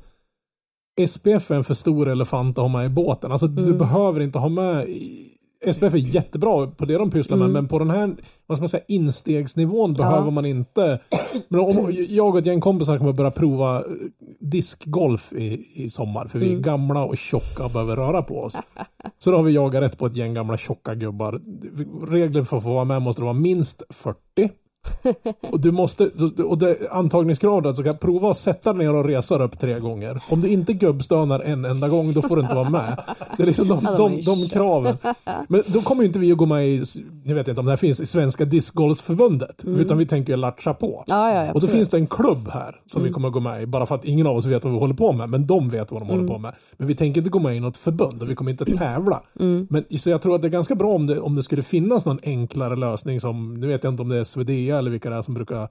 SPF 1.08 1.52
är 1.52 1.56
en 1.56 1.64
för 1.64 1.74
stor 1.74 2.08
elefant 2.10 2.58
att 2.58 2.62
ha 2.62 2.68
med 2.70 2.86
i 2.86 2.90
båten. 2.90 3.32
Alltså 3.32 3.48
du 3.48 3.64
Mm. 3.64 3.78
behöver 3.78 4.20
inte 4.22 4.40
ha 4.40 4.50
med 4.50 4.88
SPF 5.74 5.94
är 5.94 5.98
jättebra 5.98 6.68
på 6.68 6.86
det 6.86 6.98
de 6.98 7.12
pysslar 7.12 7.38
med 7.38 7.46
Mm. 7.46 7.54
men 7.54 7.68
på 7.68 7.80
den 7.80 7.90
här 7.90 8.16
vad 8.48 8.58
ska 8.58 8.62
man 8.62 8.70
säga, 8.70 8.84
instegsnivån 8.88 9.96
Ja. 9.98 10.04
behöver 10.10 10.32
man 10.32 10.46
inte. 10.46 11.00
Men 11.48 11.60
om 11.60 11.94
jag 12.10 12.28
och 12.30 12.38
ett 12.40 12.46
gäng 12.46 12.62
kompisar 12.62 12.98
kommer 12.98 13.14
börja 13.14 13.32
prova 13.32 13.78
eh, 13.80 13.84
diskgolf 14.40 15.34
i, 15.34 15.68
i 15.76 15.90
sommar 15.90 16.28
för 16.28 16.40
vi 16.40 16.46
är 16.46 16.50
Mm. 16.50 16.62
gamla 16.62 17.04
och 17.06 17.18
tjocka 17.18 17.66
och 17.66 17.72
behöver 17.72 17.96
röra 17.96 18.22
på 18.24 18.40
oss. 18.44 18.56
Så 19.20 19.32
då 19.32 19.38
har 19.38 19.44
vi 19.44 19.52
jagat 19.52 19.82
rätt 19.84 19.98
på 19.98 20.06
ett 20.06 20.16
gäng 20.16 20.34
gamla 20.34 20.58
tjocka 20.58 20.96
gubbar. 20.96 21.42
Regler 22.12 22.44
för 22.44 22.58
att 22.58 22.64
få 22.64 22.70
vara 22.74 22.86
med 22.86 23.02
måste 23.02 23.22
vara 23.22 23.34
minst 23.34 23.84
40. 23.90 24.18
Och 25.52 25.60
du 25.60 25.72
måste, 25.72 26.10
och 26.44 26.58
det, 26.58 26.78
antagningskravet 26.92 27.76
så 27.76 27.84
kan 27.84 27.98
prova 27.98 28.32
att 28.32 28.38
sätta 28.38 28.74
ner 28.74 28.94
och 28.96 29.06
resa 29.06 29.44
upp 29.44 29.60
tre 29.60 29.80
gånger. 29.80 30.24
Om 30.30 30.42
du 30.42 30.48
inte 30.48 30.74
gubbstönar 30.74 31.40
en 31.40 31.66
enda 31.66 31.88
gång 31.90 32.14
då 32.14 32.22
får 32.22 32.36
du 32.36 32.42
inte 32.42 32.56
vara 32.56 32.70
med. 32.70 32.98
Det 33.38 33.44
är 33.44 33.48
liksom 33.48 33.68
de, 33.68 33.84
de 33.98 34.22
de, 34.22 34.50
kraven. 34.50 34.98
Men 35.48 35.64
då 35.68 35.82
kommer 35.82 36.02
ju 36.02 36.08
inte 36.08 36.20
vi 36.20 36.32
att 36.32 36.38
gå 36.38 36.46
med 36.46 36.68
i, 36.68 36.84
jag 37.24 37.36
vet 37.36 37.48
inte 37.48 37.60
om 37.60 37.66
det 37.66 37.72
här 37.72 37.78
finns 37.78 38.00
i 38.00 38.06
Svenska 38.06 38.46
Discgolfsförbundet. 38.46 39.64
Mm. 39.64 39.80
Utan 39.80 39.98
vi 39.98 40.06
tänker 40.06 40.34
ju 40.34 40.38
latcha 40.38 40.74
på. 40.74 41.04
Ja, 41.08 41.46
ja, 41.46 41.54
Och 41.54 41.62
då 41.62 41.68
finns 41.68 41.90
det 41.90 41.98
en 41.98 42.08
klubb 42.08 42.50
här 42.54 42.76
som 42.86 43.02
vi 43.02 43.08
Mm. 43.08 43.14
kommer 43.14 43.28
att 43.28 43.34
gå 43.34 43.40
med 43.40 43.62
i. 43.64 43.66
Bara 43.66 43.86
för 43.86 43.96
att 43.96 44.06
ingen 44.06 44.28
av 44.28 44.36
oss 44.36 44.46
vet 44.46 44.64
vad 44.64 44.74
vi 44.74 44.80
håller 44.80 44.94
på 44.94 45.12
med. 45.12 45.30
Men 45.30 45.48
de 45.48 45.70
vet 45.70 45.92
vad 45.92 46.02
de 46.02 46.06
Mm. 46.10 46.16
håller 46.20 46.34
på 46.34 46.40
med. 46.40 46.54
Men 46.78 46.88
vi 46.88 46.96
tänker 46.96 47.22
inte 47.22 47.30
gå 47.30 47.40
med 47.40 47.56
i 47.56 47.60
något 47.60 47.78
förbund 47.78 48.22
och 48.22 48.30
vi 48.30 48.36
kommer 48.36 48.52
inte 48.52 48.66
tävla. 48.66 49.22
Mm. 49.40 49.68
Men 49.70 49.86
så 50.00 50.10
jag 50.10 50.22
tror 50.22 50.36
att 50.36 50.42
det 50.42 50.48
är 50.48 50.50
ganska 50.50 50.76
bra 50.76 50.94
om 50.96 51.08
det, 51.08 51.20
om 51.20 51.36
det 51.36 51.44
skulle 51.44 51.64
finnas 51.64 52.06
någon 52.06 52.20
enklare 52.24 52.76
lösning 52.76 53.20
som, 53.20 53.54
nu 53.54 53.68
vet 53.68 53.84
jag 53.84 53.94
inte 53.94 54.02
om 54.04 54.10
det 54.10 54.18
är 54.20 54.24
Swedea 54.24 54.77
eller 54.78 54.92
vilka 54.92 55.10
det 55.10 55.16
är 55.16 55.22
som 55.22 55.34
brukar 55.34 55.70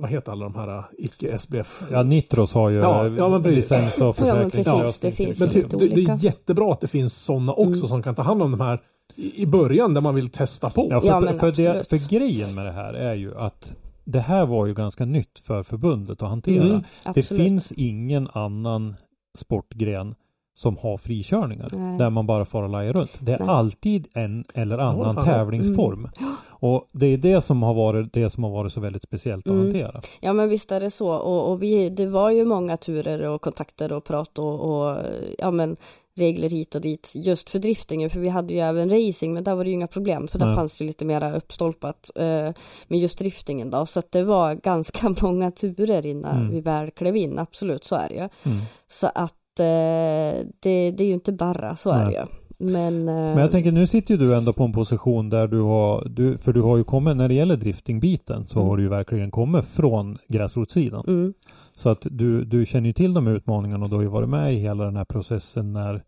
vad 0.00 0.10
heter 0.10 0.32
alla 0.32 0.44
de 0.44 0.54
här 0.54 0.84
icke-SBF? 0.98 1.82
ja, 1.90 2.02
Nitros 2.02 2.52
har 2.52 2.70
ju 2.70 2.76
Ja, 2.76 3.06
eh, 3.06 3.14
ja, 3.16 3.28
men 3.28 3.42
precis. 3.42 3.56
licens 3.70 3.98
och 3.98 4.16
Ja, 4.18 4.34
men 4.34 4.50
försäkring. 4.50 4.64
precis, 4.84 4.98
det 5.00 5.12
finns 5.12 5.38
Men 5.40 5.48
ju 5.48 5.52
ty, 5.54 5.62
lite 5.62 5.76
det, 5.76 5.88
det 5.88 6.02
är 6.12 6.24
jättebra 6.24 6.72
att 6.72 6.80
det 6.80 6.86
finns 6.88 7.14
sådana 7.24 7.52
också 7.52 7.64
Mm. 7.80 7.88
som 7.88 8.02
kan 8.02 8.14
ta 8.14 8.22
hand 8.22 8.42
om 8.42 8.50
de 8.50 8.60
här 8.60 8.82
i, 9.16 9.46
början 9.46 9.94
där 9.94 10.00
man 10.00 10.14
vill 10.14 10.30
testa 10.30 10.70
på. 10.70 10.86
Ja, 10.90 11.00
för, 11.00 11.08
Ja, 11.08 11.38
för, 11.38 11.52
det, 11.52 11.88
för 11.88 12.08
grejen 12.10 12.54
med 12.54 12.66
det 12.66 12.72
här 12.72 12.94
är 12.94 13.14
ju 13.14 13.36
att 13.38 13.74
det 14.04 14.20
här 14.20 14.46
var 14.46 14.66
ju 14.66 14.74
ganska 14.74 15.04
nytt 15.04 15.38
för 15.38 15.62
förbundet 15.62 16.22
att 16.22 16.28
hantera. 16.28 16.64
Mm, 16.64 16.82
det 17.14 17.22
finns 17.22 17.72
ingen 17.72 18.28
annan 18.32 18.94
sportgren 19.38 20.14
som 20.54 20.76
har 20.76 20.96
frikörningar 20.98 21.68
Nej. 21.72 21.98
där 21.98 22.10
man 22.10 22.26
bara 22.26 22.44
får 22.44 22.68
laja 22.68 22.92
runt. 22.92 23.12
Det 23.20 23.32
är 23.32 23.38
Nej. 23.38 23.48
alltid 23.48 24.08
en 24.14 24.44
eller 24.54 24.78
annan 24.78 25.24
tävlingsform. 25.24 26.08
Och 26.46 26.88
det 26.92 27.06
är 27.06 27.16
det 27.16 27.40
som 27.44 27.62
har 27.62 27.74
varit 27.74 28.12
det 28.12 28.30
som 28.30 28.44
har 28.44 28.50
varit 28.50 28.72
så 28.72 28.80
väldigt 28.80 29.02
speciellt 29.02 29.46
att 29.46 29.50
Mm. 29.52 29.64
hantera. 29.64 30.00
Ja 30.20 30.32
men 30.32 30.48
visst 30.48 30.72
är 30.72 30.80
det 30.80 30.90
så 30.90 31.08
och, 31.12 31.50
och 31.50 31.62
vi, 31.62 31.90
det 31.90 32.06
var 32.06 32.30
ju 32.30 32.44
många 32.44 32.76
turer 32.76 33.22
och 33.28 33.42
kontakter 33.42 33.92
och 33.92 34.04
prat 34.04 34.38
och, 34.38 34.60
och 34.60 34.96
ja 35.38 35.50
men 35.50 35.76
regler 36.16 36.48
hit 36.50 36.74
och 36.74 36.80
dit 36.80 37.10
just 37.14 37.50
för 37.50 37.58
driftingen 37.58 38.10
för 38.10 38.20
vi 38.20 38.28
hade 38.28 38.54
ju 38.54 38.60
även 38.60 38.90
racing 38.90 39.34
men 39.34 39.44
där 39.44 39.54
var 39.54 39.64
det 39.64 39.70
ju 39.70 39.74
inga 39.76 39.86
problem 39.86 40.28
för 40.28 40.38
där 40.38 40.46
Nej. 40.46 40.56
fanns 40.56 40.78
det 40.78 40.84
ju 40.84 40.88
lite 40.88 41.04
mera 41.04 41.36
uppstolpat 41.36 42.10
eh, 42.14 42.50
med 42.88 42.98
just 42.98 43.18
driftingen 43.18 43.70
då 43.70 43.86
så 43.86 43.98
att 43.98 44.12
det 44.12 44.24
var 44.24 44.54
ganska 44.62 45.14
många 45.22 45.50
turer 45.50 46.06
innan 46.06 46.36
Mm. 46.36 46.50
vi 46.50 46.60
väl 46.60 46.90
klev 46.90 47.16
in 47.16 47.38
absolut 47.38 47.84
så 47.84 47.94
är 47.96 48.08
det 48.08 48.14
ju 48.14 48.20
Mm. 48.52 48.64
så 48.86 49.06
att 49.14 49.34
eh, 49.60 50.46
det, 50.60 50.90
det 50.90 51.00
är 51.00 51.06
ju 51.06 51.14
inte 51.14 51.32
bara 51.32 51.76
så 51.76 51.90
är 51.90 52.04
det 52.04 52.12
ju 52.12 52.26
men, 52.58 53.08
eh, 53.08 53.14
Men 53.14 53.38
jag 53.38 53.50
tänker 53.50 53.72
nu 53.72 53.86
sitter 53.86 54.14
ju 54.14 54.20
du 54.20 54.34
ändå 54.36 54.52
på 54.52 54.64
en 54.64 54.72
position 54.72 55.30
där 55.30 55.46
du 55.48 55.60
har, 55.60 56.08
du, 56.08 56.38
för 56.38 56.52
du 56.52 56.62
har 56.62 56.76
ju 56.76 56.84
kommit 56.84 57.16
när 57.16 57.28
det 57.28 57.34
gäller 57.34 57.56
driftingbiten 57.56 58.46
så 58.48 58.58
Mm. 58.58 58.68
har 58.68 58.76
du 58.76 58.82
ju 58.82 58.88
verkligen 58.88 59.30
kommit 59.30 59.64
från 59.64 60.18
gräsrotssidan. 60.28 61.04
mm, 61.08 61.34
Så 61.72 61.88
att 61.88 62.06
du, 62.10 62.44
du 62.44 62.66
känner 62.66 62.86
ju 62.86 62.92
till 62.92 63.14
de 63.14 63.26
utmaningarna 63.28 63.84
och 63.84 63.90
du 63.90 63.96
har 63.96 64.02
ju 64.02 64.08
varit 64.08 64.28
med 64.28 64.54
i 64.54 64.56
hela 64.56 64.84
den 64.84 64.96
här 64.96 65.04
processen 65.04 65.72
när 65.72 66.02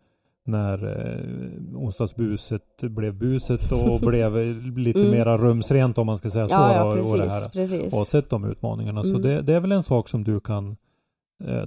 när 0.49 0.84
eh, 0.84 1.76
onsdagsbuset 1.76 2.62
blev 2.80 3.14
buset 3.14 3.72
och 3.72 4.01
blev 4.09 4.36
lite 4.78 4.99
Mm. 5.01 5.11
mera 5.11 5.36
rumsrent 5.36 5.99
om 5.99 6.07
man 6.07 6.18
ska 6.18 6.30
säga 6.30 6.47
så. 6.47 6.53
ja 6.53 6.74
ja 6.74 6.84
och, 6.84 6.90
och 6.90 6.97
det 6.97 7.03
precis, 7.03 7.32
här, 7.32 7.49
precis. 7.49 7.94
och 7.94 8.07
sett 8.07 8.30
de 8.30 8.44
utmaningarna. 8.44 9.03
Så 9.03 9.09
Mm. 9.09 9.22
det, 9.22 9.42
det 9.42 9.55
är 9.55 9.61
väl 9.61 9.72
en 9.72 9.82
sak 9.82 10.09
som 10.09 10.24
du 10.24 10.40
kan 10.40 10.68
eh, 10.70 10.76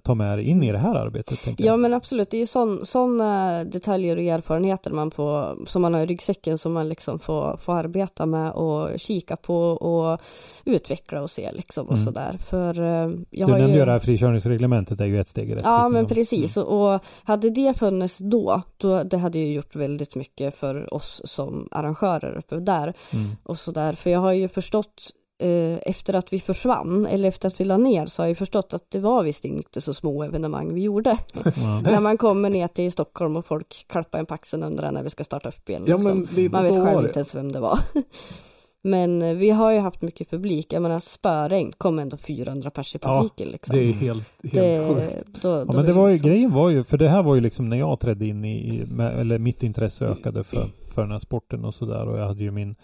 ta 0.04 0.16
med 0.16 0.38
dig 0.38 0.46
in 0.46 0.64
i 0.64 0.72
det 0.72 0.78
här 0.78 0.96
arbetet. 0.96 1.40
Ja 1.46 1.54
jag. 1.58 1.80
men 1.80 1.94
absolut, 1.94 2.30
det 2.32 2.38
är 2.38 2.40
ju 2.40 2.86
sådana 2.86 3.64
detaljer 3.64 4.18
och 4.18 4.24
erfarenheter 4.24 4.92
man 4.92 5.12
får, 5.12 5.66
som 5.66 5.82
man 5.82 5.94
har 5.94 6.02
i 6.02 6.06
ryggsäcken 6.06 6.58
som 6.58 6.74
man 6.74 6.90
liksom 6.90 7.20
får, 7.20 7.58
får 7.58 7.74
arbeta 7.74 8.26
med 8.26 8.52
och 8.52 9.00
kika 9.00 9.36
på 9.36 9.56
och 9.62 10.22
utveckla 10.66 11.22
och 11.22 11.30
se 11.30 11.52
liksom 11.52 11.88
och 11.88 11.94
Mm. 11.94 12.06
sådär. 12.06 12.38
För 12.50 12.82
eh, 12.82 13.12
jag 13.30 13.50
du 13.50 13.52
har 13.52 13.60
nämnde 13.60 13.78
ju... 13.80 13.86
det 13.86 13.92
här 13.92 14.00
frikörningsreglementet 14.00 15.02
är 15.02 15.06
ju 15.06 15.20
ett 15.20 15.28
steg 15.28 15.50
i 15.50 15.56
rätt 15.56 15.62
Ja 15.66 15.90
men 15.90 16.06
precis 16.06 16.58
och, 16.58 16.94
och 16.94 17.02
hade 17.24 17.50
det 17.50 17.80
funnits 17.80 18.18
då, 18.18 18.62
då, 18.78 19.04
det 19.04 19.18
hade 19.18 19.40
ju 19.40 19.54
gjort 19.54 19.76
väldigt 19.76 20.16
mycket 20.16 20.56
för 20.56 20.94
oss 20.94 21.22
som 21.26 21.68
arrangörer 21.72 22.38
uppe 22.38 22.56
där 22.60 22.94
Mm. 23.14 23.30
och 23.44 23.58
sådär. 23.58 23.94
För 23.94 24.10
jag 24.10 24.20
har 24.20 24.34
ju 24.34 24.48
förstått 24.48 25.12
eh, 25.14 25.19
efter 25.86 26.14
att 26.14 26.34
vi 26.34 26.40
försvann 26.40 27.06
eller 27.06 27.30
efter 27.30 27.48
att 27.48 27.60
vi 27.60 27.66
la 27.66 27.78
ner 27.78 28.06
så 28.06 28.22
har 28.22 28.28
jag 28.28 28.38
förstått 28.38 28.74
att 28.74 28.92
det 28.92 29.00
var 29.00 29.24
visst 29.24 29.46
inte 29.46 29.82
så 29.82 29.94
små 29.94 30.24
evenemang 30.24 30.74
vi 30.74 30.82
gjorde. 30.82 31.18
Ja. 31.44 31.82
När 31.82 32.00
man 32.02 32.18
kommer 32.18 32.50
ner 32.50 32.68
till 32.68 32.92
Stockholm 32.92 33.36
och 33.36 33.46
folk 33.46 33.86
klappar 33.88 34.20
en 34.20 34.26
på 34.26 34.34
axeln 34.34 34.64
och 34.64 34.70
undrar 34.70 34.92
när 34.92 35.04
vi 35.04 35.10
ska 35.10 35.24
starta 35.24 35.50
upp 35.50 35.70
igen. 35.70 35.84
Ja 35.88 35.98
liksom. 35.98 36.28
man 36.52 36.64
vet 36.64 36.74
själv 36.86 37.06
inte 37.06 37.20
ens 37.20 37.36
vem 37.36 37.52
det 37.52 37.60
var. 37.60 37.80
Men 38.82 39.22
eh, 39.22 39.34
vi 39.36 39.50
har 39.50 39.72
ju 39.72 39.80
haft 39.80 40.02
mycket 40.02 40.30
publik. 40.30 40.74
Jag 40.74 40.82
menar 40.82 41.00
spöregn 41.00 41.72
kom 41.78 42.00
ändå 42.00 42.18
400 42.18 42.70
pers 42.72 42.96
i 42.96 43.00
Ja, 43.02 43.18
publiken 43.22 43.48
liksom. 43.48 43.76
Det 43.76 43.84
är 43.84 43.92
helt, 43.94 44.30
helt 44.44 44.54
Det- 44.54 44.88
sjukt. 44.88 45.42
då, 45.42 45.50
Ja, 45.50 45.66
då 45.66 45.74
men 45.74 45.86
det 45.86 45.94
var 45.94 46.08
ju, 46.08 46.14
liksom- 46.14 46.30
grejen 46.30 46.52
var 46.54 46.70
ju, 46.70 46.84
för 46.84 46.98
det 46.98 47.10
här 47.10 47.24
var 47.24 47.36
ju 47.36 47.42
liksom 47.42 47.70
när 47.70 47.78
jag 47.78 48.00
trädde 48.00 48.26
in 48.26 48.46
i, 48.46 48.76
i 48.76 48.86
med, 48.86 49.20
eller 49.20 49.38
mitt 49.40 49.64
intresse 49.64 50.06
ökade 50.06 50.44
för, 50.44 50.68
för 50.94 51.02
den 51.02 51.12
här 51.12 51.20
sporten 51.20 51.66
och 51.66 51.74
sådär 51.74 52.08
och 52.08 52.20
jag 52.20 52.28
hade 52.28 52.44
ju 52.44 52.52
min 52.52 52.76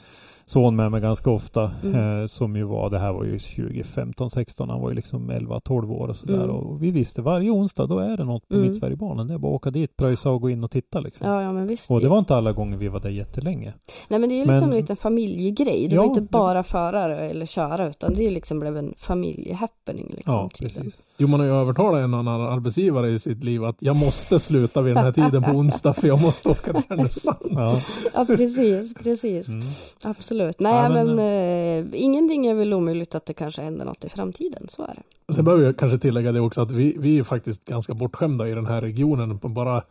son 0.46 0.76
med 0.76 0.92
mig 0.92 1.02
ganska 1.02 1.30
ofta 1.32 1.72
Mm. 1.84 2.22
eh, 2.22 2.28
som 2.28 2.56
ju 2.56 2.64
var, 2.64 2.90
det 2.90 3.00
här 3.00 3.14
var 3.14 3.24
ju 3.24 3.40
2015, 3.40 4.30
16, 4.30 4.70
han 4.70 4.82
var 4.82 4.90
ju 4.90 4.96
liksom 4.96 5.30
11, 5.30 5.60
12 5.60 5.92
år 5.92 6.08
och 6.08 6.16
sådär 6.16 6.44
Mm. 6.44 6.50
och 6.50 6.84
vi 6.84 6.92
visste 6.92 7.22
varje 7.22 7.50
onsdag 7.50 7.86
då 7.88 8.00
är 8.00 8.18
det 8.18 8.24
något 8.24 8.48
på 8.48 8.56
Mm. 8.56 8.68
Mittsverigebanan, 8.68 9.28
det 9.28 9.34
är 9.34 9.38
bara 9.38 9.52
att 9.52 9.56
åka 9.56 9.72
dit, 9.72 9.98
pröjsa 9.98 10.30
och 10.30 10.42
gå 10.42 10.50
in 10.50 10.64
och 10.64 10.72
titta 10.72 11.00
liksom. 11.00 11.32
Ja, 11.32 11.42
ja 11.42 11.54
men 11.54 11.68
visst. 11.68 11.92
Och 11.92 12.02
det 12.02 12.10
var 12.10 12.20
inte 12.20 12.36
alla 12.36 12.52
gånger 12.52 12.78
vi 12.78 12.88
var 12.88 13.00
där 13.00 13.10
jättelänge. 13.10 13.74
Nej 14.08 14.20
men 14.20 14.30
det 14.30 14.36
är 14.36 14.38
ju 14.38 14.42
liksom 14.46 14.56
Men- 14.60 14.70
en 14.70 14.76
liten 14.76 14.96
familjegrej. 14.98 15.88
Det 15.88 15.96
Ja, 15.96 16.02
var 16.02 16.08
inte 16.08 16.22
det- 16.22 16.30
bara 16.32 16.64
förare 16.64 17.20
eller 17.30 17.46
köra 17.46 17.88
utan 17.88 18.14
det 18.14 18.30
liksom 18.30 18.60
blev 18.60 18.78
en 18.78 18.94
familjehappening 18.98 20.06
liksom. 20.16 20.34
Ja, 20.34 20.50
tydligen. 20.54 20.84
precis. 20.84 21.04
Jo, 21.18 21.28
man 21.28 21.40
har 21.40 21.48
ju 21.48 21.54
övertalat 21.54 22.04
en 22.04 22.14
annan 22.14 22.42
arbetsgivare 22.42 23.10
i 23.12 23.20
sitt 23.20 23.44
liv 23.44 23.64
att 23.64 23.76
jag 23.80 23.96
måste 23.96 24.40
sluta 24.40 24.82
vid 24.82 24.96
den 24.96 25.04
här 25.04 25.12
tiden 25.12 25.44
på 25.44 25.52
onsdag 25.52 25.94
för 25.94 26.08
jag 26.08 26.22
måste 26.22 26.50
åka 26.50 26.74
till 26.74 26.82
Härnösand. 26.90 27.38
Ja. 27.50 27.76
Ja 28.14 28.26
precis, 28.26 28.94
precis. 28.94 29.48
Mm. 29.50 29.66
Absolut. 30.04 30.35
Absolut. 30.36 30.60
Nej, 30.60 30.74
Ja, 30.84 30.90
men, 30.90 31.16
men, 31.16 31.86
eh, 31.94 32.02
ingenting 32.04 32.46
är 32.48 32.54
väl 32.54 32.74
omöjligt 32.74 33.16
att 33.16 33.26
det 33.26 33.34
kanske 33.34 33.62
händer 33.62 33.86
något 33.86 34.06
i 34.06 34.10
framtiden, 34.10 34.68
så 34.70 34.84
är 34.84 34.96
det. 35.28 35.34
Sen 35.34 35.46
behöver 35.46 35.64
jag 35.66 35.78
kanske 35.78 35.98
tillägga 35.98 36.32
det 36.32 36.40
också 36.40 36.62
att 36.62 36.72
vi, 36.72 36.96
vi 37.00 37.20
är 37.20 37.24
faktiskt 37.24 37.66
ganska 37.66 37.94
bortskämda 37.94 38.48
i 38.50 38.54
den 38.54 38.66
här 38.66 38.82
regionen. 38.82 39.40
Bara 39.42 39.84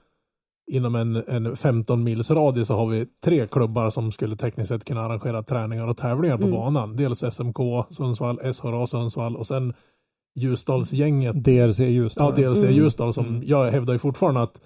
inom 0.73 0.95
en, 0.95 1.17
en 1.17 1.57
15 1.57 2.05
mils 2.05 2.31
radie 2.31 2.65
så 2.65 2.75
har 2.75 2.87
vi 2.87 3.07
tre 3.25 3.47
klubbar 3.47 3.91
som 3.91 4.13
skulle 4.13 4.37
tekniskt 4.37 4.69
sett 4.69 4.85
kunna 4.85 5.01
arrangera 5.05 5.43
träningar 5.43 5.87
och 5.89 5.97
tävlingar 5.97 6.37
på 6.37 6.43
Mm. 6.45 6.55
banan. 6.55 6.97
Dels 6.97 7.23
SMK 7.23 7.57
Sundsvall, 7.91 8.39
SHRA 8.55 8.87
Sundsvall 8.87 9.37
och 9.37 9.47
sen 9.47 9.75
Ljusdalsgänget. 10.37 11.45
DRC 11.45 11.79
just 11.81 12.17
Ja, 12.17 12.31
DLC 12.31 12.59
Mm. 12.63 12.73
Ljusdal 12.75 13.15
som 13.15 13.27
Mm. 13.27 13.43
jag 13.47 13.71
hävdar 13.71 13.93
ju 13.93 13.99
fortfarande 13.99 14.43
att 14.43 14.61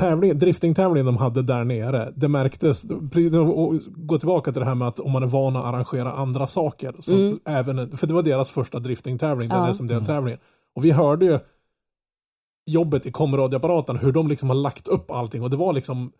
tävling, 0.00 0.38
driftingtävlingen 0.38 1.06
de 1.06 1.16
hade 1.16 1.42
där 1.42 1.64
nere, 1.64 2.12
det 2.16 2.28
märktes, 2.28 2.84
och 2.84 3.74
gå 3.96 4.18
tillbaka 4.18 4.52
till 4.52 4.60
det 4.60 4.66
här 4.66 4.74
med 4.74 4.88
att 4.88 5.00
om 5.00 5.12
man 5.12 5.22
är 5.22 5.26
van 5.26 5.56
att 5.56 5.64
arrangera 5.64 6.12
andra 6.12 6.46
saker, 6.46 6.94
så 7.00 7.12
Mm. 7.12 7.38
även, 7.44 7.96
för 7.96 8.06
det 8.06 8.14
var 8.14 8.22
deras 8.22 8.50
första 8.50 8.78
driftingtävling, 8.78 9.48
den 9.48 9.58
Ja. 9.58 9.74
SMD-tävlingen. 9.74 10.40
Och 10.74 10.84
vi 10.84 10.90
hörde 10.90 11.24
ju 11.24 11.38
jobbet 12.70 13.06
i 13.06 13.10
komradioapparaten, 13.12 13.96
hur 13.96 14.12
de 14.12 14.28
liksom 14.28 14.48
har 14.48 14.56
lagt 14.56 14.88
upp 14.88 15.10
allting 15.10 15.42
och 15.42 15.50
det 15.50 15.56
var 15.56 15.72
liksom 15.72 16.12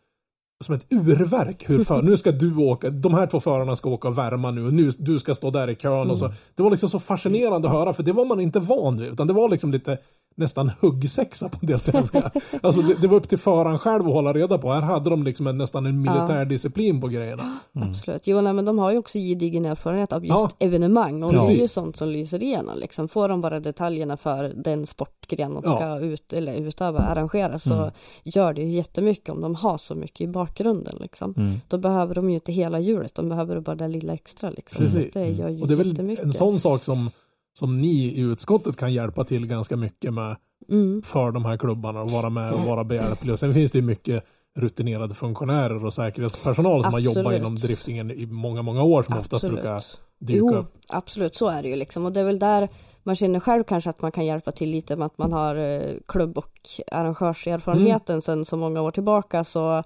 som 0.64 0.74
ett 0.74 0.86
urverk. 0.92 1.70
Hur 1.70 1.84
för, 1.84 2.02
nu 2.02 2.16
ska 2.16 2.32
du 2.32 2.56
åka, 2.56 2.90
de 2.90 3.14
här 3.14 3.26
två 3.26 3.40
förarna 3.40 3.76
ska 3.76 3.90
åka 3.90 4.08
och 4.08 4.18
värma 4.18 4.50
nu 4.50 4.66
och 4.66 4.72
nu, 4.72 4.90
du 4.98 5.18
ska 5.18 5.34
stå 5.34 5.50
där 5.50 5.70
i 5.70 5.74
kön 5.74 6.10
och 6.10 6.18
så. 6.18 6.32
Det 6.54 6.62
var 6.62 6.70
liksom 6.70 6.88
så 6.88 6.98
fascinerande 6.98 7.68
att 7.68 7.74
höra 7.74 7.92
för 7.92 8.02
det 8.02 8.12
var 8.12 8.24
man 8.24 8.40
inte 8.40 8.60
van 8.60 8.96
vid 9.00 9.08
utan 9.12 9.26
det 9.26 9.32
var 9.32 9.48
liksom 9.48 9.70
lite 9.70 9.98
nästan 10.34 10.70
huggsexa 10.80 11.48
på 11.48 11.58
en 11.60 11.66
del 11.66 11.80
tävlingar. 11.80 12.30
alltså 12.62 12.82
det, 12.82 12.94
det 12.94 13.08
var 13.08 13.16
upp 13.16 13.28
till 13.28 13.38
föraren 13.38 13.78
själv 13.78 14.06
att 14.08 14.12
hålla 14.14 14.32
reda 14.32 14.58
på. 14.58 14.72
Här 14.72 14.80
hade 14.80 15.10
de 15.10 15.22
liksom 15.22 15.46
en, 15.46 15.58
nästan 15.58 15.86
en 15.86 16.00
militär 16.00 16.44
disciplin 16.44 17.00
på 17.00 17.08
grejerna. 17.08 17.58
Absolut. 17.72 18.26
Jo, 18.26 18.40
nej, 18.40 18.52
men 18.52 18.64
de 18.64 18.78
har 18.78 18.90
ju 18.92 18.98
också 18.98 19.18
gedigen 19.18 19.64
erfarenhet 19.64 20.12
av 20.12 20.24
just 20.26 20.56
Ja. 20.58 20.66
evenemang 20.66 21.22
och 21.22 21.34
Ja. 21.34 21.46
det 21.46 21.52
är 21.52 21.60
ju 21.60 21.68
sånt 21.68 21.96
som 21.96 22.08
lyser 22.08 22.42
igenom. 22.42 22.78
Liksom. 22.78 23.08
Får 23.08 23.28
de 23.28 23.40
bara 23.40 23.60
detaljerna 23.60 24.16
för 24.16 24.52
den 24.56 24.86
sportgren 24.86 25.54
de 25.54 25.62
Ja. 25.64 25.76
ska 25.76 25.98
ut, 25.98 26.32
eller 26.32 26.54
utöva, 26.54 26.98
arrangera 26.98 27.58
så 27.58 27.74
Mm. 27.74 27.90
gör 28.24 28.52
det 28.52 28.62
ju 28.62 28.70
jättemycket 28.70 29.28
om 29.28 29.40
de 29.40 29.54
har 29.54 29.78
så 29.78 29.94
mycket 29.94 30.20
i 30.20 30.26
bakgrunden. 30.28 30.96
Liksom. 31.00 31.34
Mm. 31.36 31.52
Då 31.68 31.78
behöver 31.78 32.14
de 32.14 32.28
ju 32.28 32.34
inte 32.34 32.52
hela 32.52 32.78
hjulet, 32.80 33.14
de 33.14 33.28
behöver 33.28 33.60
bara 33.60 33.76
det 33.76 33.88
lilla 33.88 34.12
extra. 34.12 34.50
Liksom. 34.50 34.78
Precis. 34.78 35.12
Det 35.12 35.26
gör 35.28 35.48
ju 35.48 35.62
Och 35.62 35.68
det 35.68 35.74
är 35.74 36.02
väl 36.02 36.18
en 36.22 36.32
sån 36.32 36.60
sak 36.60 36.84
som, 36.84 37.10
som 37.58 37.80
ni 37.80 38.04
i 38.04 38.20
utskottet 38.20 38.76
kan 38.76 38.92
hjälpa 38.92 39.24
till 39.24 39.46
ganska 39.46 39.76
mycket 39.76 40.14
med 40.14 40.36
Mm. 40.68 41.02
för 41.02 41.30
de 41.32 41.44
här 41.44 41.56
klubbarna 41.56 42.00
och 42.00 42.10
vara 42.10 42.30
med 42.30 42.52
och 42.52 42.60
vara 42.60 42.84
behjälplig. 42.84 43.32
Och 43.32 43.38
sen 43.38 43.54
finns 43.54 43.72
det 43.72 43.78
ju 43.78 43.84
mycket 43.84 44.24
rutinerade 44.56 45.14
funktionärer 45.14 45.84
och 45.84 45.94
säkerhetspersonal 45.94 46.82
som 46.84 46.92
har 46.92 47.00
jobbat 47.00 47.16
Absolut. 47.18 47.38
inom 47.40 47.56
driftingen 47.56 48.10
i 48.10 48.26
många, 48.26 48.62
många 48.62 48.82
år 48.82 49.02
som 49.02 49.14
oftast 49.14 49.34
Absolut. 49.44 49.56
brukar 49.60 49.82
dyka 50.18 50.38
Jo, 50.38 50.54
upp. 50.54 50.72
absolut 50.88 51.34
så 51.34 51.48
är 51.48 51.62
det 51.62 51.68
ju 51.68 51.76
liksom 51.76 52.04
och 52.06 52.12
det 52.12 52.20
är 52.20 52.24
väl 52.24 52.38
där 52.38 52.68
man 53.02 53.16
känner 53.16 53.40
själv 53.40 53.64
kanske 53.64 53.90
att 53.90 54.02
man 54.02 54.12
kan 54.12 54.26
hjälpa 54.26 54.52
till 54.52 54.70
lite 54.70 54.96
med 54.96 55.06
att 55.06 55.18
man 55.18 55.32
har 55.32 55.56
eh, 55.56 55.94
klubb 56.08 56.38
och 56.38 56.58
arrangörserfarenheten 56.92 58.14
Mm. 58.14 58.22
sedan 58.22 58.44
så 58.44 58.56
många 58.56 58.82
år 58.82 58.90
tillbaka 58.90 59.44
så 59.44 59.82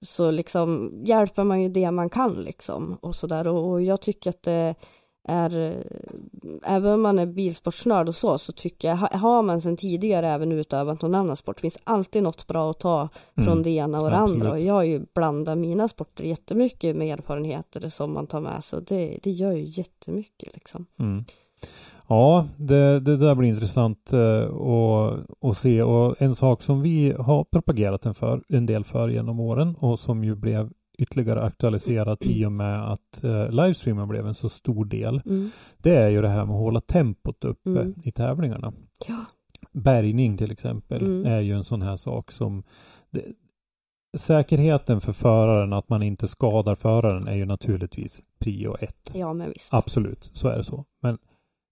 så 0.00 0.30
liksom 0.30 0.92
hjälper 1.04 1.44
man 1.44 1.62
ju 1.62 1.68
det 1.68 1.90
man 1.90 2.10
kan 2.10 2.32
liksom 2.32 2.98
och 3.00 3.14
sådär 3.16 3.46
och, 3.46 3.70
och 3.70 3.82
jag 3.82 4.00
tycker 4.00 4.30
att 4.30 4.42
det 4.42 4.74
är 5.28 5.70
eh, 5.70 5.76
även 6.64 6.92
om 6.92 7.02
man 7.02 7.18
är 7.18 7.26
bilsportsnörd 7.26 8.08
och 8.08 8.14
så 8.14 8.38
så 8.38 8.52
tycker 8.52 8.88
jag 8.88 8.96
ha- 8.96 9.16
har 9.16 9.42
man 9.42 9.60
sedan 9.60 9.76
tidigare 9.76 10.28
även 10.28 10.52
utövat 10.52 11.02
någon 11.02 11.14
annan 11.14 11.36
sport 11.36 11.60
finns 11.60 11.78
alltid 11.84 12.22
något 12.22 12.46
bra 12.46 12.70
att 12.70 12.80
ta 12.80 13.08
från 13.34 13.46
Mm. 13.48 13.62
det 13.62 13.70
ena 13.70 14.00
och 14.00 14.10
det 14.10 14.16
Absolut. 14.18 14.42
andra 14.42 14.52
och 14.52 14.60
jag 14.60 14.74
har 14.74 14.82
ju 14.82 15.06
blandat 15.14 15.58
mina 15.58 15.88
sporter 15.88 16.24
jättemycket 16.24 16.96
med 16.96 17.18
erfarenheter 17.18 17.88
som 17.88 18.12
man 18.12 18.26
tar 18.26 18.40
med 18.40 18.64
sig 18.64 18.76
och 18.76 18.84
det, 18.84 19.18
det 19.22 19.30
gör 19.30 19.52
ju 19.52 19.64
jättemycket 19.64 20.54
liksom. 20.54 20.86
Mm. 20.98 21.24
Ja, 22.08 22.46
det, 22.56 23.00
det 23.00 23.16
där 23.16 23.34
blir 23.34 23.48
intressant 23.48 24.12
eh, 24.12 24.44
att, 24.56 25.44
att 25.50 25.58
se 25.58 25.82
och 25.82 26.22
en 26.22 26.34
sak 26.34 26.62
som 26.62 26.80
vi 26.82 27.12
har 27.18 27.44
propagerat 27.44 28.06
en, 28.06 28.14
för, 28.14 28.42
en 28.48 28.66
del 28.66 28.84
för 28.84 29.08
genom 29.08 29.40
åren 29.40 29.76
och 29.80 29.98
som 29.98 30.24
ju 30.24 30.34
blev 30.34 30.70
ytterligare 30.98 31.42
aktualiserat 31.42 32.18
i 32.26 32.44
och 32.44 32.52
med 32.52 32.92
att 32.92 33.24
eh, 33.24 33.50
livestreamen 33.50 34.08
blev 34.08 34.26
en 34.26 34.34
så 34.34 34.48
stor 34.48 34.84
del. 34.84 35.22
Mm. 35.26 35.50
Det 35.78 35.94
är 35.96 36.08
ju 36.08 36.22
det 36.22 36.28
här 36.28 36.44
med 36.44 36.54
att 36.54 36.60
hålla 36.60 36.80
tempot 36.80 37.44
uppe 37.44 37.70
Mm. 37.70 37.94
i 38.04 38.12
tävlingarna. 38.12 38.72
Ja. 39.08 39.24
Bärgning 39.72 40.36
till 40.36 40.50
exempel 40.50 41.02
Mm. 41.04 41.26
är 41.26 41.40
ju 41.40 41.52
en 41.52 41.64
sån 41.64 41.82
här 41.82 41.96
sak 41.96 42.32
som 42.32 42.62
det, 43.10 43.24
Säkerheten 44.16 45.00
för 45.00 45.12
föraren, 45.12 45.72
att 45.72 45.88
man 45.88 46.02
inte 46.02 46.28
skadar 46.28 46.74
föraren 46.74 47.28
är 47.28 47.34
ju 47.34 47.44
naturligtvis 47.44 48.22
prio 48.38 48.76
ett. 48.80 49.10
ja, 49.14 49.32
men 49.32 49.48
visst. 49.48 49.74
Absolut, 49.74 50.30
så 50.34 50.48
är 50.48 50.56
det 50.56 50.64
så. 50.64 50.84
Men 51.02 51.18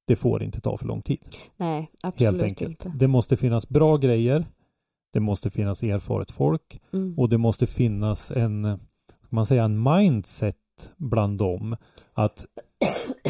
det 0.07 0.17
får 0.17 0.43
inte 0.43 0.61
ta 0.61 0.77
för 0.79 0.87
lång 0.87 1.03
tid. 1.03 1.19
Nej, 1.57 1.91
absolut 2.03 2.31
Helt 2.33 2.43
enkelt. 2.43 2.71
inte. 2.87 2.99
Det 2.99 3.09
måste 3.09 3.37
finnas 3.37 3.69
bra 3.69 3.97
grejer. 3.97 4.45
Det 5.13 5.21
måste 5.21 5.51
finnas 5.51 5.83
erfaret 5.83 6.31
folk 6.31 6.81
Mm. 6.93 7.19
och 7.19 7.29
det 7.29 7.39
måste 7.39 7.67
finnas 7.67 8.31
en, 8.31 8.79
man 9.29 9.47
säga, 9.47 9.65
en 9.65 9.83
mindset 9.83 10.57
bland 10.97 11.39
dem 11.39 11.77
att 12.13 12.45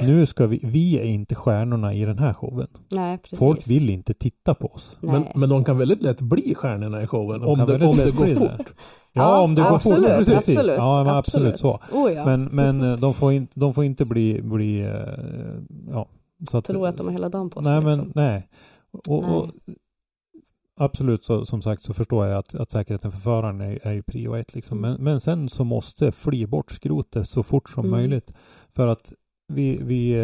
nu 0.02 0.26
ska 0.26 0.46
vi, 0.46 0.60
vi 0.62 0.98
är 0.98 1.04
inte 1.04 1.34
stjärnorna 1.34 1.94
i 1.94 2.04
den 2.04 2.18
här 2.18 2.34
showen. 2.34 2.68
Nej, 2.90 3.18
precis. 3.18 3.38
Folk 3.38 3.68
vill 3.68 3.90
inte 3.90 4.14
titta 4.14 4.54
på 4.54 4.66
oss. 4.66 4.96
Nej. 5.00 5.12
Men, 5.12 5.26
men 5.34 5.48
de 5.48 5.64
kan 5.64 5.78
väldigt 5.78 6.02
lätt 6.02 6.20
bli 6.20 6.54
stjärnorna 6.54 7.02
i 7.02 7.06
showen 7.06 7.40
De 7.40 7.46
om 7.46 7.66
det, 7.66 7.86
om 7.86 7.96
det 7.96 8.10
går 8.10 8.26
fort. 8.26 8.74
Ja, 9.12 9.40
om 9.40 9.54
det 9.54 9.62
går 9.62 9.78
fort. 9.78 9.92
absolut, 9.92 10.26
Precis. 10.26 10.36
Absolut, 10.36 10.76
Ja, 10.76 11.04
men 11.04 11.14
absolut 11.14 11.60
så. 11.60 11.80
Oh, 11.92 12.12
ja. 12.12 12.24
Men, 12.24 12.44
men 12.44 12.82
eh, 12.82 12.98
de, 12.98 13.14
får 13.14 13.32
in, 13.32 13.48
de 13.54 13.74
får 13.74 13.84
inte 13.84 14.04
bli, 14.04 14.42
bli 14.42 14.80
eh, 14.80 14.90
ja, 15.90 16.08
så 16.50 16.58
att, 16.58 16.64
Tror 16.64 16.88
att 16.88 16.96
de 16.96 17.06
har 17.06 17.12
hela 17.12 17.28
dagen 17.28 17.50
på 17.50 17.62
sig. 17.62 17.72
Nej, 17.72 17.80
men 17.80 17.98
liksom. 17.98 18.12
nej. 18.14 18.48
Och, 19.08 19.22
Nej. 19.22 19.30
och 19.30 19.50
absolut, 20.76 21.24
så, 21.24 21.46
som 21.46 21.62
sagt 21.62 21.82
så 21.82 21.94
förstår 21.94 22.26
jag 22.26 22.38
att, 22.38 22.54
att 22.54 22.70
säkerheten 22.70 23.12
för 23.12 23.18
föraren 23.20 23.60
är, 23.60 23.86
är 23.86 23.92
ju 23.92 24.02
prio 24.02 24.34
ett. 24.34 24.54
Liksom. 24.54 24.78
Mm. 24.78 24.90
Men, 24.90 25.04
men 25.04 25.20
sen 25.20 25.48
så 25.48 25.64
måste 25.64 26.12
fly 26.12 26.46
bort 26.46 26.70
skrotet 26.70 27.28
så 27.28 27.42
fort 27.42 27.70
som 27.70 27.84
Mm. 27.84 27.90
möjligt. 28.00 28.34
För 28.74 28.86
att 28.88 29.12
vi, 29.52 29.76
vi 29.82 30.14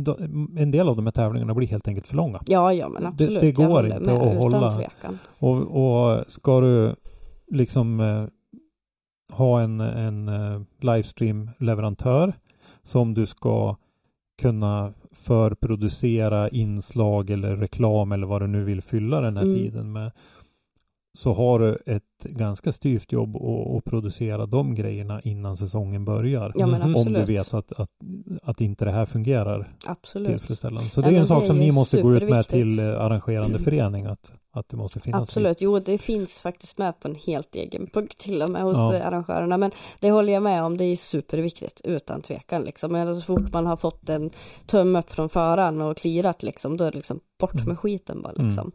då, 0.00 0.16
en 0.56 0.70
del 0.70 0.88
av 0.88 0.96
de 0.96 1.06
här 1.06 1.12
tävlingarna 1.12 1.54
blir 1.54 1.68
helt 1.68 1.88
enkelt 1.88 2.06
för 2.06 2.16
långa. 2.16 2.40
Ja, 2.46 2.72
ja, 2.72 2.88
men 2.88 3.02
Det- 3.02 3.08
absolut. 3.08 3.40
det 3.40 3.46
jag 3.46 3.54
går 3.54 3.86
inte 3.86 4.00
med, 4.00 4.14
att 4.14 4.36
hålla- 4.42 4.70
Tvekan. 4.72 5.18
Och, 5.38 5.56
och 5.56 6.24
ska 6.32 6.60
du 6.60 6.94
liksom 7.50 8.00
eh, 8.00 8.24
ha 9.36 9.60
en, 9.60 9.80
en 9.80 10.28
eh, 10.28 10.60
livestream-leverantör 10.80 12.32
som 12.82 13.14
du 13.14 13.26
ska 13.26 13.76
kunna 14.42 14.92
förproducera 15.22 16.48
inslag 16.48 17.30
eller 17.30 17.56
reklam 17.56 18.12
eller 18.12 18.26
vad 18.26 18.42
du 18.42 18.46
nu 18.46 18.64
vill 18.64 18.82
fylla 18.82 19.20
den 19.20 19.36
här 19.36 19.44
Mm. 19.44 19.54
tiden 19.56 19.92
med 19.92 20.10
så 21.18 21.32
har 21.32 21.58
du 21.58 21.78
ett 21.86 22.02
ganska 22.24 22.72
styvt 22.72 23.12
jobb 23.12 23.36
att, 23.36 23.84
producera 23.84 24.46
de 24.46 24.74
grejerna 24.74 25.20
innan 25.20 25.56
säsongen 25.56 26.04
börjar. 26.04 26.52
Ja, 26.56 26.66
Mhm. 26.66 26.96
Om 26.96 27.12
du 27.12 27.24
vet 27.24 27.54
att, 27.54 27.72
att, 27.72 27.90
att 28.42 28.60
inte 28.60 28.84
det 28.84 28.90
här 28.92 29.06
fungerar 29.06 29.72
Absolut. 29.86 30.28
tillfredsställande. 30.28 30.90
Så 30.90 31.00
det 31.00 31.08
är 31.08 31.12
en 31.12 31.26
sak 31.26 31.44
som 31.44 31.58
ni 31.58 31.72
måste 31.72 32.02
gå 32.02 32.14
ut 32.14 32.28
med 32.28 32.46
till 32.48 32.78
eh, 32.78 32.84
arrangerande 33.00 33.58
förening 33.58 34.06
att, 34.06 34.32
att 34.52 34.68
det 34.68 34.76
måste 34.76 35.00
finnas. 35.00 35.22
Absolut, 35.28 35.60
jo 35.60 35.78
det 35.78 35.98
finns 35.98 36.38
faktiskt 36.38 36.78
med 36.78 37.00
på 37.00 37.08
en 37.08 37.14
helt 37.14 37.54
egen 37.54 37.86
punkt 37.86 38.18
till 38.18 38.42
och 38.42 38.50
med 38.50 38.62
hos 38.62 38.76
Ja. 38.76 38.94
eh, 38.94 39.06
arrangörerna. 39.06 39.56
Men 39.56 39.70
det 40.00 40.10
håller 40.10 40.32
jag 40.32 40.42
med 40.42 40.62
om, 40.64 40.76
det 40.76 40.84
är 40.84 40.96
superviktigt 40.96 41.80
utan 41.84 42.22
tvekan 42.22 42.62
liksom. 42.62 42.92
Men 42.92 43.16
så 43.16 43.22
fort 43.22 43.52
man 43.52 43.66
har 43.66 43.76
fått 43.76 44.08
en 44.08 44.30
tumme 44.66 44.98
upp 44.98 45.10
från 45.10 45.28
föraren 45.28 45.80
och 45.80 45.96
clearat 45.96 46.42
liksom, 46.42 46.76
då 46.76 46.84
är 46.84 46.90
det 46.90 46.96
liksom 46.96 47.20
bort 47.40 47.54
Mm. 47.54 47.66
med 47.66 47.78
skiten 47.78 48.22
bara 48.22 48.32
Mm. 48.32 48.70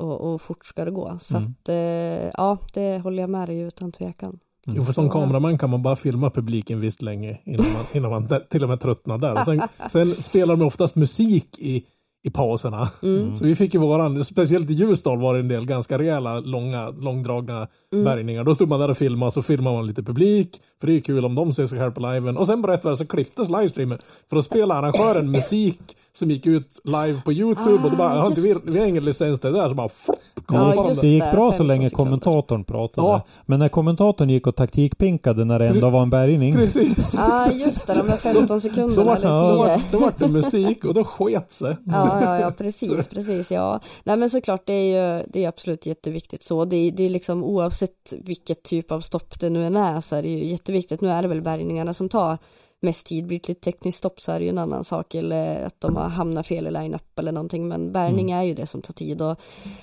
Och, 0.00 0.32
och 0.34 0.42
fort 0.42 0.64
ska 0.64 0.84
det 0.84 0.90
gå. 0.90 1.18
Så 1.20 1.36
Mm. 1.36 1.48
att 1.62 1.68
eh, 1.68 2.30
ja, 2.36 2.58
det 2.74 2.98
håller 2.98 3.22
jag 3.22 3.30
med 3.30 3.48
dig 3.48 3.58
utan 3.60 3.92
tvekan. 3.92 4.38
Mm. 4.66 4.76
Jo, 4.78 4.84
för 4.84 4.92
som 4.92 5.10
kameraman 5.10 5.58
kan 5.58 5.70
man 5.70 5.82
bara 5.82 5.96
filma 5.96 6.30
publiken 6.30 6.80
visst 6.80 7.02
länge 7.02 7.40
innan 7.44 7.72
man, 7.72 7.84
innan 7.92 8.10
man 8.10 8.28
till 8.50 8.62
och 8.62 8.68
med 8.68 8.80
tröttnar 8.80 9.18
där. 9.18 9.32
Och 9.32 9.44
sen, 9.44 9.60
sen 9.90 10.14
spelar 10.22 10.56
de 10.56 10.64
oftast 10.66 10.94
musik 10.96 11.58
i, 11.58 11.84
i 12.22 12.30
pauserna. 12.30 12.88
Mm. 13.02 13.36
Så 13.36 13.44
vi 13.44 13.54
fick 13.54 13.74
ju 13.74 13.80
våran, 13.80 14.24
speciellt 14.24 14.70
i 14.70 14.72
Ljusdal 14.72 15.18
var 15.20 15.34
det 15.34 15.40
en 15.40 15.48
del 15.48 15.66
ganska 15.66 15.98
rejäla, 15.98 16.40
långa, 16.40 16.90
långdragna 16.90 17.68
Mm. 17.92 18.04
bärgningar. 18.04 18.44
Då 18.44 18.54
stod 18.54 18.68
man 18.68 18.80
där 18.80 18.90
och 18.90 18.96
filmade, 18.96 19.32
så 19.32 19.42
filmade 19.42 19.76
man 19.76 19.86
lite 19.86 20.02
publik, 20.02 20.60
för 20.80 20.86
det 20.86 20.92
är 20.92 21.00
kul 21.00 21.24
om 21.24 21.34
de 21.34 21.52
ser 21.52 21.66
sig 21.66 21.78
själva 21.78 21.94
på 21.94 22.00
liven. 22.00 22.36
Och 22.36 22.46
sen 22.46 22.62
på 22.62 22.68
rätt 22.68 22.84
väg 22.84 22.96
så 22.98 23.06
klipptes 23.06 23.48
livestreamen 23.48 23.98
för 24.30 24.36
att 24.36 24.44
spela 24.44 24.74
arrangören 24.74 25.30
musik 25.38 25.80
som 26.12 26.30
gick 26.30 26.46
ut 26.46 26.80
live 26.84 27.20
på 27.24 27.32
Youtube 27.32 27.84
och 27.84 27.90
då 27.90 27.96
bara, 27.96 28.12
Ah, 28.12 28.16
"Ja, 28.16 28.26
inte 28.26 28.40
vi, 28.40 28.48
just. 28.48 28.64
vi 28.64 28.78
har 28.80 28.86
ingen 28.86 29.04
licens 29.04 29.40
till 29.40 29.52
det 29.52 29.58
där, 29.58 29.68
så 29.68 29.74
bara 29.74 29.88
flopp, 29.88 30.16
Ja, 30.48 30.64
det 30.70 30.76
bara 30.76 30.88
just 30.88 31.00
det 31.00 31.06
gick 31.08 31.20
bra 31.32 31.46
så 31.46 31.50
15 31.52 31.66
länge 31.66 31.90
sekunder. 31.90 32.10
kommentatorn 32.10 32.64
pratade. 32.64 33.06
Ja. 33.08 33.22
Men 33.46 33.58
när 33.58 33.68
kommentatorn 33.68 34.30
gick 34.30 34.46
och 34.46 34.56
taktikpinkade 34.56 35.44
när 35.44 35.58
det 35.58 35.66
ändå 35.68 35.90
var 35.90 36.02
en 36.02 36.10
bärgning. 36.10 36.54
Precis. 36.54 37.10
Ja, 37.14 37.20
ah, 37.46 37.50
just 37.52 37.86
det, 37.86 37.94
de 37.94 38.06
där 38.06 38.16
15 38.16 38.46
Då 38.46 38.60
sekunderna 38.60 39.04
var, 39.04 39.16
eller 39.16 39.28
då, 39.30 39.54
10. 39.54 39.58
var, 39.66 39.80
då 39.92 39.98
var 39.98 40.12
det 40.18 40.28
musik 40.28 40.84
och 40.84 40.94
då 40.94 41.04
sket 41.04 41.52
sig. 41.52 41.76
Ja, 41.86 41.92
Ja, 42.22 42.24
ja, 42.24 42.40
ja, 42.40 42.50
precis, 42.50 43.08
precis, 43.08 43.50
ja. 43.50 43.80
Nej 44.04 44.16
men 44.16 44.30
såklart, 44.30 44.62
det 44.66 44.72
är 44.72 45.18
ju, 45.18 45.24
det 45.28 45.44
är 45.44 45.48
absolut 45.48 45.86
jätteviktigt 45.86 46.42
så. 46.42 46.64
Det 46.64 46.76
är, 46.76 46.92
det 46.92 47.02
är 47.02 47.10
liksom 47.10 47.44
oavsett 47.44 48.12
vilket 48.24 48.62
typ 48.62 48.92
av 48.92 49.00
stopp 49.00 49.40
det 49.40 49.50
nu 49.50 49.66
än 49.66 49.76
är 49.76 50.00
så 50.00 50.16
är 50.16 50.22
det 50.22 50.28
ju 50.28 50.44
jätteviktigt. 50.44 51.00
Nu 51.00 51.10
är 51.10 51.22
det 51.22 51.28
väl 51.28 51.42
bärgningarna 51.42 51.94
som 51.94 52.08
tar 52.08 52.38
mest 52.80 53.06
tid. 53.06 53.26
Blir 53.26 53.38
lite 53.48 53.54
tekniskt 53.54 53.98
stopp 53.98 54.20
så 54.20 54.32
är 54.32 54.38
det 54.38 54.44
ju 54.44 54.50
en 54.50 54.58
annan 54.58 54.84
sak 54.84 55.14
eller 55.14 55.66
att 55.66 55.80
de 55.80 55.96
har 55.96 56.08
hamnat 56.08 56.46
fel 56.46 56.66
i 56.66 56.70
line-up 56.70 57.18
eller 57.18 57.32
någonting. 57.32 57.68
Men 57.68 57.92
bärgning 57.92 58.30
är 58.30 58.42
ju 58.42 58.54
det 58.54 58.66
som 58.66 58.82
tar 58.82 58.94
tid 58.94 59.22
och 59.22 59.40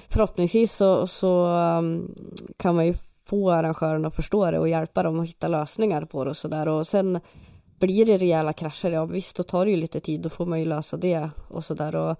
förhoppningsvis 0.10 0.74
så, 0.74 1.08
så 1.08 1.46
um, 1.46 2.16
kan 2.58 2.76
man 2.76 2.86
ju 2.86 2.94
få 3.26 3.52
arrangörerna 3.52 4.08
att 4.08 4.16
förstå 4.16 4.52
det 4.52 4.60
och 4.60 4.70
hjälpa 4.70 5.04
dem 5.04 5.20
att 5.20 5.30
hitta 5.30 5.48
lösningar 5.48 6.06
på 6.06 6.24
det 6.24 6.30
och 6.30 6.38
sådär. 6.38 6.68
Och 6.68 6.88
sen 6.88 7.20
blir 7.80 8.06
det 8.06 8.18
rejäla 8.18 8.54
krascher, 8.54 8.92
ja 8.92 9.06
visst 9.06 9.36
då 9.36 9.44
tar 9.44 9.66
det 9.66 9.72
ju 9.72 9.78
lite 9.78 10.00
tid, 10.00 10.22
då 10.22 10.30
får 10.30 10.46
man 10.46 10.60
ju 10.60 10.66
lösa 10.66 10.98
det 10.98 11.30
och 11.48 11.66
sådär. 11.66 11.96
Och 11.96 12.18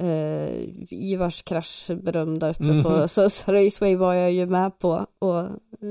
eh, 0.00 0.68
Ivars 0.90 1.42
krasch 1.42 1.90
berömda 2.02 2.50
uppe 2.50 2.62
Mhm. 2.64 2.82
på 2.84 3.08
Sösa 3.08 3.52
Raceway 3.52 3.96
var 3.96 4.14
jag 4.14 4.32
ju 4.32 4.46
med 4.46 4.78
på 4.78 5.06
och 5.18 5.44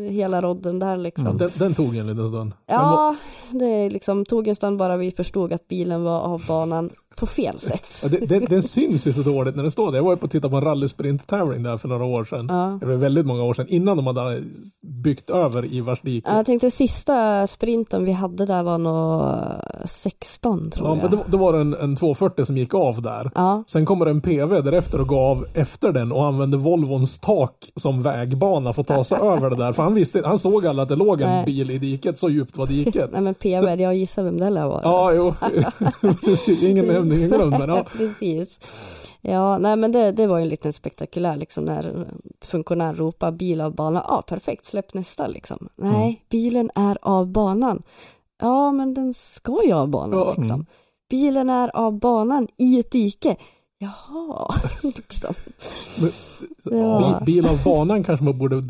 hela 0.10 0.42
rodden 0.42 0.80
där 0.80 0.98
liksom. 0.98 1.38
Den, 1.38 1.52
den 1.56 1.74
tog 1.74 1.96
en 1.96 2.08
liten 2.08 2.28
stund. 2.28 2.54
Ja, 2.66 3.16
det 3.52 3.90
liksom 3.90 4.26
tog 4.26 4.48
en 4.48 4.56
stund 4.56 4.78
bara 4.78 4.98
vi 4.98 5.12
förstod 5.12 5.54
att 5.54 5.68
bilen 5.68 6.04
var 6.04 6.20
av 6.22 6.46
banan 6.48 6.90
på 7.16 7.26
fel 7.26 7.60
sätt. 7.60 8.00
Ja, 8.04 8.10
det, 8.10 8.18
det, 8.26 8.40
den 8.40 8.64
syns 8.64 9.08
ju 9.08 9.14
så 9.14 9.22
dåligt 9.22 9.56
när 9.56 9.64
den 9.64 9.72
står 9.72 9.92
där. 9.92 9.98
Jag 9.98 10.04
var 10.04 10.12
ju 10.12 10.18
på 10.18 10.26
att 10.26 10.32
titta 10.32 10.50
på 10.50 10.56
en 10.56 10.64
rallysprint-tävling 10.64 11.64
där 11.64 11.78
för 11.78 11.88
några 11.88 12.06
år 12.06 12.24
sedan. 12.26 12.46
Ja. 12.50 12.78
Det 12.80 12.86
var 12.86 12.94
väldigt 12.94 13.26
många 13.26 13.44
år 13.44 13.54
sedan 13.54 13.66
innan 13.70 13.98
de 13.98 14.08
hade 14.08 14.42
byggt 14.82 15.30
över 15.30 15.74
Ivars 15.74 16.02
dike. 16.02 16.30
Ja, 16.30 16.38
Jag 16.38 16.46
tänkte 16.46 16.72
sista 16.72 17.48
sprinten 17.48 18.06
vi 18.06 18.12
hade 18.12 18.46
där 18.46 18.64
var 18.64 18.78
nog 18.78 19.24
16 19.86 20.72
tror 20.72 20.88
Ja, 20.88 20.96
jag. 20.96 21.02
men 21.02 21.12
då, 21.12 21.24
då 21.28 21.38
var 21.38 21.54
det 21.54 21.60
en, 21.60 21.74
en 21.74 21.96
240 21.96 22.46
som 22.46 22.58
gick 22.58 22.74
av 22.74 23.02
där. 23.02 23.32
Ja, 23.36 23.64
Sen 23.68 23.86
kommer 23.86 24.06
en 24.06 24.22
PV 24.22 24.62
därefter 24.62 25.02
och 25.02 25.08
gav 25.08 25.46
efter 25.54 25.92
den 25.92 26.12
och 26.12 26.26
använde 26.26 26.58
Volvons 26.58 27.20
tak 27.20 27.72
som 27.76 28.02
vägbana 28.02 28.74
för 28.74 28.82
att 28.82 28.88
ta 28.88 29.04
sig 29.04 29.18
över 29.22 29.50
det 29.50 29.56
där. 29.56 29.74
För 29.74 29.84
han 29.84 29.94
visste 29.94 30.22
han 30.26 30.40
såg 30.40 30.68
aldrig 30.68 30.84
att 30.84 30.90
det 30.90 30.96
låg 30.96 31.22
en 31.22 31.30
Nej. 31.30 31.46
bil 31.46 31.72
i 31.72 31.78
diket, 31.78 32.20
så 32.20 32.30
djupt 32.30 32.58
var 32.58 32.68
diket. 32.68 33.10
nej 33.12 33.22
men 33.22 33.34
PV, 33.34 33.82
jag 33.82 33.96
gissar 33.96 34.24
vem 34.24 34.38
det 34.40 34.50
lär 34.50 34.68
vara. 34.68 34.82
Ja, 34.84 35.14
jo. 35.14 35.34
ingen 36.62 36.86
nämnd, 37.10 37.14
ingen 37.14 37.30
glömd. 37.30 37.60
Men 37.60 37.70
ja. 37.70 37.86
Precis. 37.98 38.60
Ja, 39.22 39.58
nej 39.58 39.76
men 39.76 39.92
det, 39.92 40.12
det 40.12 40.28
var 40.28 40.38
ju 40.38 40.44
en 40.44 40.50
liten 40.50 40.74
spektakulär 40.74 41.36
liksom 41.38 41.66
när 41.66 42.08
funktionär 42.46 42.94
ropar 42.94 43.32
bil 43.32 43.62
av 43.62 43.76
banan. 43.76 44.04
Ja, 44.08 44.22
perfekt, 44.28 44.66
släpp 44.66 44.94
nästa 44.94 45.28
liksom. 45.28 45.70
Nej, 45.76 46.04
Mm. 46.04 46.16
bilen 46.30 46.72
är 46.76 46.98
av 47.02 47.28
banan. 47.28 47.84
Ja, 48.42 48.72
men 48.72 48.94
den 48.94 49.14
ska 49.14 49.64
ju 49.66 49.72
av 49.74 49.88
banan 49.88 50.20
Ja, 50.20 50.28
liksom. 50.38 50.52
mm. 50.56 50.66
Bilen 51.10 51.50
är 51.50 51.76
av 51.76 52.00
banan 52.00 52.48
i 52.58 52.80
ett 52.80 52.92
dike. 52.92 53.36
Jaha, 53.78 54.54
liksom. 54.84 55.34
Ja. 56.64 57.16
Bil, 57.20 57.26
bil 57.36 57.46
av 57.52 57.64
banan 57.64 58.04
kanske 58.04 58.24
man 58.24 58.38
borde 58.38 58.62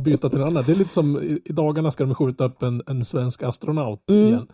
byta 0.00 0.28
till 0.30 0.40
en 0.40 0.46
annan. 0.46 0.62
Det 0.66 0.72
är 0.72 0.76
lite 0.76 0.92
som 0.92 1.16
i 1.22 1.52
dagarna 1.52 1.90
ska 1.90 2.04
de 2.04 2.14
skjuta 2.14 2.44
upp 2.44 2.62
en, 2.62 2.82
en 2.86 3.04
svensk 3.04 3.42
astronaut 3.42 4.10
Mm. 4.10 4.26
igen. 4.26 4.48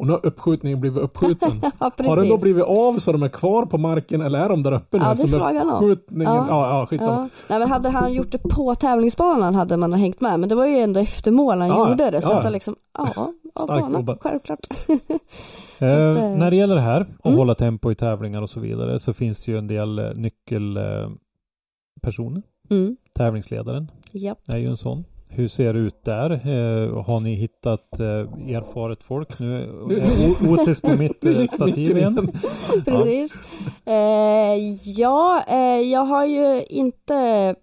Och 0.00 0.06
nu 0.06 0.12
har 0.12 0.26
uppskjutningen 0.26 0.80
blivit 0.80 1.02
uppskjuten. 1.02 1.60
Ja, 1.78 1.90
Har 1.98 2.16
den 2.16 2.28
då 2.28 2.38
blivit 2.38 2.64
av 2.64 2.98
så 2.98 3.12
de 3.12 3.22
är 3.22 3.28
kvar 3.28 3.66
på 3.66 3.78
marken 3.78 4.20
eller 4.20 4.38
är 4.38 4.48
de 4.48 4.62
där 4.62 4.72
uppe 4.72 4.98
nu? 4.98 5.04
Ja, 5.04 5.14
det 5.14 5.22
är 5.22 5.26
Som 5.26 5.30
frågan 5.30 5.70
uppskjutningen, 5.70 6.34
Ja. 6.34 6.46
ja, 6.48 6.78
ja, 6.78 6.86
skitsamma. 6.86 7.20
Ja. 7.20 7.28
Nej, 7.48 7.58
men 7.58 7.68
hade 7.68 7.88
han 7.88 8.12
gjort 8.12 8.32
det 8.32 8.38
på 8.38 8.74
tävlingsbanan 8.74 9.54
hade 9.54 9.76
man 9.76 9.92
hängt 9.92 10.20
med. 10.20 10.40
Men 10.40 10.48
det 10.48 10.54
var 10.54 10.66
ju 10.66 10.76
ändå 10.76 11.00
efter 11.00 11.30
mål 11.30 11.60
han 11.60 11.68
Ja, 11.68 11.88
gjorde 11.88 12.10
det. 12.10 12.20
Så 12.20 12.32
att 12.32 12.44
han 12.44 12.52
liksom, 12.52 12.76
ja, 12.98 13.32
av 13.54 13.64
Starkt 13.64 13.92
banan, 13.92 14.18
självklart. 14.20 14.66
Eh, 15.82 16.10
att, 16.10 16.16
eh, 16.16 16.30
när 16.30 16.50
det 16.50 16.56
gäller 16.56 16.74
det 16.74 16.80
här 16.80 17.06
och 17.18 17.26
mm. 17.26 17.38
hålla 17.38 17.54
tempo 17.54 17.92
i 17.92 17.94
tävlingar 17.94 18.42
och 18.42 18.50
så 18.50 18.60
vidare 18.60 18.98
så 18.98 19.12
finns 19.12 19.44
det 19.44 19.52
ju 19.52 19.58
en 19.58 19.66
del 19.66 19.98
eh, 19.98 20.10
nyckelpersoner. 20.14 22.42
Eh. 22.70 22.76
Mm. 22.76 22.96
Tävlingsledaren 23.14 23.90
Ja. 24.12 24.34
är 24.48 24.58
ju 24.58 24.66
en 24.66 24.76
sån. 24.76 25.04
Hur 25.32 25.48
ser 25.48 25.72
det 25.72 25.78
ut 25.78 26.04
där? 26.04 26.30
Eh, 26.30 27.04
har 27.04 27.20
ni 27.20 27.34
hittat 27.34 28.00
eh, 28.00 28.56
erfaret 28.56 29.02
folk? 29.02 29.38
Nu 29.38 29.70
Otis 30.48 30.80
på 30.80 30.88
mitt 30.88 31.24
eh, 31.24 31.46
stativ 31.46 31.96
igen. 31.96 32.32
Precis. 32.84 33.32
Eh, 33.84 34.58
ja, 34.84 35.44
eh, 35.48 35.80
jag 35.80 36.04
har 36.04 36.24
ju 36.24 36.64
inte 36.68 37.14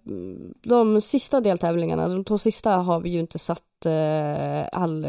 mm, 0.06 0.54
de 0.62 1.00
sista 1.00 1.40
deltävlingarna, 1.40 2.08
de 2.08 2.24
två 2.24 2.38
sista 2.38 2.70
har 2.70 3.00
vi 3.00 3.10
ju 3.10 3.20
inte 3.20 3.38
satt 3.38 3.86
eh, 3.86 4.80
all 4.80 5.06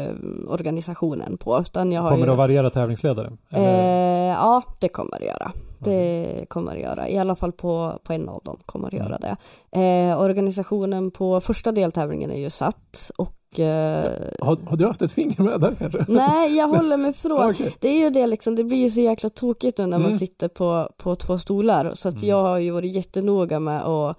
organisationen 0.48 1.38
på 1.38 1.60
utan 1.60 1.92
jag 1.92 2.02
har 2.02 2.10
Kommer 2.10 2.22
ju 2.22 2.26
det 2.26 2.32
att 2.32 2.38
variera 2.38 2.70
tävlingsledare? 2.70 3.32
Eller? 3.50 4.28
Eh, 4.30 4.34
ja, 4.34 4.62
det 4.80 4.88
kommer 4.88 5.18
det 5.18 5.26
göra. 5.26 5.52
Det 5.84 6.44
kommer 6.48 6.74
det 6.74 6.80
göra. 6.80 7.08
I 7.08 7.18
alla 7.18 7.36
fall 7.36 7.52
på, 7.52 7.98
på 8.04 8.12
en 8.12 8.28
av 8.28 8.42
dem 8.44 8.58
kommer 8.66 8.90
det 8.90 8.96
göra 8.96 9.18
det. 9.18 9.36
Eh, 9.80 10.20
organisationen 10.20 11.10
på 11.10 11.40
första 11.40 11.72
deltävlingen 11.72 12.30
är 12.30 12.38
ju 12.38 12.50
satt 12.50 13.10
och 13.16 13.60
eh, 13.60 14.10
Har, 14.40 14.56
har 14.68 14.76
du 14.76 14.86
haft 14.86 15.02
ett 15.02 15.12
finger 15.12 15.40
med 15.42 15.60
där 15.60 15.74
kanske? 15.78 16.04
Nej, 16.08 16.56
jag 16.56 16.68
håller 16.76 16.96
mig 16.96 17.12
från. 17.12 17.50
Okej. 17.50 17.76
Det 17.80 17.88
är 17.88 17.98
ju 17.98 18.10
det 18.10 18.26
liksom, 18.26 18.56
det 18.56 18.64
blir 18.64 18.78
ju 18.78 18.90
så 18.90 19.00
jäkla 19.00 19.28
tokigt 19.30 19.78
nu 19.78 19.86
när 19.86 19.98
man 19.98 20.06
Mm. 20.06 20.18
sitter 20.18 20.48
på, 20.48 20.90
på 20.96 21.16
två 21.16 21.38
stolar. 21.38 21.92
Så 21.94 22.08
att 22.08 22.14
Mm. 22.14 22.28
jag 22.28 22.42
har 22.42 22.58
ju 22.58 22.70
varit 22.70 22.92
jättenoga 22.94 23.60
med 23.60 23.82
att 23.82 24.16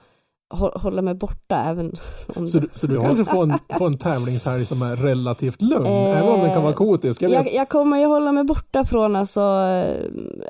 hålla 0.52 1.02
mig 1.02 1.14
borta 1.14 1.56
även 1.56 1.94
om 2.36 2.48
Så, 2.48 2.60
du- 2.60 2.70
så 2.74 2.88
du 2.88 3.00
kanske 3.02 3.26
får 3.26 3.44
en, 3.44 3.54
får 3.80 3.88
en 3.88 3.98
tävlingshelg 3.98 4.66
som 4.66 4.82
är 4.82 4.96
relativt 4.96 5.62
lugn, 5.62 5.86
Eh, 5.86 6.18
även 6.20 6.30
om 6.34 6.40
den 6.40 6.54
kan 6.54 6.64
vara 6.64 6.74
kotisk. 6.74 7.22
Jag 7.22 7.32
Jag, 7.32 7.54
jag 7.54 7.70
kommer 7.70 7.98
ju 7.98 8.06
hålla 8.06 8.32
mig 8.32 8.44
borta 8.44 8.86
från 8.86 9.16
alltså, 9.16 9.42
eh, 9.42 9.96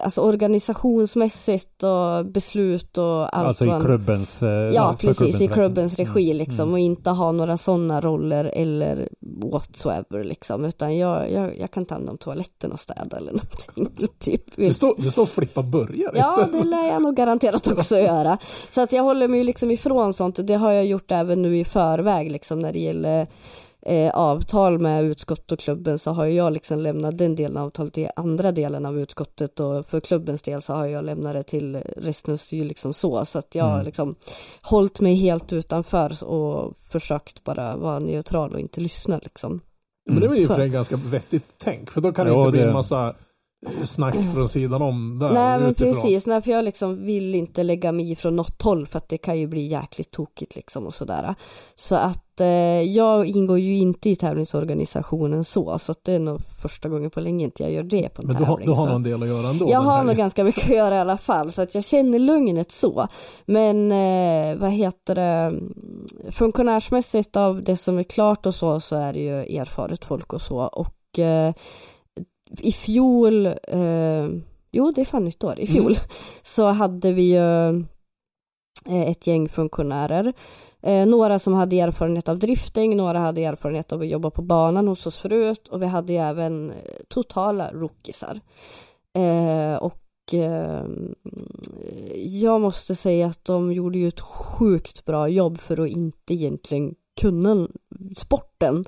alltså 0.03 0.21
organisationsmässigt 0.21 1.83
och 1.83 2.25
beslut 2.25 2.97
och 2.97 3.37
allt 3.37 3.47
Alltså 3.47 3.65
i 3.65 3.67
vad- 3.67 3.81
klubbens... 3.85 4.43
eh, 4.43 4.49
Ja, 4.49 4.95
precis, 4.99 5.21
i 5.21 5.31
räkning. 5.33 5.49
klubbens 5.49 5.95
regi 5.99 6.25
Mm. 6.31 6.37
liksom 6.37 6.63
Mm. 6.63 6.73
och 6.73 6.79
inte 6.79 7.09
ha 7.09 7.31
några 7.31 7.57
sådana 7.57 8.01
roller 8.01 8.45
eller 8.45 9.09
whatsoever 9.51 10.23
liksom 10.23 10.65
utan 10.65 10.97
jag, 10.97 11.31
jag, 11.31 11.57
jag 11.59 11.71
kan 11.71 11.85
ta 11.85 11.95
hand 11.95 12.09
om 12.09 12.17
toaletten 12.17 12.71
och 12.71 12.79
städa 12.79 13.17
eller 13.17 13.31
någonting 13.75 14.07
typ. 14.19 14.43
det, 14.55 14.73
står, 14.73 14.95
det 14.97 15.11
står 15.11 15.25
flippa 15.25 15.61
burgare 15.63 16.11
Ja, 16.17 16.23
istället. 16.29 16.51
det 16.63 16.69
lär 16.69 16.87
jag 16.87 17.01
nog 17.01 17.15
garanterat 17.15 17.67
också 17.67 17.97
göra. 17.97 18.37
Så 18.69 18.81
att 18.81 18.91
jag 18.91 19.03
håller 19.03 19.27
mig 19.27 19.43
liksom 19.43 19.71
ifrån 19.71 19.90
sånt 20.13 20.39
och 20.39 20.45
det 20.45 20.53
har 20.53 20.71
jag 20.71 20.85
gjort 20.85 21.11
även 21.11 21.41
nu 21.41 21.57
i 21.57 21.65
förväg 21.65 22.31
liksom 22.31 22.59
när 22.59 22.73
det 22.73 22.79
gäller 22.79 23.27
eh, 23.81 24.09
avtal 24.13 24.79
med 24.79 25.03
utskott 25.03 25.51
och 25.51 25.59
klubben 25.59 25.99
så 25.99 26.11
har 26.11 26.25
jag 26.25 26.53
liksom 26.53 26.79
lämnat 26.79 27.17
den 27.17 27.35
delen 27.35 27.57
av 27.57 27.65
avtalet 27.65 27.93
till 27.93 28.09
andra 28.15 28.51
delen 28.51 28.85
av 28.85 28.99
utskottet 28.99 29.59
och 29.59 29.85
för 29.85 29.99
klubbens 29.99 30.41
del 30.41 30.61
så 30.61 30.73
har 30.73 30.85
jag 30.85 31.05
lämnat 31.05 31.33
det 31.33 31.43
till 31.43 31.75
resten 31.97 32.33
av 32.33 32.37
styr 32.37 32.65
liksom 32.65 32.93
så 32.93 33.25
så 33.25 33.39
att 33.39 33.55
jag 33.55 33.63
har 33.65 33.73
Mm. 33.73 33.85
liksom 33.85 34.15
hållit 34.61 34.99
mig 34.99 35.15
helt 35.15 35.53
utanför 35.53 36.23
och 36.23 36.73
försökt 36.89 37.43
bara 37.43 37.75
vara 37.77 37.99
neutral 37.99 38.53
och 38.53 38.59
inte 38.59 38.81
lyssna 38.81 39.19
liksom. 39.23 39.61
Men 40.05 40.19
det 40.19 40.25
är 40.27 40.35
i 40.35 40.43
och 40.43 40.47
för 40.47 40.55
För- 40.55 40.61
sig 40.61 40.69
ganska 40.69 40.95
vettigt 40.95 41.45
tänk, 41.57 41.91
för 41.91 42.01
då 42.01 42.11
kan 42.11 42.25
det 42.25 42.31
Ja, 42.31 42.39
inte 42.39 42.51
bli 42.51 42.59
det- 42.61 42.67
en 42.67 42.73
massa 42.73 43.15
snack 43.85 44.15
från 44.33 44.49
sidan 44.49 44.81
om 44.81 45.19
där 45.19 45.31
Nej 45.33 45.59
men 45.59 45.69
utifrån. 45.71 45.93
precis, 45.93 46.25
nej, 46.25 46.41
för 46.41 46.51
jag 46.51 46.65
liksom 46.65 47.05
vill 47.05 47.35
inte 47.35 47.63
lägga 47.63 47.91
mig 47.91 48.11
i 48.11 48.15
från 48.15 48.35
något 48.35 48.61
håll 48.61 48.87
för 48.87 48.97
att 48.97 49.09
det 49.09 49.17
kan 49.17 49.39
ju 49.39 49.47
bli 49.47 49.67
jäkligt 49.67 50.11
tokigt 50.11 50.55
liksom 50.55 50.85
och 50.85 50.93
sådär. 50.93 51.35
Så 51.75 51.95
att 51.95 52.39
eh, 52.41 52.47
jag 52.81 53.25
ingår 53.25 53.59
ju 53.59 53.77
inte 53.77 54.09
i 54.09 54.15
tävlingsorganisationen 54.15 55.43
så, 55.43 55.79
så 55.79 55.91
att 55.91 56.03
det 56.03 56.13
är 56.13 56.19
nog 56.19 56.41
första 56.61 56.89
gången 56.89 57.09
på 57.09 57.19
länge 57.19 57.45
inte 57.45 57.63
jag 57.63 57.71
gör 57.71 57.83
det 57.83 58.09
på 58.09 58.21
en 58.21 58.27
Men 58.27 58.35
du 58.35 58.43
har, 58.43 58.55
tävling. 58.57 58.65
du 58.73 58.79
har 58.79 58.87
någon 58.87 59.03
del 59.03 59.23
att 59.23 59.29
göra 59.29 59.47
ändå? 59.49 59.65
Jag 59.69 59.79
har 59.81 60.03
nog 60.03 60.15
ganska 60.15 60.43
mycket 60.43 60.63
att 60.63 60.75
göra 60.75 60.95
i 60.95 60.99
alla 60.99 61.17
fall 61.17 61.51
så 61.51 61.61
att 61.61 61.75
jag 61.75 61.83
känner 61.83 62.19
lugnet 62.19 62.71
så. 62.71 63.07
Men 63.45 63.91
eh, 63.91 64.57
vad 64.57 64.71
heter 64.71 65.15
det, 65.15 65.59
funktionärsmässigt 66.31 67.35
av 67.35 67.63
det 67.63 67.77
som 67.77 67.99
är 67.99 68.03
klart 68.03 68.45
och 68.45 68.55
så, 68.55 68.79
så 68.79 68.95
är 68.95 69.13
det 69.13 69.19
ju 69.19 69.57
erfaret 69.57 70.05
folk 70.05 70.33
och 70.33 70.41
så. 70.41 70.57
Och 70.57 71.19
eh, 71.19 71.53
i 72.59 72.71
fjol, 72.71 73.45
eh, 73.45 74.27
jo 74.71 74.91
det 74.91 75.01
är 75.01 75.05
fan 75.05 75.25
nytt 75.25 75.43
år, 75.43 75.59
i 75.59 75.67
fjol 75.67 75.95
så 76.43 76.65
hade 76.65 77.11
vi 77.11 77.23
ju 77.31 77.69
eh, 78.85 79.09
ett 79.09 79.27
gäng 79.27 79.49
funktionärer. 79.49 80.33
Eh, 80.81 81.05
några 81.05 81.39
som 81.39 81.53
hade 81.53 81.79
erfarenhet 81.79 82.29
av 82.29 82.39
drifting, 82.39 82.97
några 82.97 83.19
hade 83.19 83.43
erfarenhet 83.43 83.93
av 83.93 84.01
att 84.01 84.07
jobba 84.07 84.29
på 84.29 84.41
banan 84.41 84.87
hos 84.87 85.07
oss 85.07 85.17
förut 85.17 85.67
och 85.67 85.81
vi 85.81 85.85
hade 85.85 86.13
ju 86.13 86.19
även 86.19 86.71
eh, 86.71 86.75
totala 87.07 87.71
rookiesar. 87.71 88.39
Eh, 89.13 89.75
och 89.75 90.33
eh, 90.33 90.85
jag 92.15 92.61
måste 92.61 92.95
säga 92.95 93.27
att 93.27 93.45
de 93.45 93.73
gjorde 93.73 93.97
ju 93.97 94.07
ett 94.07 94.19
sjukt 94.19 95.05
bra 95.05 95.27
jobb 95.27 95.59
för 95.59 95.83
att 95.83 95.89
inte 95.89 96.33
egentligen 96.33 96.95
kunna 97.21 97.67
sporten 98.17 98.85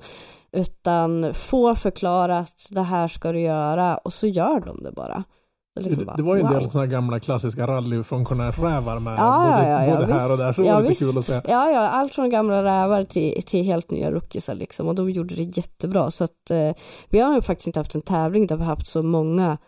utan 0.54 1.34
få 1.34 1.74
förklarat 1.74 2.66
det 2.70 2.82
här 2.82 3.08
ska 3.08 3.32
du 3.32 3.40
göra 3.40 3.96
och 3.96 4.12
så 4.12 4.26
gör 4.26 4.60
de 4.60 4.82
det 4.82 4.92
bara. 4.92 5.24
Liksom 5.80 6.04
bara, 6.04 6.16
det 6.16 6.22
var 6.22 6.36
ju 6.36 6.40
en 6.40 6.52
del 6.52 6.60
wow. 6.62 6.68
sådana 6.68 6.86
gamla 6.86 7.20
klassiska 7.20 7.66
rallyfunktionärsrävar 7.66 8.98
med 8.98 9.18
Ja, 9.18 9.56
både, 9.56 9.68
ja, 9.70 9.86
ja, 9.86 9.96
både 9.96 10.12
här 10.12 10.32
och 10.32 10.38
där, 10.38 10.52
så 10.52 10.62
det 10.62 10.72
var 10.72 10.82
lite 10.82 10.94
kul 10.94 11.18
att 11.18 11.24
se. 11.24 11.32
Ja, 11.32 11.70
ja, 11.70 11.80
allt 11.80 12.14
från 12.14 12.30
gamla 12.30 12.62
rävar 12.62 13.04
till, 13.04 13.42
till 13.42 13.64
helt 13.64 13.90
nya 13.90 14.10
rookiesar 14.10 14.54
liksom 14.54 14.88
och 14.88 14.94
de 14.94 15.10
gjorde 15.10 15.34
det 15.34 15.42
jättebra 15.42 16.10
så 16.10 16.24
att 16.24 16.50
eh, 16.50 16.72
vi 17.08 17.20
har 17.20 17.34
ju 17.34 17.42
faktiskt 17.42 17.66
inte 17.66 17.80
haft 17.80 17.94
en 17.94 18.02
tävling 18.02 18.46
där 18.46 18.56
vi 18.56 18.62
har 18.62 18.70
haft 18.70 18.86
så 18.86 19.02
många 19.02 19.58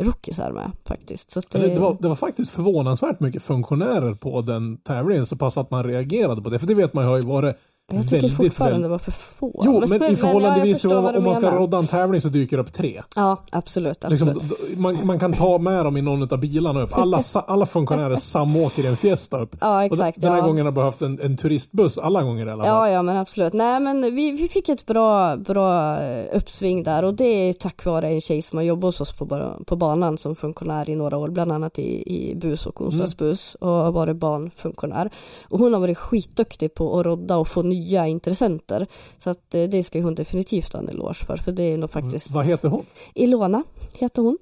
rookisar 0.00 0.52
med 0.52 0.70
faktiskt. 0.84 1.30
Så 1.30 1.40
Det, 1.50 1.58
det, 1.58 1.80
var, 1.80 1.96
det 2.00 2.08
var 2.08 2.16
faktiskt 2.16 2.50
förvånansvärt 2.50 3.20
mycket 3.20 3.42
funktionärer 3.42 4.14
på 4.14 4.42
den 4.42 4.76
tävlingen 4.76 5.26
så 5.26 5.36
pass 5.36 5.58
att 5.58 5.70
man 5.70 5.84
reagerade 5.84 6.42
på 6.42 6.50
det. 6.50 6.58
För 6.58 6.66
det 6.66 6.74
vet 6.74 6.94
man 6.94 7.04
ju 7.04 7.10
har 7.10 7.20
ju 7.20 7.26
varit 7.26 7.56
jag 7.96 8.04
tycker 8.04 8.16
väldigt, 8.20 8.36
fortfarande 8.36 8.82
det 8.82 8.88
var 8.88 8.98
för 8.98 9.12
få. 9.12 9.62
Jo, 9.64 9.84
men, 9.88 10.02
i 10.12 10.16
förhållandevis 10.16 10.84
jag 10.84 10.92
om, 10.92 11.16
om 11.16 11.24
man 11.24 11.34
ska 11.34 11.50
rodda 11.50 11.78
en 11.78 11.86
tävling 11.86 12.20
så 12.20 12.28
dyker 12.28 12.56
det 12.56 12.62
upp 12.62 12.72
tre. 12.72 13.02
Ja, 13.16 13.36
absolut. 13.52 14.04
Liksom, 14.08 14.28
absolut. 14.28 14.48
d- 14.48 14.74
man, 14.76 15.06
man 15.06 15.18
kan 15.18 15.32
ta 15.32 15.58
med 15.58 15.84
dem 15.84 15.96
i 15.96 16.02
någon 16.02 16.22
av 16.22 16.38
bilarna 16.40 16.82
upp. 16.82 16.98
Alla, 16.98 17.22
alla 17.46 17.66
funktionärer 17.66 18.16
samåker 18.16 18.82
i 18.84 18.86
en 18.86 18.96
Fiesta 18.96 19.40
upp. 19.40 19.56
ja, 19.60 19.76
Och 19.76 19.84
exakt. 19.84 20.20
den 20.20 20.30
här 20.30 20.38
ja. 20.38 20.46
gången 20.46 20.64
har 20.64 20.72
behövt 20.72 21.02
en, 21.02 21.20
en 21.20 21.36
turistbuss, 21.36 21.98
alla 21.98 22.22
gånger 22.22 22.46
i 22.46 22.50
alla 22.50 22.64
fall. 22.64 22.88
Ja, 22.88 22.94
ja 22.94 23.02
men 23.02 23.16
absolut. 23.16 23.52
Nej 23.52 23.80
men 23.80 24.02
vi, 24.02 24.30
vi 24.30 24.48
fick 24.48 24.68
ett 24.68 24.86
bra, 24.86 25.36
bra 25.36 26.00
eh, 26.00 26.36
uppsving 26.36 26.82
där 26.82 27.02
och 27.02 27.14
det 27.14 27.24
är 27.48 27.52
tack 27.52 27.84
vare 27.84 28.08
en 28.08 28.20
tjej 28.20 28.42
som 28.42 28.56
har 28.56 28.64
jobbat 28.64 28.88
hos 28.88 29.00
oss 29.00 29.12
på, 29.12 29.54
på 29.66 29.76
banan 29.76 30.18
som 30.18 30.36
funktionär 30.36 30.90
i 30.90 30.96
några 30.96 31.16
år, 31.16 31.28
bland 31.28 31.52
annat 31.52 31.78
i, 31.78 32.14
i 32.16 32.34
bus 32.34 32.66
och 32.66 32.80
onsdagsbus 32.80 33.54
och 33.54 33.68
har 33.68 33.92
varit 33.92 34.16
banfunktionär. 34.16 35.10
Och 35.48 35.58
hon 35.58 35.72
har 35.72 35.80
varit 35.80 35.98
skitduktig 35.98 36.74
på 36.74 36.98
att 37.00 37.06
rodda 37.06 37.36
och 37.36 37.48
få 37.48 37.62
nya 37.62 37.81
intressenter. 38.06 38.86
Så 39.18 39.30
att 39.30 39.54
eh, 39.54 39.62
det 39.62 39.84
ska 39.84 39.98
ju 39.98 40.04
hon 40.04 40.14
definitivt 40.14 40.72
ha 40.72 40.80
en 40.80 40.88
eloge 40.88 41.24
för, 41.26 41.36
för 41.36 41.52
det 41.52 41.62
är 41.62 41.78
nog 41.78 41.90
faktiskt 41.90 42.30
Vad 42.30 42.46
heter 42.46 42.68
hon? 42.68 42.86
Ilona 43.14 43.62
heter 43.92 44.22
hon. 44.22 44.38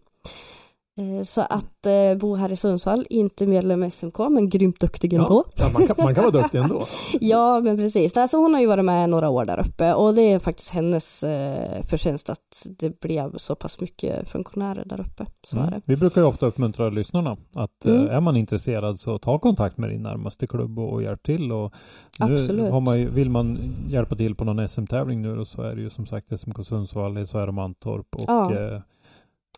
Eh, 1.01 1.23
Så 1.23 1.41
att 1.41 1.87
eh, 1.87 2.19
bo 2.21 2.35
här 2.35 2.53
i 2.53 2.57
Sundsvall, 2.57 3.07
inte 3.11 3.47
medlem 3.47 3.85
i 3.85 3.91
SMK 3.91 4.19
men 4.19 4.49
grymt 4.49 4.81
duktig 4.81 5.13
ändå. 5.13 5.45
Ja, 5.57 5.71
man, 5.73 5.87
kan, 5.87 5.97
man 5.99 6.15
kan 6.15 6.25
vara 6.25 6.43
duktig 6.43 6.59
ändå. 6.59 6.85
Ja, 7.21 7.61
men 7.61 7.77
precis. 7.77 8.15
Nej, 8.15 8.29
så 8.29 8.39
hon 8.39 8.55
har 8.55 8.61
ju 8.61 8.67
varit 8.67 8.85
med 8.85 9.11
några 9.11 9.29
år 9.29 9.45
där 9.45 9.61
uppe 9.61 9.95
och 9.95 10.15
det 10.15 10.23
är 10.33 10.39
faktiskt 10.39 10.71
hennes 10.71 11.23
eh, 11.23 11.85
förtjänst 11.87 12.31
att 12.31 12.67
det 12.79 13.01
blev 13.01 13.39
så 13.39 13.55
pass 13.55 13.81
mycket 13.81 14.29
funktionärer 14.29 14.83
där 14.87 15.01
uppe. 15.01 15.27
Så 15.47 15.57
är 15.57 15.61
Mm. 15.61 15.71
det. 15.75 15.81
Vi 15.85 15.97
brukar 15.97 16.21
ju 16.21 16.27
ofta 16.27 16.47
uppmuntra 16.47 16.91
lyssnarna 16.91 17.37
att 17.55 17.85
Mm. 17.85 18.07
eh, 18.09 18.17
är 18.17 18.21
man 18.21 18.37
intresserad 18.37 19.01
så 19.01 19.19
ta 19.19 19.39
kontakt 19.39 19.79
med 19.79 19.91
din 19.91 20.03
närmaste 20.03 20.47
klubb 20.47 20.79
och, 20.79 20.93
och 20.93 21.03
hjälp 21.03 21.23
till. 21.23 21.53
Och 21.53 21.73
nu 22.21 22.35
Absolut. 22.35 22.73
har 22.73 22.81
man 22.81 22.99
ju, 23.01 23.09
vill 23.11 23.31
man 23.31 23.59
hjälpa 23.89 24.17
till 24.17 24.35
på 24.35 24.45
någon 24.45 24.69
SM-tävling 24.69 25.23
nu 25.23 25.37
då 25.37 25.45
så 25.45 25.63
är 25.63 25.75
det 25.75 25.81
ju 25.83 25.91
som 25.91 26.07
sagt 26.07 26.41
SMK 26.41 26.65
Sundsvall, 26.67 27.15
det 27.15 27.53
Mantorp 27.53 28.15
och 28.17 28.25
Ja. 28.27 28.55
eh, 28.55 28.81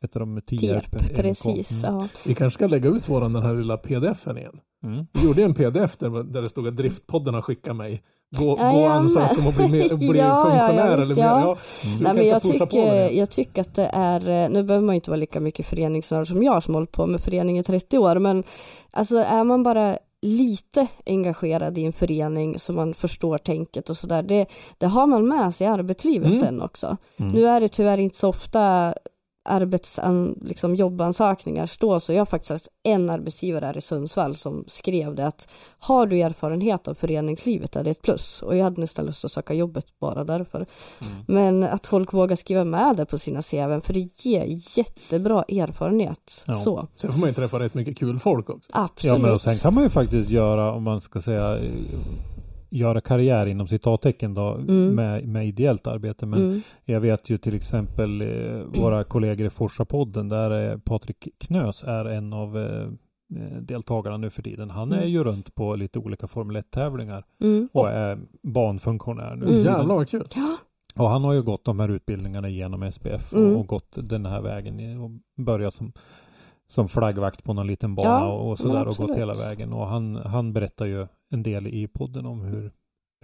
ett 0.05 0.16
av 0.16 0.20
de 0.20 0.41
Tierp. 0.47 0.93
MK. 0.93 1.15
precis. 1.16 1.85
Mm. 1.85 1.95
Ja. 2.01 2.09
Vi 2.27 2.35
kanske 2.35 2.59
ska 2.59 2.66
lägga 2.66 2.89
ut 2.89 3.09
våran 3.09 3.33
den 3.33 3.43
här 3.43 3.55
lilla 3.55 3.77
pdf-en 3.77 4.39
igen. 4.39 4.61
Mm. 4.85 5.07
Vi 5.12 5.24
gjorde 5.24 5.41
ju 5.41 5.45
en 5.45 5.55
pdf 5.55 5.97
där, 5.97 6.23
där 6.33 6.43
det 6.43 6.49
stod 6.49 6.69
att 6.69 6.77
Driftpodden 6.77 7.35
har 7.35 7.43
skickat 7.43 7.77
mig. 7.77 8.03
Gå, 8.37 8.45
gå 8.45 8.53
och 8.55 8.93
ansök 8.93 9.39
om 9.39 9.47
att 9.49 9.57
bli, 9.57 9.69
med, 9.69 9.99
bli 9.99 10.19
Ja, 10.19 10.24
ja, 10.27 10.43
funktionär 10.43 10.91
ja, 10.91 10.97
visst, 10.97 11.11
eller 11.11 11.15
mer. 11.15 11.23
ja. 11.23 11.41
Ja. 11.41 11.89
Mm. 11.89 11.99
Nej, 12.03 12.15
men 12.15 12.27
jag 12.29 12.43
tycker, 12.43 13.11
jag 13.11 13.31
tycker 13.31 13.61
att 13.61 13.74
det 13.74 13.91
är, 13.93 14.49
nu 14.49 14.62
behöver 14.62 14.87
man 14.87 14.95
ju 14.95 14.97
inte 14.97 15.11
vara 15.11 15.20
lika 15.20 15.41
mycket 15.41 15.66
föreningsnörd 15.66 16.29
som 16.29 16.43
jag 16.43 16.65
som 16.65 16.74
hållit 16.74 16.93
på 16.93 17.07
med 17.07 17.20
förening 17.20 17.59
i 17.59 17.62
30 17.62 17.99
år, 17.99 18.19
men 18.19 18.45
alltså 18.91 19.16
är 19.16 19.45
man 19.45 19.62
bara 19.62 19.99
lite 20.23 20.87
engagerad 21.07 21.79
i 21.79 21.85
en 21.85 21.93
förening 21.93 22.59
så 22.59 22.73
man 22.73 22.95
förstår 22.95 23.39
tänket 23.39 23.91
och 23.91 23.97
sådär, 23.97 24.23
det, 24.23 24.47
det 24.79 24.87
har 24.87 25.07
man 25.07 25.29
med 25.29 25.55
sig 25.55 25.65
i 25.66 25.70
arbetslivet 25.70 26.29
Mm. 26.29 26.41
sen 26.41 26.62
också. 26.62 26.97
Mm. 27.16 27.33
Nu 27.33 27.47
är 27.47 27.61
det 27.61 27.69
tyvärr 27.69 27.99
inte 27.99 28.19
så 28.19 28.29
ofta 28.29 28.95
arbetsan, 29.44 30.39
liksom 30.43 30.74
jobbansökningar 30.74 31.66
står 31.66 31.98
så. 31.98 32.12
Jag 32.12 32.20
har 32.20 32.27
faktiskt 32.27 32.69
en 32.82 33.10
arbetsgivare 33.10 33.66
här 33.66 33.77
i 33.77 33.81
Sundsvall 33.81 34.36
som 34.36 34.64
skrev 34.69 35.14
det 35.14 35.27
att 35.27 35.48
har 35.78 36.06
du 36.06 36.20
erfarenhet 36.23 36.89
av 36.89 36.94
föreningslivet 36.94 37.77
är 37.77 37.85
det 37.85 37.90
ett 37.90 38.02
plus. 38.02 38.43
Och 38.43 38.56
jag 38.56 38.64
hade 38.64 38.81
nästan 38.81 39.06
lust 39.06 39.24
att 39.24 39.32
söka 39.32 39.55
jobbet 39.55 39.86
bara 39.98 40.24
därför. 40.24 40.66
Mm. 41.01 41.12
Men 41.27 41.62
att 41.62 41.86
folk 41.86 42.12
vågar 42.12 42.36
skriva 42.36 42.64
med 42.64 42.97
det 42.97 43.06
på 43.06 43.19
sina 43.19 43.43
CV 43.43 43.81
för 43.81 43.93
det 43.93 44.09
ger 44.24 44.44
jättebra 44.78 45.44
erfarenhet. 45.48 46.44
Ja. 46.47 46.55
Så, 46.55 46.89
Sen 46.97 47.12
får 47.12 47.19
man 47.20 47.28
ju 47.28 47.35
träffa 47.35 47.59
rätt 47.59 47.74
mycket 47.74 47.98
kul 47.98 48.19
folk 48.19 48.51
också. 48.51 48.70
absolut. 48.73 49.14
Ja 49.14 49.19
men 49.19 49.32
och 49.32 49.40
sen 49.40 49.59
kan 49.59 49.74
man 49.74 49.85
ju 49.85 49.90
faktiskt 49.90 50.31
göra, 50.31 50.73
om 50.73 50.82
man 50.82 51.01
ska 51.01 51.20
säga, 51.20 51.59
göra 52.73 53.01
karriär 53.01 53.47
inom 53.47 53.66
citattecken 53.69 54.35
då 54.35 54.55
Mm. 54.55 54.94
med, 54.94 55.28
med 55.28 55.47
ideellt 55.47 55.86
arbete. 55.86 56.27
Men 56.27 56.40
mm. 56.43 56.61
jag 56.85 57.01
vet 57.01 57.31
ju 57.31 57.39
till 57.39 57.55
exempel 57.55 58.20
eh, 58.20 58.81
våra 58.82 59.05
kollegor 59.05 59.47
i 59.47 59.51
Forsa-podden 59.51 60.28
där 60.28 60.51
är 60.51 60.77
Patrik 60.77 61.28
Knös 61.39 61.85
är 61.85 62.05
en 62.05 62.32
av 62.32 62.59
eh, 62.59 62.82
eh, 63.43 63.57
deltagarna 63.61 64.16
nu 64.16 64.31
för 64.31 64.43
tiden. 64.43 64.70
Han 64.70 64.93
är 64.93 64.97
Mm. 64.99 65.09
ju 65.11 65.24
runt 65.24 65.55
på 65.55 65.77
lite 65.77 65.99
olika 65.99 66.27
Formel 66.27 66.57
1-tävlingar 66.57 67.24
Mm. 67.40 67.69
och 67.73 67.89
är 67.90 68.19
banfunktionär 68.43 69.36
nu. 69.36 69.47
Mm. 69.47 69.65
Jävlar 69.65 69.94
vad 69.94 70.09
kul. 70.09 70.24
Ja, 70.35 70.57
Och 70.97 71.09
han 71.09 71.24
har 71.24 71.32
ju 71.32 71.43
gått 71.43 71.65
de 71.65 71.81
här 71.81 71.89
utbildningarna 71.89 72.49
genom 72.49 72.82
SPF 72.93 73.32
och, 73.32 73.39
Mm. 73.39 73.57
och 73.57 73.66
gått 73.66 73.97
den 74.09 74.27
här 74.27 74.40
vägen 74.40 75.01
och 75.01 75.11
börjat 75.44 75.74
som 75.74 75.93
som 76.73 76.89
flaggvakt 76.89 77.44
på 77.44 77.53
någon 77.53 77.66
liten 77.66 77.94
bana 77.94 78.09
Ja, 78.09 78.32
och, 78.32 78.59
sådär 78.59 78.86
och 78.89 78.97
gått 78.97 79.16
hela 79.16 79.35
vägen. 79.35 79.73
Och 79.73 79.86
han, 79.86 80.16
han 80.16 80.53
berättar 80.53 80.86
ju 80.86 81.07
en 81.31 81.43
del 81.43 81.66
i 81.66 81.89
podden 81.89 82.27
om 82.27 82.40
hur, 82.40 82.73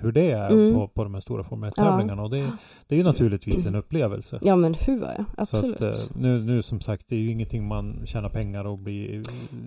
hur 0.00 0.12
det 0.12 0.30
är 0.30 0.50
Mm. 0.50 0.74
på, 0.74 0.88
på 0.88 1.04
de 1.04 1.14
här 1.14 1.20
stora 1.20 1.44
Formel 1.44 1.70
1-tävlingarna. 1.70 2.22
Och 2.22 2.30
det, 2.30 2.50
det 2.86 2.94
är 2.94 2.96
ju 2.96 3.04
naturligtvis 3.04 3.66
en 3.66 3.74
upplevelse. 3.74 4.38
ja 4.42 4.56
men 4.56 4.74
hur 4.74 5.00
ja, 5.02 5.24
absolut. 5.36 5.78
Så 5.78 5.86
att, 5.86 5.96
eh, 5.96 6.02
nu, 6.20 6.42
nu 6.42 6.62
som 6.62 6.80
sagt, 6.80 7.04
det 7.08 7.16
är 7.16 7.20
ju 7.20 7.30
ingenting 7.30 7.68
man 7.68 8.02
tjänar 8.06 8.28
pengar 8.28 8.64
och 8.64 8.78
blir 8.78 9.22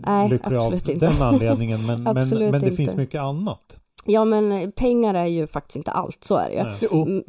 Nej, 0.06 0.30
lycklig 0.30 0.58
av 0.58 0.74
inte. 0.74 0.94
den 0.94 1.22
anledningen. 1.22 1.86
Men, 1.86 2.04
men, 2.14 2.30
men 2.30 2.30
det 2.52 2.58
inte. 2.58 2.72
finns 2.72 2.96
mycket 2.96 3.22
annat. 3.22 3.80
Ja 4.06 4.26
men 4.26 4.52
eh, 4.52 4.70
pengar 4.70 5.14
är 5.14 5.26
ju 5.26 5.48
faktiskt 5.48 5.76
inte 5.76 5.92
allt, 5.92 6.24
så 6.24 6.36
är 6.36 6.50
det 6.50 6.78
ju. 6.82 7.02
Mm. 7.02 7.24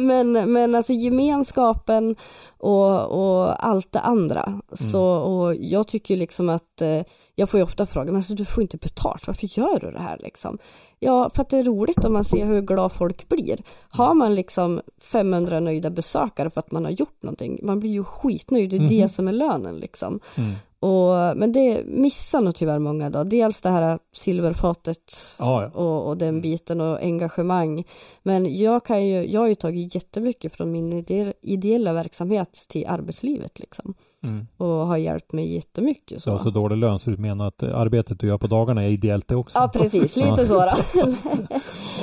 men, 0.06 0.52
men 0.52 0.74
alltså 0.74 0.92
gemenskapen 0.92 2.16
och, 2.60 3.04
och 3.10 3.66
allt 3.66 3.92
det 3.92 4.00
andra. 4.00 4.60
Så, 4.72 5.02
och 5.02 5.54
jag 5.54 5.88
tycker 5.88 6.16
liksom 6.16 6.48
att 6.48 6.82
eh, 6.82 7.02
jag 7.34 7.50
får 7.50 7.60
ju 7.60 7.64
ofta 7.64 7.86
frågan, 7.86 8.06
men 8.06 8.16
alltså, 8.16 8.34
du 8.34 8.44
får 8.44 8.62
inte 8.62 8.76
betalt, 8.76 9.26
varför 9.26 9.58
gör 9.58 9.80
du 9.80 9.90
det 9.90 9.98
här 9.98 10.18
liksom? 10.20 10.58
Ja, 10.98 11.30
för 11.34 11.42
att 11.42 11.48
det 11.48 11.58
är 11.58 11.64
roligt 11.64 12.04
om 12.04 12.12
man 12.12 12.24
ser 12.24 12.46
hur 12.46 12.60
glad 12.60 12.92
folk 12.92 13.28
blir. 13.28 13.62
Har 13.90 14.14
man 14.14 14.34
liksom 14.34 14.80
500 14.98 15.60
nöjda 15.60 15.90
besökare 15.90 16.50
för 16.50 16.60
att 16.60 16.70
man 16.70 16.84
har 16.84 16.92
gjort 16.92 17.22
någonting, 17.22 17.60
man 17.62 17.80
blir 17.80 17.90
ju 17.90 18.04
skitnöjd, 18.04 18.70
det 18.70 18.76
är 18.76 18.88
det 18.88 19.08
som 19.08 19.28
är 19.28 19.32
lönen 19.32 19.76
liksom. 19.76 20.20
Mm. 20.34 20.50
Och, 20.82 21.36
men 21.36 21.52
det 21.52 21.82
missar 21.86 22.40
nog 22.40 22.54
tyvärr 22.54 22.78
många 22.78 23.10
då. 23.10 23.24
Dels 23.24 23.60
det 23.60 23.68
här 23.68 23.98
silverfatet 24.12 24.98
Ja, 25.38 25.62
ja. 25.62 25.80
och, 25.80 26.08
och 26.08 26.16
den 26.16 26.40
biten 26.40 26.80
och 26.80 26.98
engagemang. 27.00 27.84
Men 28.22 28.58
jag 28.58 28.84
kan 28.84 29.06
ju, 29.06 29.26
jag 29.30 29.40
har 29.40 29.48
ju 29.48 29.54
tagit 29.54 29.94
jättemycket 29.94 30.56
från 30.56 30.72
min 30.72 30.92
ide- 30.92 31.32
ideella 31.42 31.92
verksamhet 31.92 32.64
till 32.68 32.86
arbetslivet 32.88 33.58
liksom. 33.58 33.94
Mm. 34.24 34.46
Och 34.56 34.66
har 34.66 34.96
hjälpt 34.96 35.32
mig 35.32 35.54
jättemycket. 35.54 36.24
Du 36.24 36.30
har 36.30 36.38
Så. 36.38 36.44
så 36.44 36.50
dålig 36.50 36.76
lön 36.76 36.98
så 36.98 37.10
du 37.10 37.16
menar 37.16 37.48
att 37.48 37.62
eh, 37.62 37.74
arbetet 37.76 38.20
du 38.20 38.26
gör 38.26 38.38
på 38.38 38.46
dagarna 38.46 38.84
är 38.84 38.88
ideellt 38.88 39.28
det 39.28 39.36
också? 39.36 39.58
Ja 39.58 39.68
precis, 39.68 40.16
lite 40.16 40.46
så 40.46 40.54
då. 40.54 40.72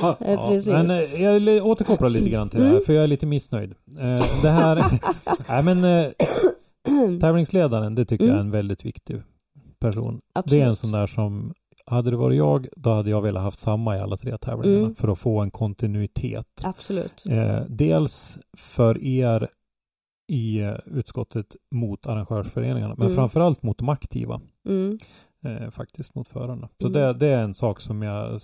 Ja, 0.00 0.16
precis. 0.48 0.72
Men 0.72 0.90
eh, 0.90 1.22
jag 1.22 1.32
vill 1.32 1.48
återkoppla 1.48 2.08
lite 2.08 2.28
grann 2.28 2.48
till 2.50 2.58
det 2.60 2.64
här, 2.66 2.72
Mm. 2.72 2.84
för 2.86 2.92
jag 2.92 3.02
är 3.04 3.08
lite 3.08 3.26
missnöjd. 3.26 3.74
Eh, 4.00 4.24
Det 4.42 4.50
här, 4.50 5.00
nej 5.48 5.62
men 5.62 5.84
tävlingsledaren, 7.20 7.94
det 7.94 8.04
tycker 8.04 8.24
jag 8.24 8.30
är 8.34 8.34
Mm. 8.40 8.46
en 8.46 8.52
väldigt 8.52 8.84
viktig 8.84 9.22
person. 9.78 10.20
Absolut. 10.32 10.60
Det 10.60 10.64
är 10.64 10.68
en 10.68 10.76
sån 10.76 10.92
där 10.92 11.06
som, 11.06 11.54
hade 11.86 12.10
det 12.10 12.16
varit 12.16 12.38
jag, 12.38 12.68
då 12.76 12.90
hade 12.90 13.10
jag 13.10 13.22
velat 13.22 13.42
haft 13.42 13.58
samma 13.58 13.96
i 13.96 14.00
alla 14.00 14.16
tre 14.16 14.38
tävlingarna 14.38 14.78
Mm. 14.84 14.94
för 14.94 15.08
att 15.08 15.18
få 15.18 15.40
en 15.40 15.50
kontinuitet. 15.50 16.60
Absolut. 16.64 17.24
Eh, 17.30 17.60
dels 17.68 18.38
för 18.56 19.04
er 19.04 19.48
i 20.32 20.60
utskottet 20.86 21.56
mot 21.74 22.06
arrangörsföreningarna, 22.06 22.94
men 22.94 23.06
Mm. 23.06 23.16
framförallt 23.16 23.62
mot 23.62 23.78
de 23.78 23.88
aktiva, 23.88 24.40
Mm. 24.68 24.98
eh, 25.44 25.70
faktiskt 25.70 26.14
mot 26.14 26.28
förarna. 26.28 26.68
Så 26.80 26.86
Mm. 26.86 26.92
det, 26.92 27.12
det 27.12 27.26
är 27.26 27.42
en 27.42 27.54
sak 27.54 27.80
som 27.80 28.02
jag 28.02 28.40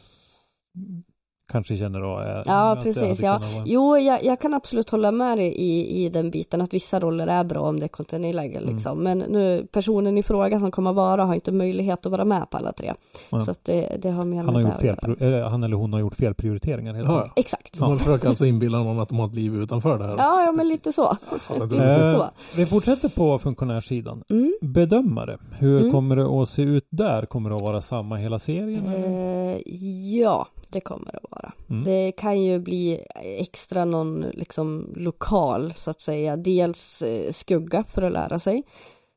kanske 1.53 1.77
känner 1.77 2.01
då 2.01 2.19
är 2.19 2.43
Ja, 2.47 2.71
att 2.73 2.79
det 2.79 2.83
precis, 2.85 3.23
ja. 3.23 3.39
vara 3.39 3.63
Jo, 3.67 3.99
jag, 3.99 4.25
jag 4.25 4.41
kan 4.41 4.55
absolut 4.55 4.91
hålla 4.91 5.11
med 5.13 5.39
dig 5.39 5.47
i, 5.57 6.05
i 6.05 6.09
den 6.09 6.31
biten 6.31 6.61
att 6.63 6.75
vissa 6.75 7.01
roller 7.01 7.27
är 7.27 7.45
bra 7.45 7.61
om 7.61 7.79
det 7.81 7.87
är 7.87 7.89
kontinuerliga 7.89 8.61
Mm. 8.61 8.75
liksom. 8.75 8.99
Men 9.03 9.19
nu 9.19 9.67
personen 9.73 10.19
i 10.19 10.23
fråga 10.23 10.61
som 10.61 10.71
kommer 10.71 10.93
vara 10.93 11.25
har 11.25 11.35
inte 11.35 11.53
möjlighet 11.53 12.07
att 12.07 12.13
vara 12.13 12.25
med 12.25 12.51
på 12.51 12.57
alla 12.57 12.73
tre. 12.73 12.93
Ja. 13.31 13.41
Så 13.41 13.51
att 13.51 13.65
det, 13.65 13.97
det 14.03 14.11
har 14.11 14.25
mer 14.25 14.37
Han, 14.43 14.47
med 14.55 14.65
har 14.65 14.71
gjort 14.71 14.81
fel, 14.81 15.17
eller 15.21 15.43
han 15.43 15.63
eller 15.65 15.77
hon 15.77 15.93
har 15.93 16.01
gjort 16.01 16.15
fel 16.15 16.35
prioriteringar 16.35 16.95
helt 16.95 17.09
Ja, 17.09 17.15
enkelt. 17.17 17.33
Exakt. 17.39 17.77
Så 17.77 17.85
man 17.89 17.99
försöker 17.99 18.29
alltså 18.29 18.47
inbilla 18.47 18.79
någon 18.79 19.01
att 19.01 19.09
de 19.09 19.19
har 19.19 19.27
ett 19.27 19.35
liv 19.35 19.55
utanför 19.55 19.99
det 19.99 20.05
här. 20.07 20.17
Ja, 20.19 20.43
ja 20.45 20.53
men 20.53 20.69
lite 20.69 20.93
så. 20.93 21.17
lite 21.61 21.85
Eh, 21.85 22.13
så. 22.13 22.27
Vi 22.57 22.67
fortsätter 22.67 23.09
på 23.09 23.39
funktionärssidan. 23.39 24.23
Mm. 24.31 24.55
Bedömare, 24.61 25.39
hur 25.59 25.81
Mm. 25.81 25.93
kommer 25.93 26.17
det 26.17 26.43
att 26.43 26.49
se 26.49 26.63
ut 26.63 26.87
där? 26.91 27.27
Kommer 27.27 27.51
det 27.51 27.57
att 27.57 27.63
vara 27.63 27.81
samma 27.81 28.17
hela 28.17 28.39
serien? 28.39 28.87
eller? 28.87 29.51
Eh, 29.55 29.59
ja, 30.21 30.47
det 30.75 30.81
kommer 30.81 31.13
det 31.13 31.21
vara. 31.31 31.53
Mm. 31.71 31.85
Det 31.85 32.13
kan 32.13 32.43
ju 32.43 32.59
bli 32.59 33.01
extra 33.15 33.85
någon 33.85 34.21
liksom 34.21 34.93
lokal 34.97 35.73
så 35.73 35.91
att 35.91 36.01
säga. 36.01 36.37
Dels 36.37 37.03
eh, 37.03 37.33
skugga 37.33 37.85
för 37.85 38.03
att 38.03 38.13
lära 38.13 38.39
sig, 38.39 38.63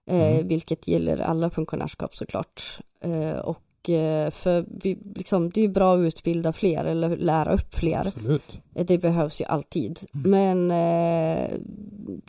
eh, 0.10 0.34
Mm. 0.36 0.48
vilket 0.48 0.88
gäller 0.88 1.18
alla 1.18 1.50
funktionärskap 1.50 2.16
såklart. 2.16 2.80
Eh, 3.02 3.38
och 3.40 3.64
för 4.32 4.66
vi, 4.84 4.98
liksom, 5.16 5.50
det 5.50 5.62
är 5.62 5.68
bra 5.68 5.96
att 5.96 6.00
utbilda 6.00 6.54
fler 6.54 6.86
eller 6.86 7.18
lära 7.18 7.54
upp 7.54 7.74
fler. 7.76 8.08
Absolut. 8.08 8.62
Det 8.74 8.98
behövs 8.98 9.42
ju 9.42 9.46
alltid. 9.46 10.00
Mm. 10.14 10.32
Men 10.32 10.72
eh, 10.72 11.52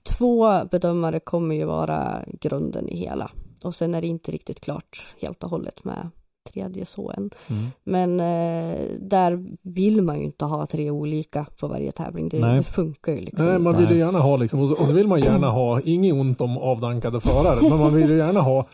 två 0.03 0.65
bedömare 0.71 1.21
kommer 1.21 1.55
ju 1.55 1.65
vara 1.65 2.25
grunden 2.41 2.89
i 2.89 2.97
hela. 2.97 3.31
Och 3.65 3.75
sen 3.75 3.95
är 3.95 4.01
det 4.01 4.07
inte 4.07 4.33
riktigt 4.33 4.61
klart 4.61 5.15
helt 5.21 5.45
och 5.45 5.51
hållet 5.51 5.85
med 5.85 6.11
tredje 6.53 6.85
så 6.85 7.11
än. 7.17 7.31
Mm. 7.49 7.65
Men 7.85 8.21
eh, 8.21 8.79
där 9.01 9.45
vill 9.63 10.03
man 10.03 10.19
ju 10.19 10.25
inte 10.25 10.45
ha 10.45 10.67
tre 10.67 10.91
olika 10.91 11.47
på 11.61 11.67
varje 11.69 11.93
tävling. 11.93 12.29
Det, 12.29 12.39
det 12.39 12.63
funkar 12.63 13.13
ju 13.13 13.21
liksom 13.21 13.47
Nej, 13.47 13.59
man 13.59 13.77
vill 13.79 13.91
ju 13.91 13.97
gärna 13.97 14.19
ha 14.19 14.37
liksom, 14.37 14.61
och 14.61 14.69
så, 14.69 14.75
och 14.75 14.87
så 14.87 14.93
vill 14.95 15.07
man 15.07 15.21
gärna 15.21 15.51
ha, 15.51 15.81
inget 15.81 16.15
ont 16.15 16.41
om 16.41 16.59
avdankade 16.59 17.21
förare, 17.21 17.69
men 17.71 17.79
man 17.79 17.95
vill 17.95 18.11
ju 18.11 18.17
gärna 18.17 18.41
ha 18.41 18.67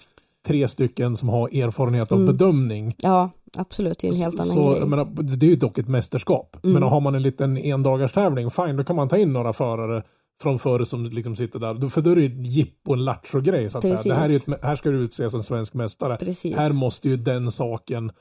tre 0.47 0.69
stycken 0.69 1.17
som 1.17 1.29
har 1.29 1.49
erfarenhet 1.49 2.13
av 2.13 2.19
Mm. 2.19 2.37
bedömning. 2.37 2.95
Ja, 2.99 3.31
absolut. 3.57 3.99
Det 3.99 4.09
är 4.09 4.13
en 4.13 4.19
helt 4.19 4.41
annan 4.41 4.55
så, 4.55 4.71
grej. 4.73 4.87
menar, 4.87 5.05
det 5.37 5.47
är 5.47 5.51
ju 5.51 5.57
dock 5.57 5.79
ett 5.79 5.89
mästerskap. 5.89 6.57
Mm. 6.63 6.75
Men 6.75 6.83
har 6.83 7.01
man 7.01 7.15
en 7.15 7.23
liten 7.23 7.57
endagars 7.57 8.13
tävling, 8.13 8.51
fine, 8.51 8.77
då 8.77 8.85
kan 8.85 8.97
man 8.97 9.09
ta 9.09 9.17
in 9.17 9.33
några 9.33 9.53
förare 9.53 10.03
från 10.43 10.59
förr 10.59 10.85
som 10.85 11.05
liksom 11.07 11.37
sitter 11.37 11.59
där. 11.59 11.89
För 11.89 12.01
då 12.01 12.11
är 12.11 12.15
det 12.15 12.21
ju 12.23 12.27
ett 12.27 12.47
jippo, 12.53 12.93
en 12.93 13.05
lattjo-grej 13.05 13.71
så 13.71 13.79
att 13.79 13.85
säga. 13.85 14.01
Det 14.05 14.15
här, 14.15 14.25
är 14.25 14.29
ju 14.29 14.37
ett, 14.37 14.63
här 14.63 14.77
ska 14.77 14.91
du 14.91 14.99
utses 14.99 15.35
en 15.35 15.43
svensk 15.43 15.75
mästare. 15.75 16.17
Precis. 16.17 16.57
Här 16.57 16.73
måste 16.73 17.09
ju 17.09 17.17
den 17.17 17.53
saken 17.53 18.13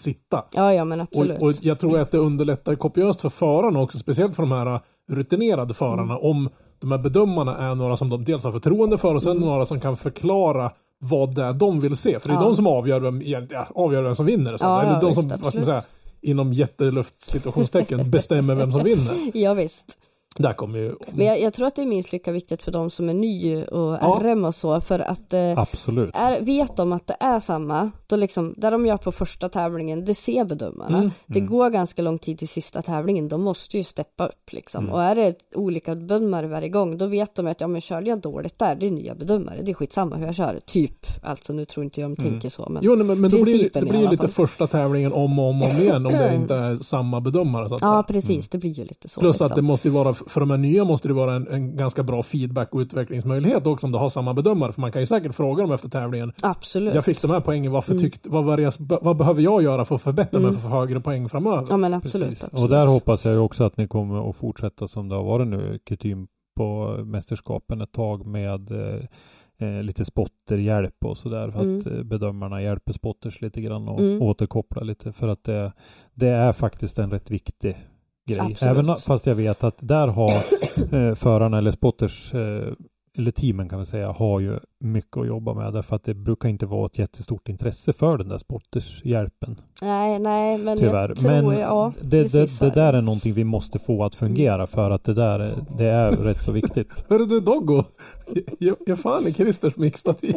sitta. 0.00 0.44
Ja, 0.54 0.74
ja 0.74 0.84
men 0.84 1.00
absolut. 1.00 1.42
Och, 1.42 1.48
och 1.48 1.54
jag 1.60 1.78
tror 1.78 1.98
att 1.98 2.10
det 2.10 2.18
underlättar 2.18 2.74
kopiöst 2.74 3.20
för 3.20 3.28
förarna 3.28 3.80
också, 3.80 3.98
speciellt 3.98 4.36
för 4.36 4.42
de 4.42 4.52
här 4.52 4.80
rutinerade 5.10 5.74
förarna, 5.74 6.02
Mm. 6.02 6.16
om 6.24 6.48
de 6.80 6.90
här 6.92 6.98
bedömarna 6.98 7.58
är 7.58 7.74
några 7.74 7.96
som 7.96 8.08
de 8.10 8.24
dels 8.24 8.44
har 8.44 8.52
förtroende 8.52 8.98
för 8.98 9.14
och 9.14 9.22
sen 9.22 9.32
Mm. 9.36 9.48
några 9.48 9.66
som 9.66 9.80
kan 9.80 9.96
förklara 9.96 10.72
vad 10.98 11.34
det 11.34 11.44
är 11.44 11.52
de 11.52 11.80
vill 11.80 11.96
se. 11.96 12.20
För 12.20 12.28
det 12.28 12.34
är 12.34 12.36
Ja. 12.38 12.44
de 12.44 12.56
som 12.56 12.66
avgör 12.66 13.00
vem, 13.00 13.22
ja, 13.22 13.40
avgör 13.74 14.02
vem 14.02 14.16
som 14.16 14.26
vinner. 14.26 14.56
Så. 14.56 14.64
Ja, 14.64 14.82
Eller 14.82 14.92
ja, 14.92 15.00
de 15.00 15.06
visst, 15.06 15.20
som, 15.20 15.28
vad 15.42 15.50
ska 15.52 15.58
man 15.58 15.66
säga, 15.66 15.82
inom 16.20 16.52
jätteluftsituationstecken 16.52 18.10
bestämmer 18.10 18.54
vem 18.54 18.72
som 18.72 18.82
vinner. 18.84 19.30
Ja, 19.38 19.54
visst. 19.54 19.98
Där 20.36 20.52
kommer 20.52 20.78
ju... 20.78 20.94
Men 21.12 21.26
jag, 21.26 21.40
jag 21.40 21.54
tror 21.54 21.66
att 21.66 21.76
det 21.76 21.82
är 21.82 21.86
minst 21.86 22.12
lika 22.12 22.32
viktigt 22.32 22.62
för 22.62 22.72
de 22.72 22.90
som 22.90 23.08
är 23.08 23.14
ny 23.14 23.64
och 23.64 23.92
Ja. 24.00 24.20
RM 24.22 24.44
och 24.44 24.54
så 24.54 24.80
för 24.80 24.98
att 25.00 25.32
eh, 25.32 25.58
Absolut. 25.58 26.10
är, 26.14 26.40
vet 26.40 26.76
de 26.76 26.92
att 26.92 27.06
det 27.06 27.16
är 27.20 27.40
samma, 27.40 27.90
då 28.06 28.16
liksom, 28.16 28.54
där 28.56 28.70
de 28.70 28.86
gör 28.86 28.96
på 28.96 29.12
första 29.12 29.48
tävlingen, 29.48 30.04
det 30.04 30.14
ser 30.14 30.44
bedömarna. 30.44 30.98
Mm. 30.98 31.10
Det 31.26 31.40
går 31.40 31.70
ganska 31.70 32.02
lång 32.02 32.18
tid 32.18 32.38
till 32.38 32.48
sista 32.48 32.82
tävlingen, 32.82 33.28
de 33.28 33.42
måste 33.42 33.76
ju 33.76 33.82
steppa 33.82 34.26
upp 34.26 34.52
liksom. 34.52 34.84
Mm. 34.84 34.94
Och 34.94 35.02
är 35.02 35.14
det 35.14 35.34
olika 35.54 35.94
bedömare 35.94 36.46
varje 36.46 36.68
gång, 36.68 36.98
då 36.98 37.06
vet 37.06 37.34
de 37.34 37.46
att 37.46 37.60
ja 37.60 37.66
men 37.66 37.80
körde 37.80 38.08
jag 38.10 38.18
dåligt 38.20 38.58
där, 38.58 38.74
det 38.74 38.86
är 38.86 38.90
nya 38.90 39.14
bedömare, 39.14 39.62
det 39.62 39.70
är 39.72 39.74
skitsamma 39.74 40.16
hur 40.16 40.26
jag 40.26 40.34
kör, 40.34 40.60
typ. 40.66 41.06
Alltså 41.22 41.52
nu 41.52 41.64
tror 41.64 41.84
inte 41.84 42.00
jag 42.00 42.10
de 42.10 42.22
Mm. 42.22 42.32
tänker 42.32 42.48
så, 42.48 42.66
men 42.70 42.82
Jo, 42.84 42.94
nej, 42.94 43.06
men, 43.06 43.20
men 43.20 43.30
då 43.30 43.42
blir, 43.44 43.62
det- 43.72 43.80
det 43.80 43.86
blir 43.86 44.00
ju 44.00 44.08
lite 44.08 44.28
första 44.28 44.66
tävlingen 44.66 45.12
om 45.12 45.38
och 45.38 45.48
om, 45.48 45.60
och 45.60 45.68
om 45.70 45.76
igen 45.76 46.06
om 46.06 46.12
det 46.12 46.34
inte 46.42 46.54
är 46.54 46.76
samma 46.76 47.20
bedömare. 47.20 47.68
Så 47.68 47.74
att 47.74 47.80
säga. 47.80 47.90
ja 47.92 48.02
precis, 48.08 48.48
det 48.48 48.58
blir 48.58 48.70
ju 48.70 48.84
lite 48.84 49.08
så. 49.08 49.20
Plus 49.20 49.34
liksom. 49.34 49.46
att 49.46 49.54
det 49.54 49.62
måste 49.62 49.88
ju 49.88 49.94
vara, 49.94 50.14
för 50.28 50.40
de 50.40 50.50
här 50.50 50.56
nya 50.58 50.84
måste 50.84 51.08
det 51.08 51.14
vara 51.14 51.34
en, 51.34 51.48
en 51.48 51.76
ganska 51.76 52.02
bra 52.02 52.22
feedback 52.22 52.74
och 52.74 52.78
utvecklingsmöjlighet 52.80 53.66
också 53.66 53.86
om 53.86 53.92
du 53.92 53.98
har 53.98 54.08
samma 54.08 54.34
bedömare. 54.34 54.72
För 54.72 54.80
man 54.80 54.92
kan 54.92 55.02
ju 55.02 55.06
säkert 55.06 55.34
fråga 55.34 55.62
dem 55.62 55.72
efter 55.72 55.88
tävlingen. 55.88 56.32
Absolut. 56.42 56.94
Jag 56.94 57.04
fick 57.04 57.22
de 57.22 57.30
här 57.30 57.40
poängen, 57.40 57.72
varför 57.72 57.92
Mm. 57.92 58.02
tyckte, 58.02 58.28
vad, 58.28 58.44
var 58.44 58.56
det 58.56 58.62
jag, 58.62 58.72
vad 58.78 59.16
behöver 59.16 59.42
jag 59.42 59.62
göra 59.62 59.84
för 59.84 59.94
att 59.94 60.02
förbättra 60.02 60.40
mig 60.40 60.48
Mm. 60.48 60.60
för 60.60 60.66
att 60.68 60.72
få 60.72 60.78
högre 60.78 61.00
poäng 61.00 61.28
framöver? 61.28 61.66
Ja 61.70 61.76
men 61.76 61.94
absolut. 61.94 62.28
Absolut. 62.42 62.64
Och 62.64 62.68
där 62.70 62.86
hoppas 62.86 63.24
jag 63.24 63.44
också 63.44 63.64
att 63.64 63.76
ni 63.76 63.86
kommer 63.88 64.30
att 64.30 64.36
fortsätta 64.36 64.88
som 64.88 65.08
det 65.08 65.14
har 65.14 65.24
varit 65.24 65.46
nu, 65.48 65.78
kutym 65.86 66.26
på 66.56 66.96
mästerskapen 67.04 67.80
ett 67.80 67.92
tag 67.92 68.26
med 68.26 68.70
eh, 68.70 69.04
eh, 69.68 69.82
lite 69.82 70.04
spotterhjälp 70.04 71.04
och 71.04 71.16
sådär 71.18 71.50
för 71.50 71.58
att 71.58 71.86
Mm. 71.86 71.98
eh, 71.98 72.02
bedömarna 72.04 72.62
hjälper 72.62 72.92
spotters 72.92 73.40
lite 73.40 73.60
grann 73.60 73.88
och 73.88 74.00
Mm. 74.00 74.22
återkoppla 74.22 74.82
lite 74.82 75.12
för 75.12 75.28
att 75.28 75.44
det, 75.44 75.72
det 76.14 76.28
är 76.28 76.52
faktiskt 76.52 76.98
en 76.98 77.10
rätt 77.10 77.30
viktig 77.30 77.76
grej. 78.26 78.40
Absolut. 78.40 78.62
Även 78.62 78.96
fast 78.96 79.26
jag 79.26 79.34
vet 79.34 79.64
att 79.64 79.76
där 79.78 80.08
har 80.08 80.32
eh, 81.08 81.14
förarna 81.14 81.58
eller 81.58 81.70
spotters 81.70 82.34
eh, 82.34 82.72
eller 83.18 83.30
teamen 83.30 83.68
kan 83.68 83.78
vi 83.78 83.86
säga 83.86 84.12
har 84.12 84.40
ju 84.40 84.58
mycket 84.78 85.16
att 85.16 85.26
jobba 85.26 85.54
med 85.54 85.72
därför 85.72 85.96
att 85.96 86.04
det 86.04 86.14
brukar 86.14 86.48
inte 86.48 86.66
vara 86.66 86.86
ett 86.86 86.98
jättestort 86.98 87.48
intresse 87.48 87.92
för 87.92 88.18
den 88.18 88.28
där 88.28 88.38
spottershjälpen 88.38 89.60
Nej, 89.82 90.18
nej, 90.18 90.58
men 90.58 90.78
tyvärr. 90.78 91.08
jag 91.08 91.18
tror, 91.18 91.30
Men 91.30 91.58
ja, 91.58 91.92
det, 92.00 92.32
det, 92.32 92.58
det 92.60 92.66
är 92.66 92.70
där 92.74 92.92
är 92.92 93.00
någonting 93.02 93.32
vi 93.32 93.44
måste 93.44 93.78
få 93.78 94.04
att 94.04 94.14
fungera 94.14 94.66
för 94.66 94.90
att 94.90 95.04
det 95.04 95.14
där 95.14 95.38
är, 95.40 95.54
det 95.78 95.84
är 95.84 96.10
rätt 96.10 96.42
så 96.42 96.52
viktigt. 96.52 96.88
Hörru 97.08 97.26
du 97.26 97.40
Doggo, 97.40 97.84
ge, 98.58 98.74
ge 98.86 98.96
fan 98.96 99.26
i 99.26 99.32
Christers 99.32 99.76
mixtativ. 99.76 100.34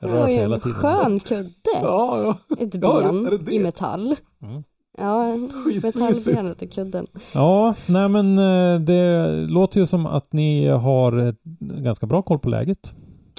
Det 0.00 0.06
var 0.06 0.28
ju 0.28 0.36
en 0.38 0.60
skön 0.60 1.20
kudde. 1.20 1.50
ja, 1.82 2.36
ja. 2.48 2.56
Ett 2.58 2.74
Ja, 2.74 3.00
ben 3.02 3.26
är 3.26 3.30
det 3.30 3.38
det? 3.38 3.52
i 3.52 3.58
metall. 3.58 4.16
Mm. 4.42 4.62
Ja, 4.98 5.36
metallbenet 5.82 6.62
i 6.62 6.68
kudden. 6.68 7.06
Ja, 7.34 7.74
nej 7.86 8.08
men 8.08 8.38
eh, 8.38 8.80
det 8.80 9.16
låter 9.48 9.80
ju 9.80 9.86
som 9.86 10.06
att 10.06 10.32
ni 10.32 10.68
har 10.68 11.18
ett 11.18 11.40
ganska 11.84 12.06
bra 12.06 12.22
koll 12.22 12.38
på 12.38 12.48
läget. 12.48 12.92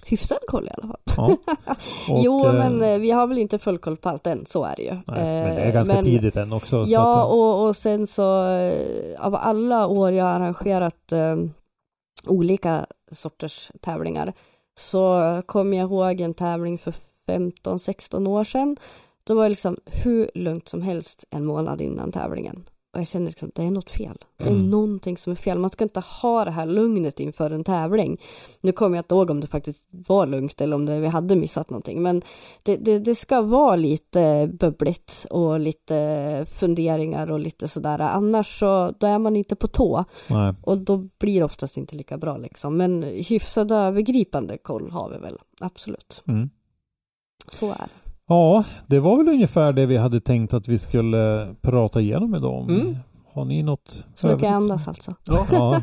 Hyfsad 0.05 0.37
koll 0.47 0.67
i 0.67 0.69
alla 0.77 0.87
fall. 0.87 0.97
Ja. 1.17 1.37
Och, 2.13 2.19
jo, 2.23 2.45
eh, 2.45 2.53
men 2.53 2.81
eh, 2.81 2.97
vi 2.99 3.11
har 3.11 3.27
väl 3.27 3.37
inte 3.37 3.59
full 3.59 3.77
koll 3.77 3.97
på 3.97 4.09
allt 4.09 4.27
än, 4.27 4.45
så 4.45 4.63
är 4.63 4.75
det 4.77 4.83
ju. 4.83 4.91
Nej, 4.91 5.03
men 5.05 5.55
det 5.55 5.61
är 5.61 5.67
Eh, 5.67 5.73
ganska 5.73 5.93
men- 5.93 6.03
tidigt 6.05 6.37
än 6.37 6.53
också. 6.53 6.85
så 6.85 6.91
Ja, 6.91 7.13
att, 7.13 7.25
eh, 7.25 7.31
och, 7.31 7.67
och 7.67 7.75
sen 7.75 8.07
så 8.07 8.47
eh, 8.47 8.73
av 9.25 9.35
alla 9.35 9.87
år 9.87 10.11
jag 10.11 10.25
har 10.25 10.31
arrangerat 10.31 11.11
eh, 11.11 11.35
olika 12.27 12.85
sorters 13.11 13.71
tävlingar 13.81 14.33
så 14.79 15.21
kommer 15.45 15.77
jag 15.77 15.85
ihåg 15.91 16.21
en 16.21 16.33
tävling 16.33 16.77
för 16.77 16.93
15-16 17.27 18.27
år 18.27 18.43
sedan. 18.43 18.77
Då 19.27 19.35
var 19.35 19.43
det 19.43 19.49
liksom 19.49 19.77
hur 19.85 20.31
lugnt 20.35 20.69
som 20.69 20.81
helst 20.81 21.25
en 21.29 21.45
månad 21.45 21.81
innan 21.81 22.11
tävlingen. 22.11 22.69
Och 22.93 22.99
jag 22.99 23.07
känner 23.07 23.27
liksom, 23.27 23.51
det 23.55 23.63
är 23.63 23.71
något 23.71 23.89
fel. 23.89 24.17
Det 24.37 24.43
är 24.43 24.47
Mm. 24.51 24.69
någonting 24.69 25.17
som 25.17 25.31
är 25.31 25.35
fel. 25.35 25.59
Man 25.59 25.69
ska 25.69 25.83
inte 25.83 25.99
ha 25.99 26.45
det 26.45 26.51
här 26.51 26.65
lugnet 26.65 27.19
inför 27.19 27.51
en 27.51 27.63
tävling. 27.63 28.21
Nu 28.61 28.71
kommer 28.71 28.97
jag 28.97 29.03
inte 29.03 29.15
ihåg 29.15 29.29
om 29.29 29.41
det 29.41 29.47
faktiskt 29.47 29.87
var 29.89 30.27
lugnt 30.27 30.61
eller 30.61 30.75
om 30.75 30.85
det, 30.85 30.99
vi 30.99 31.07
hade 31.07 31.35
missat 31.35 31.69
någonting. 31.69 32.01
Men 32.01 32.21
det, 32.63 32.75
det, 32.75 32.99
det 32.99 33.15
ska 33.15 33.41
vara 33.41 33.75
lite 33.75 34.49
bubbligt 34.53 35.25
och 35.29 35.59
lite 35.59 36.45
funderingar 36.59 37.31
och 37.31 37.39
lite 37.39 37.67
sådär. 37.67 37.99
Annars 37.99 38.59
så 38.59 38.93
då 38.99 39.07
är 39.07 39.19
man 39.19 39.35
inte 39.35 39.55
på 39.55 39.67
tå. 39.67 40.05
nej. 40.29 40.53
Och 40.63 40.77
då 40.77 40.97
blir 40.97 41.39
det 41.39 41.45
oftast 41.45 41.77
inte 41.77 41.95
lika 41.95 42.17
bra 42.17 42.37
liksom. 42.37 42.77
Men 42.77 43.03
hyfsad 43.03 43.71
övergripande 43.71 44.57
koll 44.57 44.91
har 44.91 45.09
vi 45.09 45.17
väl. 45.17 45.37
Absolut. 45.59 46.23
Mm. 46.27 46.49
Så 47.51 47.71
är 47.71 47.77
det. 47.77 48.06
Ja, 48.27 48.63
det 48.87 48.99
var 48.99 49.17
väl 49.17 49.29
ungefär 49.29 49.73
det 49.73 49.85
vi 49.85 49.97
hade 49.97 50.19
tänkt 50.21 50.53
att 50.53 50.67
vi 50.67 50.79
skulle 50.79 51.55
prata 51.61 52.01
igenom 52.01 52.35
idag. 52.35 52.53
om. 52.53 52.69
Mm. 52.69 52.95
Har 53.33 53.45
ni 53.45 53.63
något 53.63 54.05
Så 54.15 54.27
mycket 54.27 54.43
andas 54.51 54.87
alltså. 54.87 55.13
Ja, 55.23 55.81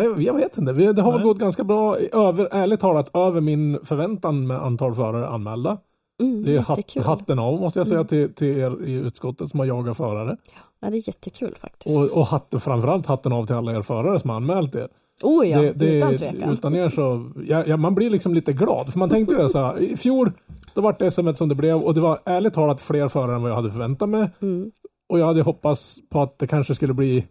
jag 0.18 0.34
vet 0.34 0.58
inte. 0.58 0.72
Vi- 0.72 0.92
Det 0.92 1.02
har 1.02 1.12
väl 1.12 1.20
Nej. 1.20 1.28
gått 1.28 1.38
ganska 1.38 1.64
bra, 1.64 1.96
över, 1.98 2.48
ärligt 2.52 2.80
talat, 2.80 3.16
över 3.16 3.40
min 3.40 3.78
förväntan 3.84 4.46
med 4.46 4.62
antal 4.62 4.94
förare 4.94 5.28
anmälda. 5.28 5.78
Mm, 6.22 6.42
Det 6.44 6.50
är 6.50 6.54
jättekul. 6.70 7.02
hatten 7.02 7.38
av 7.38 7.60
måste 7.60 7.78
jag 7.80 7.86
säga 7.86 7.98
Mm. 7.98 8.08
till, 8.08 8.34
till 8.34 8.58
er 8.58 8.84
i 8.84 8.92
utskottet 8.92 9.50
som 9.50 9.60
har 9.60 9.66
jagat 9.66 9.96
förare. 9.96 10.36
Ja, 10.80 10.90
det 10.90 10.96
är 10.96 11.08
jättekul 11.08 11.54
faktiskt. 11.60 12.12
Och, 12.12 12.20
och 12.20 12.26
hatten, 12.26 12.60
framförallt 12.60 13.06
hatten 13.06 13.32
av 13.32 13.46
till 13.46 13.54
alla 13.56 13.72
er 13.76 13.82
förare 13.82 14.20
som 14.20 14.30
har 14.30 14.36
anmält 14.36 14.74
er. 14.74 14.88
Oh 15.22 15.48
ja, 15.48 15.60
det, 15.60 15.72
det, 15.72 15.86
utan 15.86 16.16
tvekan. 16.16 16.52
Utan 16.52 16.74
er 16.74 16.88
så, 16.88 17.32
ja, 17.46 17.64
ja, 17.66 17.76
man 17.76 17.94
blir 17.94 18.10
liksom 18.10 18.34
lite 18.34 18.52
glad. 18.52 18.92
För 18.92 18.98
man 18.98 19.10
tänkte 19.10 19.34
ju 19.34 19.40
det 19.42 19.48
så 19.48 19.58
här, 19.58 19.78
i 19.78 19.96
fjol, 19.96 20.32
då 20.74 20.80
var 20.80 20.96
det 20.98 21.10
SM 21.10 21.34
som 21.34 21.48
det 21.48 21.54
blev 21.54 21.76
och 21.76 21.94
det 21.94 22.00
var 22.00 22.18
ärligt 22.24 22.54
talat 22.54 22.80
fler 22.80 23.08
förare 23.08 23.36
än 23.36 23.42
vad 23.42 23.50
jag 23.50 23.56
hade 23.56 23.70
förväntat 23.70 24.08
mig. 24.08 24.30
Mm. 24.42 24.70
Och 25.08 25.18
jag 25.18 25.26
hade 25.26 25.42
hoppats 25.42 25.96
på 26.10 26.22
att 26.22 26.38
det 26.38 26.46
kanske 26.46 26.74
skulle 26.74 26.94
bli 26.94 27.26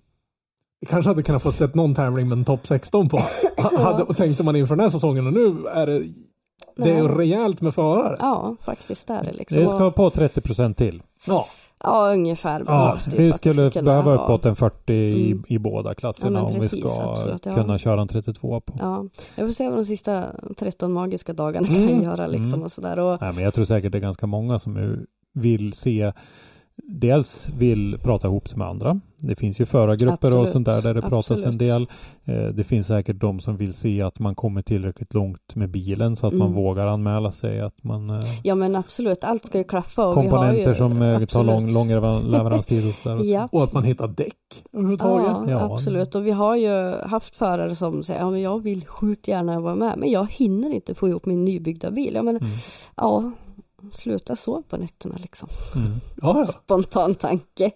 kanske 0.88 1.10
hade 1.10 1.24
kunnat 1.24 1.44
få 1.44 1.52
sett 1.52 1.76
någon 1.76 1.96
tävling 1.96 2.30
med 2.30 2.38
en 2.38 2.46
topp 2.46 2.68
16 2.68 3.10
på. 3.10 3.18
Ha- 3.64 3.84
hade, 3.84 4.04
och 4.04 4.18
tänkte 4.18 4.44
man 4.44 4.56
inför 4.56 4.76
den 4.76 4.84
här 4.84 4.90
säsongen 4.90 5.28
och 5.28 5.34
nu 5.34 5.68
är 5.68 5.88
det 5.88 6.04
det 6.76 6.92
är 6.92 7.04
rejält 7.04 7.62
med 7.62 7.76
förare. 7.76 8.16
Ja, 8.20 8.56
faktiskt 8.66 9.10
är 9.10 9.24
det 9.24 9.34
liksom. 9.34 9.58
det 9.58 9.68
ska 9.68 9.86
Och- 9.86 9.96
på 9.96 10.10
30 10.10 10.42
procent 10.42 10.78
till. 10.78 11.04
Ja. 11.28 11.48
Ja, 11.84 12.12
ungefär. 12.14 12.64
Ja, 12.68 12.98
vi 13.18 13.34
skulle 13.34 13.70
behöva 13.70 14.16
ha- 14.16 14.24
uppåt 14.24 14.46
en 14.46 14.56
40 14.56 14.94
i, 14.94 15.32
Mm. 15.32 15.44
i 15.48 15.58
båda 15.60 15.94
klasserna 15.96 16.28
Ja, 16.40 16.44
men 16.44 16.44
om 16.46 16.54
vi 16.54 16.60
precis, 16.60 16.80
ska 16.80 17.04
absolut, 17.12 17.46
ja. 17.46 17.54
kunna 17.56 17.78
köra 17.78 18.02
en 18.02 18.08
32 18.08 18.62
på. 18.62 18.74
Ja, 18.80 19.06
jag 19.36 19.48
får 19.48 19.54
se 19.54 19.70
vad 19.70 19.78
de 19.80 19.86
sista 19.86 20.26
13 20.58 20.94
magiska 20.94 21.34
dagarna 21.34 21.68
kan 21.68 21.76
Mm. 21.76 22.04
göra 22.04 22.28
liksom 22.28 22.54
Mm. 22.54 22.64
och 22.64 22.72
sådär. 22.72 23.00
Och, 23.00 23.22
Nej, 23.22 23.34
men 23.34 23.44
jag 23.44 23.54
tror 23.54 23.66
säkert 23.66 23.92
det 23.92 23.98
är 23.98 24.00
ganska 24.02 24.28
många 24.28 24.60
som 24.60 24.98
vill 25.34 25.74
se 25.74 26.12
dels 26.76 27.48
vill 27.58 27.98
prata 28.04 28.28
ihop 28.28 28.48
sig 28.50 28.58
med 28.58 28.68
andra. 28.68 29.00
Det 29.24 29.36
finns 29.36 29.60
ju 29.62 29.66
förargrupper 29.66 30.28
och 30.28 30.42
Absolut. 30.42 30.50
sånt 30.54 30.66
där 30.68 30.82
där 30.82 30.94
det 30.94 31.02
pratas 31.02 31.30
en 31.30 31.36
Absolut. 31.48 31.60
del. 31.60 31.88
Eh, 32.26 32.44
Det 32.54 32.64
finns 32.64 32.88
säkert 32.88 33.20
de 33.20 33.40
som 33.40 33.58
vill 33.58 33.74
se 33.74 34.02
att 34.02 34.20
man 34.20 34.36
kommer 34.36 34.62
tillräckligt 34.62 35.14
långt 35.14 35.56
med 35.56 35.70
bilen 35.70 36.16
så 36.16 36.28
att 36.28 36.34
man 36.34 36.48
Mm. 36.48 36.64
vågar 36.64 36.88
anmäla 36.88 37.32
sig. 37.32 37.62
Att 37.62 37.84
man 37.84 38.10
eh, 38.10 38.24
Ja 38.44 38.56
men 38.56 38.76
absolut, 38.76 39.24
allt 39.24 39.46
ska 39.46 39.58
ju 39.58 39.64
klaffa. 39.64 40.08
Och 40.08 40.14
komponenter 40.14 40.68
ju, 40.70 40.74
som 40.76 41.02
eh, 41.02 41.16
tar 41.18 41.24
absolut. 41.24 41.48
lång, 41.48 41.74
lång 41.74 41.88
lever- 41.90 42.24
leveranstid 42.32 42.88
och 42.88 42.94
sådär. 42.94 43.24
Ja. 43.24 43.50
Och 43.52 43.64
att 43.64 43.74
man 43.74 43.84
hittar 43.84 44.08
däck 44.08 44.64
överhuvudtaget. 44.74 45.34
Ja, 45.34 45.50
Ja. 45.50 45.74
absolut. 45.74 46.16
Och 46.16 46.26
vi 46.28 46.32
har 46.32 46.56
ju 46.56 46.96
haft 47.06 47.36
förare 47.36 47.76
som 47.76 48.04
säger, 48.04 48.20
ja 48.20 48.32
men 48.32 48.42
jag 48.42 48.64
vill 48.64 48.86
sjukt 48.86 49.28
gärna 49.28 49.60
vara 49.60 49.76
med, 49.76 49.94
men 49.98 50.10
jag 50.12 50.32
hinner 50.32 50.70
inte 50.74 50.94
få 50.96 51.10
ihop 51.10 51.26
min 51.26 51.46
nybyggda 51.46 51.92
bil. 51.92 52.12
Ja 52.16 52.24
men, 52.24 52.38
Mm. 52.38 52.50
ja, 52.98 53.32
sluta 53.96 54.36
sova 54.36 54.64
på 54.70 54.78
nätterna 54.78 55.16
liksom. 55.22 55.50
Mm. 55.76 55.92
Ja, 56.22 56.40
ja. 56.40 56.46
Spontan 56.64 57.16
tanke. 57.16 57.72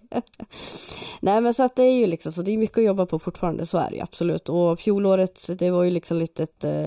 Nej 1.19 1.41
men 1.41 1.53
så 1.53 1.63
att 1.63 1.75
det 1.75 1.83
är 1.83 1.95
ju 1.95 2.07
liksom, 2.07 2.31
så 2.31 2.41
det 2.41 2.51
är 2.51 2.57
mycket 2.57 2.77
att 2.77 2.83
jobba 2.83 3.05
på 3.05 3.19
fortfarande, 3.19 3.65
så 3.65 3.77
är 3.77 3.89
det 3.89 3.95
ju 3.95 4.01
absolut. 4.01 4.49
Och 4.49 4.79
fjolåret, 4.79 5.57
det 5.59 5.71
var 5.71 5.83
ju 5.83 5.91
liksom 5.91 6.17
lite 6.17 6.43
ett 6.43 6.63
eh, 6.63 6.85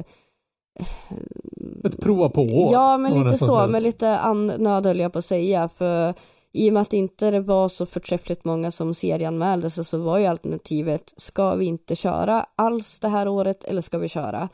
Ett 1.85 2.01
prova 2.01 2.29
på 2.29 2.43
år. 2.43 2.73
Ja, 2.73 2.99
men 2.99 3.25
lite 3.25 3.47
så, 3.47 3.67
med 3.67 3.83
lite 3.83 4.19
annöd 4.19 4.87
höll 4.87 5.01
jag 5.01 5.13
på 5.13 5.19
att 5.19 5.25
säga. 5.25 5.69
För 5.69 6.15
i 6.53 6.71
och 6.71 6.75
med 6.75 6.83
att 6.83 6.93
inte 6.93 7.31
det 7.31 7.41
var 7.41 7.69
så 7.69 7.87
förträffligt 7.87 8.45
många 8.45 8.71
som 8.71 8.95
serieanmälde 8.95 9.71
sig 9.71 9.85
så 9.85 9.99
var 9.99 10.19
ju 10.19 10.27
alternativet, 10.27 11.15
ska 11.17 11.55
vi 11.55 11.67
inte 11.67 11.97
köra 11.97 12.47
alls 12.57 13.01
det 13.01 13.09
här 13.09 13.29
året 13.29 13.65
eller 13.65 13.83
ska 13.83 13.99
vi 13.99 14.09
köra? 14.09 14.49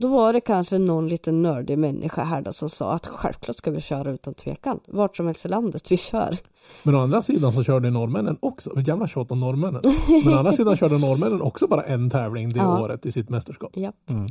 Då 0.00 0.08
var 0.08 0.32
det 0.32 0.40
kanske 0.40 0.78
någon 0.78 1.08
liten 1.08 1.42
nördig 1.42 1.78
människa 1.78 2.24
här 2.24 2.42
då 2.42 2.52
som 2.52 2.68
sa 2.68 2.92
att 2.92 3.06
självklart 3.06 3.56
ska 3.56 3.70
vi 3.70 3.80
köra 3.80 4.10
utan 4.10 4.34
tvekan. 4.34 4.80
Vart 4.86 5.16
som 5.16 5.26
helst 5.26 5.44
i 5.46 5.48
landet 5.48 5.90
vi 5.90 5.96
kör. 5.96 6.36
Men 6.82 6.94
å 6.94 7.00
andra 7.00 7.22
sidan 7.22 7.52
så 7.52 7.62
körde 7.64 7.90
norrmännen 7.90 8.36
också, 8.40 8.80
jävla 8.80 9.08
tjat 9.08 9.30
om 9.32 9.40
norrmännen. 9.40 9.82
Men 10.24 10.34
å 10.34 10.38
andra 10.38 10.52
sidan 10.52 10.76
körde 10.76 10.98
norrmännen 10.98 11.42
också 11.42 11.66
bara 11.66 11.82
en 11.84 12.10
tävling 12.10 12.48
det 12.52 12.58
Ja. 12.58 12.80
året 12.82 13.06
i 13.06 13.12
sitt 13.12 13.28
mästerskap. 13.28 13.70
Ja, 13.74 13.92
Mm. 14.10 14.26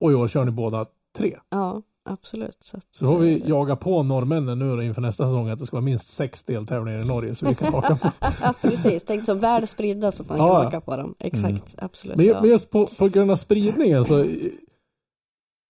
Och 0.00 0.12
i 0.12 0.14
år 0.14 0.28
kör 0.28 0.44
ni 0.44 0.50
båda 0.50 0.86
tre. 1.16 1.36
ja 1.50 1.82
absolut. 2.08 2.56
Så, 2.60 2.76
att, 2.76 2.86
Så 2.90 3.06
får 3.06 3.18
vi 3.18 3.42
eh, 3.42 3.48
jaga 3.48 3.76
på 3.76 4.02
norrmännen 4.02 4.58
nu 4.58 4.76
då 4.76 4.82
inför 4.82 5.02
nästa 5.02 5.26
säsong 5.26 5.48
att 5.48 5.58
det 5.58 5.66
ska 5.66 5.76
vara 5.76 5.84
minst 5.84 6.06
sex 6.08 6.42
deltävlingar 6.42 6.98
i 7.00 7.04
Norge 7.04 7.34
så 7.34 7.46
vi 7.46 7.54
kan 7.54 7.74
haka 7.74 7.96
på. 7.96 8.08
Ja, 8.42 8.54
precis. 8.62 9.04
Tänk 9.06 9.26
så 9.26 9.34
väl 9.34 9.66
spridda 9.66 10.12
så 10.12 10.24
man 10.28 10.38
Ja, 10.38 10.52
kan 10.54 10.62
ja. 10.62 10.68
åka 10.68 10.80
på 10.80 10.96
dem. 10.96 11.14
Exakt, 11.18 11.44
Mm. 11.48 11.60
absolut. 11.76 12.16
Men, 12.16 12.26
ja. 12.26 12.40
men 12.40 12.50
just 12.50 12.70
på, 12.70 12.86
på 12.98 13.08
grund 13.08 13.30
av 13.30 13.36
spridningen 13.36 14.04
så 14.04 14.24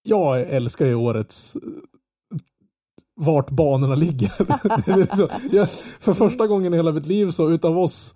jag 0.06 0.40
älskar 0.40 0.86
ju 0.86 0.94
årets 0.94 1.56
vart 3.16 3.50
banorna 3.50 3.94
ligger. 3.94 4.32
Jag, 5.54 5.68
för 6.00 6.12
första 6.12 6.46
gången 6.46 6.74
i 6.74 6.76
hela 6.76 6.92
mitt 6.92 7.06
liv 7.06 7.30
så 7.30 7.50
utav 7.50 7.78
oss 7.78 8.14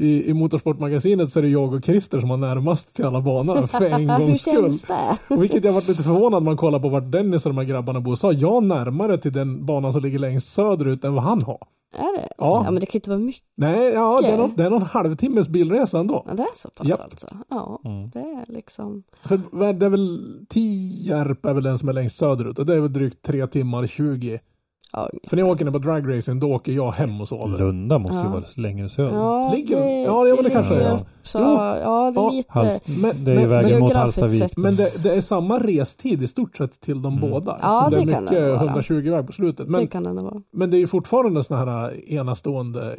i, 0.00 0.30
i 0.30 0.34
Motorsportmagasinet 0.34 1.32
så 1.32 1.38
är 1.38 1.42
det 1.42 1.48
jag 1.48 1.74
och 1.74 1.84
Christer 1.84 2.20
som 2.20 2.30
har 2.30 2.36
närmast 2.36 2.94
till 2.94 3.04
alla 3.04 3.20
banorna 3.20 3.66
för 3.66 3.84
en 3.84 4.10
Hur 4.10 4.18
gångs 4.18 4.42
skull. 4.42 4.54
känns 4.54 4.82
det? 4.82 5.18
Och 5.34 5.42
vilket 5.42 5.64
jag 5.64 5.72
varit 5.72 5.88
lite 5.88 6.02
förvånad 6.02 6.42
när 6.42 6.50
man 6.50 6.56
kollar 6.56 6.78
på 6.78 6.88
vart 6.88 7.10
Dennis 7.12 7.46
och 7.46 7.52
de 7.52 7.58
här 7.58 7.64
grabbarna 7.64 8.00
bor. 8.00 8.14
Så 8.14 8.26
har 8.26 8.34
jag 8.34 8.64
närmare 8.64 9.18
till 9.18 9.32
den 9.32 9.66
banan 9.66 9.92
som 9.92 10.02
ligger 10.02 10.18
längst 10.18 10.54
söderut 10.54 11.04
än 11.04 11.14
vad 11.14 11.24
han 11.24 11.42
har. 11.42 11.58
Är 11.98 12.16
det? 12.20 12.28
Ja. 12.38 12.62
Ja 12.64 12.70
men 12.70 12.74
det 12.80 12.86
kan 12.86 12.92
ju 12.92 12.98
inte 12.98 13.10
vara 13.10 13.18
mycket. 13.20 13.42
Nej, 13.56 13.92
ja, 13.92 14.20
det 14.22 14.28
är, 14.28 14.36
någon, 14.36 14.54
det 14.56 14.64
är 14.64 14.70
någon 14.70 14.82
halvtimmes 14.82 15.48
bilresa 15.48 15.98
ändå. 16.00 16.24
Ja, 16.26 16.34
det 16.34 16.42
är 16.42 16.54
så 16.56 16.68
pass 16.70 16.86
Japp. 16.88 17.00
alltså. 17.00 17.28
Ja, 17.50 17.80
Mm. 17.84 18.10
det 18.10 18.18
är 18.18 18.44
liksom. 18.52 19.02
För 19.28 19.40
det 19.74 19.86
är 19.86 19.90
väl 19.90 20.20
Tierp 20.48 21.46
är 21.46 21.52
väl 21.54 21.62
den 21.64 21.78
som 21.78 21.88
är 21.88 21.92
längst 21.92 22.16
söderut 22.16 22.58
och 22.58 22.66
det 22.66 22.74
är 22.74 22.80
väl 22.80 22.92
drygt 22.92 23.22
3 23.22 23.46
timmar 23.46 23.86
20. 23.86 24.40
Ja, 24.96 25.10
För 25.28 25.36
när 25.36 25.42
jag 25.42 25.50
åker 25.52 25.64
ner 25.64 25.72
på 25.72 25.78
dragracing 25.78 26.40
då 26.40 26.52
åker 26.52 26.72
jag 26.72 26.92
hem 26.92 27.20
och 27.20 27.28
sover. 27.28 27.58
Lunda 27.58 27.98
måste 27.98 28.16
ju 28.16 28.22
Ja. 28.22 28.28
vara 28.28 28.42
längre 28.54 28.88
söder. 28.88 29.12
ja 29.16 29.52
Ligger- 29.54 29.80
det, 29.80 30.02
ja, 30.02 30.24
det 30.24 30.42
det 30.42 30.50
kanske, 30.50 30.74
ja. 30.74 30.94
upp 30.94 31.00
Så, 31.22 31.38
Jo. 31.38 31.44
ja, 31.44 31.74
det 31.74 32.20
är 32.20 32.22
Ja, 32.24 32.30
lite. 32.30 32.52
Hals, 32.52 32.80
Men- 32.86 33.24
det 33.24 33.30
är 33.30 33.34
ju 33.34 33.40
men- 33.40 33.48
vägen 33.50 33.80
mot 33.80 33.90
geografiskt 33.90 33.96
Hallstavik. 34.20 34.42
sett. 34.42 34.56
Men 34.56 34.76
det, 34.76 35.02
det 35.02 35.14
är 35.14 35.20
samma 35.20 35.58
restid 35.58 36.22
i 36.22 36.26
stort 36.26 36.56
sett 36.56 36.80
till 36.80 37.02
de 37.02 37.16
Mm. 37.18 37.30
båda. 37.30 37.58
Ja, 37.62 37.86
eftersom 37.86 37.90
det 37.90 37.96
det 38.06 38.12
är 38.12 38.14
kan 38.14 38.24
mycket 38.24 38.38
det 38.40 38.48
vara. 38.48 38.58
120 38.60 39.10
väg 39.10 39.26
på 39.26 39.32
slutet. 39.32 39.68
Men, 39.68 39.80
det 39.80 39.86
kan 39.86 40.02
det 40.04 40.12
nog 40.12 40.24
vara. 40.24 40.42
men 40.52 40.70
det 40.70 40.76
är 40.76 40.78
ju 40.78 40.86
fortfarande 40.86 41.44
sådana 41.44 41.72
här 41.72 42.12
enastående 42.12 42.96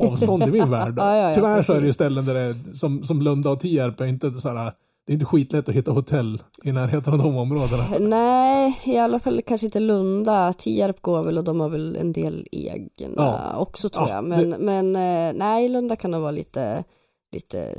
avstånd 0.00 0.42
i 0.42 0.50
min 0.50 0.70
värld. 0.70 0.94
Ja, 0.96 1.16
ja, 1.16 1.28
ja, 1.28 1.34
Tyvärr 1.34 1.62
så 1.62 1.72
är 1.72 1.76
det 1.76 1.80
ju 1.80 1.82
precis. 1.82 1.94
ställen 1.94 2.24
där 2.24 2.34
det 2.34 2.40
är, 2.40 2.54
som, 2.78 3.02
som 3.04 3.22
Lunda 3.22 3.50
och 3.50 3.60
Tierp 3.60 4.00
är 4.00 4.04
inte 4.04 4.30
så 4.30 4.48
här, 4.48 4.72
det 5.06 5.12
är 5.12 5.14
inte 5.14 5.26
skitlätt 5.26 5.68
att 5.68 5.74
hitta 5.74 5.90
hotell 5.92 6.42
i 6.64 6.72
närheten 6.72 7.12
av 7.12 7.18
de 7.18 7.36
områdena. 7.36 7.84
Nej, 8.00 8.78
i 8.84 8.98
alla 8.98 9.20
fall 9.20 9.42
kanske 9.46 9.66
inte 9.66 9.80
Lunda. 9.80 10.52
Tierp 10.52 11.02
går 11.02 11.24
väl 11.24 11.38
och 11.38 11.44
de 11.44 11.60
har 11.60 11.68
väl 11.68 11.96
en 11.96 12.12
del 12.12 12.46
egna 12.52 13.12
Ja. 13.16 13.56
också 13.56 13.88
tror 13.88 14.08
Ja, 14.08 14.14
jag. 14.14 14.24
Men, 14.24 14.50
men 14.50 14.96
eh, 14.96 15.32
nej, 15.38 15.68
Lunda 15.68 15.96
kan 15.96 16.10
nog 16.10 16.20
vara 16.20 16.30
lite, 16.30 16.84
lite 17.32 17.74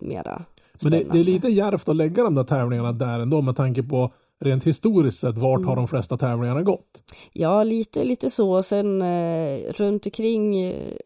mera 0.00 0.44
Men 0.82 0.90
det, 0.92 0.96
det 0.96 0.96
är 0.96 1.00
spännande. 1.04 1.30
lite 1.30 1.48
djärvt 1.48 1.88
att 1.88 1.96
lägga 1.96 2.22
de 2.22 2.34
där 2.34 2.44
tävlingarna 2.44 2.92
där 2.92 3.20
ändå 3.20 3.40
med 3.42 3.56
tanke 3.56 3.82
på 3.82 4.12
rent 4.40 4.64
historiskt 4.66 5.18
sett 5.18 5.38
vart 5.38 5.58
Mm. 5.58 5.68
har 5.68 5.76
de 5.76 5.88
flesta 5.88 6.16
tävlingarna 6.18 6.62
gått? 6.62 7.02
Ja, 7.32 7.62
lite, 7.62 8.04
lite 8.04 8.30
så. 8.30 8.62
Sen 8.62 9.02
eh, 9.02 9.72
runt 9.72 10.06
omkring 10.06 10.60
eh, 10.60 10.96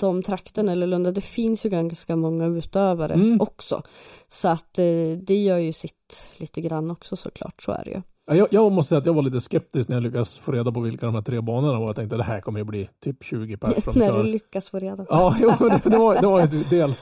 de 0.00 0.22
trakterna 0.22 0.72
eller 0.72 0.86
Lunda, 0.86 1.10
det 1.10 1.20
finns 1.20 1.66
ju 1.66 1.68
ganska 1.70 2.16
många 2.16 2.46
utövare 2.46 3.12
Mm. 3.14 3.40
också. 3.40 3.82
Så 4.28 4.48
att 4.48 4.78
eh, 4.78 4.84
det 5.22 5.36
gör 5.42 5.58
ju 5.58 5.72
sitt 5.72 6.30
lite 6.40 6.60
grann 6.60 6.90
också 6.90 7.16
såklart, 7.16 7.62
så 7.62 7.72
är 7.72 7.84
det 7.84 7.90
ju. 7.90 8.02
Ja, 8.28 8.34
Jag, 8.34 8.48
jag 8.50 8.72
måste 8.72 8.88
säga 8.88 8.98
att 8.98 9.06
jag 9.06 9.14
var 9.14 9.22
lite 9.22 9.40
skeptisk 9.40 9.88
när 9.88 9.96
jag 9.96 10.02
lyckades 10.02 10.38
få 10.38 10.52
reda 10.52 10.72
på 10.72 10.80
vilka 10.80 11.06
de 11.06 11.14
här 11.14 11.22
tre 11.22 11.40
banorna 11.40 11.78
var. 11.80 11.86
Jag 11.86 11.96
tänkte 11.96 12.16
det 12.16 12.22
här 12.22 12.40
kommer 12.40 12.58
ju 12.60 12.64
bli 12.64 12.88
typ 13.04 13.24
20 13.24 13.56
pers 13.56 13.84
som 13.84 13.92
När 13.96 14.12
du 14.12 14.22
lyckas 14.22 14.68
få 14.68 14.78
reda 14.78 14.96
på. 14.96 15.06
Ja, 15.08 15.36
jo, 15.40 15.68
det, 15.68 15.90
det, 15.90 15.98
var, 15.98 16.14
det 16.20 16.26
var 16.26 16.40
ett 16.40 16.70
del, 16.70 16.94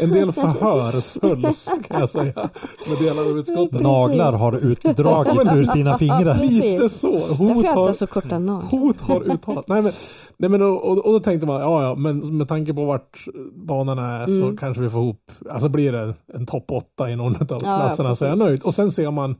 en 0.00 0.10
del 0.10 0.32
förhörspuls 0.32 1.68
kan 1.88 2.00
jag 2.00 2.10
säga. 2.10 2.50
Med 2.88 2.98
delar 3.00 3.22
av 3.22 3.38
utskottet. 3.38 3.80
Naglar 3.80 4.32
har 4.32 4.56
utdragits 4.56 5.52
ur 5.54 5.64
sina 5.64 5.98
fingrar. 5.98 6.34
Lite 6.44 6.88
så. 6.88 7.16
Hot 7.18 7.66
har 7.66 7.92
så 7.92 8.06
korta 8.06 8.38
naglar. 8.38 8.70
hot 8.70 9.00
har 9.00 9.22
uttalat. 9.22 9.68
Nej 9.68 9.82
men, 9.82 9.92
nej, 10.36 10.50
men 10.50 10.62
och, 10.62 10.84
och, 10.88 11.06
och 11.06 11.12
då 11.12 11.20
tänkte 11.20 11.46
man, 11.46 11.60
ja 11.60 11.82
ja, 11.82 11.94
men 11.94 12.36
med 12.38 12.48
tanke 12.48 12.74
på 12.74 12.84
vart 12.84 13.24
banorna 13.54 14.22
är 14.22 14.26
så 14.26 14.32
Mm. 14.44 14.56
kanske 14.56 14.82
vi 14.82 14.90
får 14.90 15.00
ihop, 15.02 15.30
alltså 15.50 15.68
blir 15.68 15.92
det 15.92 16.14
en 16.34 16.46
topp 16.46 16.70
åtta 16.70 17.10
i 17.10 17.16
någon 17.16 17.36
av 17.36 17.46
ja, 17.50 17.58
klasserna 17.58 18.14
så 18.14 18.24
är 18.24 18.28
jag 18.28 18.38
nöjd. 18.38 18.62
Och 18.62 18.74
sen 18.74 18.90
ser 18.90 19.10
man 19.10 19.36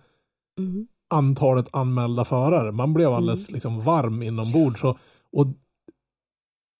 Mm. 0.59 0.87
Antalet 1.15 1.69
anmälda 1.73 2.25
förare. 2.25 2.73
Man 2.73 2.95
blev 2.95 3.13
alldeles 3.13 3.51
liksom 3.51 3.81
varm 3.81 4.23
inombords. 4.23 4.81
Så, 4.81 4.99
och 5.33 5.47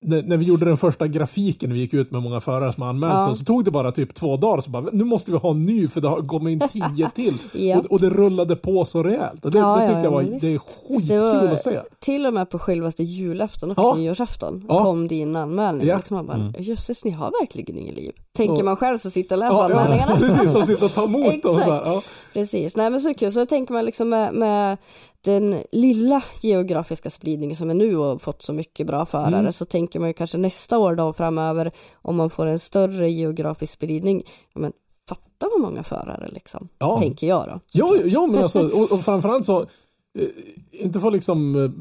när, 0.05 0.37
vi 0.37 0.45
gjorde 0.45 0.65
den 0.65 0.77
första 0.77 1.07
grafiken, 1.07 1.73
vi 1.73 1.79
gick 1.79 1.93
ut 1.93 2.11
med 2.11 2.21
många 2.21 2.39
förare 2.41 2.73
som 2.73 2.83
anmält 2.83 3.13
Ja. 3.13 3.27
sig, 3.27 3.35
så 3.39 3.45
tog 3.45 3.65
det 3.65 3.71
bara 3.71 3.91
typ 3.91 4.15
två 4.15 4.37
dagar. 4.37 4.61
Så 4.61 4.69
bara, 4.69 4.85
nu 4.93 5.03
måste 5.03 5.31
vi 5.31 5.37
ha 5.37 5.51
en 5.51 5.65
ny 5.65 5.87
för 5.87 6.01
det 6.01 6.07
har 6.07 6.21
kommit 6.21 6.61
in 6.63 6.69
tio 6.69 7.09
till. 7.15 7.37
Ja. 7.53 7.77
och, 7.79 7.85
och 7.85 7.99
det 7.99 8.09
rullade 8.09 8.55
på 8.55 8.85
så 8.85 9.03
rejält. 9.03 9.45
Och 9.45 9.51
det, 9.51 9.57
Ja, 9.57 9.75
det 9.79 9.87
tyckte 9.87 10.01
jag 10.03 10.11
var, 10.11 10.21
det 10.23 10.53
är 10.53 10.59
skitkul 10.59 11.07
Det 11.07 11.19
var- 11.19 11.47
att 11.47 11.61
se. 11.63 11.79
Till 11.99 12.25
och 12.25 12.33
med 12.33 12.49
på 12.49 12.59
självaste 12.59 13.03
julafton 13.03 13.71
och 13.71 13.77
Ja. 13.77 13.95
nyårsafton 13.95 14.65
kom 14.67 15.07
din 15.07 15.35
anmälning. 15.35 15.87
Ja. 15.87 15.95
Liksom 15.97 16.15
man 16.17 16.25
bara, 16.25 16.37
Mm. 16.37 16.53
jösses 16.59 17.05
ni 17.05 17.11
har 17.11 17.31
verkligen 17.41 17.77
inget 17.77 17.95
liv. 17.95 18.11
Tänker 18.33 18.63
man 18.63 18.75
själv 18.75 18.97
så 18.97 19.09
sitter 19.09 19.35
och 19.35 19.39
läser 19.39 19.53
Ja, 19.55 19.65
anmälningarna. 19.65 20.15
precis, 20.19 20.51
som 20.51 20.63
sitter 20.63 20.85
och 20.85 20.91
tar 20.93 21.03
emot 21.05 21.43
dem. 21.43 21.57
Exakt. 21.59 22.07
Precis, 22.33 22.75
nej 22.75 22.89
men 22.89 22.99
så 22.99 23.13
kul. 23.13 23.31
Så 23.31 23.45
tänker 23.45 23.73
man 23.73 23.85
liksom 23.85 24.09
med, 24.09 24.33
med 24.33 24.77
den 25.25 25.55
lilla 25.71 26.23
geografiska 26.41 27.09
spridningen 27.09 27.55
som 27.55 27.69
är 27.69 27.73
nu 27.73 27.97
och 27.97 28.21
fått 28.21 28.41
så 28.41 28.53
mycket 28.53 28.87
bra 28.87 29.05
förare 29.05 29.39
Mm. 29.39 29.51
så 29.51 29.65
tänker 29.65 29.99
man 29.99 30.09
ju 30.09 30.13
kanske 30.13 30.37
nästa 30.37 30.77
år 30.77 30.95
då 30.95 31.13
framöver 31.13 31.71
om 32.01 32.15
man 32.15 32.29
får 32.29 32.45
en 32.45 32.59
större 32.59 33.09
geografisk 33.09 33.73
spridning. 33.73 34.23
Ja, 34.53 34.61
men 34.61 34.73
fatta 35.09 35.49
vad 35.51 35.61
många 35.61 35.83
förare 35.83 36.29
liksom. 36.33 36.67
Ja. 36.79 36.97
Tänker 36.97 37.27
jag 37.27 37.45
då. 37.47 37.59
Ja, 37.71 37.95
ja 38.05 38.27
men 38.27 38.43
alltså, 38.43 38.59
och, 38.73 38.91
och 38.91 38.99
framförallt 38.99 39.45
så, 39.45 39.61
eh, 39.61 40.27
inte 40.71 40.99
för 40.99 41.11
liksom, 41.11 41.55
eh, 41.63 41.71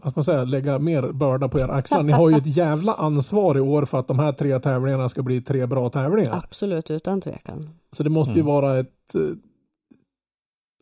ska 0.00 0.12
man 0.14 0.24
säga, 0.24 0.44
lägga 0.44 0.78
mer 0.78 1.12
börda 1.12 1.48
på 1.48 1.58
era 1.60 1.72
axlar. 1.72 2.02
Ni 2.02 2.12
har 2.12 2.30
ju 2.30 2.36
ett 2.36 2.56
jävla 2.56 2.94
ansvar 2.94 3.56
i 3.56 3.60
år 3.60 3.84
för 3.84 3.98
att 3.98 4.08
de 4.08 4.18
här 4.18 4.32
tre 4.32 4.58
tävlingarna 4.60 5.08
ska 5.08 5.22
bli 5.22 5.40
tre 5.42 5.66
bra 5.66 5.90
tävlingar. 5.90 6.36
Absolut, 6.44 6.90
utan 6.90 7.20
tvekan. 7.20 7.70
Så 7.92 8.02
det 8.02 8.10
måste 8.10 8.32
ju 8.32 8.40
Mm. 8.40 8.46
vara 8.54 8.78
ett, 8.78 9.14
eh, 9.14 9.20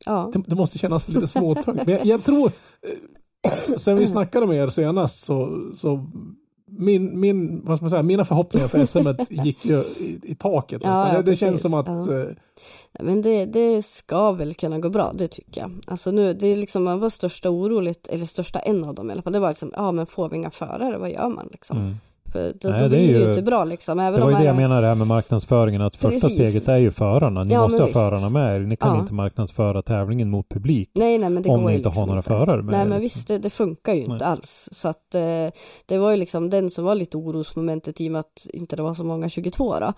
Ja, 0.04 0.30
det, 0.32 0.42
det 0.46 0.54
måste 0.56 0.78
kännas 0.78 1.08
lite 1.08 1.26
småtungt. 1.26 1.86
Men 1.86 1.94
jag, 1.94 2.06
jag 2.06 2.24
tror, 2.24 2.46
eh, 2.82 3.76
sen 3.76 3.96
vi 3.96 4.06
snackade 4.06 4.46
med 4.46 4.56
er 4.56 4.66
senast 4.70 5.24
så, 5.24 5.70
så 5.76 6.06
min, 6.68 7.20
min, 7.20 7.64
vad 7.64 7.76
ska 7.76 7.84
man 7.84 7.90
säga, 7.90 8.02
mina 8.02 8.24
förhoppningar 8.24 8.68
för 8.68 8.86
SM 8.86 9.08
gick 9.44 9.64
ju 9.64 9.76
i, 9.98 10.20
i 10.22 10.34
taket. 10.34 10.82
Ja, 10.84 11.12
det, 11.12 11.22
det 11.22 11.36
känns 11.36 11.62
som 11.62 11.74
att 11.74 11.86
Ja. 11.86 12.18
eh, 12.20 12.26
Men 13.00 13.22
det, 13.22 13.46
det 13.46 13.82
ska 13.82 14.32
väl 14.32 14.54
kunna 14.54 14.78
gå 14.78 14.88
bra, 14.90 15.12
det 15.14 15.28
tycker 15.28 15.60
jag. 15.60 15.70
Alltså 15.86 16.10
nu, 16.10 16.32
det 16.34 16.46
är 16.46 16.56
liksom, 16.56 16.84
man 16.84 17.00
var 17.00 17.10
största 17.10 17.50
oroligt, 17.50 18.08
eller 18.08 18.26
största 18.26 18.58
en 18.58 18.84
av 18.84 18.94
dem 18.94 19.10
i 19.10 19.12
alla 19.12 19.22
fall, 19.22 19.32
det 19.32 19.38
var 19.38 19.48
liksom, 19.48 19.72
ja 19.76 19.92
men 19.92 20.06
får 20.06 20.28
vi 20.28 20.36
inga 20.36 20.50
förare, 20.50 20.98
vad 20.98 21.10
gör 21.10 21.28
man 21.28 21.48
liksom? 21.52 21.78
Mm. 21.78 21.94
Då, 22.60 22.68
Nej, 22.68 22.78
då 22.80 22.82
det 22.82 22.88
blir 22.88 22.98
det 23.18 23.20
ju- 23.24 23.28
inte 23.28 23.42
bra 23.42 23.64
liksom. 23.64 23.98
Även 24.00 24.14
Det 24.20 24.20
var 24.20 24.30
ju 24.30 24.36
det 24.36 24.44
jag 24.44 24.52
är- 24.54 24.56
menar 24.60 24.82
det 24.82 24.88
här 24.88 24.94
med 24.94 25.06
marknadsföringen 25.06 25.82
att 25.82 25.96
första 25.96 26.20
Precis. 26.28 26.32
steget 26.38 26.68
är 26.68 26.76
ju 26.76 26.90
förarna. 26.90 27.44
Ni 27.44 27.54
Ja, 27.54 27.62
måste 27.62 27.78
ha 27.78 27.86
visst. 27.86 27.98
förarna 27.98 28.30
med 28.30 28.56
er. 28.56 28.60
Ni 28.60 28.76
kan 28.76 28.94
Ja. 28.94 29.00
inte 29.00 29.14
marknadsföra 29.14 29.82
tävlingen 29.82 30.30
mot 30.30 30.48
publik. 30.48 30.90
Nej, 30.94 31.18
nej, 31.18 31.30
men 31.30 31.42
det 31.42 31.48
Om 31.50 31.62
går 31.62 31.70
ni 31.70 31.76
inte 31.76 31.88
har 31.88 31.92
liksom 31.92 32.06
några 32.06 32.18
inte. 32.18 32.28
förare 32.28 32.62
med 32.62 32.72
Nej, 32.72 32.80
er, 32.80 32.84
men 32.88 33.00
liksom. 33.00 33.18
visst, 33.18 33.28
det, 33.28 33.38
det 33.38 33.50
funkar 33.50 33.94
ju 33.94 34.00
inte 34.00 34.12
Nej. 34.12 34.22
alls. 34.24 34.68
Så 34.72 34.88
att 34.88 35.14
eh, 35.14 35.20
det 35.86 35.98
var 35.98 36.10
ju 36.10 36.16
liksom 36.16 36.50
den 36.50 36.70
som 36.70 36.84
var 36.84 36.94
lite 36.94 37.16
orosmomentet 37.16 38.00
i 38.00 38.08
och 38.08 38.12
med 38.12 38.20
att 38.20 38.46
inte 38.52 38.76
det 38.76 38.82
var 38.82 38.94
så 38.94 39.04
många 39.04 39.28
22 39.28 39.80
då. 39.80 39.92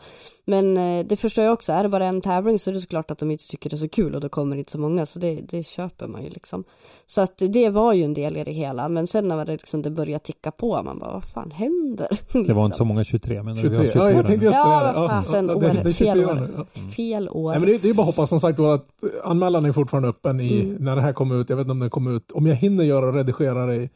Men 0.45 0.77
eh, 0.77 1.07
det 1.07 1.17
förstår 1.17 1.45
jag 1.45 1.53
också, 1.53 1.73
är 1.73 1.83
det 1.83 1.89
bara 1.89 2.05
en 2.07 2.21
tävling 2.21 2.59
så 2.59 2.71
är 2.71 2.75
det 2.75 2.81
såklart 2.81 3.11
att 3.11 3.19
de 3.19 3.31
inte 3.31 3.49
tycker 3.49 3.71
det 3.71 3.77
är 3.77 3.79
så 3.79 3.89
kul 3.89 4.15
och 4.15 4.21
då 4.21 4.29
kommer 4.29 4.57
inte 4.57 4.73
så 4.73 4.79
många, 4.79 5.07
så 5.07 5.19
det, 5.19 5.35
det 5.49 5.67
köper 5.67 6.07
man 6.07 6.23
ju 6.25 6.31
liksom. 6.31 6.65
Så 7.07 7.21
att 7.21 7.39
det 7.39 7.71
var 7.71 7.93
ju 7.93 8.03
en 8.05 8.15
del 8.15 8.37
i 8.37 8.45
det 8.45 8.53
hela, 8.53 8.89
men 8.89 9.07
sen 9.07 9.29
när 9.29 9.45
det, 9.45 9.53
liksom, 9.53 9.83
det 9.83 9.91
började 9.91 10.25
ticka 10.25 10.51
på, 10.51 10.83
man 10.83 10.99
bara, 10.99 11.13
vad 11.13 11.25
fan 11.25 11.51
händer? 11.51 12.09
Det 12.33 12.53
var 12.53 12.65
inte 12.65 12.77
så 12.77 12.85
många 12.85 13.05
23 13.05 13.43
men 13.43 13.57
23. 13.57 13.71
vi 13.71 13.77
har 13.77 13.85
24 13.87 14.11
Ja, 14.11 14.17
jag 14.17 14.27
tänkte 14.27 14.47
just 14.47 14.57
Ja, 14.59 14.65
säga 14.65 14.93
det. 14.93 14.99
vad 15.01 15.11
fasen, 15.11 15.51
år, 15.51 15.61
det, 15.61 15.69
det 15.83 15.89
är 15.89 15.93
24 15.93 16.15
fel 16.15 16.25
år. 16.25 16.49
Ja. 16.57 16.65
Fel 16.97 17.29
år. 17.29 17.51
Nej, 17.51 17.61
men 17.61 17.69
det, 17.69 17.79
det 17.79 17.91
är 17.91 17.95
bara 17.95 18.03
att 18.03 18.07
hoppas 18.17 18.29
som 18.29 18.41
sagt 18.41 18.59
var 18.59 18.75
att 18.75 18.87
anmälan 19.25 19.65
är 19.65 19.73
fortfarande 19.73 20.09
öppen 20.09 20.41
i, 20.41 20.61
Mm. 20.61 20.77
när 20.85 20.97
det 20.97 21.03
här 21.03 21.13
kommer 21.13 21.41
ut. 21.41 21.51
Jag 21.51 21.57
vet 21.57 21.65
inte 21.65 21.73
om 21.73 21.79
det 21.79 21.91
kommer 21.91 22.11
ut, 22.17 22.31
om 22.31 22.47
jag 22.47 22.55
hinner 22.55 22.85
göra 22.85 23.07
och 23.09 23.15
redigera 23.15 23.67
det 23.67 23.89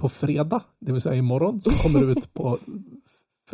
på 0.00 0.08
fredag, 0.08 0.60
det 0.80 0.92
vill 0.92 1.00
säga 1.02 1.14
imorgon, 1.14 1.62
så 1.64 1.70
kommer 1.70 2.00
det 2.00 2.06
ut 2.12 2.34
på 2.34 2.58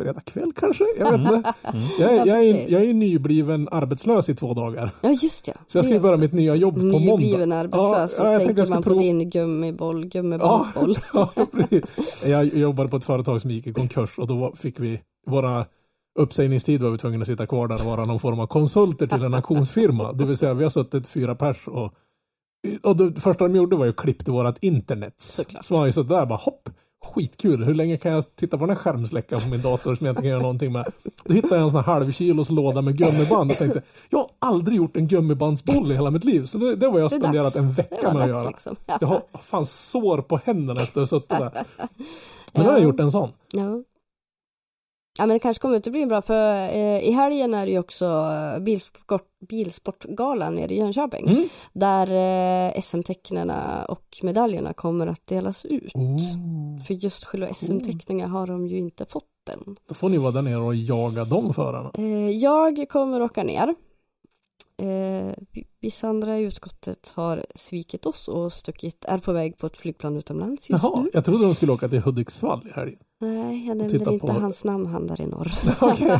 fredag 0.03 0.21
kväll 0.21 0.51
kanske? 0.55 0.83
Jag 0.97 1.11
vet 1.11 1.19
inte. 1.21 1.53
Mm. 1.63 1.81
Jag, 1.99 2.11
är- 2.17 2.25
jag, 2.25 2.45
är, 2.45 2.71
jag 2.71 2.81
är 2.85 2.93
nybliven 2.93 3.67
arbetslös 3.71 4.29
i 4.29 4.35
två 4.35 4.53
dagar. 4.53 4.91
Ja, 5.01 5.09
just 5.21 5.47
ja. 5.47 5.53
Så 5.67 5.77
jag 5.77 5.85
ska 5.85 5.93
ju 5.93 5.99
börja 5.99 6.17
mitt 6.17 6.33
nya 6.33 6.55
jobb 6.55 6.75
på 6.75 6.81
måndag. 6.85 6.99
Nybliven 7.15 7.51
arbetslös, 7.51 7.81
Ja, 7.97 8.07
så 8.07 8.23
ja, 8.23 8.31
jag 8.33 8.45
tänker 8.45 8.61
jag 8.61 8.69
man 8.69 8.83
på 8.83 8.89
prova- 8.89 8.99
din 8.99 9.29
gummiboll, 9.29 10.05
gummibandsboll. 10.05 10.95
Ja, 11.13 11.29
precis. 11.51 11.83
Jag 12.25 12.45
jobbade 12.45 12.89
på 12.89 12.97
ett 12.97 13.03
företag 13.03 13.41
som 13.41 13.51
gick 13.51 13.67
i 13.67 13.73
konkurs 13.73 14.17
och 14.17 14.27
då 14.27 14.53
fick 14.55 14.79
vi 14.79 15.01
våra 15.27 15.65
uppsägningstid 16.19 16.81
var 16.83 16.89
vi 16.89 16.97
tvungna 16.97 17.21
att 17.21 17.27
sitta 17.27 17.47
kvar 17.47 17.67
där 17.67 17.75
och 17.75 17.85
vara 17.85 18.05
någon 18.05 18.19
form 18.19 18.39
av 18.39 18.47
konsulter 18.47 19.07
till 19.07 19.23
en 19.23 19.33
auktionsfirma. 19.33 20.13
Det 20.13 20.25
vill 20.25 20.37
säga 20.37 20.53
vi 20.53 20.63
har 20.63 20.71
suttit 20.71 21.07
fyra 21.07 21.35
pers 21.35 21.67
och, 21.67 21.93
och 22.83 22.95
det 22.95 23.21
första 23.21 23.47
de 23.47 23.55
gjorde 23.55 23.75
var 23.75 23.85
ju 23.85 23.89
att 23.89 23.95
klippte 23.97 24.31
vårat 24.31 24.57
internet. 24.61 25.13
Såklart. 25.17 25.65
Så 25.65 25.73
var 25.77 25.85
ju 25.85 25.91
sådär 25.91 26.25
bara 26.25 26.37
hopp, 26.39 26.69
skitkul, 27.05 27.63
hur 27.63 27.73
länge 27.73 27.97
kan 27.97 28.11
jag 28.11 28.35
titta 28.35 28.57
på 28.57 28.65
den 28.65 28.75
här 28.75 28.83
skärmsläckaren 28.83 29.41
på 29.43 29.49
min 29.49 29.61
dator 29.61 29.95
som 29.95 30.05
jag 30.05 30.11
inte 30.11 30.21
kan 30.21 30.29
göra 30.31 30.41
någonting 30.41 30.71
med? 30.71 30.85
Då 31.23 31.33
hittade 31.33 31.55
jag 31.55 31.63
en 31.63 31.71
sån 31.71 31.83
här 31.83 31.93
halvkilos 31.93 32.49
låda 32.49 32.81
med 32.81 32.97
gummiband 32.97 33.51
och 33.51 33.57
tänkte 33.57 33.81
jag 34.09 34.19
har 34.19 34.29
aldrig 34.39 34.77
gjort 34.77 34.95
en 34.97 35.07
gummibandsboll 35.07 35.91
i 35.91 35.95
hela 35.95 36.11
mitt 36.11 36.23
liv. 36.23 36.45
Så 36.45 36.57
det, 36.57 36.75
det 36.75 36.87
var 36.87 36.99
jag 36.99 37.11
Det 37.11 37.17
spenderat 37.19 37.53
dags. 37.53 37.65
en 37.65 37.71
vecka 37.71 38.13
med 38.13 38.21
att 38.21 38.29
göra. 38.29 38.47
liksom. 38.49 38.75
Jag 39.01 39.07
har 39.07 39.21
fan 39.41 39.65
sår 39.65 40.21
på 40.21 40.39
händerna 40.45 40.81
efter 40.81 41.01
att 41.01 41.11
ha 41.11 41.19
suttit 41.19 41.29
där. 41.29 41.51
Men 42.53 42.63
då 42.65 42.71
har 42.71 42.77
jag 42.77 42.83
gjort 42.83 42.99
en 42.99 43.11
sån. 43.11 43.29
Ja. 43.51 43.83
Ja 45.17 45.25
men 45.25 45.35
det 45.35 45.39
kanske 45.39 45.61
kommer 45.61 45.75
inte 45.75 45.91
bli 45.91 46.05
bra 46.05 46.21
för 46.21 46.57
eh, 46.69 46.99
i 46.99 47.11
helgen 47.11 47.53
är 47.53 47.65
det 47.65 47.71
ju 47.71 47.79
också 47.79 48.05
eh, 48.05 48.59
bilsport, 48.59 49.27
bilsportgalan 49.49 50.55
nere 50.55 50.73
i 50.73 50.77
Jönköping. 50.77 51.27
Mm. 51.27 51.47
Där 51.73 52.07
eh, 52.75 52.81
SM-tecknarna 52.81 53.85
och 53.85 54.19
medaljerna 54.23 54.73
kommer 54.73 55.07
att 55.07 55.27
delas 55.27 55.65
ut. 55.65 55.95
Oh. 55.95 56.83
För 56.87 56.93
just 56.93 57.25
själva 57.25 57.53
SM-teckningen 57.53 58.29
har 58.29 58.47
de 58.47 58.67
ju 58.67 58.77
inte 58.77 59.05
fått 59.05 59.23
än. 59.53 59.75
Då 59.87 59.95
får 59.95 60.09
ni 60.09 60.17
vara 60.17 60.31
där 60.31 60.41
nere 60.41 60.57
och 60.61 60.75
jaga 60.75 61.25
de 61.25 61.53
förarna. 61.53 61.91
Eh, 61.93 62.29
jag 62.29 62.85
kommer 62.89 63.21
åka 63.21 63.43
ner. 63.43 63.75
Eh, 64.77 65.33
vi- 65.51 65.67
vissa 65.81 66.07
andra 66.07 66.39
i 66.39 66.43
utskottet 66.43 67.11
har 67.15 67.45
svikit 67.55 68.05
oss 68.05 68.27
och 68.27 68.53
stuckit, 68.53 69.05
är 69.05 69.17
på 69.17 69.31
väg 69.33 69.57
på 69.57 69.67
ett 69.67 69.77
flygplan 69.77 70.17
utomlands 70.17 70.69
just 70.69 70.83
Jaha, 70.83 71.01
nu. 71.01 71.09
jag 71.13 71.25
trodde 71.25 71.45
de 71.45 71.55
skulle 71.55 71.71
åka 71.71 71.89
till 71.89 71.99
Hudiksvall 72.01 72.67
i 72.67 72.71
helgen. 72.71 72.99
Nej, 73.21 73.67
jag 73.67 73.77
nämner 73.77 74.11
inte 74.13 74.27
på- 74.27 74.33
hans 74.33 74.63
namn, 74.65 74.85
han 74.85 75.07
där 75.07 75.21
i 75.21 75.25
norr. 75.25 75.51
Okej, 75.81 76.19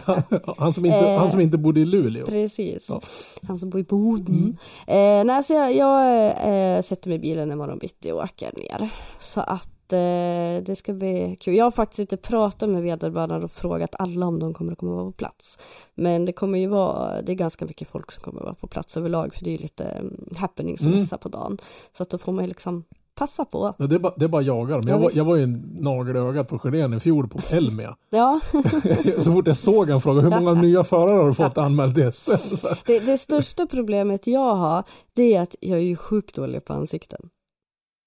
han, 0.58 0.74
som 0.74 0.86
inte, 0.86 0.98
Eh. 0.98 1.20
han 1.20 1.32
som 1.32 1.40
inte 1.42 1.58
bodde 1.58 1.80
i 1.80 1.86
Luleå. 1.86 2.26
Precis. 2.26 2.86
Ja. 2.90 3.02
Han 3.48 3.58
som 3.60 3.70
bor 3.70 3.82
i 3.82 3.84
Boden. 3.84 4.58
Mm. 4.88 5.20
Eh, 5.22 5.26
nej, 5.34 5.44
så 5.44 5.54
jag, 5.54 5.76
jag 5.76 6.28
eh, 6.76 6.82
sätter 6.82 7.10
mig 7.10 7.16
i 7.16 7.20
bilen 7.20 7.52
imorgon 7.52 7.78
bitti 7.78 8.12
och 8.12 8.18
åker 8.24 8.52
ner. 8.58 8.90
Så 9.20 9.42
att 9.42 9.94
eh, 9.94 10.64
det 10.66 10.76
ska 10.78 10.94
bli 10.94 11.38
kul. 11.40 11.56
Jag 11.56 11.66
har 11.66 11.72
faktiskt 11.72 12.00
inte 12.00 12.18
pratat 12.18 12.70
med 12.70 12.84
vederbörande 12.84 13.46
och 13.46 13.52
frågat 13.52 13.96
alla 14.00 14.26
om 14.26 14.40
de 14.40 14.54
kommer 14.54 14.72
att 14.72 14.78
komma 14.78 14.92
vara 14.96 15.06
på 15.06 15.12
plats. 15.12 15.58
Men 15.96 16.26
det 16.26 16.32
kommer 16.32 16.58
ju 16.60 16.68
vara, 16.68 17.22
det 17.22 17.32
är 17.32 17.36
ganska 17.36 17.66
mycket 17.66 17.88
folk 17.88 18.12
som 18.12 18.24
kommer 18.24 18.40
att 18.40 18.46
vara 18.46 18.56
på 18.56 18.68
plats 18.68 18.98
överlag 18.98 19.34
för 19.34 19.44
det 19.44 19.50
är 19.50 19.52
ju 19.52 19.58
lite 19.58 20.02
happeningsmässa 20.38 21.18
på 21.18 21.30
dagen. 21.30 21.58
Så 21.94 22.04
att 22.04 22.10
då 22.10 22.18
får 22.18 22.32
man 22.32 22.44
ju 22.44 22.48
liksom 22.48 22.84
passa 23.20 23.46
på. 23.46 23.74
Ja, 23.78 23.88
Det 23.88 23.96
är 23.96 24.00
bara, 24.00 24.14
det 24.18 24.26
är 24.26 24.30
bara 24.30 24.42
jaga 24.42 24.74
dem. 24.74 24.84
Ja, 24.88 24.94
Jag, 24.94 25.00
var, 25.00 25.12
jag 25.14 25.26
var 25.26 25.36
ju 25.36 25.44
en 25.44 25.78
nagel 25.80 26.16
i 26.16 26.20
ögat 26.20 26.48
på 26.48 26.60
Sjödén 26.60 26.94
i 26.94 27.00
fjol 27.00 27.28
på 27.28 27.40
Elmia. 27.50 27.96
Ja, 28.10 28.40
Så 29.20 29.32
fort 29.32 29.48
jag 29.48 29.58
såg 29.58 29.90
han 29.90 30.02
frågade 30.02 30.30
hur 30.36 30.42
många 30.44 30.62
nya 30.62 30.84
förare 30.84 31.18
har 31.18 31.28
du 31.28 31.34
fått 31.34 31.58
anmält 31.58 31.96
till 31.96 32.12
SM? 32.14 32.32
Det, 32.86 33.00
det 33.00 33.18
största 33.18 33.66
problemet 33.68 34.28
jag 34.28 34.56
har 34.56 34.84
det 35.16 35.36
är 35.36 35.42
att 35.42 35.56
jag 35.60 35.80
är 35.80 35.84
ju 35.84 35.96
sjukt 35.96 36.36
dålig 36.36 36.66
på 36.66 36.74
ansikten. 36.74 37.20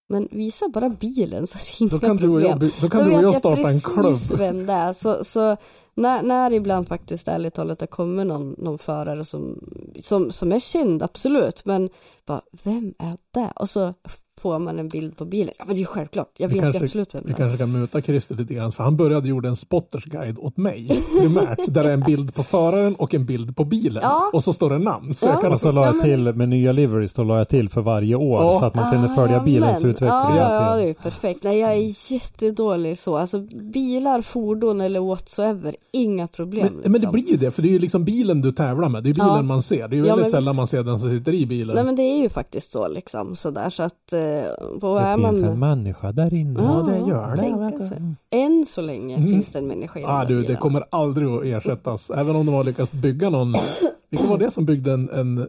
Men 0.09 0.29
visa 0.31 0.69
bara 0.69 0.89
bilen 0.89 1.47
så 1.47 1.59
är 1.59 1.63
det 1.63 1.85
inga 1.85 1.91
Då 1.91 1.99
kan 1.99 2.17
du 2.17 2.29
och 2.29 2.35
problem. 2.35 2.51
jag, 2.51 2.59
by- 2.61 2.73
då 2.81 2.89
kan 2.89 3.01
Då 3.01 3.05
du 3.07 3.11
och 3.11 3.17
vet 3.17 3.23
jag 3.23 3.33
jag 3.33 3.39
starta 3.39 3.71
en 3.71 3.81
precis 3.81 4.29
klubb. 4.29 4.39
vem 4.41 4.67
det 4.67 4.73
är. 4.73 4.93
Så, 4.93 5.25
så 5.25 5.57
när, 5.95 6.23
när 6.23 6.53
ibland 6.53 6.89
faktiskt 6.89 7.29
ärligt 7.29 7.55
talat 7.55 7.79
det 7.79 7.87
kommer 7.87 8.25
någon, 8.25 8.55
någon 8.59 8.79
förare 8.79 9.25
som, 9.25 9.59
som, 10.03 10.33
som 10.33 10.53
är 10.53 10.61
känd, 10.61 11.03
absolut. 11.03 11.65
Men 11.65 11.91
bara, 12.27 12.43
vem 12.65 12.95
är 12.99 13.17
det? 13.35 13.53
Och 13.57 13.71
så 13.71 13.95
får 14.43 14.59
man 14.59 14.79
en 14.79 14.89
bild 14.89 15.17
på 15.17 15.25
bilen. 15.25 15.55
Ja 15.59 15.65
men 15.67 15.77
det 15.77 15.83
är 15.83 15.87
självklart, 15.87 16.31
jag 16.37 16.49
Vi 16.49 16.55
vet 16.55 16.63
kanske- 16.63 16.79
ju 16.79 16.85
absolut 16.85 17.15
vem 17.15 17.23
Vi 17.27 17.33
det 17.33 17.35
är. 17.35 17.37
kanske 17.39 17.59
kan 17.59 17.73
muta 17.73 18.01
Christer 18.03 18.35
lite 18.35 18.55
grann, 18.55 18.73
för 18.73 18.85
han 18.85 18.97
började 18.97 19.29
gjorde 19.29 19.49
en 19.49 19.57
spotters 19.57 20.05
guide 20.05 20.39
åt 20.39 20.57
mig 20.57 21.03
primärt. 21.21 21.59
där 21.69 21.83
det 21.83 21.89
är 21.89 21.93
en 21.95 22.01
bild 22.01 22.35
på 22.35 22.43
föraren 22.43 22.95
och 22.95 23.15
en 23.15 23.27
bild 23.27 23.57
på 23.57 23.65
bilen. 23.65 24.01
Ja. 24.03 24.31
Och 24.33 24.45
så 24.45 24.53
står 24.53 24.71
det 24.71 24.79
namn. 24.79 25.15
Så 25.15 25.27
Ja. 25.27 25.31
jag 25.33 25.41
kan 25.41 25.53
Och 25.53 25.61
så 25.61 25.73
la 25.73 25.81
Ja, 25.81 25.87
jag 25.87 25.95
men- 25.97 26.05
till 26.05 26.33
med 26.35 26.49
nya 26.49 26.73
liveries, 26.73 27.13
då 27.15 27.23
la 27.25 27.39
jag 27.39 27.49
till 27.49 27.69
för 27.69 27.81
varje 27.81 28.15
år 28.15 28.43
Ja. 28.43 28.59
så 28.61 28.65
att 28.65 28.75
man 28.75 28.93
kunde 28.93 29.15
följa 29.15 29.41
bilens 29.43 29.77
Amen. 29.79 29.91
utveckling. 29.91 30.09
Ja, 30.37 30.71
ja, 30.71 30.77
det 30.77 30.89
är 30.91 30.95
perfekt. 30.95 31.45
Nej, 31.45 31.59
jag 31.59 31.73
är 31.73 32.13
jättedålig 32.13 32.99
så. 32.99 33.17
Alltså 33.17 33.41
bilar, 33.73 34.23
fordon 34.23 34.81
eller 34.81 35.01
whatsoever, 35.01 35.77
inga 35.93 36.27
problem. 36.29 36.67
Men, 36.67 36.75
men 36.83 36.93
det 36.93 36.99
liksom. 36.99 37.13
blir 37.13 37.29
ju 37.31 37.37
det, 37.37 37.51
för 37.51 37.63
det 37.63 37.69
är 37.69 37.73
ju 37.73 37.79
liksom 37.79 38.05
bilen 38.05 38.41
du 38.41 38.53
tävlar 38.53 38.89
med. 38.89 39.03
Det 39.05 39.11
är 39.11 39.15
bilen 39.15 39.29
Ja. 39.37 39.43
man 39.43 39.63
ser. 39.63 39.89
Det 39.89 39.97
är 39.97 39.99
ju 39.99 40.07
Ja, 40.07 40.15
väldigt 40.17 40.23
men 40.25 40.31
sällan 40.31 40.53
visst. 40.53 40.57
man 40.61 40.67
ser 40.67 40.83
den 40.83 40.99
som 40.99 41.11
sitter 41.11 41.33
i 41.35 41.47
bilen. 41.47 41.75
Nej 41.75 41.85
men 41.85 41.97
det 41.97 42.03
är 42.03 42.19
ju 42.23 42.29
faktiskt 42.29 42.71
så 42.71 42.89
liksom 42.89 43.37
sådär 43.37 43.71
så 43.71 43.83
att 43.83 44.13
eh, 44.39 44.45
vad 44.81 45.03
Det 45.03 45.07
är 45.07 45.17
finns 45.17 45.43
man 45.43 45.53
en 45.53 45.59
människa 45.59 46.13
där 46.13 46.35
inne. 46.35 46.61
Ja, 46.63 46.83
det 46.89 46.99
gör 47.11 47.37
det, 47.71 47.79
du. 47.79 47.89
sig. 47.89 48.03
Än 48.31 48.67
så 48.67 48.81
länge 48.83 49.17
Mm. 49.17 49.29
finns 49.31 49.51
det 49.51 49.59
en 49.59 49.67
människa 49.67 50.01
i 50.01 50.05
ah, 50.07 50.25
du, 50.25 50.43
det 50.43 50.57
kommer 50.57 50.85
aldrig 50.91 51.29
att 51.29 51.45
ersättas. 51.45 52.11
Även 52.17 52.37
om 52.37 52.47
de 52.47 52.55
har 52.55 52.65
lyckats 52.65 52.93
bygga 52.93 53.31
någon. 53.31 53.55
Vilka 54.11 54.27
var 54.27 54.39
det 54.39 54.51
som 54.51 54.65
byggde 54.67 54.93
en, 54.93 55.11
en 55.11 55.39
eh, 55.39 55.45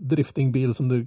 driftingbil 0.00 0.74
som 0.74 0.88
du, 0.88 1.06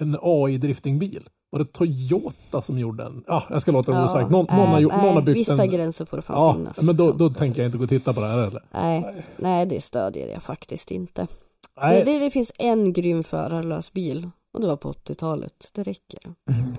en 0.00 0.16
AI-driftingbil? 0.22 1.22
Var 1.50 1.58
det 1.58 1.72
Toyota 1.72 2.62
som 2.62 2.78
gjorde 2.78 3.02
den? 3.04 3.24
Ja, 3.26 3.42
jag 3.50 3.62
ska 3.62 3.72
låta 3.72 3.92
det 3.92 3.98
vara 3.98 4.10
osagt. 4.10 4.30
Någon, 4.30 4.46
någon, 4.56 4.66
har, 4.68 4.76
äh, 4.80 4.82
någon 4.82 4.92
har 5.00 5.14
nej, 5.14 5.22
byggt 5.22 5.38
Vissa 5.38 5.62
en. 5.62 5.70
gränser 5.70 6.04
får 6.04 6.16
det 6.16 6.22
fan 6.22 6.36
Ja, 6.36 6.54
finnas. 6.54 6.82
men 6.82 6.96
då, 6.96 7.04
liksom. 7.04 7.18
då 7.18 7.34
tänker 7.34 7.62
jag 7.62 7.68
inte 7.68 7.78
gå 7.78 7.84
och 7.84 7.90
titta 7.90 8.12
på 8.12 8.20
det 8.20 8.26
här 8.26 8.44
heller. 8.44 8.62
nej, 8.74 9.24
nej, 9.36 9.66
det 9.66 9.80
stödjer 9.80 10.28
jag 10.32 10.42
faktiskt 10.42 10.90
inte. 10.90 11.22
Det, 11.22 11.80
Nej, 11.80 12.02
det, 12.04 12.18
det 12.18 12.30
finns 12.30 12.52
en 12.58 12.92
grym 12.92 13.24
förarlös 13.24 13.92
bil 13.92 14.30
och 14.54 14.60
det 14.60 14.66
var 14.66 14.76
på 14.76 14.92
80-talet. 14.92 15.70
Det 15.74 15.82
räcker. 15.82 16.20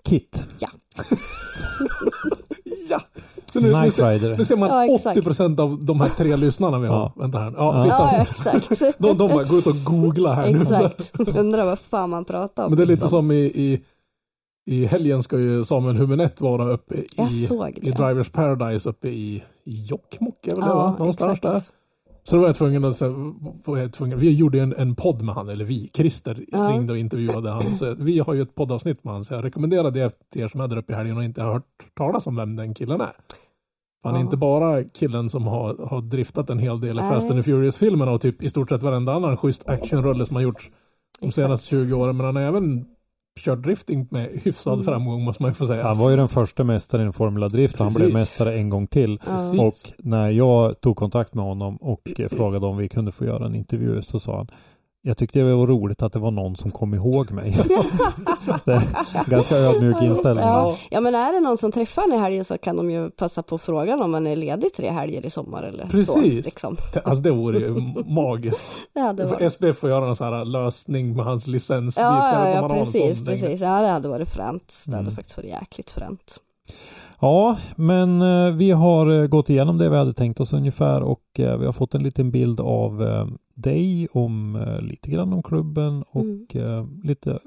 Kit. 0.04 0.48
ja! 2.90 3.02
Så 3.54 3.60
nu, 3.60 3.68
nu, 3.68 3.92
ser, 3.92 4.38
nu 4.38 4.46
ser 4.46 4.56
man 4.58 4.70
Ja, 4.70 4.96
exakt. 4.96 5.18
80% 5.18 5.60
av 5.60 5.86
de 5.86 6.02
här 6.02 6.10
tre 6.10 6.36
lyssnarna 6.36 6.80
vi 6.80 6.88
har. 6.88 6.96
Ja. 6.96 7.14
Vänta 7.16 7.40
här. 7.40 7.54
Ja, 7.58 7.88
Ja. 7.88 8.12
Ja, 8.16 8.22
exakt. 8.22 8.80
De, 9.00 9.18
de 9.18 9.18
bara 9.18 9.44
går 9.44 9.58
ut 9.60 9.68
och 9.68 9.84
googlar 9.84 10.36
här 10.36 10.52
nu. 10.52 10.62
exakt. 10.62 11.14
Undrar 11.28 11.66
vad 11.66 11.80
fan 11.80 12.10
man 12.10 12.26
pratar 12.26 12.64
om. 12.66 12.70
Men 12.72 12.78
det 12.78 12.84
är 12.84 12.88
lite 12.88 13.10
som 13.10 13.32
i, 13.32 13.36
i, 13.46 13.82
i 14.66 14.86
helgen 14.86 15.24
ska 15.24 15.40
ju 15.40 15.64
Samuel 15.66 15.96
Huminett 15.98 16.42
vara 16.42 16.72
uppe 16.74 16.96
i, 16.96 17.08
i. 17.82 17.92
Drivers 17.92 18.30
Paradise 18.30 18.90
uppe 18.90 19.08
i, 19.10 19.44
i 19.66 19.84
Jokkmokk, 19.86 20.40
Ja, 20.42 20.56
va? 20.76 20.96
Någonstans 21.00 21.38
exakt. 21.38 21.66
där. 21.66 21.76
Så 22.30 22.36
då 22.36 22.42
var 22.42 22.48
jag 22.50 22.56
tvungen 22.56 22.86
att, 22.86 22.96
så, 22.96 23.34
var 23.66 23.78
jag 23.78 23.94
tvungen, 23.94 24.20
vi 24.20 24.32
gjorde 24.36 24.62
en, 24.62 24.74
en 24.78 24.96
podd 24.96 25.22
med 25.22 25.36
han, 25.36 25.50
eller 25.50 25.66
vi, 25.66 25.90
Christer 25.94 26.46
Ja. 26.48 26.60
ringde 26.60 26.94
och 26.94 27.00
intervjuade 27.00 27.50
han. 27.50 27.76
Så 27.76 27.96
vi 28.00 28.20
har 28.20 28.34
ju 28.34 28.42
ett 28.42 28.56
poddavsnitt 28.56 29.04
med 29.04 29.14
han, 29.14 29.26
så 29.26 29.34
jag 29.34 29.44
rekommenderar 29.44 29.92
det 29.92 30.30
till 30.32 30.42
er 30.42 30.48
som 30.48 30.62
är 30.62 30.68
där 30.68 30.78
uppe 30.78 30.94
i 30.94 30.96
helgen 30.96 31.18
och 31.18 31.24
inte 31.24 31.44
har 31.44 31.54
hört 31.54 31.86
talas 31.98 32.28
om 32.28 32.36
vem 32.36 32.56
den 32.56 32.74
killen 32.74 33.02
är. 33.02 33.12
Han 34.04 34.14
är 34.16 34.20
Ja. 34.20 34.24
inte 34.24 34.38
bara 34.38 34.84
killen 34.84 35.30
som 35.30 35.48
har, 35.48 35.88
har 35.88 36.02
driftat 36.02 36.50
en 36.50 36.60
hel 36.60 36.80
del 36.82 36.98
i. 37.00 37.02
Fast 37.02 37.32
and 37.32 37.46
Furious-filmerna 37.46 38.12
och 38.12 38.22
typ 38.22 38.44
i 38.44 38.50
stort 38.50 38.70
sett 38.70 38.84
varenda 38.84 39.14
annan 39.14 39.38
schysst 39.38 39.70
actionrulle 39.70 40.26
som 40.26 40.36
har 40.36 40.44
gjorts 40.44 40.70
de 41.20 41.28
Exakt. 41.28 41.36
senaste 41.46 41.68
20 41.68 41.94
åren. 41.94 42.18
Men 42.18 42.26
han 42.26 42.36
har 42.36 42.44
även 42.44 42.86
kört 43.40 43.64
drifting 43.64 44.08
med 44.12 44.30
hyfsad 44.44 44.74
Mm. 44.74 44.86
framgång 44.86 45.24
måste 45.24 45.44
man 45.44 45.52
ju 45.52 45.56
få 45.56 45.68
säga. 45.68 45.84
Han 45.84 45.98
var 45.98 46.10
ju 46.10 46.16
den 46.16 46.28
första 46.28 46.64
mästaren 46.64 47.10
i 47.10 47.14
Formula 47.14 47.50
Drift 47.50 47.76
och 47.80 47.86
han 47.86 47.94
blev 47.94 48.14
mästare 48.14 48.54
en 48.54 48.70
gång 48.70 48.88
till. 48.88 49.20
Precis. 49.20 49.60
Och 49.60 49.94
när 49.98 50.30
jag 50.30 50.82
tog 50.82 50.98
kontakt 50.98 51.34
med 51.34 51.46
honom 51.46 51.78
och 51.78 52.20
eh, 52.20 52.30
frågade 52.30 52.66
om 52.66 52.78
vi 52.78 52.90
kunde 52.90 53.12
få 53.12 53.26
göra 53.26 53.46
en 53.46 53.56
intervju 53.56 54.02
så 54.02 54.20
sa 54.20 54.38
han 54.38 54.48
jag 55.08 55.18
tyckte 55.18 55.40
det 55.40 55.56
var 55.56 55.68
roligt 55.68 56.02
att 56.04 56.14
det 56.14 56.20
var 56.20 56.32
någon 56.32 56.56
som 56.56 56.72
kom 56.72 56.94
ihåg 56.94 57.32
mig. 57.32 57.52
det 58.66 58.72
är 58.74 59.30
ganska 59.30 59.56
ödmjuk 59.58 60.02
inställning. 60.02 60.46
Ja. 60.46 60.78
ja 60.90 61.02
men 61.02 61.16
är 61.16 61.34
det 61.34 61.40
någon 61.40 61.58
som 61.58 61.72
träffar 61.72 62.04
en 62.04 62.14
i 62.14 62.18
helgen 62.18 62.46
så 62.46 62.58
kan 62.58 62.78
de 62.78 62.92
ju 62.92 63.10
passa 63.10 63.44
på 63.44 63.58
frågan 63.58 64.02
om 64.02 64.12
man 64.12 64.28
är 64.28 64.36
ledig 64.36 64.74
tre 64.74 64.90
helger 64.90 65.26
i 65.26 65.30
sommar 65.30 65.64
eller 65.64 65.86
Precis. 65.86 66.14
så. 66.14 66.22
Liksom. 66.22 66.78
Alltså 67.04 67.24
det 67.24 67.32
vore 67.32 67.60
ju 67.60 67.72
magiskt. 68.06 68.72
Det 68.94 69.00
hade 69.00 69.26
varit. 69.26 69.42
SBF 69.54 69.78
får 69.78 69.90
göra 69.90 70.08
en 70.08 70.16
sån 70.16 70.34
här 70.34 70.46
lösning 70.46 71.16
med 71.16 71.26
hans 71.26 71.48
licensbit. 71.48 72.04
Ja, 72.04 72.50
ja, 72.50 72.50
ja 72.50 72.70
precis, 72.70 73.20
längre. 73.20 73.26
precis. 73.42 73.62
Ja, 73.62 73.82
det 73.82 73.88
hade 73.88 74.10
varit 74.10 74.30
fränt. 74.30 74.74
Det 74.86 74.92
hade 74.92 75.04
Mm. 75.04 75.16
faktiskt 75.16 75.38
varit 75.38 75.50
jäkligt 75.50 75.90
fränt. 75.90 76.38
Ja, 77.20 77.58
men 77.76 78.22
eh, 78.22 78.52
vi 78.52 78.72
har 78.72 79.22
eh, 79.22 79.28
gått 79.28 79.50
igenom 79.50 79.78
det 79.78 79.90
vi 79.90 79.98
hade 79.98 80.14
tänkt 80.14 80.40
oss 80.40 80.54
ungefär 80.54 81.02
och 81.04 81.40
eh, 81.40 81.58
vi 81.58 81.66
har 81.66 81.74
fått 81.74 81.96
en 81.96 82.04
liten 82.04 82.32
bild 82.32 82.60
av 82.60 83.02
dig 83.56 84.08
om 84.12 84.56
eh, 84.56 84.82
lite 84.82 85.12
grann 85.12 85.34
om 85.34 85.44
klubben 85.44 86.04
och 86.10 86.22
Mm. 86.26 86.48
eh, 86.56 86.88
lite, 87.04 87.40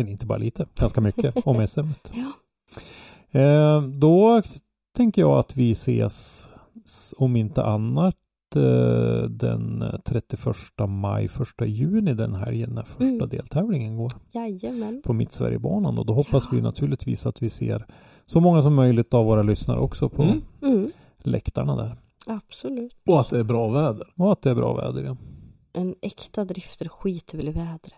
eller 0.00 0.10
inte 0.10 0.26
bara 0.26 0.38
lite, 0.38 0.66
ganska 0.78 1.00
mycket 1.00 1.46
om 1.46 1.66
SM. 1.68 1.86
Ja. 2.12 2.32
Eh, 3.40 3.82
då 3.82 4.42
tänker 4.96 5.22
jag 5.22 5.38
att 5.38 5.56
vi 5.56 5.70
ses 5.72 6.48
om 7.16 7.36
inte 7.36 7.64
annat 7.64 8.16
eh, 8.56 9.22
den 9.30 9.84
31 10.04 10.56
maj, 10.88 11.24
1 11.60 11.68
juni 11.68 12.14
den 12.14 12.34
helgen 12.34 12.70
när 12.70 12.82
första 12.82 13.04
Mm. 13.04 13.28
deltävlingen 13.28 13.96
går 13.96 14.12
Jajamän. 14.32 15.02
på 15.04 15.12
Mittsverigebanan 15.12 15.98
och 15.98 16.06
då 16.06 16.12
hoppas 16.14 16.44
Ja. 16.44 16.48
vi 16.52 16.60
naturligtvis 16.62 17.26
att 17.26 17.42
vi 17.42 17.48
ser 17.50 17.86
så 18.26 18.40
många 18.40 18.62
som 18.62 18.74
möjligt 18.74 19.14
av 19.14 19.26
våra 19.26 19.42
lyssnare 19.42 19.78
också 19.80 20.08
på 20.08 20.22
Mm. 20.22 20.40
Mm, 20.62 20.90
läktarna 21.22 21.76
där. 21.76 21.96
Absolut. 22.28 22.94
Och 23.06 23.20
att 23.20 23.30
det 23.30 23.38
är 23.38 23.44
bra 23.44 23.68
väder. 23.68 24.12
Och 24.16 24.32
att 24.32 24.42
det 24.42 24.50
är 24.50 24.54
bra 24.54 24.74
väder 24.74 25.02
ja. 25.02 25.16
En 25.72 25.94
äkta 26.02 26.44
drifter 26.44 26.88
skiter 26.88 27.36
väl 27.36 27.48
i 27.48 27.52
vädret. 27.52 27.94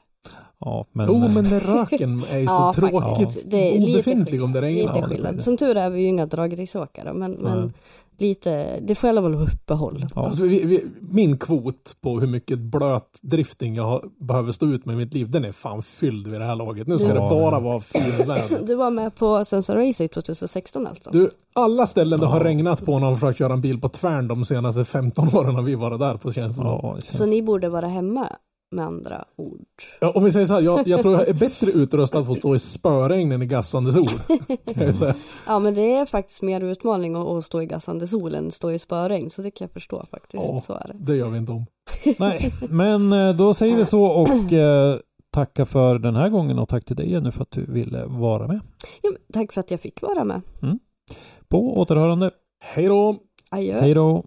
Ja, 0.58 0.86
men, 0.92 1.06
jo, 1.06 1.18
men 1.18 1.44
den 1.44 1.60
röken 1.60 2.24
är 2.30 2.38
ju 2.38 2.46
så 2.46 2.52
Ja, 2.52 2.72
tråkigt 2.76 3.02
faktiskt. 3.02 3.50
Det 3.50 3.76
är 3.76 3.80
lite 3.80 3.92
obefintlig 3.92 4.42
om 4.42 4.52
det 4.52 4.60
regnar. 4.60 4.94
Lite 4.94 5.06
det 5.06 5.14
skillnad. 5.14 5.36
det. 5.36 5.42
Som 5.42 5.56
tur 5.56 5.76
är 5.76 5.90
vi 5.90 6.00
ju 6.00 6.08
inga 6.08 6.26
dragrisåkare 6.26 7.12
men, 7.12 7.32
men. 7.32 7.72
Lite, 8.20 8.80
det 8.80 8.94
får 8.94 9.08
i 9.08 9.10
alla 9.10 9.22
fall 9.22 9.34
vara 9.34 9.44
uppehåll. 9.46 10.06
ja. 10.14 10.26
Alltså, 10.26 10.42
vi, 10.42 10.64
vi, 10.64 10.84
min 11.00 11.38
kvot 11.38 11.96
på 12.00 12.20
hur 12.20 12.26
mycket 12.26 12.58
blöt 12.58 13.18
drifting 13.22 13.74
jag 13.74 13.84
har, 13.84 14.04
behöver 14.20 14.52
stå 14.52 14.66
ut 14.66 14.86
med 14.86 14.94
i 14.94 14.96
mitt 14.96 15.14
liv, 15.14 15.30
den 15.30 15.44
är 15.44 15.52
fan 15.52 15.82
fylld 15.82 16.26
vid 16.26 16.40
det 16.40 16.44
här 16.46 16.56
laget. 16.56 16.86
Nu 16.86 16.98
ska 16.98 17.06
Ja. 17.08 17.12
det 17.14 17.20
bara 17.20 17.60
vara 17.60 17.80
finväder. 17.80 18.64
Du 18.66 18.74
var 18.74 18.90
med 18.90 19.14
på 19.14 19.44
Sunset 19.44 19.76
Racing 19.76 20.08
2016 20.14 20.86
alltså? 20.86 21.10
Du, 21.10 21.30
alla 21.52 21.86
ställen 21.86 22.20
det 22.20 22.26
har 22.26 22.40
regnat 22.40 22.84
på 22.84 22.98
när 22.98 23.06
de 23.06 23.16
försökt 23.16 23.38
köra 23.38 23.52
en 23.52 23.60
bil 23.60 23.80
på 23.80 23.88
tvärn 23.88 24.28
de 24.28 24.44
senaste 24.44 24.84
15 24.84 25.28
åren 25.36 25.54
har 25.54 25.62
vi 25.62 25.74
varit 25.74 26.00
där 26.00 26.16
på 26.16 26.32
känns 26.32 26.56
det 26.56 26.62
ja, 26.62 26.96
känns... 27.04 27.18
Så 27.18 27.26
ni 27.26 27.42
borde 27.42 27.68
vara 27.68 27.86
hemma 27.88 28.28
med 28.70 28.84
andra 28.84 29.24
ord. 29.36 29.66
Ja, 30.00 30.10
om 30.10 30.24
vi 30.24 30.32
säger 30.32 30.46
så 30.46 30.54
här, 30.54 30.60
jag, 30.60 30.88
jag 30.88 31.02
tror 31.02 31.14
jag 31.14 31.28
är 31.28 31.34
bättre 31.34 31.70
utrustad 31.70 32.24
för 32.24 32.32
att 32.32 32.38
stå 32.38 32.54
i 32.54 32.58
spöregn 32.58 33.32
än 33.32 33.42
i 33.42 33.46
gassande 33.46 33.92
sol. 33.92 34.10
Ja 35.46 35.58
men 35.58 35.74
det 35.74 35.94
är 35.94 36.06
faktiskt 36.06 36.42
mer 36.42 36.60
utmaning 36.60 37.14
att, 37.14 37.26
att 37.26 37.44
stå 37.44 37.62
i 37.62 37.66
gassande 37.66 38.06
sol 38.06 38.34
än 38.34 38.50
stå 38.50 38.70
i 38.70 38.78
spöregn 38.78 39.30
så 39.30 39.42
det 39.42 39.50
kan 39.50 39.64
jag 39.64 39.72
förstå 39.72 40.04
faktiskt. 40.10 40.44
Ja. 40.48 40.60
Så 40.60 40.72
är 40.72 40.86
det. 40.88 40.96
Det 40.98 41.16
gör 41.16 41.28
vi 41.28 41.38
inte 41.38 41.52
om. 41.52 41.66
Nej, 42.18 42.52
men 42.68 43.12
eh, 43.12 43.36
då 43.36 43.54
säger 43.54 43.76
vi 43.76 43.84
så 43.84 44.04
och 44.04 44.52
eh, 44.52 44.98
tacka 45.30 45.66
för 45.66 45.98
den 45.98 46.16
här 46.16 46.28
gången 46.28 46.58
och 46.58 46.68
tack 46.68 46.84
till 46.84 46.96
dig 46.96 47.12
Jenny 47.12 47.30
för 47.30 47.42
att 47.42 47.50
du 47.50 47.66
ville 47.66 48.06
vara 48.06 48.46
med. 48.46 48.60
Ja, 49.02 49.10
tack 49.32 49.52
för 49.52 49.60
att 49.60 49.70
jag 49.70 49.80
fick 49.80 50.02
vara 50.02 50.24
med. 50.24 50.40
På 51.48 51.78
återhörande. 51.78 52.30
Hej 52.60 52.86
då! 52.86 53.16
Adjö. 53.50 53.80
Hej 53.80 53.94
då! 53.94 54.24